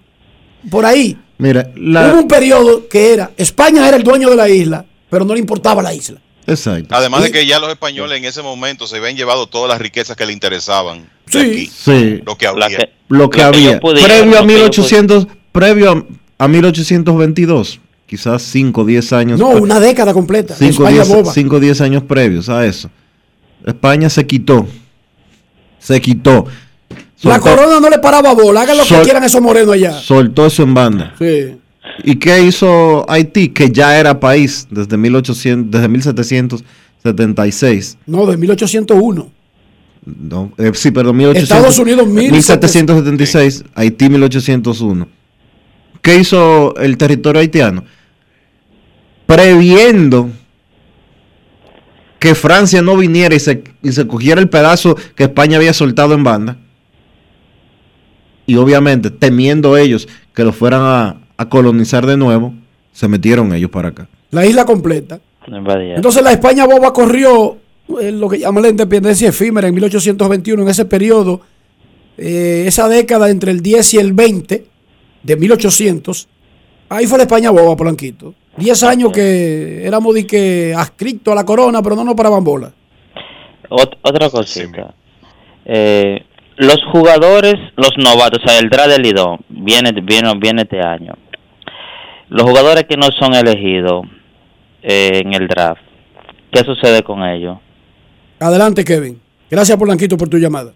por 0.72 0.86
ahí. 0.86 1.18
Mira, 1.38 1.70
Hubo 1.76 2.22
un 2.22 2.30
periodo 2.30 2.88
que 2.88 3.12
era, 3.12 3.32
España 3.36 3.86
era 3.86 3.98
el 3.98 4.04
dueño 4.04 4.30
de 4.30 4.38
la 4.38 4.48
isla, 4.48 4.86
pero 5.10 5.26
no 5.26 5.34
le 5.34 5.42
importaba 5.42 5.84
la 5.84 5.94
isla. 5.94 6.22
Exacto. 6.48 6.94
Además 6.96 7.24
de 7.24 7.32
que 7.32 7.46
ya 7.46 7.60
los 7.60 7.70
españoles 7.70 8.18
en 8.18 8.26
ese 8.26 8.42
momento 8.42 8.86
se 8.88 8.98
habían 8.98 9.16
llevado 9.16 9.48
todas 9.48 9.70
las 9.70 9.80
riquezas 9.80 10.16
que 10.18 10.26
le 10.26 10.34
interesaban. 10.34 11.10
de 11.32 11.32
Sí. 11.32 11.40
aquí, 11.40 11.66
Sí. 11.68 12.22
Lo 12.26 12.38
que 12.38 12.48
había. 12.48 12.68
Lo 12.68 12.78
que 12.78 12.90
Lo 13.10 13.30
que 13.30 13.42
había. 13.44 13.80
pudiera, 13.80 14.08
previo 14.08 14.40
a 14.40 14.42
que 14.42 14.54
yo 14.54 14.60
1800, 14.60 15.28
previo 15.52 16.06
a, 16.40 16.44
a 16.44 16.48
1822, 16.48 17.80
quizás 18.06 18.42
5 18.42 18.82
o 18.82 18.86
10 18.86 19.14
años. 19.14 19.40
No, 19.40 19.50
una 19.50 19.80
década 19.80 20.14
completa. 20.14 20.56
5 20.56 20.84
o 20.84 20.88
España 20.88 21.04
10, 21.04 21.16
boba. 21.24 21.34
5 21.34 21.56
o 21.56 21.60
10 21.60 21.82
años 21.82 22.04
previos 22.04 22.50
a 22.50 22.66
eso. 22.66 22.90
España 23.66 24.10
se 24.10 24.26
quitó. 24.28 24.68
Se 25.80 26.00
quitó. 26.02 26.46
La 27.24 27.40
corona 27.40 27.80
no 27.80 27.90
le 27.90 28.00
paraba 28.00 28.34
bola. 28.34 28.62
Hagan 28.64 28.78
lo 28.78 28.84
que 28.84 29.00
quieran 29.02 29.24
esos 29.24 29.42
morenos 29.42 29.74
allá. 29.74 29.94
Soltó 29.94 30.46
eso 30.46 30.64
en 30.64 30.74
banda. 30.74 31.16
Sí. 31.18 31.56
¿Y 32.04 32.16
qué 32.16 32.42
hizo 32.42 33.10
Haití? 33.10 33.50
Que 33.50 33.72
ya 33.72 34.00
era 34.00 34.20
país 34.20 34.68
desde 34.70 34.98
1800, 34.98 35.72
desde 35.72 35.88
1776. 35.88 37.98
No, 38.06 38.26
de 38.26 38.38
1801. 38.38 39.32
No, 40.06 40.52
eh, 40.58 40.72
sí, 40.74 40.92
perdón, 40.92 41.18
1800, 41.18 41.44
Estados 41.44 41.80
Unidos, 41.80 42.08
1776, 42.08 43.64
Haití 43.74 44.10
1801. 44.10 45.08
¿Qué 46.02 46.18
hizo 46.18 46.76
el 46.76 46.98
territorio 46.98 47.40
haitiano? 47.40 47.86
Previendo 49.26 50.30
que 52.20 52.36
Francia 52.36 52.82
no 52.82 52.98
viniera 52.98 53.36
y 53.36 53.40
se, 53.40 53.64
y 53.82 53.92
se 53.94 54.06
cogiera 54.06 54.42
el 54.42 54.50
pedazo 54.50 54.98
que 55.16 55.24
España 55.24 55.58
había 55.58 55.74
soltado 55.74 56.14
en 56.14 56.24
banda. 56.24 56.58
Y 58.46 58.58
obviamente, 58.58 59.10
temiendo 59.10 59.78
ellos 59.78 60.10
que 60.34 60.44
lo 60.44 60.52
fueran 60.52 60.82
a, 60.82 61.23
a 61.38 61.50
colonizar 61.50 62.06
de 62.06 62.18
nuevo, 62.18 62.54
se 62.92 63.08
metieron 63.08 63.54
ellos 63.54 63.72
para 63.72 63.90
acá. 63.90 64.08
La 64.32 64.46
isla 64.46 64.66
completa. 64.66 65.20
Entonces 65.96 66.24
la 66.24 66.32
España 66.32 66.66
boba 66.66 66.94
corrió 66.94 67.58
eh, 68.02 68.12
lo 68.12 68.30
que 68.30 68.40
llama 68.40 68.62
la 68.62 68.70
independencia 68.70 69.30
efímera 69.30 69.68
en 69.68 69.74
1821, 69.76 70.62
en 70.64 70.70
ese 70.70 70.86
periodo, 70.86 71.42
eh, 72.18 72.64
esa 72.68 72.88
década 72.88 73.30
entre 73.30 73.52
el 73.52 73.62
10 73.62 73.94
y 73.96 73.98
el 73.98 74.14
20 74.14 74.66
de 75.24 75.36
1800. 75.36 76.28
Ahí 76.90 77.08
fue 77.08 77.18
la 77.18 77.24
España 77.26 77.52
boba, 77.52 77.76
Polanquito. 77.76 78.34
10 78.58 78.84
años 78.84 79.12
que 79.12 79.86
éramos 79.86 80.14
de 80.14 80.28
que 80.28 80.74
adscritos 80.78 81.32
a 81.32 81.36
la 81.36 81.44
corona, 81.46 81.82
pero 81.82 81.96
no 81.96 82.04
nos 82.04 82.14
paraban 82.16 82.44
bola. 82.44 82.72
Ot- 83.70 83.98
otra 84.04 84.30
cosita. 84.30 84.94
Eh, 85.66 86.20
los 86.58 86.84
jugadores, 86.92 87.56
los 87.76 87.92
novatos, 87.98 88.40
o 88.44 88.48
sea, 88.48 88.60
el 88.60 88.70
draft 88.70 88.90
del 88.90 89.02
Lidón 89.02 89.40
viene, 89.50 89.92
viene, 90.02 90.34
viene 90.38 90.62
este 90.64 90.82
año. 90.82 91.14
Los 92.30 92.44
jugadores 92.44 92.86
que 92.86 92.98
no 92.98 93.08
son 93.12 93.34
elegidos 93.34 94.06
eh, 94.82 95.22
en 95.24 95.34
el 95.34 95.48
draft, 95.48 95.82
¿qué 96.52 96.64
sucede 96.64 97.04
con 97.04 97.24
ellos? 97.24 97.58
Adelante, 98.40 98.84
Kevin. 98.84 99.22
Gracias, 99.50 99.78
Polanquito, 99.78 100.18
por 100.18 100.30
tu 100.30 100.38
llamada. 100.38 100.74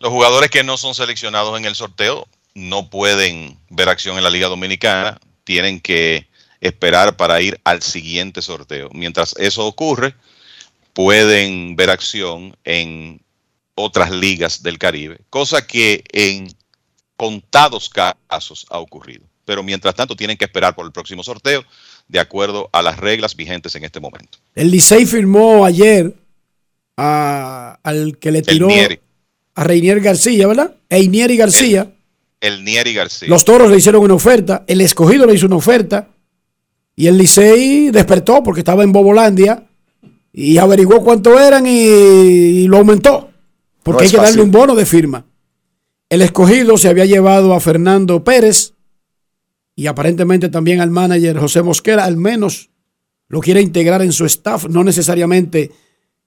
Los 0.00 0.12
jugadores 0.12 0.50
que 0.50 0.62
no 0.62 0.76
son 0.76 0.94
seleccionados 0.94 1.58
en 1.58 1.64
el 1.64 1.74
sorteo 1.74 2.28
no 2.54 2.90
pueden 2.90 3.56
ver 3.70 3.88
acción 3.88 4.16
en 4.16 4.24
la 4.24 4.30
Liga 4.30 4.48
Dominicana, 4.48 5.18
tienen 5.44 5.80
que 5.80 6.28
esperar 6.60 7.16
para 7.16 7.40
ir 7.40 7.60
al 7.64 7.82
siguiente 7.82 8.42
sorteo. 8.42 8.90
Mientras 8.92 9.34
eso 9.38 9.66
ocurre, 9.66 10.14
pueden 10.92 11.76
ver 11.76 11.90
acción 11.90 12.56
en 12.64 13.20
otras 13.78 14.10
ligas 14.10 14.62
del 14.62 14.78
Caribe, 14.78 15.18
cosa 15.30 15.66
que 15.66 16.02
en 16.12 16.48
contados 17.16 17.88
casos 17.88 18.66
ha 18.70 18.78
ocurrido. 18.78 19.22
Pero 19.44 19.62
mientras 19.62 19.94
tanto 19.94 20.14
tienen 20.14 20.36
que 20.36 20.44
esperar 20.44 20.74
por 20.74 20.84
el 20.84 20.92
próximo 20.92 21.22
sorteo 21.22 21.64
de 22.06 22.20
acuerdo 22.20 22.68
a 22.72 22.82
las 22.82 22.98
reglas 22.98 23.34
vigentes 23.34 23.74
en 23.76 23.84
este 23.84 24.00
momento. 24.00 24.38
El 24.54 24.70
Licey 24.70 25.06
firmó 25.06 25.64
ayer 25.64 26.14
a- 26.96 27.78
al 27.82 28.18
que 28.18 28.30
le 28.30 28.42
tiró 28.42 28.68
a 29.54 29.64
Reinier 29.64 30.00
García, 30.00 30.46
¿verdad? 30.46 30.74
Einieri 30.88 31.36
García. 31.36 31.90
El 32.40 32.64
Nieri 32.64 32.94
García. 32.94 33.28
Los 33.28 33.44
toros 33.44 33.68
le 33.70 33.78
hicieron 33.78 34.02
una 34.02 34.14
oferta, 34.14 34.62
el 34.68 34.80
escogido 34.80 35.26
le 35.26 35.34
hizo 35.34 35.46
una 35.46 35.56
oferta 35.56 36.08
y 36.94 37.08
el 37.08 37.18
Licey 37.18 37.90
despertó 37.90 38.42
porque 38.44 38.60
estaba 38.60 38.84
en 38.84 38.92
Bobolandia 38.92 39.64
y 40.32 40.56
averiguó 40.58 41.02
cuánto 41.02 41.38
eran 41.38 41.66
y, 41.66 41.70
y 41.80 42.68
lo 42.68 42.76
aumentó. 42.78 43.27
Porque 43.88 44.04
No 44.04 44.06
hay 44.06 44.10
que 44.10 44.16
darle 44.16 44.28
fácil. 44.28 44.40
un 44.42 44.50
bono 44.50 44.74
de 44.74 44.86
firma. 44.86 45.24
El 46.10 46.22
escogido 46.22 46.76
se 46.76 46.88
había 46.88 47.04
llevado 47.06 47.54
a 47.54 47.60
Fernando 47.60 48.22
Pérez 48.22 48.74
y 49.74 49.86
aparentemente 49.86 50.48
también 50.48 50.80
al 50.80 50.90
manager 50.90 51.38
José 51.38 51.62
Mosquera, 51.62 52.04
al 52.04 52.16
menos 52.16 52.70
lo 53.28 53.40
quiere 53.40 53.60
integrar 53.62 54.02
en 54.02 54.12
su 54.12 54.24
staff, 54.24 54.66
no 54.68 54.84
necesariamente 54.84 55.70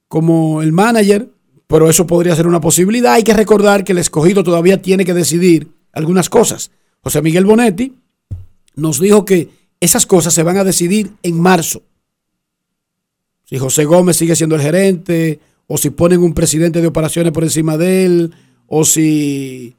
como 0.07 0.61
el 0.61 0.71
manager, 0.71 1.29
pero 1.67 1.89
eso 1.89 2.05
podría 2.07 2.35
ser 2.35 2.47
una 2.47 2.61
posibilidad. 2.61 3.13
Hay 3.13 3.23
que 3.23 3.33
recordar 3.33 3.83
que 3.83 3.91
el 3.91 3.97
escogido 3.97 4.43
todavía 4.43 4.81
tiene 4.81 5.05
que 5.05 5.13
decidir 5.13 5.69
algunas 5.93 6.29
cosas. 6.29 6.71
José 7.03 7.21
Miguel 7.21 7.45
Bonetti 7.45 7.95
nos 8.75 8.99
dijo 8.99 9.25
que 9.25 9.49
esas 9.79 10.05
cosas 10.05 10.33
se 10.33 10.43
van 10.43 10.57
a 10.57 10.63
decidir 10.63 11.13
en 11.23 11.39
marzo. 11.39 11.83
Si 13.45 13.57
José 13.57 13.85
Gómez 13.85 14.17
sigue 14.17 14.35
siendo 14.35 14.55
el 14.55 14.61
gerente, 14.61 15.39
o 15.73 15.77
si 15.77 15.89
ponen 15.89 16.22
un 16.22 16.34
presidente 16.34 16.81
de 16.81 16.88
operaciones 16.88 17.31
por 17.31 17.45
encima 17.45 17.77
de 17.77 18.03
él, 18.03 18.35
o 18.68 18.84
si 18.84 19.73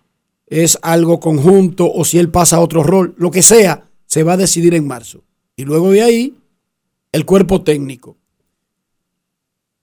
es 0.46 0.78
algo 0.80 1.20
conjunto, 1.20 1.92
o 1.92 2.06
si 2.06 2.18
él 2.18 2.30
pasa 2.30 2.56
a 2.56 2.60
otro 2.60 2.82
rol, 2.82 3.14
lo 3.18 3.30
que 3.30 3.42
sea, 3.42 3.90
se 4.06 4.22
va 4.22 4.32
a 4.32 4.36
decidir 4.38 4.72
en 4.72 4.86
marzo. 4.86 5.22
Y 5.54 5.66
luego 5.66 5.90
de 5.90 6.00
ahí, 6.00 6.34
el 7.12 7.26
cuerpo 7.26 7.60
técnico. 7.60 8.16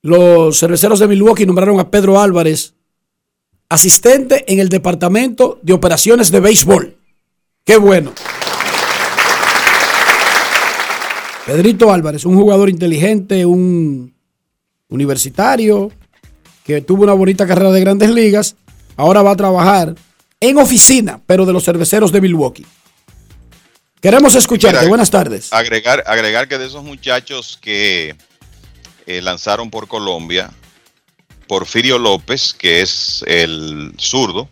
Los 0.01 0.57
cerveceros 0.57 0.97
de 0.97 1.07
Milwaukee 1.07 1.45
nombraron 1.45 1.79
a 1.79 1.91
Pedro 1.91 2.19
Álvarez 2.19 2.73
asistente 3.69 4.51
en 4.51 4.57
el 4.57 4.69
departamento 4.69 5.59
de 5.61 5.73
operaciones 5.73 6.31
de 6.31 6.39
béisbol. 6.39 6.97
Qué 7.63 7.77
bueno. 7.77 8.13
Pedrito 11.45 11.93
Álvarez, 11.93 12.25
un 12.25 12.35
jugador 12.35 12.67
inteligente, 12.67 13.45
un 13.45 14.11
universitario 14.87 15.91
que 16.69 16.81
tuvo 16.81 17.01
una 17.01 17.13
bonita 17.13 17.47
carrera 17.47 17.71
de 17.71 17.79
grandes 17.79 18.11
ligas, 18.11 18.55
ahora 18.95 19.23
va 19.23 19.31
a 19.31 19.35
trabajar 19.35 19.95
en 20.39 20.57
oficina, 20.59 21.19
pero 21.25 21.47
de 21.47 21.51
los 21.51 21.65
cerveceros 21.65 22.11
de 22.11 22.21
Milwaukee. 22.21 22.65
Queremos 23.99 24.35
escucharte. 24.35 24.77
Mira, 24.77 24.89
Buenas 24.89 25.09
tardes. 25.09 25.51
Agregar, 25.51 26.03
agregar 26.05 26.47
que 26.47 26.59
de 26.59 26.67
esos 26.67 26.83
muchachos 26.83 27.57
que 27.59 28.15
eh, 29.07 29.21
lanzaron 29.21 29.71
por 29.71 29.87
Colombia, 29.87 30.51
Porfirio 31.47 31.97
López, 31.97 32.53
que 32.53 32.81
es 32.81 33.23
el 33.25 33.93
zurdo, 33.97 34.47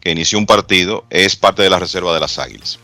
que 0.00 0.10
inició 0.10 0.38
un 0.38 0.44
partido, 0.44 1.06
es 1.08 1.36
parte 1.36 1.62
de 1.62 1.70
la 1.70 1.78
reserva 1.78 2.12
de 2.12 2.20
las 2.20 2.38
Águilas. 2.38 2.78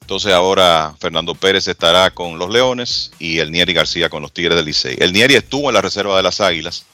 Entonces 0.00 0.32
ahora 0.32 0.94
Fernando 0.98 1.34
Pérez 1.34 1.68
estará 1.68 2.10
con 2.12 2.38
los 2.38 2.48
Leones 2.48 3.12
y 3.18 3.40
el 3.40 3.52
Nieri 3.52 3.74
García 3.74 4.08
con 4.08 4.22
los 4.22 4.32
Tigres 4.32 4.56
del 4.56 4.64
Licey. 4.64 4.96
El 4.98 5.12
Nieri 5.12 5.34
estuvo 5.34 5.68
en 5.68 5.74
la 5.74 5.82
reserva 5.82 6.16
de 6.16 6.22
las 6.22 6.40
Águilas 6.40 6.86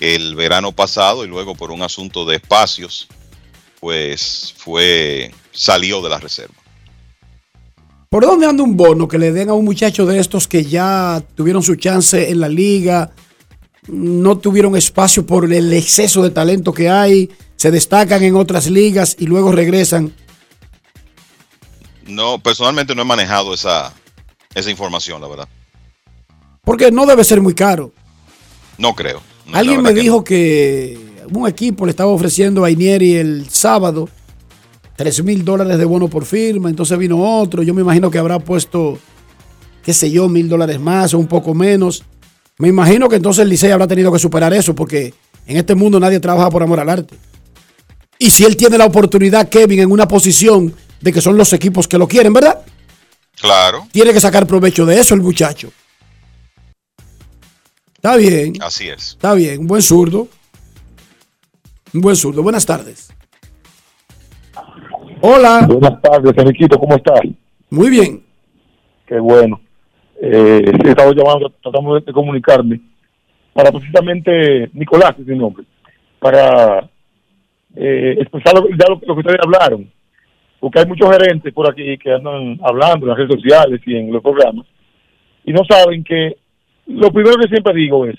el 0.00 0.34
verano 0.34 0.72
pasado 0.72 1.24
y 1.24 1.28
luego 1.28 1.54
por 1.54 1.70
un 1.70 1.82
asunto 1.82 2.24
de 2.24 2.36
espacios, 2.36 3.08
pues 3.80 4.54
fue 4.56 5.32
salió 5.52 6.02
de 6.02 6.10
la 6.10 6.18
reserva. 6.18 6.54
¿Por 8.08 8.24
dónde 8.24 8.46
anda 8.46 8.62
un 8.62 8.76
bono 8.76 9.08
que 9.08 9.18
le 9.18 9.32
den 9.32 9.48
a 9.48 9.54
un 9.54 9.64
muchacho 9.64 10.04
de 10.04 10.18
estos 10.18 10.46
que 10.46 10.64
ya 10.64 11.22
tuvieron 11.34 11.62
su 11.62 11.76
chance 11.76 12.30
en 12.30 12.40
la 12.40 12.48
liga, 12.48 13.10
no 13.88 14.38
tuvieron 14.38 14.76
espacio 14.76 15.24
por 15.24 15.50
el 15.50 15.72
exceso 15.72 16.22
de 16.22 16.30
talento 16.30 16.74
que 16.74 16.90
hay, 16.90 17.30
se 17.56 17.70
destacan 17.70 18.22
en 18.22 18.36
otras 18.36 18.68
ligas 18.68 19.16
y 19.18 19.26
luego 19.26 19.50
regresan? 19.50 20.12
No, 22.06 22.38
personalmente 22.38 22.94
no 22.94 23.02
he 23.02 23.06
manejado 23.06 23.54
esa, 23.54 23.94
esa 24.54 24.70
información, 24.70 25.20
la 25.20 25.28
verdad. 25.28 25.48
Porque 26.64 26.90
no 26.90 27.06
debe 27.06 27.24
ser 27.24 27.40
muy 27.40 27.54
caro. 27.54 27.92
No 28.78 28.94
creo. 28.94 29.22
Alguien 29.52 29.82
me 29.82 29.94
que 29.94 30.00
dijo 30.00 30.24
que 30.24 30.98
un 31.32 31.48
equipo 31.48 31.84
le 31.86 31.90
estaba 31.90 32.10
ofreciendo 32.10 32.64
a 32.64 32.70
Inieri 32.70 33.14
el 33.14 33.48
sábado 33.48 34.08
3 34.96 35.24
mil 35.24 35.44
dólares 35.44 35.78
de 35.78 35.84
bono 35.84 36.08
por 36.08 36.24
firma, 36.24 36.68
entonces 36.68 36.96
vino 36.98 37.18
otro, 37.18 37.62
yo 37.62 37.74
me 37.74 37.80
imagino 37.80 38.10
que 38.10 38.18
habrá 38.18 38.38
puesto, 38.38 38.98
qué 39.82 39.92
sé 39.92 40.10
yo, 40.10 40.28
mil 40.28 40.48
dólares 40.48 40.78
más 40.78 41.14
o 41.14 41.18
un 41.18 41.26
poco 41.26 41.54
menos. 41.54 42.04
Me 42.58 42.68
imagino 42.68 43.08
que 43.08 43.16
entonces 43.16 43.42
el 43.42 43.48
Licey 43.48 43.70
habrá 43.70 43.88
tenido 43.88 44.12
que 44.12 44.18
superar 44.18 44.52
eso, 44.52 44.74
porque 44.74 45.14
en 45.46 45.56
este 45.56 45.74
mundo 45.74 45.98
nadie 45.98 46.20
trabaja 46.20 46.50
por 46.50 46.62
amor 46.62 46.80
al 46.80 46.88
arte. 46.88 47.16
Y 48.18 48.30
si 48.30 48.44
él 48.44 48.56
tiene 48.56 48.78
la 48.78 48.84
oportunidad, 48.84 49.48
Kevin, 49.48 49.80
en 49.80 49.90
una 49.90 50.06
posición 50.06 50.72
de 51.00 51.12
que 51.12 51.20
son 51.20 51.36
los 51.36 51.52
equipos 51.52 51.88
que 51.88 51.98
lo 51.98 52.06
quieren, 52.06 52.32
¿verdad? 52.32 52.60
Claro, 53.40 53.88
Tiene 53.90 54.12
que 54.12 54.20
sacar 54.20 54.46
provecho 54.46 54.86
de 54.86 55.00
eso 55.00 55.14
el 55.14 55.22
muchacho. 55.22 55.72
Está 58.02 58.16
bien. 58.16 58.54
así 58.60 58.88
es. 58.88 59.12
Está 59.12 59.32
bien, 59.34 59.60
un 59.60 59.68
buen 59.68 59.80
zurdo. 59.80 60.26
Un 61.94 62.00
buen 62.00 62.16
zurdo. 62.16 62.42
Buenas 62.42 62.66
tardes. 62.66 63.14
Hola. 65.20 65.64
Buenas 65.68 66.02
tardes, 66.02 66.36
Enriquito, 66.36 66.80
¿cómo 66.80 66.96
estás? 66.96 67.20
Muy 67.70 67.90
bien. 67.90 68.24
Qué 69.06 69.20
bueno. 69.20 69.60
Eh, 70.20 70.64
estaba 70.84 71.12
llamando, 71.14 71.52
tratamos 71.62 72.00
de, 72.00 72.06
de 72.06 72.12
comunicarme 72.12 72.80
para 73.52 73.70
precisamente, 73.70 74.68
Nicolás 74.72 75.14
es 75.20 75.26
mi 75.26 75.38
nombre, 75.38 75.64
para 76.18 76.80
eh, 77.76 78.16
expresar 78.18 78.54
lo, 78.54 78.68
ya 78.70 78.88
lo, 78.88 79.00
lo 79.06 79.14
que 79.14 79.20
ustedes 79.20 79.40
hablaron, 79.44 79.88
porque 80.58 80.80
hay 80.80 80.86
muchos 80.86 81.08
gerentes 81.08 81.54
por 81.54 81.70
aquí 81.70 81.96
que 81.98 82.12
andan 82.12 82.58
hablando 82.64 83.06
en 83.06 83.10
las 83.10 83.18
redes 83.18 83.40
sociales 83.40 83.80
y 83.86 83.94
en 83.94 84.12
los 84.12 84.22
programas, 84.22 84.66
y 85.44 85.52
no 85.52 85.60
saben 85.68 86.02
que 86.02 86.41
lo 86.92 87.10
primero 87.10 87.36
que 87.36 87.48
siempre 87.48 87.74
digo 87.74 88.06
es, 88.06 88.16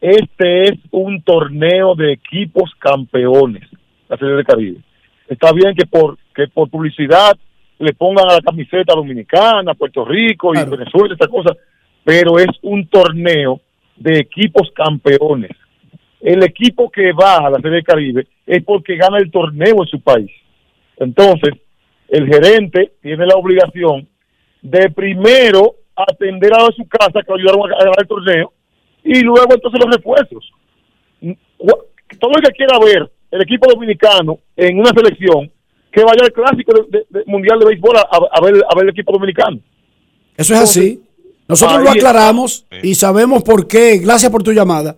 este 0.00 0.68
es 0.68 0.78
un 0.90 1.22
torneo 1.22 1.94
de 1.94 2.12
equipos 2.12 2.70
campeones, 2.78 3.68
la 4.08 4.16
Serie 4.16 4.34
del 4.34 4.46
Caribe. 4.46 4.80
Está 5.28 5.52
bien 5.52 5.74
que 5.74 5.86
por 5.86 6.18
que 6.34 6.48
por 6.48 6.70
publicidad 6.70 7.36
le 7.78 7.92
pongan 7.94 8.28
a 8.28 8.34
la 8.34 8.40
camiseta 8.40 8.94
dominicana, 8.94 9.74
Puerto 9.74 10.04
Rico 10.04 10.54
y 10.54 10.58
Venezuela, 10.64 11.14
esta 11.14 11.28
cosa, 11.28 11.56
pero 12.04 12.38
es 12.38 12.48
un 12.62 12.86
torneo 12.88 13.60
de 13.96 14.18
equipos 14.18 14.70
campeones. 14.74 15.52
El 16.20 16.42
equipo 16.42 16.90
que 16.90 17.12
va 17.12 17.38
a 17.38 17.50
la 17.50 17.56
Serie 17.56 17.76
del 17.76 17.84
Caribe 17.84 18.26
es 18.46 18.62
porque 18.64 18.96
gana 18.96 19.18
el 19.18 19.30
torneo 19.30 19.82
en 19.82 19.88
su 19.88 20.00
país. 20.00 20.30
Entonces, 20.98 21.54
el 22.08 22.26
gerente 22.26 22.92
tiene 23.00 23.26
la 23.26 23.36
obligación 23.36 24.06
de 24.60 24.90
primero 24.90 25.76
atender 26.08 26.52
a 26.54 26.66
su 26.76 26.86
casa 26.88 27.20
que 27.22 27.28
lo 27.28 27.36
ayudaron 27.36 27.72
a 27.72 27.78
ganar 27.78 27.94
el 27.98 28.06
torneo 28.08 28.52
y 29.04 29.20
luego 29.20 29.52
entonces 29.54 29.80
los 29.84 29.94
refuerzos. 29.96 30.44
Todo 32.18 32.32
el 32.36 32.42
que 32.42 32.52
quiera 32.52 32.78
ver 32.78 33.10
el 33.30 33.42
equipo 33.42 33.70
dominicano 33.72 34.38
en 34.56 34.78
una 34.78 34.90
selección, 34.90 35.50
que 35.92 36.02
vaya 36.02 36.22
al 36.24 36.32
clásico 36.32 36.72
de- 36.72 36.98
de- 36.98 37.06
de 37.10 37.24
mundial 37.26 37.58
de 37.58 37.66
béisbol 37.66 37.96
a, 37.96 38.00
a 38.32 38.40
ver, 38.40 38.54
a 38.68 38.74
ver 38.74 38.84
el 38.84 38.90
equipo 38.90 39.12
dominicano. 39.12 39.58
Eso 40.36 40.54
es 40.54 40.60
así. 40.60 41.02
Nosotros 41.48 41.82
lo 41.82 41.90
aclaramos 41.90 42.64
y 42.82 42.94
sabemos 42.94 43.42
por 43.42 43.66
qué. 43.66 43.98
Gracias 43.98 44.30
por 44.30 44.42
tu 44.42 44.52
llamada. 44.52 44.96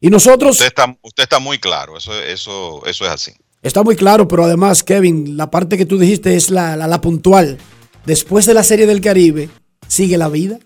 Y 0.00 0.08
nosotros, 0.10 0.52
Usted 0.52 0.66
está, 0.66 0.94
usted 1.02 1.22
está 1.22 1.38
muy 1.38 1.58
claro, 1.58 1.96
eso, 1.96 2.12
eso, 2.22 2.82
eso 2.86 3.04
es 3.06 3.10
así. 3.10 3.32
está 3.62 3.82
muy 3.82 3.96
claro, 3.96 4.28
pero 4.28 4.44
además, 4.44 4.82
Kevin, 4.84 5.36
la 5.38 5.50
parte 5.50 5.78
que 5.78 5.86
tú 5.86 5.96
dijiste 5.98 6.34
es 6.36 6.50
la, 6.50 6.76
la, 6.76 6.86
la 6.86 7.00
puntual. 7.00 7.56
Después 8.04 8.44
de 8.44 8.52
la 8.52 8.62
Serie 8.62 8.86
del 8.86 9.00
Caribe, 9.00 9.48
sigue 9.88 10.18
la 10.18 10.28
vida. 10.28 10.58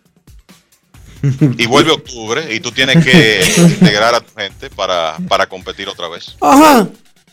Y 1.22 1.66
vuelve 1.66 1.90
octubre 1.90 2.54
y 2.54 2.60
tú 2.60 2.70
tienes 2.70 3.04
que 3.04 3.42
integrar 3.56 4.14
a 4.14 4.20
tu 4.20 4.32
gente 4.38 4.70
para, 4.70 5.16
para 5.28 5.48
competir 5.48 5.88
otra 5.88 6.08
vez. 6.08 6.36
Ajá. 6.40 6.88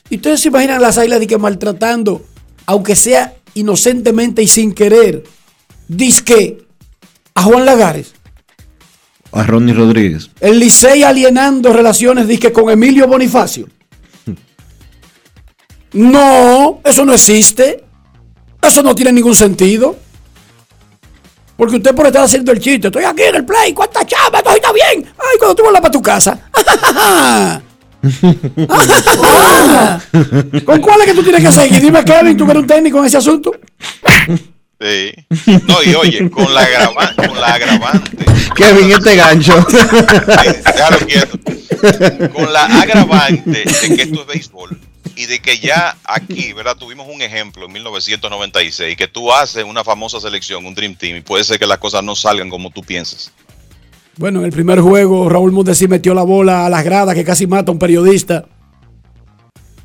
Y 0.09 0.15
ustedes 0.15 0.41
se 0.41 0.47
imaginan 0.47 0.81
las 0.81 0.97
águilas 0.97 1.19
de 1.19 1.27
que 1.27 1.37
maltratando, 1.37 2.25
aunque 2.65 2.95
sea 2.95 3.35
inocentemente 3.53 4.41
y 4.41 4.47
sin 4.47 4.73
querer, 4.73 5.23
disque 5.87 6.65
a 7.33 7.43
Juan 7.43 7.65
Lagares. 7.65 8.13
A 9.31 9.43
Ronnie 9.43 9.73
Rodríguez. 9.73 10.29
El 10.39 10.59
Licey 10.59 11.03
alienando 11.03 11.73
relaciones 11.73 12.27
disque 12.27 12.51
con 12.53 12.69
Emilio 12.69 13.07
Bonifacio. 13.07 13.67
No, 15.93 16.81
eso 16.83 17.05
no 17.05 17.13
existe. 17.13 17.85
Eso 18.61 18.83
no 18.83 18.93
tiene 18.95 19.13
ningún 19.13 19.33
sentido. 19.33 19.97
Porque 21.57 21.77
usted 21.77 21.95
por 21.95 22.05
estar 22.07 22.23
haciendo 22.23 22.51
el 22.51 22.59
chiste, 22.59 22.87
estoy 22.87 23.03
aquí 23.05 23.23
en 23.23 23.35
el 23.35 23.45
play, 23.45 23.73
¿cuántas 23.73 24.05
chamas? 24.05 24.43
Todo 24.43 24.55
está 24.55 24.71
bien. 24.73 25.05
Ay, 25.17 25.37
cuando 25.39 25.55
tú 25.55 25.63
vuelvas 25.63 25.81
para 25.81 25.91
tu 25.91 26.01
casa. 26.01 26.37
¿Con 30.65 30.81
cuál 30.81 31.01
es 31.01 31.07
que 31.07 31.13
tú 31.13 31.23
tienes 31.23 31.43
que 31.43 31.51
seguir? 31.51 31.81
Dime, 31.81 32.03
Kevin, 32.03 32.37
tú 32.37 32.45
que 32.45 32.51
eres 32.51 32.61
un 32.61 32.67
técnico 32.67 32.99
en 32.99 33.05
ese 33.05 33.17
asunto. 33.17 33.51
Sí. 34.79 35.11
No, 35.67 35.81
y 35.83 35.95
oye, 35.95 36.29
con 36.29 36.53
la, 36.53 36.61
agrava- 36.67 37.15
con 37.15 37.39
la 37.39 37.47
agravante, 37.53 38.25
Kevin, 38.55 38.91
este 38.91 39.15
gancho. 39.15 39.65
déjalo 39.65 40.97
quieto, 41.07 41.39
con 42.33 42.51
la 42.51 42.65
agravante 42.65 43.63
de 43.63 43.95
que 43.95 44.01
esto 44.03 44.21
es 44.21 44.27
béisbol 44.27 44.77
y 45.15 45.25
de 45.25 45.39
que 45.39 45.57
ya 45.59 45.97
aquí, 46.03 46.53
¿verdad? 46.53 46.75
Tuvimos 46.77 47.07
un 47.07 47.21
ejemplo 47.21 47.65
en 47.65 47.71
1996, 47.73 48.95
que 48.97 49.07
tú 49.07 49.31
haces 49.31 49.63
una 49.63 49.83
famosa 49.83 50.19
selección, 50.19 50.65
un 50.65 50.73
Dream 50.75 50.95
Team, 50.95 51.17
y 51.17 51.21
puede 51.21 51.43
ser 51.43 51.59
que 51.59 51.65
las 51.65 51.77
cosas 51.77 52.03
no 52.03 52.15
salgan 52.15 52.49
como 52.49 52.69
tú 52.71 52.81
piensas. 52.81 53.31
Bueno, 54.17 54.39
en 54.39 54.45
el 54.45 54.51
primer 54.51 54.79
juego, 54.79 55.27
Raúl 55.29 55.51
Mondesi 55.51 55.87
metió 55.87 56.13
la 56.13 56.23
bola 56.23 56.65
a 56.65 56.69
las 56.69 56.83
gradas 56.83 57.15
que 57.15 57.23
casi 57.25 57.47
mata 57.47 57.71
a 57.71 57.73
un 57.73 57.79
periodista. 57.79 58.45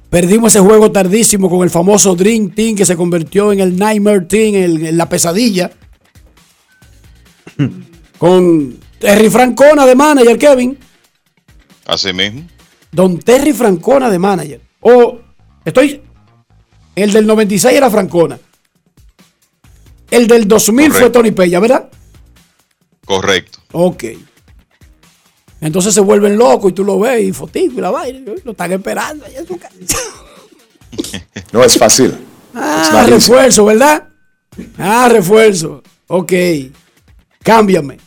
Perdimos 0.09 0.55
ese 0.55 0.65
juego 0.65 0.91
tardísimo 0.93 1.49
con 1.51 1.63
el 1.63 1.71
famoso 1.71 2.15
Dream 2.17 2.51
Team 2.51 2.77
que 2.77 2.85
se 2.85 2.97
convirtió 2.97 3.53
en 3.53 3.61
el 3.61 3.77
Nightmare 3.77 4.23
Team, 4.23 4.55
el- 4.55 4.87
en 4.87 4.97
la 4.97 5.09
pesadilla. 5.09 5.71
con 8.19 8.79
Terry 8.99 9.31
Francona 9.31 9.87
de 9.87 9.95
manager, 9.95 10.39
Kevin. 10.39 10.79
Así 11.87 12.13
mismo. 12.13 12.43
Don 12.93 13.19
Terry 13.19 13.53
Francona 13.53 14.11
de 14.11 14.19
manager. 14.19 14.61
O 14.81 15.19
estoy. 15.65 16.02
El 16.94 17.12
del 17.12 17.27
96 17.27 17.77
era 17.77 17.90
Francona. 17.90 18.39
El 20.11 20.27
del 20.27 20.48
2000 20.48 20.93
fue. 20.93 21.11
Tony 21.11 21.31
Peña, 21.31 21.61
¿verdad? 21.61 21.89
Correcto. 23.05 23.59
Ok. 23.73 24.05
Entonces 25.61 25.94
se 25.94 26.01
vuelven 26.01 26.39
locos 26.39 26.70
y 26.70 26.74
tú 26.74 26.85
lo 26.85 26.98
ves 26.98 27.23
y 27.23 27.32
fotico 27.32 27.78
y 27.78 27.81
la 27.81 27.90
vaina. 27.90 28.32
Lo 28.44 28.52
están 28.52 28.73
esperando. 28.73 29.24
allá 29.24 29.40
en 29.40 29.47
su 29.47 29.59
casa. 29.59 29.98
No 31.52 31.62
es 31.62 31.78
fácil. 31.78 32.12
Ah, 32.52 33.07
refuerzo, 33.09 33.65
¿verdad? 33.65 34.09
Ah, 34.77 35.09
refuerzo. 35.09 35.82
Ok. 36.09 36.32
Cámbiame. 37.43 37.98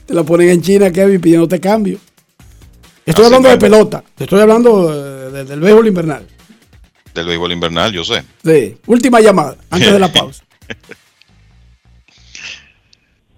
Te 0.07 0.13
la 0.13 0.23
ponen 0.23 0.49
en 0.49 0.61
China, 0.61 0.91
Kevin, 0.91 1.19
pidiéndote 1.21 1.59
cambio. 1.59 1.99
Estoy 3.05 3.25
Así 3.25 3.34
hablando 3.35 3.49
de 3.49 3.55
mismo. 3.55 3.69
pelota. 3.77 4.03
Te 4.15 4.23
estoy 4.23 4.39
hablando 4.41 4.93
eh, 4.93 5.31
de- 5.31 5.45
del 5.45 5.59
béisbol 5.59 5.88
invernal. 5.88 6.27
Del 7.13 7.25
béisbol 7.27 7.51
invernal, 7.51 7.91
yo 7.91 8.03
sé. 8.03 8.23
Sí. 8.43 8.77
Última 8.88 9.19
llamada, 9.19 9.57
antes 9.69 9.91
de 9.91 9.99
la 9.99 10.07
pausa. 10.13 10.43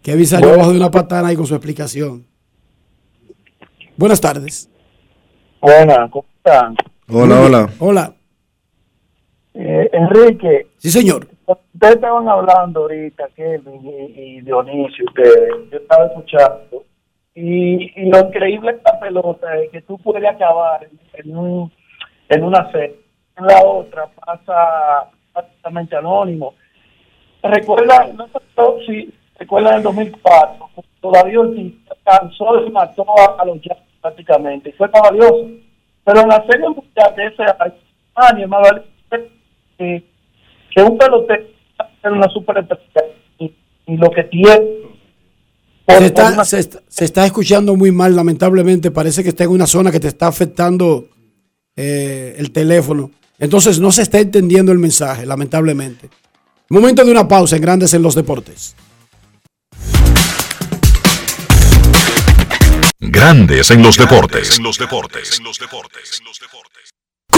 Kevin 0.02 0.26
salió 0.28 0.48
Bueno. 0.48 0.62
abajo 0.64 0.72
de 0.74 0.78
una 0.80 0.91
patana 0.91 1.28
ahí 1.30 1.36
con 1.36 1.46
su 1.48 1.56
explicación. 1.56 2.26
Buenas 3.98 4.22
tardes. 4.22 4.70
Buenas, 5.62 6.10
¿cómo 6.12 6.26
están? 6.38 6.76
Hola, 7.10 7.41
hola. 7.41 7.70
Hola. 7.80 8.16
Eh, 9.54 9.90
Enrique, 9.91 10.68
Sí, 10.78 10.90
señor. 10.90 11.28
Ustedes 11.54 11.96
estaban 11.96 12.28
hablando 12.28 12.82
ahorita, 12.82 13.30
Kevin 13.36 13.86
y, 13.86 14.38
y 14.38 14.42
Dionisio, 14.42 15.06
ustedes, 15.06 15.70
yo 15.72 15.78
estaba 15.78 16.06
escuchando, 16.06 16.84
y, 17.36 18.02
y 18.02 18.10
lo 18.10 18.20
increíble 18.20 18.72
de 18.72 18.78
esta 18.78 19.00
pelota 19.00 19.58
es 19.58 19.72
que 19.72 19.82
tú 19.82 19.98
puedes 20.00 20.28
acabar 20.30 20.84
en, 20.84 21.00
en 21.14 21.38
un, 21.38 21.72
en 22.28 22.44
una 22.44 22.72
serie, 22.72 23.00
en 23.38 23.46
la 23.46 23.64
otra 23.64 24.08
pasa 24.08 25.10
prácticamente 25.34 25.96
anónimo. 25.96 26.54
Recuerda, 27.42 28.08
no 28.14 28.28
si 28.86 29.14
recuerdan 29.38 29.76
el 29.76 29.84
2004, 29.84 30.70
todavía 31.00 31.40
Ortiz 31.40 31.74
cansó 32.04 32.66
y 32.66 32.70
mató 32.72 33.06
a, 33.40 33.46
los 33.46 33.62
Yankees 33.62 33.86
prácticamente, 34.02 34.70
y 34.70 34.74
fue 34.74 34.88
valioso. 34.88 35.48
Pero 36.04 36.22
en 36.22 36.28
la 36.28 36.46
serie 36.46 36.70
mundial 36.70 37.16
de 37.16 37.26
ese 37.28 37.44
año, 38.16 38.48
más 38.48 38.62
valioso, 38.62 38.90
que, 39.78 40.04
que 40.74 40.82
un 40.82 40.98
pelotero 40.98 41.46
en 42.04 42.14
una 42.14 42.30
superestrella 42.30 42.84
y, 43.40 43.54
y 43.88 43.98
lo 43.98 44.10
que 44.12 44.24
tiene 44.24 44.62
Se 45.88 46.06
está, 46.06 46.44
se, 46.46 46.60
está, 46.60 46.80
se 46.88 47.06
está 47.06 47.26
escuchando 47.26 47.76
muy 47.76 47.91
mal, 47.91 48.16
lamentablemente. 48.16 48.91
Parece 48.91 49.24
que 49.24 49.30
está 49.30 49.44
en 49.44 49.52
una 49.52 49.68
zona 49.68 49.91
que 49.91 50.00
te 50.00 50.08
está 50.08 50.28
afectando 50.28 51.08
eh, 51.76 52.36
el 52.38 52.52
teléfono. 52.52 53.12
Entonces 53.40 53.80
no 53.80 53.91
se 53.91 54.02
está 54.04 54.20
entendiendo 54.20 54.72
el 54.72 54.80
mensaje, 54.80 55.26
lamentablemente. 55.26 56.10
Momento 56.70 57.04
de 57.04 57.12
una 57.12 57.28
pausa 57.28 57.56
en 57.56 57.62
Grandes 57.62 57.94
en 57.94 58.02
los 58.02 58.16
Deportes. 58.16 58.76
Grandes 63.00 63.72
en 63.72 63.82
los 63.82 63.98
deportes. 63.98 64.60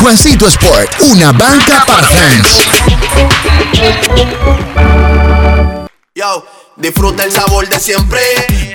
Juancito 0.00 0.46
Sport, 0.48 1.00
una 1.00 1.32
banca 1.32 1.84
para 1.86 2.06
fans. 2.06 2.68
Yo, 6.14 6.46
disfruta 6.76 7.24
el 7.24 7.32
sabor 7.32 7.68
de 7.68 7.78
siempre 7.78 8.20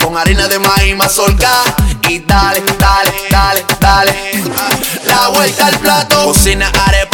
con 0.00 0.16
harina 0.16 0.46
de 0.48 0.58
maíz 0.58 0.96
mazorca 0.96 1.50
y 2.08 2.20
dale, 2.20 2.62
dale, 2.78 3.12
dale, 3.30 3.64
dale. 3.80 4.14
La 5.06 5.28
vuelta 5.28 5.66
al 5.66 5.78
plato, 5.78 6.24
cocina 6.24 6.70
arepa, 6.86 7.13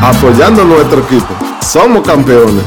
Apoyando 0.00 0.64
nuestro 0.64 1.00
equipo. 1.00 1.34
Somos 1.60 2.06
campeones. 2.06 2.62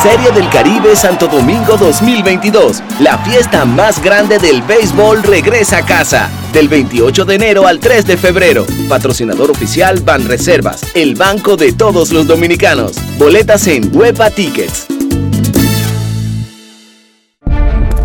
Serie 0.00 0.30
del 0.30 0.48
Caribe 0.48 0.94
Santo 0.94 1.26
Domingo 1.26 1.76
2022. 1.76 2.80
La 3.00 3.18
fiesta 3.18 3.64
más 3.64 4.00
grande 4.00 4.38
del 4.38 4.62
béisbol 4.62 5.24
regresa 5.24 5.78
a 5.78 5.84
casa. 5.84 6.30
Del 6.52 6.68
28 6.68 7.24
de 7.24 7.34
enero 7.34 7.66
al 7.66 7.80
3 7.80 8.06
de 8.06 8.16
febrero. 8.16 8.66
Patrocinador 8.88 9.50
oficial 9.50 10.00
Ban 10.00 10.26
Reservas, 10.28 10.82
el 10.94 11.16
banco 11.16 11.56
de 11.56 11.72
todos 11.72 12.12
los 12.12 12.28
dominicanos. 12.28 12.92
Boletas 13.18 13.66
en 13.66 13.90
Huepa 13.94 14.30
Tickets. 14.30 14.86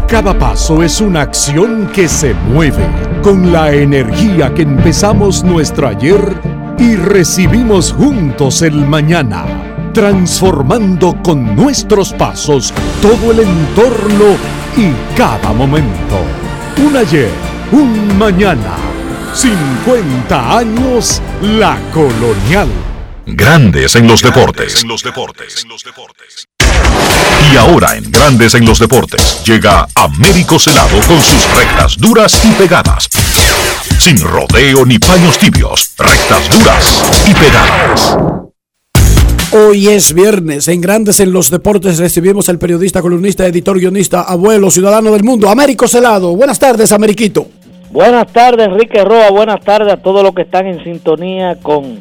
Cada 0.07 0.37
paso 0.37 0.81
es 0.81 1.01
una 1.01 1.21
acción 1.21 1.91
que 1.93 2.07
se 2.07 2.33
mueve 2.33 2.87
con 3.21 3.53
la 3.53 3.71
energía 3.71 4.53
que 4.55 4.63
empezamos 4.63 5.43
nuestro 5.43 5.87
ayer 5.87 6.64
y 6.77 6.95
recibimos 6.95 7.93
juntos 7.93 8.61
el 8.61 8.75
mañana, 8.75 9.45
transformando 9.93 11.21
con 11.23 11.55
nuestros 11.55 12.13
pasos 12.13 12.73
todo 13.01 13.31
el 13.31 13.39
entorno 13.39 14.35
y 14.77 14.91
cada 15.15 15.53
momento. 15.53 16.19
Un 16.85 16.97
ayer, 16.97 17.31
un 17.71 18.17
mañana, 18.17 18.75
50 19.33 20.57
años 20.57 21.21
la 21.41 21.77
colonial. 21.93 22.69
Grandes 23.25 23.95
en 23.95 24.07
los 24.07 24.21
deportes. 24.21 24.85
Y 27.51 27.57
ahora 27.57 27.95
en 27.95 28.09
Grandes 28.11 28.55
en 28.55 28.65
los 28.65 28.79
Deportes 28.79 29.43
llega 29.45 29.87
Américo 29.95 30.57
Celado 30.57 30.97
con 31.07 31.19
sus 31.19 31.47
rectas 31.55 31.95
duras 31.97 32.43
y 32.43 32.51
pegadas. 32.53 33.07
Sin 33.99 34.19
rodeo 34.19 34.85
ni 34.85 34.97
paños 34.97 35.37
tibios, 35.37 35.93
rectas 35.97 36.49
duras 36.49 37.25
y 37.27 37.33
pegadas. 37.33 38.17
Hoy 39.51 39.87
es 39.89 40.13
viernes. 40.13 40.67
En 40.67 40.81
Grandes 40.81 41.19
en 41.19 41.31
los 41.31 41.51
Deportes 41.51 41.99
recibimos 41.99 42.49
al 42.49 42.57
periodista, 42.57 43.01
columnista, 43.01 43.45
editor, 43.45 43.79
guionista, 43.79 44.21
abuelo, 44.21 44.71
ciudadano 44.71 45.11
del 45.11 45.23
mundo, 45.23 45.49
Américo 45.49 45.87
Celado. 45.87 46.35
Buenas 46.35 46.57
tardes, 46.57 46.91
Ameriquito. 46.91 47.47
Buenas 47.91 48.27
tardes, 48.33 48.67
Enrique 48.67 49.03
Roa. 49.03 49.29
Buenas 49.29 49.61
tardes 49.63 49.93
a 49.93 49.97
todos 49.97 50.23
los 50.23 50.33
que 50.33 50.41
están 50.41 50.65
en 50.65 50.83
sintonía 50.83 51.57
con 51.61 51.99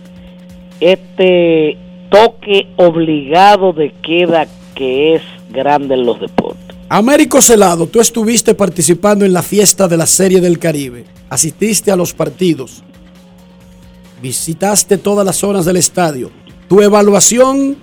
este 0.81 1.77
toque 2.11 2.69
obligado 2.77 3.73
de 3.73 3.93
queda 4.03 4.47
que 4.75 5.15
es 5.15 5.23
grande 5.51 5.95
en 5.95 6.07
los 6.07 6.21
deportes. 6.21 6.77
Américo 6.89 7.41
Celado, 7.41 7.87
tú 7.87 8.01
estuviste 8.01 8.55
participando 8.55 9.25
en 9.25 9.33
la 9.33 9.43
fiesta 9.43 9.89
de 9.89 9.97
la 9.97 10.07
Serie 10.07 10.41
del 10.41 10.59
Caribe. 10.59 11.05
Asististe 11.31 11.91
a 11.91 11.97
los 11.97 12.13
partidos. 12.13 12.85
Visitaste 14.21 14.99
todas 14.99 15.25
las 15.25 15.37
zonas 15.37 15.65
del 15.65 15.77
estadio. 15.77 16.31
Tu 16.69 16.83
evaluación 16.83 17.77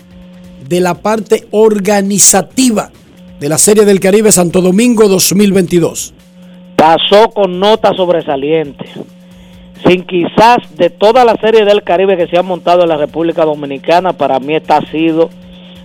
de 0.67 0.79
la 0.79 0.95
parte 0.95 1.47
organizativa 1.51 2.91
de 3.39 3.49
la 3.49 3.57
Serie 3.57 3.85
del 3.85 3.99
Caribe 3.99 4.31
Santo 4.31 4.61
Domingo 4.61 5.07
2022. 5.07 6.13
Pasó 6.75 7.29
con 7.29 7.59
nota 7.59 7.93
sobresaliente. 7.95 8.85
Sin 9.85 10.03
quizás 10.03 10.57
de 10.77 10.91
toda 10.91 11.25
la 11.25 11.35
Serie 11.37 11.65
del 11.65 11.81
Caribe 11.81 12.15
que 12.15 12.27
se 12.27 12.37
ha 12.37 12.43
montado 12.43 12.83
en 12.83 12.89
la 12.89 12.97
República 12.97 13.43
Dominicana, 13.43 14.13
para 14.13 14.39
mí 14.39 14.55
esta 14.55 14.77
ha 14.77 14.91
sido 14.91 15.31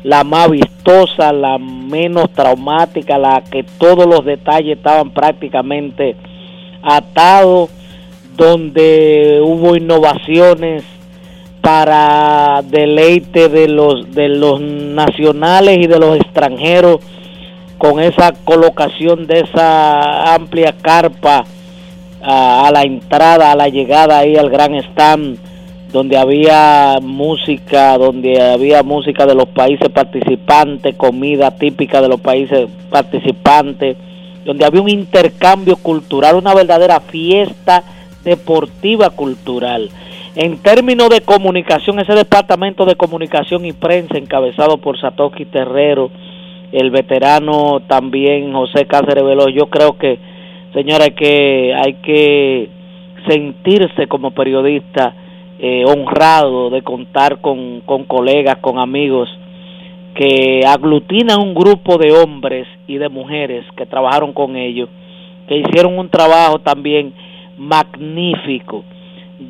la 0.02 0.24
más 0.24 0.51
vistosa, 0.51 1.32
la 1.32 1.59
menos 1.59 2.31
traumática, 2.32 3.18
la 3.18 3.43
que 3.43 3.64
todos 3.64 4.06
los 4.06 4.24
detalles 4.24 4.77
estaban 4.77 5.10
prácticamente 5.10 6.16
atados, 6.82 7.70
donde 8.36 9.40
hubo 9.43 9.77
innovaciones 9.77 10.85
para 11.62 12.62
deleite 12.64 13.48
de 13.48 13.66
los 13.66 14.12
de 14.12 14.28
los 14.28 14.60
nacionales 14.60 15.78
y 15.78 15.86
de 15.86 15.98
los 15.98 16.16
extranjeros 16.16 17.01
con 17.78 17.98
esa 17.98 18.32
colocación 18.44 19.27
de 19.27 19.40
esa 19.40 20.35
amplia 20.35 20.77
carpa 20.81 21.44
a, 22.23 22.68
a 22.68 22.70
la 22.70 22.82
entrada, 22.82 23.51
a 23.51 23.56
la 23.56 23.68
llegada 23.68 24.18
ahí 24.18 24.36
al 24.36 24.51
gran 24.51 24.74
stand 24.74 25.39
donde 25.93 26.17
había 26.17 26.99
música, 27.01 27.97
donde 27.97 28.41
había 28.41 28.83
música 28.83 29.25
de 29.25 29.35
los 29.35 29.47
países 29.47 29.89
participantes, 29.89 30.97
comida 30.97 31.53
típica 31.53 32.03
de 32.03 32.09
los 32.09 32.21
países 32.21 32.69
participantes, 32.91 33.97
donde 34.45 34.65
había 34.65 34.83
un 34.83 34.89
intercambio 34.89 35.77
cultural, 35.77 36.37
una 36.37 36.55
verdadera 36.55 37.01
fiesta 37.01 37.83
deportiva 38.25 39.11
cultural. 39.11 39.89
En 40.35 40.59
términos 40.59 41.09
de 41.09 41.23
comunicación, 41.23 41.99
ese 41.99 42.15
departamento 42.15 42.85
de 42.85 42.97
comunicación 42.97 43.65
y 43.65 43.73
prensa 43.73 44.19
encabezado 44.19 44.79
por 44.79 45.01
Satoshi 45.01 45.47
Terrero, 45.47 46.11
el 46.73 46.91
veterano 46.91 47.81
también 47.87 48.53
José 48.53 48.87
Cáceres 48.87 49.25
Veloz, 49.25 49.55
yo 49.55 49.67
creo 49.67 49.97
que, 49.97 50.19
señora, 50.75 51.11
que 51.11 51.73
hay 51.75 51.95
que 51.95 52.69
sentirse 53.27 54.09
como 54.09 54.33
periodista 54.33 55.15
eh, 55.59 55.85
honrado 55.87 56.70
de 56.70 56.83
contar 56.83 57.41
con, 57.41 57.81
con 57.81 58.05
colegas, 58.05 58.57
con 58.61 58.78
amigos 58.78 59.28
que 60.15 60.62
aglutinan 60.66 61.41
un 61.41 61.55
grupo 61.55 61.99
de 61.99 62.12
hombres 62.12 62.66
y 62.87 62.97
de 62.97 63.09
mujeres 63.09 63.65
que 63.77 63.85
trabajaron 63.87 64.33
con 64.33 64.57
ellos, 64.57 64.89
que 65.47 65.59
hicieron 65.59 65.99
un 65.99 66.09
trabajo 66.09 66.59
también 66.61 67.12
magnífico. 67.59 68.85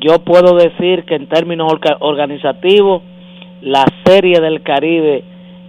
Yo 0.01 0.19
puedo 0.19 0.55
decir 0.57 1.05
que 1.05 1.15
en 1.15 1.27
términos 1.27 1.71
orga- 1.71 1.97
organizativos, 2.01 3.01
la 3.61 3.85
serie 4.05 4.39
del 4.41 4.61
Caribe 4.61 5.23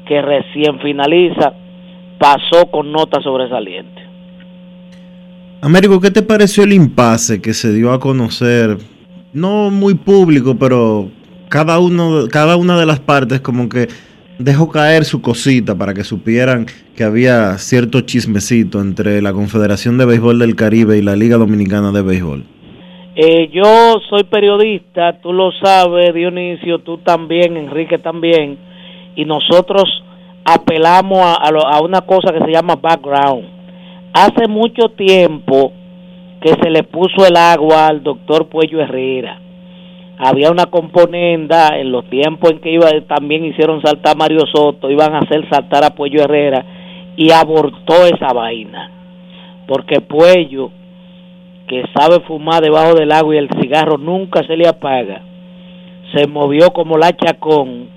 que 0.07 0.21
recién 0.21 0.81
finaliza 0.81 1.53
pasó 2.19 2.67
con 2.71 2.91
nota 2.91 3.23
sobresaliente. 3.23 4.03
Américo, 5.61 6.01
¿qué 6.01 6.11
te 6.11 6.23
pareció 6.23 6.65
el 6.65 6.73
impasse 6.73 7.41
que 7.41 7.53
se 7.55 7.73
dio 7.73 7.93
a 7.93 8.01
conocer? 8.01 8.79
No 9.39 9.71
muy 9.71 9.95
público, 9.95 10.57
pero 10.59 11.09
cada, 11.49 11.79
uno, 11.79 12.27
cada 12.31 12.57
una 12.57 12.79
de 12.79 12.87
las 12.87 12.99
partes 13.01 13.41
como 13.41 13.69
que 13.69 13.87
dejó 14.39 14.69
caer 14.69 15.05
su 15.05 15.21
cosita 15.21 15.77
para 15.77 15.95
que 15.95 16.05
supieran 16.05 16.67
que 16.97 17.05
había 17.05 17.57
cierto 17.59 18.01
chismecito 18.03 18.81
entre 18.81 19.23
la 19.23 19.33
Confederación 19.33 19.97
de 19.99 20.07
Béisbol 20.07 20.39
del 20.39 20.57
Caribe 20.57 20.99
y 20.99 21.03
la 21.03 21.17
Liga 21.17 21.37
Dominicana 21.37 21.93
de 21.93 22.03
Béisbol. 22.03 22.45
Eh, 23.17 23.49
yo 23.53 23.97
soy 24.09 24.25
periodista, 24.25 25.21
tú 25.21 25.33
lo 25.33 25.51
sabes, 25.63 26.15
Dionisio, 26.15 26.79
tú 26.81 26.99
también, 26.99 27.57
Enrique 27.57 27.99
también, 27.99 28.57
y 29.17 29.25
nosotros 29.25 29.85
apelamos 30.45 31.19
a, 31.19 31.35
a 31.35 31.51
lo- 31.51 31.67
a 31.67 31.81
una 31.81 32.01
cosa 32.03 32.33
que 32.33 32.45
se 32.45 32.53
llama 32.53 32.77
background. 32.77 33.45
Hace 34.13 34.47
mucho 34.49 34.89
tiempo 34.97 35.73
que 36.41 36.51
se 36.63 36.71
le 36.71 36.85
puso 36.85 37.27
el 37.27 37.37
agua 37.37 37.89
al 37.89 38.03
doctor 38.03 38.49
Puello 38.49 38.81
Herrera. 38.81 39.41
Había 40.19 40.51
una 40.51 40.67
componenda 40.67 41.79
en 41.79 41.93
los 41.93 42.05
tiempos 42.11 42.51
en 42.51 42.61
que 42.61 42.73
iba, 42.73 42.89
también 43.07 43.45
hicieron 43.45 43.81
saltar 43.83 44.15
a 44.15 44.19
Mario 44.19 44.47
Soto, 44.53 44.91
iban 44.91 45.15
a 45.15 45.21
hacer 45.21 45.49
saltar 45.49 45.85
a 45.85 45.95
Puello 45.95 46.23
Herrera 46.23 46.65
y 47.17 47.31
abortó 47.31 48.05
esa 48.05 48.33
vaina. 48.33 48.91
Porque 49.67 50.01
Puello, 50.01 50.71
que 51.69 51.85
sabe 51.97 52.21
fumar 52.27 52.63
debajo 52.63 52.95
del 52.95 53.13
agua 53.13 53.35
y 53.35 53.39
el 53.39 53.51
cigarro 53.61 53.99
nunca 53.99 54.43
se 54.45 54.57
le 54.57 54.67
apaga, 54.67 55.23
se 56.15 56.27
movió 56.27 56.71
como 56.71 56.97
la 56.97 57.13
chacón, 57.13 57.89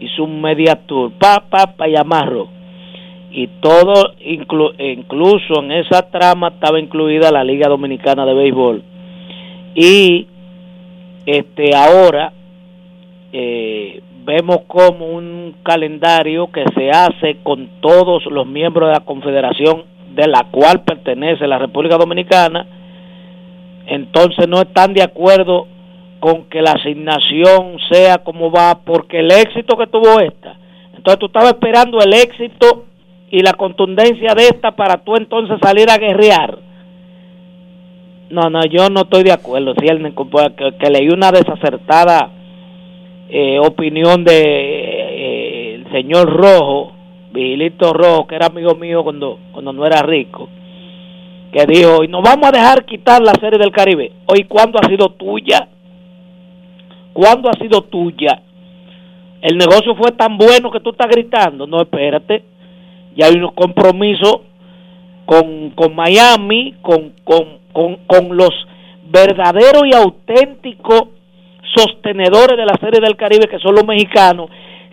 hizo 0.00 0.24
un 0.24 0.40
media 0.40 0.80
tour, 0.86 1.12
pa, 1.18 1.44
pa, 1.48 1.76
pa, 1.76 1.88
y 1.88 1.96
amarro. 1.96 2.48
Y 3.32 3.46
todo, 3.60 4.14
inclu- 4.16 4.74
incluso 4.78 5.60
en 5.62 5.72
esa 5.72 6.10
trama 6.10 6.48
estaba 6.48 6.80
incluida 6.80 7.30
la 7.30 7.44
Liga 7.44 7.68
Dominicana 7.68 8.26
de 8.26 8.34
Béisbol. 8.34 8.82
Y 9.74 10.26
este 11.26 11.76
ahora 11.76 12.32
eh, 13.32 14.02
vemos 14.24 14.62
como 14.66 15.06
un 15.06 15.54
calendario 15.62 16.50
que 16.50 16.64
se 16.74 16.90
hace 16.90 17.36
con 17.42 17.68
todos 17.80 18.26
los 18.26 18.46
miembros 18.46 18.88
de 18.88 18.94
la 18.94 19.04
confederación 19.04 19.84
de 20.14 20.26
la 20.26 20.48
cual 20.50 20.82
pertenece 20.82 21.46
la 21.46 21.58
República 21.58 21.96
Dominicana, 21.96 22.66
entonces 23.86 24.48
no 24.48 24.60
están 24.60 24.92
de 24.92 25.02
acuerdo 25.02 25.68
con 26.18 26.44
que 26.44 26.60
la 26.60 26.72
asignación 26.72 27.78
sea 27.90 28.18
como 28.18 28.50
va, 28.50 28.80
porque 28.84 29.20
el 29.20 29.30
éxito 29.30 29.76
que 29.76 29.86
tuvo 29.86 30.20
esta, 30.20 30.56
entonces 30.96 31.18
tú 31.20 31.26
estabas 31.26 31.52
esperando 31.52 31.98
el 32.00 32.12
éxito 32.12 32.86
y 33.30 33.42
la 33.42 33.52
contundencia 33.54 34.34
de 34.34 34.48
esta 34.48 34.72
para 34.72 35.04
tú 35.04 35.16
entonces 35.16 35.58
salir 35.62 35.88
a 35.90 35.98
guerrear. 35.98 36.58
No, 38.30 38.50
no, 38.50 38.64
yo 38.64 38.88
no 38.90 39.02
estoy 39.02 39.24
de 39.24 39.32
acuerdo. 39.32 39.74
Si 39.78 39.86
él, 39.86 40.14
que, 40.56 40.72
que 40.78 40.90
leí 40.90 41.08
una 41.08 41.30
desacertada 41.30 42.30
eh, 43.28 43.58
opinión 43.60 44.24
de 44.24 44.40
eh, 44.42 45.74
el 45.76 45.92
señor 45.92 46.28
Rojo, 46.28 46.92
Vigilito 47.32 47.92
Rojo, 47.92 48.26
que 48.26 48.34
era 48.34 48.46
amigo 48.46 48.74
mío 48.74 49.04
cuando, 49.04 49.38
cuando 49.52 49.72
no 49.72 49.86
era 49.86 50.02
rico, 50.02 50.48
que 51.52 51.66
dijo, 51.66 52.02
y 52.04 52.08
nos 52.08 52.22
vamos 52.22 52.48
a 52.48 52.52
dejar 52.52 52.84
quitar 52.84 53.22
la 53.22 53.34
serie 53.34 53.58
del 53.58 53.72
Caribe. 53.72 54.12
Hoy, 54.26 54.44
¿cuándo 54.44 54.78
ha 54.80 54.88
sido 54.88 55.10
tuya? 55.10 55.68
¿Cuándo 57.12 57.48
ha 57.48 57.52
sido 57.54 57.82
tuya? 57.82 58.42
El 59.42 59.56
negocio 59.56 59.94
fue 59.96 60.12
tan 60.12 60.36
bueno 60.36 60.70
que 60.70 60.80
tú 60.80 60.90
estás 60.90 61.08
gritando. 61.08 61.66
No, 61.66 61.82
espérate. 61.82 62.44
Ya 63.16 63.26
hay 63.26 63.34
unos 63.36 63.52
compromisos 63.52 64.40
con, 65.26 65.70
con 65.70 65.94
Miami, 65.94 66.74
con, 66.82 67.12
con, 67.24 67.58
con, 67.72 67.96
con 68.06 68.36
los 68.36 68.50
verdaderos 69.10 69.82
y 69.86 69.94
auténticos 69.94 71.08
sostenedores 71.74 72.56
de 72.56 72.64
la 72.66 72.76
serie 72.80 73.00
del 73.00 73.16
Caribe, 73.16 73.48
que 73.48 73.58
son 73.58 73.74
los 73.74 73.86
mexicanos. 73.86 74.48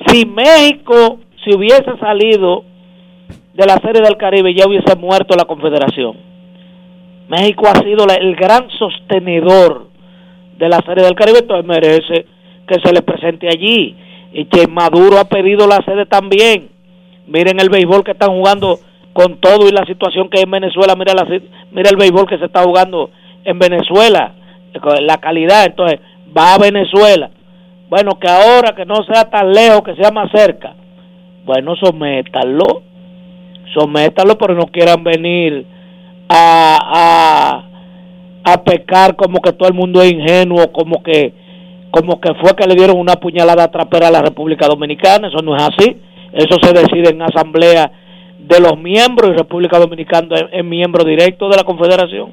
Si 0.07 0.25
México 0.25 1.19
si 1.43 1.55
hubiese 1.55 1.97
salido 1.99 2.63
de 3.53 3.65
la 3.65 3.75
serie 3.77 4.01
del 4.01 4.17
Caribe, 4.17 4.53
ya 4.53 4.67
hubiese 4.67 4.95
muerto 4.97 5.35
la 5.37 5.45
Confederación. 5.45 6.17
México 7.29 7.67
ha 7.67 7.79
sido 7.83 8.05
la- 8.05 8.15
el 8.15 8.35
gran 8.35 8.69
sostenedor 8.77 9.87
de 10.57 10.69
la 10.69 10.77
serie 10.85 11.03
del 11.03 11.15
Caribe, 11.15 11.39
entonces 11.39 11.65
merece 11.65 12.25
que 12.67 12.79
se 12.83 12.93
le 12.93 13.01
presente 13.01 13.47
allí. 13.47 13.95
Y 14.33 14.45
que 14.45 14.67
Maduro 14.67 15.19
ha 15.19 15.25
pedido 15.25 15.67
la 15.67 15.77
sede 15.85 16.05
también. 16.05 16.69
Miren 17.27 17.59
el 17.59 17.69
béisbol 17.69 18.03
que 18.03 18.11
están 18.11 18.29
jugando 18.29 18.79
con 19.13 19.37
todo 19.37 19.67
y 19.67 19.71
la 19.71 19.85
situación 19.85 20.29
que 20.29 20.39
hay 20.39 20.43
en 20.43 20.51
Venezuela. 20.51 20.95
Mira, 20.95 21.13
la, 21.13 21.25
mira 21.71 21.89
el 21.89 21.97
béisbol 21.97 22.27
que 22.27 22.37
se 22.37 22.45
está 22.45 22.63
jugando 22.63 23.09
en 23.43 23.59
Venezuela, 23.59 24.33
la 25.01 25.17
calidad. 25.17 25.65
Entonces, 25.65 25.99
va 26.35 26.55
a 26.55 26.57
Venezuela. 26.57 27.29
Bueno, 27.89 28.19
que 28.19 28.27
ahora 28.27 28.75
que 28.75 28.85
no 28.85 28.95
sea 29.03 29.29
tan 29.29 29.51
lejos, 29.51 29.81
que 29.81 29.95
sea 29.95 30.11
más 30.11 30.29
cerca. 30.31 30.75
Bueno, 31.45 31.75
sométanlo. 31.75 32.83
Sométanlo, 33.73 34.37
pero 34.37 34.53
no 34.53 34.67
quieran 34.67 35.03
venir 35.03 35.65
a, 36.29 37.63
a, 38.43 38.53
a 38.53 38.63
pecar 38.63 39.15
como 39.15 39.41
que 39.41 39.53
todo 39.53 39.67
el 39.67 39.73
mundo 39.75 40.01
es 40.01 40.11
ingenuo, 40.11 40.71
como 40.71 41.03
que 41.03 41.33
como 41.91 42.19
que 42.19 42.33
fue 42.35 42.55
que 42.55 42.67
le 42.67 42.75
dieron 42.75 42.99
una 42.99 43.15
puñalada 43.15 43.71
trapera 43.71 44.09
a 44.09 44.11
la 44.11 44.21
República 44.21 44.67
Dominicana, 44.67 45.29
eso 45.29 45.41
no 45.41 45.55
es 45.55 45.63
así, 45.63 45.97
eso 46.37 46.57
se 46.61 46.71
decide 46.71 47.09
en 47.09 47.21
asamblea 47.21 47.91
de 48.39 48.59
los 48.59 48.77
miembros 48.77 49.31
y 49.31 49.37
República 49.37 49.79
Dominicana 49.79 50.35
es, 50.51 50.63
miembro 50.63 51.03
directo 51.03 51.49
de 51.49 51.57
la 51.57 51.63
Confederación. 51.63 52.31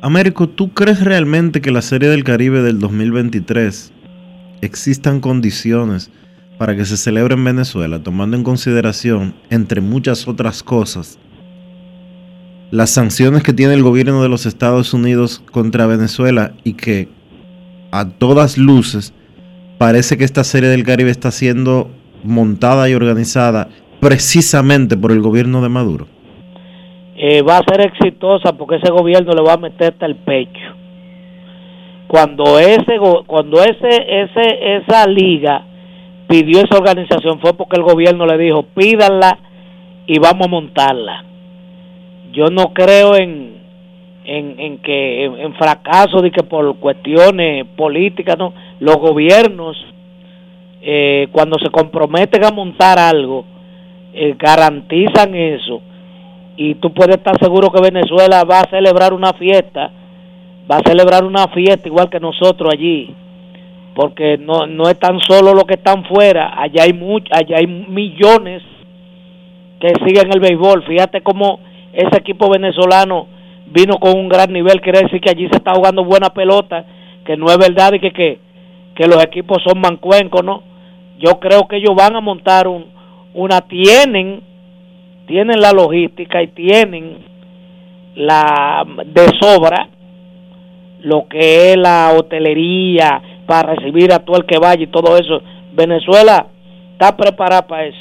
Américo, 0.00 0.48
¿tú 0.48 0.72
crees 0.72 1.04
realmente 1.04 1.60
que 1.60 1.70
la 1.70 1.82
Serie 1.82 2.08
del 2.08 2.24
Caribe 2.24 2.62
del 2.62 2.78
2023 2.78 3.92
existan 4.62 5.20
condiciones 5.20 6.10
para 6.56 6.74
que 6.74 6.86
se 6.86 6.96
celebre 6.96 7.34
en 7.34 7.44
Venezuela, 7.44 8.02
tomando 8.02 8.38
en 8.38 8.42
consideración, 8.42 9.34
entre 9.50 9.82
muchas 9.82 10.26
otras 10.26 10.62
cosas, 10.62 11.18
las 12.70 12.88
sanciones 12.88 13.42
que 13.42 13.52
tiene 13.52 13.74
el 13.74 13.82
gobierno 13.82 14.22
de 14.22 14.30
los 14.30 14.46
Estados 14.46 14.94
Unidos 14.94 15.42
contra 15.52 15.86
Venezuela 15.86 16.52
y 16.64 16.74
que 16.74 17.08
a 17.90 18.08
todas 18.08 18.56
luces 18.56 19.12
parece 19.80 20.18
que 20.18 20.24
esta 20.24 20.44
Serie 20.44 20.68
del 20.68 20.84
Caribe 20.84 21.10
está 21.10 21.30
siendo 21.30 21.90
montada 22.22 22.86
y 22.90 22.94
organizada 22.94 23.68
precisamente 23.98 24.96
por 24.98 25.10
el 25.10 25.22
gobierno 25.22 25.62
de 25.62 25.70
Maduro? 25.70 26.06
eh, 27.22 27.42
va 27.42 27.58
a 27.58 27.64
ser 27.64 27.82
exitosa 27.82 28.54
porque 28.54 28.76
ese 28.76 28.90
gobierno 28.90 29.32
le 29.32 29.42
va 29.42 29.52
a 29.52 29.58
meter 29.58 29.92
hasta 29.92 30.06
el 30.06 30.16
pecho. 30.16 30.74
Cuando 32.08 32.58
ese 32.58 32.98
cuando 33.26 33.62
ese 33.62 34.22
ese 34.22 34.76
esa 34.76 35.06
liga 35.06 35.66
pidió 36.26 36.60
esa 36.60 36.78
organización 36.78 37.38
fue 37.40 37.52
porque 37.52 37.76
el 37.76 37.82
gobierno 37.82 38.24
le 38.24 38.38
dijo 38.38 38.62
pídanla 38.62 39.38
y 40.06 40.18
vamos 40.18 40.46
a 40.46 40.50
montarla. 40.50 41.24
Yo 42.32 42.46
no 42.46 42.72
creo 42.72 43.14
en 43.16 43.59
en, 44.30 44.60
en 44.60 44.78
que 44.78 45.24
en, 45.24 45.40
en 45.40 45.54
fracaso 45.54 46.22
de 46.22 46.30
que 46.30 46.44
por 46.44 46.76
cuestiones 46.76 47.66
políticas 47.76 48.38
no 48.38 48.52
los 48.78 48.96
gobiernos 48.96 49.76
eh, 50.82 51.26
cuando 51.32 51.58
se 51.58 51.68
comprometen 51.70 52.44
a 52.44 52.52
montar 52.52 52.98
algo 52.98 53.44
eh, 54.14 54.36
garantizan 54.38 55.34
eso 55.34 55.82
y 56.56 56.76
tú 56.76 56.92
puedes 56.92 57.16
estar 57.16 57.36
seguro 57.40 57.72
que 57.72 57.82
Venezuela 57.82 58.44
va 58.44 58.60
a 58.60 58.70
celebrar 58.70 59.14
una 59.14 59.32
fiesta, 59.32 59.90
va 60.70 60.76
a 60.76 60.88
celebrar 60.88 61.24
una 61.24 61.48
fiesta 61.48 61.88
igual 61.88 62.08
que 62.08 62.20
nosotros 62.20 62.70
allí, 62.72 63.12
porque 63.94 64.38
no, 64.38 64.66
no 64.66 64.88
es 64.88 64.98
tan 64.98 65.18
solo 65.20 65.54
los 65.54 65.64
que 65.64 65.74
están 65.74 66.04
fuera, 66.04 66.52
allá 66.56 66.84
hay 66.84 66.92
much, 66.92 67.24
allá 67.32 67.56
hay 67.58 67.66
millones 67.66 68.62
que 69.80 69.88
siguen 70.06 70.30
el 70.32 70.38
béisbol. 70.38 70.84
Fíjate 70.84 71.22
cómo 71.22 71.60
ese 71.92 72.18
equipo 72.18 72.50
venezolano 72.50 73.39
vino 73.70 73.98
con 73.98 74.18
un 74.18 74.28
gran 74.28 74.52
nivel, 74.52 74.80
quiere 74.80 75.02
decir 75.02 75.20
que 75.20 75.30
allí 75.30 75.48
se 75.48 75.56
está 75.56 75.72
jugando 75.74 76.04
buena 76.04 76.30
pelota, 76.30 76.84
que 77.24 77.36
no 77.36 77.46
es 77.46 77.58
verdad 77.58 77.92
y 77.94 78.00
que, 78.00 78.12
que, 78.12 78.38
que 78.94 79.06
los 79.06 79.22
equipos 79.24 79.58
son 79.66 79.80
mancuencos, 79.80 80.44
¿no? 80.44 80.62
Yo 81.18 81.38
creo 81.38 81.68
que 81.68 81.76
ellos 81.76 81.94
van 81.94 82.16
a 82.16 82.20
montar 82.20 82.66
un, 82.66 82.86
una, 83.34 83.60
tienen 83.62 84.42
tienen 85.30 85.60
la 85.60 85.70
logística 85.70 86.42
y 86.42 86.48
tienen 86.48 87.18
la 88.16 88.84
de 89.06 89.26
sobra 89.40 89.88
lo 91.02 91.28
que 91.28 91.70
es 91.70 91.76
la 91.76 92.12
hotelería 92.18 93.22
para 93.46 93.74
recibir 93.74 94.12
a 94.12 94.18
todo 94.18 94.38
el 94.38 94.44
que 94.44 94.58
vaya 94.58 94.82
y 94.82 94.88
todo 94.88 95.16
eso. 95.16 95.40
Venezuela 95.72 96.48
está 96.92 97.16
preparada 97.16 97.64
para 97.64 97.86
eso. 97.86 97.98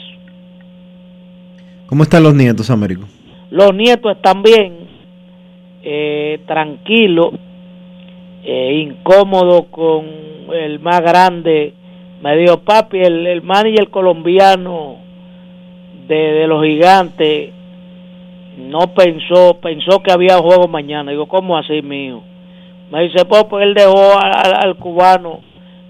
¿Cómo 1.85 2.01
están 2.01 2.23
los 2.23 2.33
nietos, 2.33 2.69
Américo? 2.71 3.05
Los 3.51 3.75
nietos 3.75 4.15
están 4.15 4.41
bien, 4.41 4.88
eh, 5.91 6.41
tranquilos, 6.45 7.31
eh, 8.43 8.85
incómodos 8.85 9.65
con 9.71 10.05
el 10.53 10.79
más 10.79 11.01
grande. 11.01 11.73
Me 12.21 12.37
dijo, 12.37 12.59
papi, 12.59 12.99
el, 12.99 13.25
el 13.25 13.41
manager 13.41 13.89
colombiano 13.89 14.97
de, 16.07 16.15
de 16.15 16.47
los 16.47 16.63
gigantes 16.63 17.53
no 18.57 18.93
pensó, 18.93 19.55
pensó 19.61 20.03
que 20.03 20.11
había 20.11 20.37
juego 20.37 20.67
mañana. 20.67 21.09
Digo, 21.09 21.27
¿cómo 21.27 21.57
así, 21.57 21.81
mío? 21.81 22.21
Me 22.91 23.01
dice, 23.03 23.25
pues, 23.25 23.45
pues 23.45 23.63
él 23.65 23.73
dejó 23.73 24.13
al, 24.19 24.75
cubano 24.75 25.39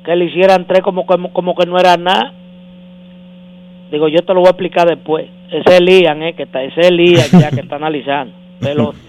que 0.06 0.16
le 0.16 0.26
hicieran 0.26 0.66
tres 0.66 0.82
como, 0.82 1.06
como, 1.06 1.34
como 1.34 1.56
que 1.56 1.66
no 1.66 1.78
era 1.78 1.98
nada. 1.98 2.34
Digo, 3.92 4.08
yo 4.08 4.22
te 4.22 4.34
lo 4.34 4.40
voy 4.40 4.48
a 4.48 4.52
explicar 4.52 4.88
después. 4.88 5.28
Ese 5.52 5.76
es 5.76 5.82
eh, 5.82 6.34
que 6.38 6.44
está, 6.44 6.64
ese 6.64 6.80
es 6.80 7.32
ya 7.32 7.50
que 7.50 7.60
está 7.60 7.76
analizando. 7.76 8.34
Pelota. 8.62 9.09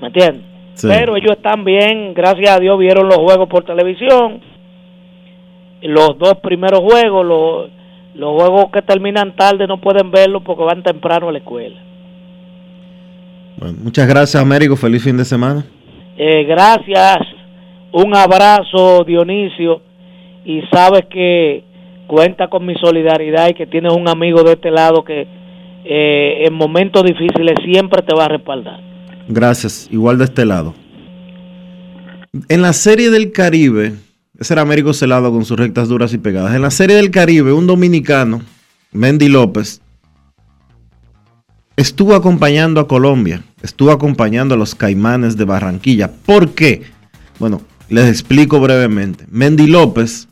¿Me 0.00 0.08
entiendes? 0.08 0.42
Sí. 0.74 0.88
Pero 0.88 1.16
ellos 1.16 1.32
están 1.32 1.64
bien, 1.64 2.14
gracias 2.14 2.50
a 2.50 2.60
Dios 2.60 2.78
vieron 2.78 3.06
los 3.06 3.18
juegos 3.18 3.48
por 3.48 3.64
televisión. 3.64 4.40
Los 5.82 6.18
dos 6.18 6.34
primeros 6.42 6.80
juegos, 6.80 7.24
los, 7.24 7.70
los 8.14 8.32
juegos 8.32 8.70
que 8.72 8.82
terminan 8.82 9.36
tarde 9.36 9.66
no 9.66 9.80
pueden 9.80 10.10
verlos 10.10 10.42
porque 10.44 10.64
van 10.64 10.82
temprano 10.82 11.28
a 11.28 11.32
la 11.32 11.38
escuela. 11.38 11.76
Bueno, 13.56 13.78
muchas 13.82 14.08
gracias, 14.08 14.42
Américo. 14.42 14.76
Feliz 14.76 15.04
fin 15.04 15.16
de 15.16 15.24
semana. 15.24 15.64
Eh, 16.16 16.44
gracias, 16.44 17.18
un 17.92 18.14
abrazo 18.14 19.04
Dionisio 19.04 19.82
y 20.44 20.62
sabes 20.72 21.06
que 21.06 21.64
cuenta 22.06 22.48
con 22.48 22.64
mi 22.64 22.74
solidaridad 22.76 23.48
y 23.48 23.54
que 23.54 23.66
tienes 23.66 23.92
un 23.92 24.08
amigo 24.08 24.42
de 24.42 24.52
este 24.52 24.70
lado 24.70 25.04
que 25.04 25.26
eh, 25.84 26.44
en 26.46 26.54
momentos 26.54 27.02
difíciles 27.02 27.54
siempre 27.64 28.02
te 28.02 28.14
va 28.14 28.26
a 28.26 28.28
respaldar. 28.28 28.80
Gracias. 29.28 29.88
Igual 29.90 30.18
de 30.18 30.24
este 30.24 30.44
lado. 30.44 30.74
En 32.48 32.62
la 32.62 32.72
serie 32.72 33.10
del 33.10 33.30
Caribe, 33.32 33.94
ese 34.38 34.54
era 34.54 34.62
Américo 34.62 34.92
Celado 34.92 35.30
con 35.30 35.44
sus 35.44 35.58
rectas 35.58 35.88
duras 35.88 36.12
y 36.12 36.18
pegadas. 36.18 36.54
En 36.54 36.62
la 36.62 36.70
serie 36.70 36.96
del 36.96 37.10
Caribe, 37.10 37.52
un 37.52 37.66
dominicano, 37.66 38.42
Mendy 38.92 39.28
López, 39.28 39.80
estuvo 41.76 42.14
acompañando 42.14 42.80
a 42.80 42.88
Colombia, 42.88 43.44
estuvo 43.62 43.92
acompañando 43.92 44.56
a 44.56 44.58
los 44.58 44.74
Caimanes 44.74 45.36
de 45.36 45.44
Barranquilla. 45.44 46.10
¿Por 46.10 46.50
qué? 46.54 46.82
Bueno, 47.38 47.62
les 47.88 48.08
explico 48.08 48.58
brevemente. 48.58 49.26
Mendy 49.30 49.68
López 49.68 50.28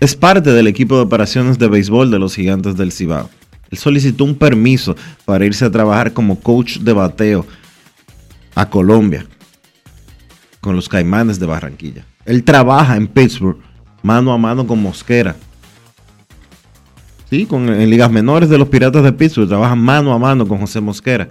es 0.00 0.14
parte 0.14 0.52
del 0.52 0.66
equipo 0.66 0.96
de 0.96 1.02
operaciones 1.02 1.58
de 1.58 1.68
béisbol 1.68 2.10
de 2.10 2.18
los 2.18 2.34
Gigantes 2.34 2.76
del 2.76 2.92
Cibao. 2.92 3.30
Él 3.70 3.78
solicitó 3.78 4.24
un 4.24 4.34
permiso 4.34 4.96
para 5.24 5.44
irse 5.44 5.64
a 5.64 5.70
trabajar 5.70 6.12
como 6.12 6.38
coach 6.40 6.78
de 6.78 6.92
bateo 6.92 7.46
a 8.54 8.68
Colombia 8.68 9.26
con 10.60 10.74
los 10.74 10.88
Caimanes 10.88 11.38
de 11.38 11.46
Barranquilla. 11.46 12.04
Él 12.24 12.42
trabaja 12.42 12.96
en 12.96 13.06
Pittsburgh 13.06 13.58
mano 14.02 14.32
a 14.32 14.38
mano 14.38 14.66
con 14.66 14.80
Mosquera. 14.80 15.36
Sí, 17.28 17.44
con, 17.46 17.68
en 17.68 17.90
ligas 17.90 18.10
menores 18.10 18.48
de 18.48 18.58
los 18.58 18.68
Piratas 18.68 19.02
de 19.02 19.12
Pittsburgh 19.12 19.48
trabaja 19.48 19.74
mano 19.74 20.12
a 20.12 20.18
mano 20.18 20.46
con 20.46 20.58
José 20.58 20.80
Mosquera. 20.80 21.28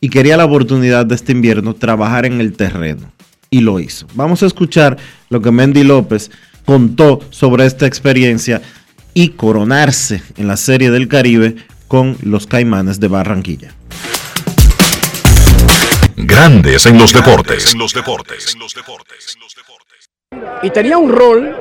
Y 0.00 0.08
quería 0.08 0.36
la 0.36 0.44
oportunidad 0.44 1.06
de 1.06 1.14
este 1.14 1.32
invierno 1.32 1.74
trabajar 1.74 2.26
en 2.26 2.40
el 2.40 2.56
terreno. 2.56 3.12
Y 3.50 3.60
lo 3.60 3.80
hizo. 3.80 4.06
Vamos 4.14 4.42
a 4.42 4.46
escuchar 4.46 4.96
lo 5.28 5.40
que 5.40 5.50
Mendy 5.50 5.84
López 5.84 6.30
contó 6.64 7.20
sobre 7.30 7.66
esta 7.66 7.86
experiencia 7.86 8.62
y 9.14 9.30
coronarse 9.30 10.22
en 10.36 10.48
la 10.48 10.56
Serie 10.56 10.90
del 10.90 11.08
Caribe 11.08 11.56
con 11.88 12.18
los 12.22 12.46
Caimanes 12.46 12.98
de 13.00 13.08
Barranquilla. 13.08 13.72
Grandes 16.16 16.86
en 16.86 16.98
los 16.98 17.12
deportes. 17.12 17.72
En 17.72 17.78
los 17.78 17.94
deportes. 17.94 18.56
y 20.62 20.70
tenía 20.70 20.98
un 20.98 21.12
rol 21.12 21.56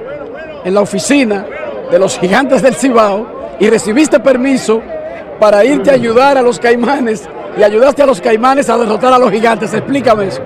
en 0.65 0.73
la 0.73 0.81
oficina 0.81 1.45
de 1.91 1.99
los 1.99 2.17
gigantes 2.17 2.61
del 2.61 2.75
Cibao 2.75 3.57
y 3.59 3.69
recibiste 3.69 4.19
permiso 4.19 4.81
para 5.39 5.63
irte 5.63 5.91
a 5.91 5.93
ayudar 5.93 6.37
a 6.37 6.41
los 6.41 6.59
caimanes 6.59 7.27
y 7.57 7.63
ayudaste 7.63 8.01
a 8.01 8.05
los 8.05 8.19
caimanes 8.19 8.69
a 8.69 8.77
derrotar 8.77 9.13
a 9.13 9.19
los 9.19 9.31
gigantes. 9.31 9.73
Explícame 9.73 10.27
eso. 10.27 10.41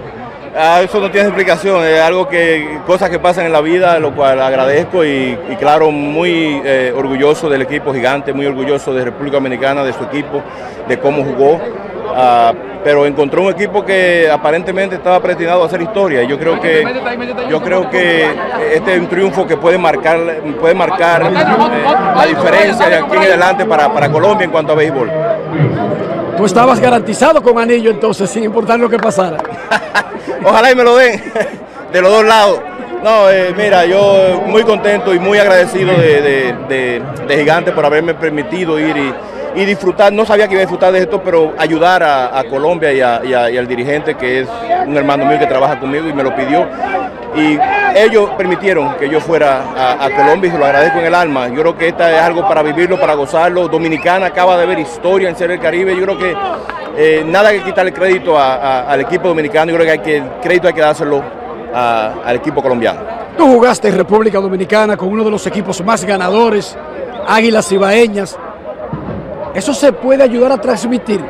Ah, 0.55 0.81
eso 0.83 0.99
no 0.99 1.11
tiene 1.11 1.27
explicación, 1.27 1.85
es 1.85 1.99
algo 2.01 2.27
que, 2.27 2.79
cosas 2.85 3.09
que 3.09 3.19
pasan 3.19 3.45
en 3.45 3.53
la 3.53 3.61
vida, 3.61 3.99
lo 3.99 4.15
cual 4.15 4.41
agradezco 4.41 5.05
y, 5.05 5.37
y 5.49 5.55
claro, 5.57 5.91
muy 5.91 6.61
eh, 6.65 6.93
orgulloso 6.95 7.49
del 7.49 7.61
equipo 7.61 7.93
gigante, 7.93 8.33
muy 8.33 8.45
orgulloso 8.45 8.93
de 8.93 9.05
República 9.05 9.37
Dominicana, 9.37 9.83
de 9.83 9.93
su 9.93 10.03
equipo, 10.03 10.41
de 10.87 10.99
cómo 10.99 11.23
jugó. 11.23 11.59
Ah, 12.15 12.53
pero 12.83 13.05
encontró 13.05 13.43
un 13.43 13.51
equipo 13.51 13.83
que 13.83 14.29
aparentemente 14.31 14.95
estaba 14.95 15.19
predestinado 15.19 15.61
a 15.61 15.65
hacer 15.65 15.81
historia. 15.81 16.23
Yo 16.23 16.39
creo 16.39 16.59
que 16.59 16.85
yo 17.49 17.61
creo 17.61 17.89
que 17.89 18.25
este 18.73 18.95
es 18.95 18.99
un 18.99 19.07
triunfo 19.07 19.45
que 19.45 19.57
puede 19.57 19.77
marcar 19.77 20.17
puede 20.59 20.73
marcar 20.73 21.23
eh, 21.23 21.33
la 22.15 22.25
diferencia 22.25 22.87
de 22.87 22.95
aquí 22.95 23.15
en 23.17 23.23
adelante 23.23 23.65
para, 23.65 23.91
para 23.93 24.09
Colombia 24.09 24.45
en 24.45 24.51
cuanto 24.51 24.71
a 24.71 24.75
béisbol. 24.75 25.11
Tú 26.37 26.45
estabas 26.45 26.79
garantizado 26.79 27.41
con 27.41 27.59
anillo 27.59 27.89
entonces, 27.89 28.29
sin 28.29 28.43
importar 28.43 28.79
lo 28.79 28.89
que 28.89 28.99
pasara. 28.99 29.37
Ojalá 30.43 30.71
y 30.71 30.75
me 30.75 30.83
lo 30.83 30.95
den 30.95 31.21
de 31.91 32.01
los 32.01 32.11
dos 32.11 32.25
lados. 32.25 32.59
No, 33.03 33.29
eh, 33.29 33.53
mira, 33.55 33.85
yo 33.85 34.41
muy 34.47 34.63
contento 34.63 35.13
y 35.13 35.19
muy 35.19 35.37
agradecido 35.37 35.93
de, 35.93 37.01
Gigante 37.29 37.71
por 37.71 37.85
haberme 37.85 38.13
permitido 38.13 38.79
ir 38.79 38.95
y, 39.55 39.65
disfrutar. 39.65 40.11
No 40.13 40.25
sabía 40.25 40.47
que 40.47 40.53
iba 40.53 40.61
a 40.61 40.65
disfrutar 40.65 40.91
de 40.91 40.99
esto, 40.99 41.21
pero 41.23 41.53
ayudar 41.57 42.03
a, 42.03 42.43
Colombia 42.49 42.91
y, 42.93 43.33
al 43.33 43.67
dirigente, 43.67 44.15
que 44.15 44.41
es 44.41 44.47
un 44.85 44.97
hermano 44.97 45.25
mío 45.25 45.39
que 45.39 45.47
trabaja 45.47 45.79
conmigo 45.79 46.07
y 46.07 46.13
me 46.13 46.23
lo 46.23 46.35
pidió. 46.35 46.67
Y 47.35 47.59
ellos 47.95 48.31
permitieron 48.37 48.95
que 48.95 49.09
yo 49.09 49.19
fuera 49.19 49.63
a, 49.75 50.05
a 50.05 50.09
Colombia 50.09 50.49
y 50.49 50.51
se 50.51 50.57
lo 50.57 50.65
agradezco 50.65 50.99
en 50.99 51.05
el 51.05 51.15
alma. 51.15 51.47
Yo 51.49 51.61
creo 51.61 51.77
que 51.77 51.87
esta 51.89 52.11
es 52.15 52.21
algo 52.21 52.47
para 52.47 52.63
vivirlo, 52.63 52.99
para 52.99 53.13
gozarlo. 53.13 53.67
Dominicana 53.67 54.27
acaba 54.27 54.57
de 54.57 54.65
ver 54.65 54.79
historia 54.79 55.29
en 55.29 55.35
Ser 55.35 55.51
el 55.51 55.59
Caribe. 55.59 55.95
Yo 55.95 56.03
creo 56.03 56.17
que 56.17 56.35
eh, 56.97 57.23
nada 57.25 57.51
que 57.51 57.61
quitarle 57.61 57.93
crédito 57.93 58.37
a- 58.37 58.55
a- 58.55 58.91
al 58.91 59.01
equipo 59.01 59.27
dominicano. 59.27 59.71
Yo 59.71 59.77
creo 59.77 59.85
que, 59.85 59.91
hay 59.91 59.99
que 59.99 60.17
el 60.17 60.23
crédito 60.41 60.67
hay 60.67 60.73
que 60.73 60.81
dárselo 60.81 61.21
a- 61.73 62.13
al 62.25 62.35
equipo 62.37 62.61
colombiano. 62.61 63.01
Tú 63.37 63.45
jugaste 63.53 63.87
en 63.89 63.97
República 63.97 64.39
Dominicana 64.39 64.97
con 64.97 65.09
uno 65.09 65.23
de 65.23 65.29
los 65.31 65.45
equipos 65.45 65.79
más 65.85 66.03
ganadores, 66.03 66.75
Águilas 67.27 67.71
Ibaeñas. 67.71 68.35
Eso 69.53 69.73
se 69.73 69.91
puede 69.93 70.23
ayudar 70.23 70.51
a 70.51 70.57
transmitir 70.59 71.23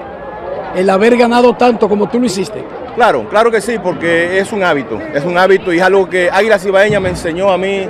el 0.76 0.90
haber 0.90 1.18
ganado 1.18 1.54
tanto 1.56 1.88
como 1.90 2.08
tú 2.08 2.20
lo 2.20 2.26
hiciste. 2.26 2.64
Claro, 2.96 3.28
claro 3.30 3.52
que 3.52 3.62
sí, 3.62 3.78
porque 3.82 4.40
es 4.40 4.52
un 4.52 4.64
hábito, 4.64 5.00
es 5.14 5.24
un 5.24 5.38
hábito 5.38 5.72
y 5.74 5.78
es 5.78 5.84
algo 5.84 6.10
que 6.10 6.30
Águilas 6.32 6.66
Ibaeña 6.66 7.00
me 7.00 7.10
enseñó 7.10 7.52
a 7.52 7.58
mí, 7.58 7.88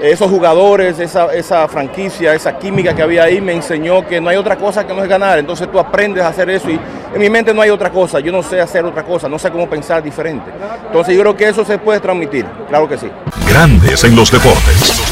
esos 0.00 0.30
jugadores, 0.30 0.98
esa, 0.98 1.32
esa 1.34 1.68
franquicia, 1.68 2.34
esa 2.34 2.58
química 2.58 2.94
que 2.94 3.02
había 3.02 3.24
ahí, 3.24 3.40
me 3.40 3.52
enseñó 3.52 4.06
que 4.06 4.20
no 4.20 4.28
hay 4.28 4.36
otra 4.36 4.56
cosa 4.56 4.86
que 4.86 4.94
no 4.94 5.02
es 5.02 5.08
ganar, 5.08 5.38
entonces 5.38 5.70
tú 5.70 5.78
aprendes 5.78 6.22
a 6.24 6.28
hacer 6.28 6.50
eso 6.50 6.70
y 6.70 6.78
en 7.14 7.20
mi 7.20 7.30
mente 7.30 7.54
no 7.54 7.62
hay 7.62 7.70
otra 7.70 7.90
cosa, 7.90 8.20
yo 8.20 8.32
no 8.32 8.42
sé 8.42 8.60
hacer 8.60 8.84
otra 8.84 9.04
cosa, 9.04 9.28
no 9.28 9.38
sé 9.38 9.50
cómo 9.50 9.68
pensar 9.68 10.02
diferente. 10.02 10.50
Entonces 10.86 11.14
yo 11.14 11.20
creo 11.20 11.36
que 11.36 11.48
eso 11.48 11.64
se 11.64 11.78
puede 11.78 12.00
transmitir, 12.00 12.46
claro 12.68 12.88
que 12.88 12.98
sí. 12.98 13.08
Grandes 13.48 14.04
en 14.04 14.16
los 14.16 14.30
deportes. 14.30 15.03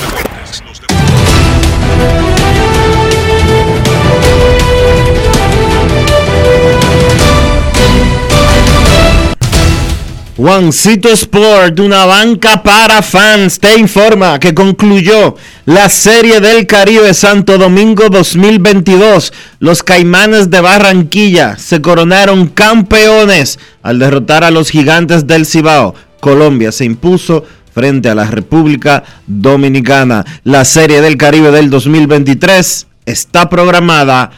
Juancito 10.35 11.11
Sport, 11.11 11.79
una 11.81 12.07
banca 12.07 12.63
para 12.63 13.03
fans, 13.03 13.61
te 13.61 13.79
informa 13.79 14.41
que 14.41 14.55
concluyó 14.55 15.37
la 15.67 15.91
Serie 15.91 16.41
del 16.41 16.67
Caribe 16.67 17.13
Santo 17.13 17.59
Domingo 17.59 18.09
2022. 18.09 19.31
Los 19.59 19.83
Caimanes 19.83 20.49
de 20.49 20.63
Barranquilla 20.63 21.59
se 21.59 21.83
coronaron 21.83 22.49
campeones 22.49 23.59
al 23.83 23.99
derrotar 23.99 24.43
a 24.43 24.51
los 24.51 24.71
Gigantes 24.71 25.27
del 25.27 25.45
Cibao. 25.45 25.95
Colombia 26.21 26.73
se 26.73 26.87
impuso 26.87 27.45
frente 27.75 28.09
a 28.09 28.15
la 28.15 28.25
República 28.25 29.05
Dominicana. 29.27 30.25
La 30.45 30.65
Serie 30.65 31.03
del 31.03 31.19
Caribe 31.19 31.51
del 31.51 31.69
2023 31.69 32.87
está 33.05 33.51
programada 33.51 34.31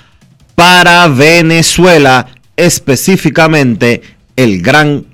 para 0.57 1.07
Venezuela, 1.07 2.27
específicamente 2.57 4.03
el 4.35 4.61
Gran 4.61 5.14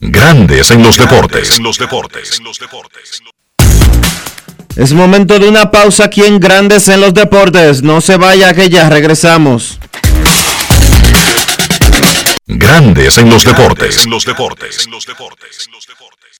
Grandes 0.00 0.70
en 0.70 0.80
los 0.80 0.96
deportes. 0.96 1.60
Es 4.76 4.92
momento 4.92 5.40
de 5.40 5.48
una 5.48 5.72
pausa 5.72 6.04
aquí 6.04 6.22
en 6.22 6.38
Grandes 6.38 6.86
en 6.86 7.00
los 7.00 7.12
Deportes. 7.12 7.82
No 7.82 8.00
se 8.00 8.16
vaya 8.16 8.54
que 8.54 8.68
ya 8.68 8.88
regresamos. 8.88 9.80
Grandes 12.46 13.18
en 13.18 13.28
los 13.28 13.44
deportes. 13.44 14.06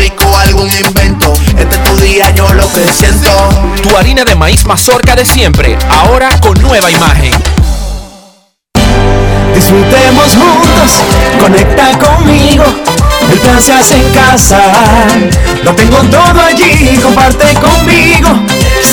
rico, 0.00 0.24
algún 0.38 0.70
invento. 0.70 1.34
Este 1.58 1.74
es 1.74 1.84
tu 1.84 1.96
día, 1.96 2.30
yo 2.30 2.48
lo 2.54 2.70
que 2.72 2.90
siento. 2.92 3.28
Tu 3.82 3.96
harina 3.96 4.24
de 4.24 4.34
maíz 4.34 4.64
mazorca 4.64 5.14
de 5.14 5.26
siempre, 5.26 5.76
ahora 5.90 6.30
con 6.40 6.60
nueva 6.62 6.90
imagen. 6.90 7.32
Disfrutemos 9.54 10.36
juntos, 10.36 10.90
conecta 11.38 11.98
conmigo. 11.98 12.64
El 13.30 13.38
plan 13.40 13.60
se 13.60 13.72
hace 13.74 13.96
en 13.96 14.10
casa. 14.12 14.60
Lo 15.62 15.74
tengo 15.74 15.98
todo 16.04 16.40
allí, 16.40 16.98
comparte 17.02 17.54
conmigo. 17.54 18.30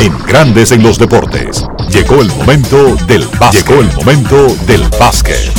En 0.00 0.12
Grandes 0.26 0.72
en 0.72 0.82
los 0.82 0.98
deportes. 0.98 1.64
Llegó 1.88 2.20
el 2.20 2.28
momento 2.28 2.96
del 3.06 3.26
básquet. 3.38 3.66
Llegó 3.66 3.80
el 3.80 3.92
momento 3.94 4.46
del 4.66 4.82
básquet. 4.98 5.50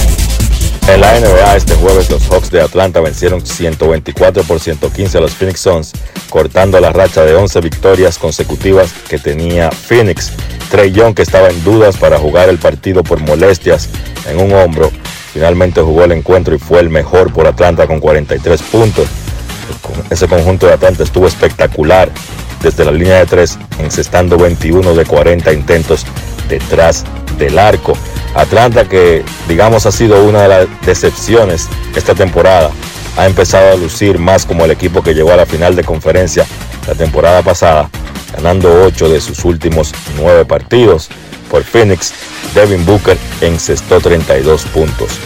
En 0.88 1.02
la 1.02 1.20
NBA 1.20 1.56
este 1.56 1.76
jueves 1.76 2.10
los 2.10 2.24
Hawks 2.30 2.52
de 2.52 2.62
Atlanta 2.62 3.02
vencieron 3.02 3.46
124 3.46 4.44
por 4.44 4.60
115 4.60 5.18
a 5.18 5.22
los 5.22 5.34
Phoenix 5.34 5.60
Suns, 5.60 5.92
cortando 6.30 6.80
la 6.80 6.92
racha 6.92 7.26
de 7.26 7.36
11 7.36 7.60
victorias 7.62 8.18
consecutivas 8.18 8.94
que 9.10 9.18
tenía 9.18 9.72
Phoenix. 9.72 10.32
Trey 10.70 10.92
Young, 10.92 11.16
que 11.16 11.24
estaba 11.24 11.50
en 11.50 11.64
dudas 11.64 11.98
para 11.98 12.20
jugar 12.20 12.48
el 12.50 12.60
partido 12.60 13.04
por 13.04 13.20
molestias 13.20 13.90
en 14.30 14.40
un 14.40 14.54
hombro, 14.54 14.92
finalmente 15.34 15.82
jugó 15.82 16.04
el 16.04 16.12
encuentro 16.12 16.56
y 16.56 16.60
fue 16.60 16.80
el 16.80 16.90
mejor 16.90 17.34
por 17.34 17.48
Atlanta 17.48 17.88
con 17.88 18.00
43 18.00 18.62
puntos. 18.64 19.08
Ese 20.10 20.28
conjunto 20.28 20.68
de 20.68 20.74
Atlanta 20.74 21.04
estuvo 21.04 21.28
espectacular 21.28 22.12
desde 22.62 22.86
la 22.86 22.92
línea 22.92 23.20
de 23.20 23.26
3, 23.26 23.58
encestando 23.80 24.38
21 24.38 24.94
de 24.94 25.06
40 25.06 25.54
intentos 25.54 26.06
detrás 26.50 27.04
del 27.38 27.60
arco. 27.60 27.94
Atlanta 28.36 28.86
que 28.86 29.24
digamos 29.48 29.86
ha 29.86 29.92
sido 29.92 30.24
una 30.24 30.44
de 30.44 30.48
las 30.48 30.68
decepciones 30.86 31.68
esta 31.96 32.16
temporada. 32.16 32.72
Ha 33.18 33.26
empezado 33.26 33.74
a 33.74 33.76
lucir 33.76 34.20
más 34.20 34.46
como 34.46 34.66
el 34.66 34.72
equipo 34.72 35.02
que 35.02 35.14
llegó 35.14 35.32
a 35.32 35.38
la 35.38 35.46
final 35.46 35.76
de 35.76 35.84
conferencia 35.84 36.46
la 36.88 36.94
temporada 36.94 37.42
pasada, 37.42 37.90
ganando 38.34 38.84
8 38.86 39.10
de 39.10 39.22
sus 39.22 39.44
últimos 39.44 39.94
9 40.18 40.46
partidos. 40.46 41.10
Por 41.50 41.64
Phoenix, 41.64 42.14
Devin 42.54 42.86
Booker 42.86 43.18
encestó 43.42 44.00
32 44.00 44.66
puntos. 44.66 45.20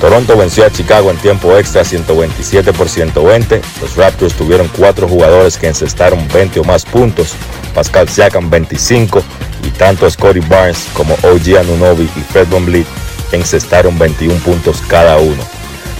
Toronto 0.00 0.36
venció 0.36 0.66
a 0.66 0.70
Chicago 0.70 1.10
en 1.10 1.16
tiempo 1.16 1.56
extra 1.56 1.82
127 1.82 2.72
por 2.74 2.88
120. 2.88 3.62
Los 3.80 3.96
Raptors 3.96 4.34
tuvieron 4.34 4.68
cuatro 4.76 5.08
jugadores 5.08 5.56
que 5.56 5.68
encestaron 5.68 6.26
20 6.32 6.60
o 6.60 6.64
más 6.64 6.84
puntos. 6.84 7.34
Pascal 7.74 8.08
Siakam 8.08 8.50
25 8.50 9.22
y 9.64 9.70
tanto 9.70 10.08
Scotty 10.08 10.40
Barnes 10.40 10.86
como 10.92 11.14
OG 11.14 11.58
Anunoby 11.60 12.04
y 12.04 12.20
Fred 12.32 12.48
VanVleet 12.50 12.86
encestaron 13.32 13.98
21 13.98 14.38
puntos 14.40 14.82
cada 14.86 15.16
uno. 15.16 15.42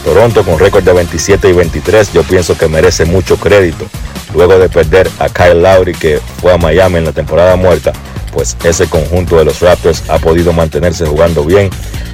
Toronto 0.05 0.45
con 0.45 0.59
récord 0.59 0.85
de 0.85 0.93
27 0.93 1.49
y 1.49 1.53
23 1.53 2.13
yo 2.13 2.23
pienso 2.23 2.57
que 2.57 2.69
merece 2.69 3.07
mucho 3.07 3.39
crédito. 3.39 3.87
Luego 4.35 4.59
de 4.59 4.69
perder 4.69 5.11
a 5.19 5.29
Kyle 5.29 5.63
Lowry 5.63 5.95
que 5.95 6.21
fue 6.41 6.53
a 6.53 6.59
Miami 6.59 6.99
en 6.99 7.07
la 7.07 7.13
temporada 7.13 7.57
muerta, 7.57 7.93
pues 8.37 8.55
ese 8.65 8.87
conjunto 8.87 9.39
de 9.39 9.47
los 9.47 9.61
Raptors 9.61 10.03
ha 10.11 10.19
podido 10.19 10.53
mantenerse 10.53 11.07
jugando 11.07 11.43
bien 11.43 11.71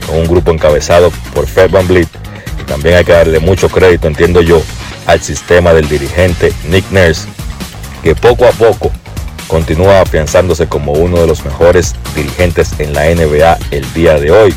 con 0.07 0.19
un 0.19 0.29
grupo 0.29 0.53
encabezado 0.53 1.11
por 1.35 1.49
Fred 1.49 1.73
VanVleet. 1.73 2.07
Y 2.61 2.63
también 2.63 2.95
hay 2.95 3.05
que 3.05 3.11
darle 3.11 3.41
mucho 3.41 3.69
crédito, 3.69 4.07
entiendo 4.07 4.41
yo, 4.41 4.63
al 5.07 5.21
sistema 5.21 5.75
del 5.75 5.89
dirigente 5.89 6.53
Nick 6.69 6.89
Nurse, 6.93 7.27
que 8.05 8.15
poco 8.15 8.47
a 8.47 8.53
poco 8.53 8.93
continúa 9.49 10.01
afianzándose 10.01 10.69
como 10.69 10.93
uno 10.93 11.21
de 11.21 11.27
los 11.27 11.45
mejores 11.45 11.97
dirigentes 12.15 12.79
en 12.79 12.93
la 12.93 13.07
NBA 13.13 13.59
el 13.73 13.93
día 13.93 14.15
de 14.21 14.31
hoy. 14.31 14.55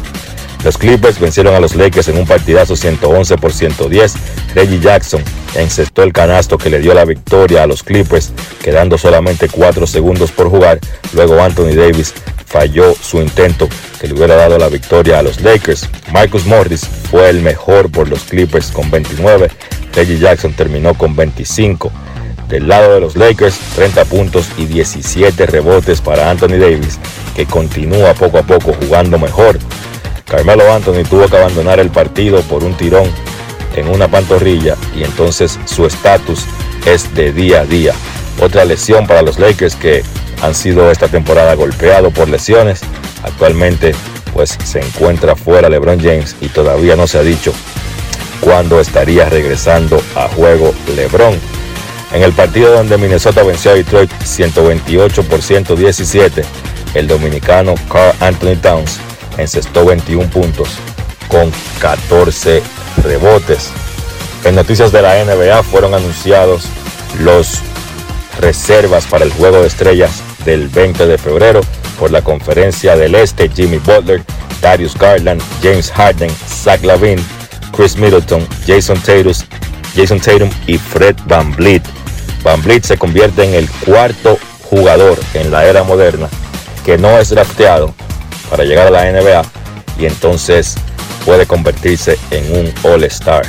Los 0.65 0.79
Clippers 0.79 1.19
vencieron 1.19 1.53
a 1.53 1.59
los 1.59 1.75
Lakers 1.75 2.07
en 2.07 2.17
un 2.17 2.25
partidazo 2.25 2.75
111 2.75 3.37
por 3.37 3.53
110. 3.53 4.15
Reggie 4.55 4.79
Jackson 4.79 5.21
encestó 5.53 6.01
el 6.01 6.11
canasto 6.11 6.57
que 6.57 6.71
le 6.71 6.79
dio 6.79 6.95
la 6.95 7.05
victoria 7.05 7.61
a 7.61 7.67
los 7.67 7.83
Clippers, 7.83 8.31
quedando 8.63 8.97
solamente 8.97 9.47
4 9.47 9.85
segundos 9.85 10.31
por 10.31 10.49
jugar. 10.49 10.79
Luego 11.13 11.39
Anthony 11.39 11.75
Davis 11.75 12.15
falló 12.47 12.95
su 12.99 13.21
intento 13.21 13.69
que 14.01 14.07
le 14.07 14.15
hubiera 14.15 14.35
dado 14.35 14.57
la 14.57 14.67
victoria 14.67 15.19
a 15.19 15.21
los 15.21 15.39
Lakers. 15.39 15.87
Marcus 16.11 16.47
Morris 16.47 16.81
fue 17.11 17.29
el 17.29 17.41
mejor 17.41 17.91
por 17.91 18.09
los 18.09 18.23
Clippers 18.23 18.71
con 18.71 18.89
29. 18.89 19.51
Reggie 19.93 20.17
Jackson 20.17 20.53
terminó 20.53 20.95
con 20.95 21.15
25. 21.15 21.91
Del 22.49 22.67
lado 22.67 22.95
de 22.95 23.01
los 23.01 23.15
Lakers, 23.15 23.59
30 23.75 24.05
puntos 24.05 24.47
y 24.57 24.65
17 24.65 25.45
rebotes 25.45 26.01
para 26.01 26.31
Anthony 26.31 26.57
Davis, 26.57 26.97
que 27.35 27.45
continúa 27.45 28.15
poco 28.15 28.39
a 28.39 28.43
poco 28.43 28.73
jugando 28.73 29.19
mejor. 29.19 29.59
Carmelo 30.25 30.73
Anthony 30.73 31.03
tuvo 31.07 31.27
que 31.27 31.37
abandonar 31.37 31.79
el 31.79 31.91
partido 31.91 32.41
por 32.41 32.63
un 32.63 32.75
tirón 32.75 33.09
en 33.75 33.87
una 33.87 34.07
pantorrilla 34.07 34.75
y 34.95 35.03
entonces 35.03 35.59
su 35.65 35.85
estatus 35.85 36.45
es 36.85 37.13
de 37.13 37.31
día 37.31 37.61
a 37.61 37.65
día. 37.65 37.93
Otra 38.41 38.65
lesión 38.65 39.07
para 39.07 39.21
los 39.21 39.39
Lakers 39.39 39.75
que 39.75 40.03
han 40.41 40.55
sido 40.55 40.91
esta 40.91 41.07
temporada 41.07 41.53
golpeados 41.53 42.11
por 42.11 42.27
lesiones. 42.27 42.81
Actualmente 43.23 43.93
pues 44.33 44.57
se 44.63 44.79
encuentra 44.79 45.35
fuera 45.35 45.69
LeBron 45.69 45.99
James 45.99 46.35
y 46.41 46.47
todavía 46.47 46.95
no 46.95 47.07
se 47.07 47.19
ha 47.19 47.23
dicho 47.23 47.53
cuándo 48.41 48.79
estaría 48.79 49.29
regresando 49.29 50.01
a 50.15 50.27
juego 50.27 50.73
LeBron. 50.95 51.39
En 52.13 52.23
el 52.23 52.33
partido 52.33 52.73
donde 52.73 52.97
Minnesota 52.97 53.43
venció 53.43 53.71
a 53.71 53.75
Detroit 53.75 54.11
128 54.23 55.23
por 55.23 55.41
117, 55.41 56.43
el 56.95 57.07
dominicano 57.07 57.75
Carl 57.89 58.15
Anthony 58.19 58.55
Towns 58.61 58.99
encestó 59.37 59.85
21 59.85 60.29
puntos 60.29 60.69
con 61.27 61.51
14 61.79 62.61
rebotes. 63.03 63.69
En 64.43 64.55
noticias 64.55 64.91
de 64.91 65.01
la 65.01 65.23
NBA 65.23 65.63
fueron 65.63 65.93
anunciados 65.93 66.65
los 67.19 67.59
reservas 68.39 69.05
para 69.05 69.25
el 69.25 69.31
juego 69.31 69.61
de 69.61 69.67
estrellas 69.67 70.21
del 70.45 70.67
20 70.69 71.07
de 71.07 71.17
febrero 71.17 71.61
por 71.99 72.11
la 72.11 72.21
conferencia 72.21 72.95
del 72.95 73.15
Este, 73.15 73.49
Jimmy 73.49 73.77
Butler, 73.77 74.21
Darius 74.61 74.95
Garland, 74.95 75.41
James 75.61 75.91
Harden, 75.91 76.29
Zach 76.47 76.83
Lavin, 76.83 77.23
Chris 77.75 77.97
Middleton, 77.97 78.47
Jason 78.67 78.99
Tatum 78.99 79.33
Jason 79.95 80.19
Tatum 80.19 80.49
y 80.67 80.77
Fred 80.77 81.15
Van 81.25 81.55
Vliet. 81.55 81.81
Van 82.43 82.61
Vliet 82.61 82.83
se 82.83 82.97
convierte 82.97 83.43
en 83.43 83.53
el 83.53 83.69
cuarto 83.85 84.37
jugador 84.69 85.17
en 85.33 85.51
la 85.51 85.65
era 85.65 85.83
moderna 85.83 86.27
que 86.85 86.97
no 86.97 87.17
es 87.17 87.29
drafteado 87.29 87.93
para 88.49 88.63
llegar 88.63 88.87
a 88.87 88.91
la 88.91 89.11
NBA 89.11 89.41
y 89.97 90.05
entonces 90.05 90.75
puede 91.25 91.45
convertirse 91.45 92.17
en 92.31 92.51
un 92.55 92.73
All-Star. 92.83 93.45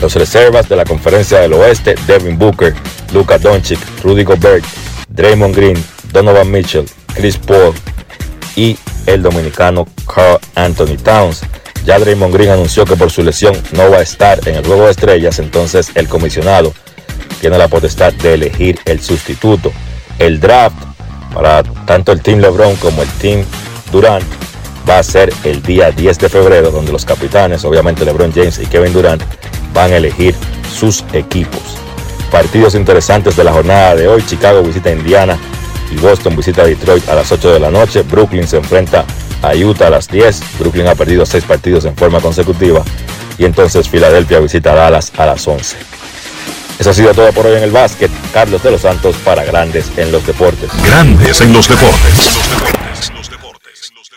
Los 0.00 0.14
reservas 0.14 0.68
de 0.68 0.76
la 0.76 0.84
Conferencia 0.84 1.40
del 1.40 1.52
Oeste, 1.52 1.94
Devin 2.06 2.38
Booker, 2.38 2.74
Luka 3.12 3.38
Doncic, 3.38 3.78
Rudy 4.02 4.24
Gobert, 4.24 4.64
Draymond 5.08 5.54
Green, 5.54 5.84
Donovan 6.12 6.50
Mitchell, 6.50 6.86
Chris 7.14 7.36
Paul 7.36 7.74
y 8.56 8.78
el 9.06 9.22
dominicano 9.22 9.86
Carl 10.12 10.38
Anthony 10.54 10.96
Towns. 11.02 11.42
Ya 11.84 11.98
Draymond 11.98 12.34
Green 12.34 12.50
anunció 12.50 12.84
que 12.84 12.96
por 12.96 13.10
su 13.10 13.22
lesión 13.22 13.54
no 13.72 13.90
va 13.90 13.98
a 13.98 14.02
estar 14.02 14.40
en 14.48 14.56
el 14.56 14.66
juego 14.66 14.86
de 14.86 14.92
estrellas, 14.92 15.38
entonces 15.38 15.90
el 15.94 16.08
comisionado 16.08 16.72
tiene 17.40 17.58
la 17.58 17.68
potestad 17.68 18.12
de 18.12 18.34
elegir 18.34 18.78
el 18.84 19.00
sustituto. 19.00 19.72
El 20.18 20.40
draft 20.40 20.76
para 21.34 21.62
tanto 21.62 22.12
el 22.12 22.20
Team 22.22 22.40
LeBron 22.40 22.76
como 22.76 23.02
el 23.02 23.08
Team 23.08 23.44
Durant 23.90 24.24
va 24.88 24.98
a 24.98 25.02
ser 25.02 25.32
el 25.44 25.62
día 25.62 25.90
10 25.90 26.18
de 26.18 26.28
febrero, 26.28 26.70
donde 26.70 26.92
los 26.92 27.04
capitanes, 27.04 27.64
obviamente 27.64 28.04
LeBron 28.04 28.32
James 28.32 28.58
y 28.58 28.66
Kevin 28.66 28.92
Durant, 28.92 29.22
van 29.74 29.92
a 29.92 29.96
elegir 29.96 30.34
sus 30.72 31.04
equipos. 31.12 31.60
Partidos 32.30 32.74
interesantes 32.74 33.36
de 33.36 33.44
la 33.44 33.52
jornada 33.52 33.94
de 33.96 34.08
hoy. 34.08 34.24
Chicago 34.24 34.62
visita 34.62 34.90
Indiana 34.90 35.36
y 35.90 35.96
Boston 35.96 36.36
visita 36.36 36.64
Detroit 36.64 37.08
a 37.08 37.14
las 37.14 37.30
8 37.32 37.52
de 37.52 37.60
la 37.60 37.70
noche. 37.70 38.02
Brooklyn 38.02 38.46
se 38.46 38.58
enfrenta 38.58 39.04
a 39.42 39.54
Utah 39.54 39.88
a 39.88 39.90
las 39.90 40.08
10. 40.08 40.58
Brooklyn 40.60 40.86
ha 40.86 40.94
perdido 40.94 41.26
6 41.26 41.44
partidos 41.44 41.84
en 41.84 41.96
forma 41.96 42.20
consecutiva. 42.20 42.82
Y 43.38 43.44
entonces 43.44 43.88
Filadelfia 43.88 44.38
visita 44.38 44.74
Dallas 44.74 45.12
a 45.16 45.26
las 45.26 45.46
11. 45.46 45.76
Eso 46.78 46.90
ha 46.90 46.94
sido 46.94 47.12
todo 47.12 47.32
por 47.32 47.46
hoy 47.46 47.56
en 47.56 47.64
el 47.64 47.72
básquet. 47.72 48.10
Carlos 48.32 48.62
de 48.62 48.70
los 48.70 48.82
Santos 48.82 49.16
para 49.24 49.44
Grandes 49.44 49.90
en 49.96 50.12
los 50.12 50.26
Deportes. 50.26 50.70
Grandes 50.84 51.40
en 51.40 51.52
los 51.52 51.68
deportes. 51.68 52.89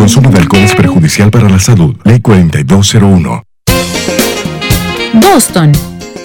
Consumo 0.00 0.30
de 0.30 0.38
alcohol 0.38 0.62
es 0.62 0.74
perjudicial 0.74 1.30
para 1.30 1.46
la 1.50 1.58
salud. 1.58 1.94
Ley 2.04 2.20
4201. 2.20 3.42
Boston, 5.12 5.72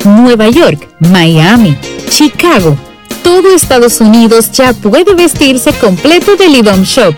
Nueva 0.06 0.47
York, 0.47 0.88
Miami, 1.02 1.77
Chicago. 2.10 2.77
Todo 3.22 3.53
Estados 3.53 3.99
Unidos 3.99 4.49
ya 4.53 4.72
puede 4.72 5.14
vestirse 5.14 5.73
completo 5.73 6.38
del 6.38 6.56
IDOM 6.56 6.84
Shop. 6.84 7.15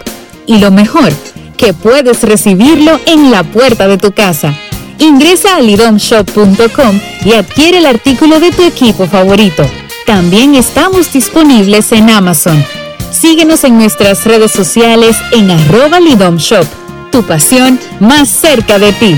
Y 0.47 0.57
lo 0.57 0.71
mejor, 0.71 1.13
que 1.57 1.73
puedes 1.73 2.23
recibirlo 2.23 2.99
en 3.05 3.29
la 3.29 3.43
puerta 3.43 3.87
de 3.87 3.99
tu 3.99 4.11
casa. 4.13 4.57
Ingresa 4.97 5.57
a 5.57 5.61
lidomshop.com 5.61 6.99
y 7.23 7.33
adquiere 7.33 7.77
el 7.77 7.85
artículo 7.85 8.39
de 8.39 8.51
tu 8.51 8.63
equipo 8.63 9.05
favorito. 9.05 9.63
También 10.07 10.55
estamos 10.55 11.13
disponibles 11.13 11.91
en 11.91 12.09
Amazon. 12.09 12.65
Síguenos 13.11 13.63
en 13.63 13.77
nuestras 13.77 14.25
redes 14.25 14.51
sociales 14.51 15.17
en 15.31 15.49
arroba 15.49 15.99
Lidom 15.99 16.37
Shop. 16.37 16.65
Tu 17.11 17.23
pasión 17.23 17.79
más 17.99 18.29
cerca 18.29 18.77
de 18.79 18.91
ti. 18.93 19.17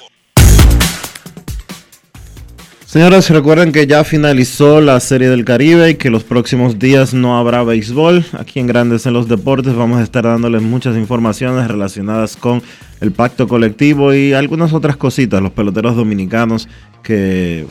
Señores, 2.91 3.29
recuerden 3.29 3.71
que 3.71 3.87
ya 3.87 4.03
finalizó 4.03 4.81
la 4.81 4.99
Serie 4.99 5.29
del 5.29 5.45
Caribe 5.45 5.91
y 5.91 5.95
que 5.95 6.09
los 6.09 6.25
próximos 6.25 6.77
días 6.77 7.13
no 7.13 7.37
habrá 7.37 7.63
béisbol. 7.63 8.25
Aquí 8.37 8.59
en 8.59 8.67
Grandes 8.67 9.05
en 9.05 9.13
los 9.13 9.29
Deportes 9.29 9.73
vamos 9.75 10.01
a 10.01 10.03
estar 10.03 10.25
dándoles 10.25 10.61
muchas 10.61 10.97
informaciones 10.97 11.69
relacionadas 11.69 12.35
con 12.35 12.61
el 12.99 13.13
pacto 13.13 13.47
colectivo 13.47 14.13
y 14.13 14.33
algunas 14.33 14.73
otras 14.73 14.97
cositas. 14.97 15.41
Los 15.41 15.53
peloteros 15.53 15.95
dominicanos 15.95 16.67
que 17.01 17.65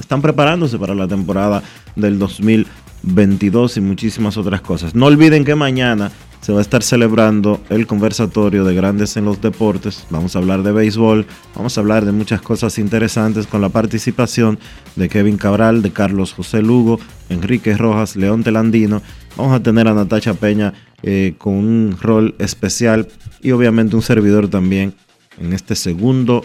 están 0.00 0.22
preparándose 0.22 0.78
para 0.78 0.94
la 0.94 1.06
temporada 1.06 1.62
del 1.94 2.18
2022 2.18 3.76
y 3.76 3.80
muchísimas 3.82 4.38
otras 4.38 4.62
cosas. 4.62 4.94
No 4.94 5.04
olviden 5.04 5.44
que 5.44 5.54
mañana 5.54 6.12
se 6.48 6.54
va 6.54 6.60
a 6.60 6.62
estar 6.62 6.82
celebrando 6.82 7.60
el 7.68 7.86
conversatorio 7.86 8.64
de 8.64 8.74
Grandes 8.74 9.18
en 9.18 9.26
los 9.26 9.38
Deportes. 9.42 10.06
Vamos 10.08 10.34
a 10.34 10.38
hablar 10.38 10.62
de 10.62 10.72
béisbol, 10.72 11.26
vamos 11.54 11.76
a 11.76 11.82
hablar 11.82 12.06
de 12.06 12.12
muchas 12.12 12.40
cosas 12.40 12.78
interesantes 12.78 13.46
con 13.46 13.60
la 13.60 13.68
participación 13.68 14.58
de 14.96 15.10
Kevin 15.10 15.36
Cabral, 15.36 15.82
de 15.82 15.90
Carlos 15.90 16.32
José 16.32 16.62
Lugo, 16.62 17.00
Enrique 17.28 17.76
Rojas, 17.76 18.16
León 18.16 18.44
Telandino. 18.44 19.02
Vamos 19.36 19.60
a 19.60 19.62
tener 19.62 19.88
a 19.88 19.92
Natacha 19.92 20.32
Peña 20.32 20.72
eh, 21.02 21.34
con 21.36 21.52
un 21.52 21.98
rol 22.00 22.34
especial 22.38 23.08
y 23.42 23.50
obviamente 23.50 23.94
un 23.94 24.00
servidor 24.00 24.48
también 24.48 24.94
en 25.38 25.52
este 25.52 25.74
segundo, 25.74 26.42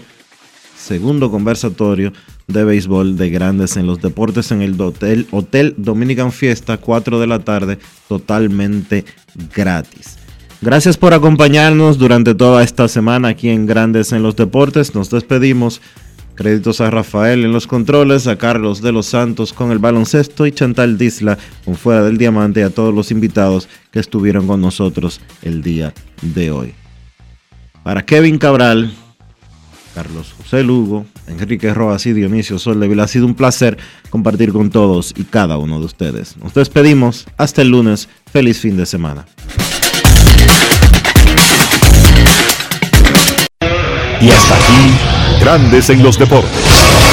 segundo 0.75 1.31
conversatorio 1.31 2.11
de 2.47 2.63
béisbol 2.63 3.17
de 3.17 3.29
grandes 3.29 3.77
en 3.77 3.87
los 3.87 4.01
deportes 4.01 4.51
en 4.51 4.61
el 4.61 4.79
Hotel, 4.79 5.75
Dominican 5.77 6.31
Fiesta, 6.31 6.77
4 6.77 7.19
de 7.19 7.27
la 7.27 7.39
tarde, 7.39 7.79
totalmente 8.07 9.05
gratis. 9.55 10.17
Gracias 10.61 10.97
por 10.97 11.13
acompañarnos 11.13 11.97
durante 11.97 12.35
toda 12.35 12.63
esta 12.63 12.87
semana 12.87 13.29
aquí 13.29 13.49
en 13.49 13.65
Grandes 13.65 14.13
en 14.13 14.23
los 14.23 14.35
Deportes. 14.35 14.95
Nos 14.95 15.09
despedimos. 15.09 15.81
Créditos 16.35 16.81
a 16.81 16.89
Rafael 16.89 17.45
en 17.45 17.51
los 17.51 17.67
controles, 17.67 18.25
a 18.25 18.37
Carlos 18.37 18.81
de 18.81 18.91
los 18.91 19.05
Santos 19.05 19.53
con 19.53 19.71
el 19.71 19.77
baloncesto 19.77 20.47
y 20.47 20.51
Chantal 20.51 20.97
Disla 20.97 21.37
con 21.63 21.75
Fuera 21.75 22.03
del 22.03 22.17
Diamante 22.17 22.61
y 22.61 22.63
a 22.63 22.71
todos 22.71 22.91
los 22.91 23.11
invitados 23.11 23.69
que 23.91 23.99
estuvieron 23.99 24.47
con 24.47 24.59
nosotros 24.59 25.21
el 25.43 25.61
día 25.61 25.93
de 26.21 26.49
hoy. 26.49 26.73
Para 27.83 28.03
Kevin 28.03 28.39
Cabral, 28.39 28.91
Carlos 29.93 30.33
José 30.37 30.63
Lugo, 30.63 31.05
Enrique 31.27 31.73
Rojas 31.73 32.05
y 32.05 32.13
Dionisio 32.13 32.59
Soldevil. 32.59 32.99
Ha 32.99 33.07
sido 33.07 33.25
un 33.25 33.35
placer 33.35 33.77
compartir 34.09 34.51
con 34.51 34.69
todos 34.69 35.13
y 35.15 35.23
cada 35.23 35.57
uno 35.57 35.79
de 35.79 35.85
ustedes. 35.85 36.37
Nos 36.37 36.53
despedimos. 36.53 37.25
Hasta 37.37 37.61
el 37.61 37.69
lunes. 37.69 38.09
Feliz 38.31 38.59
fin 38.59 38.77
de 38.77 38.85
semana. 38.85 39.25
Y 44.21 44.29
hasta 44.29 44.55
aquí, 44.55 45.41
Grandes 45.41 45.89
en 45.89 46.01
los 46.01 46.17
Deportes. 46.17 47.12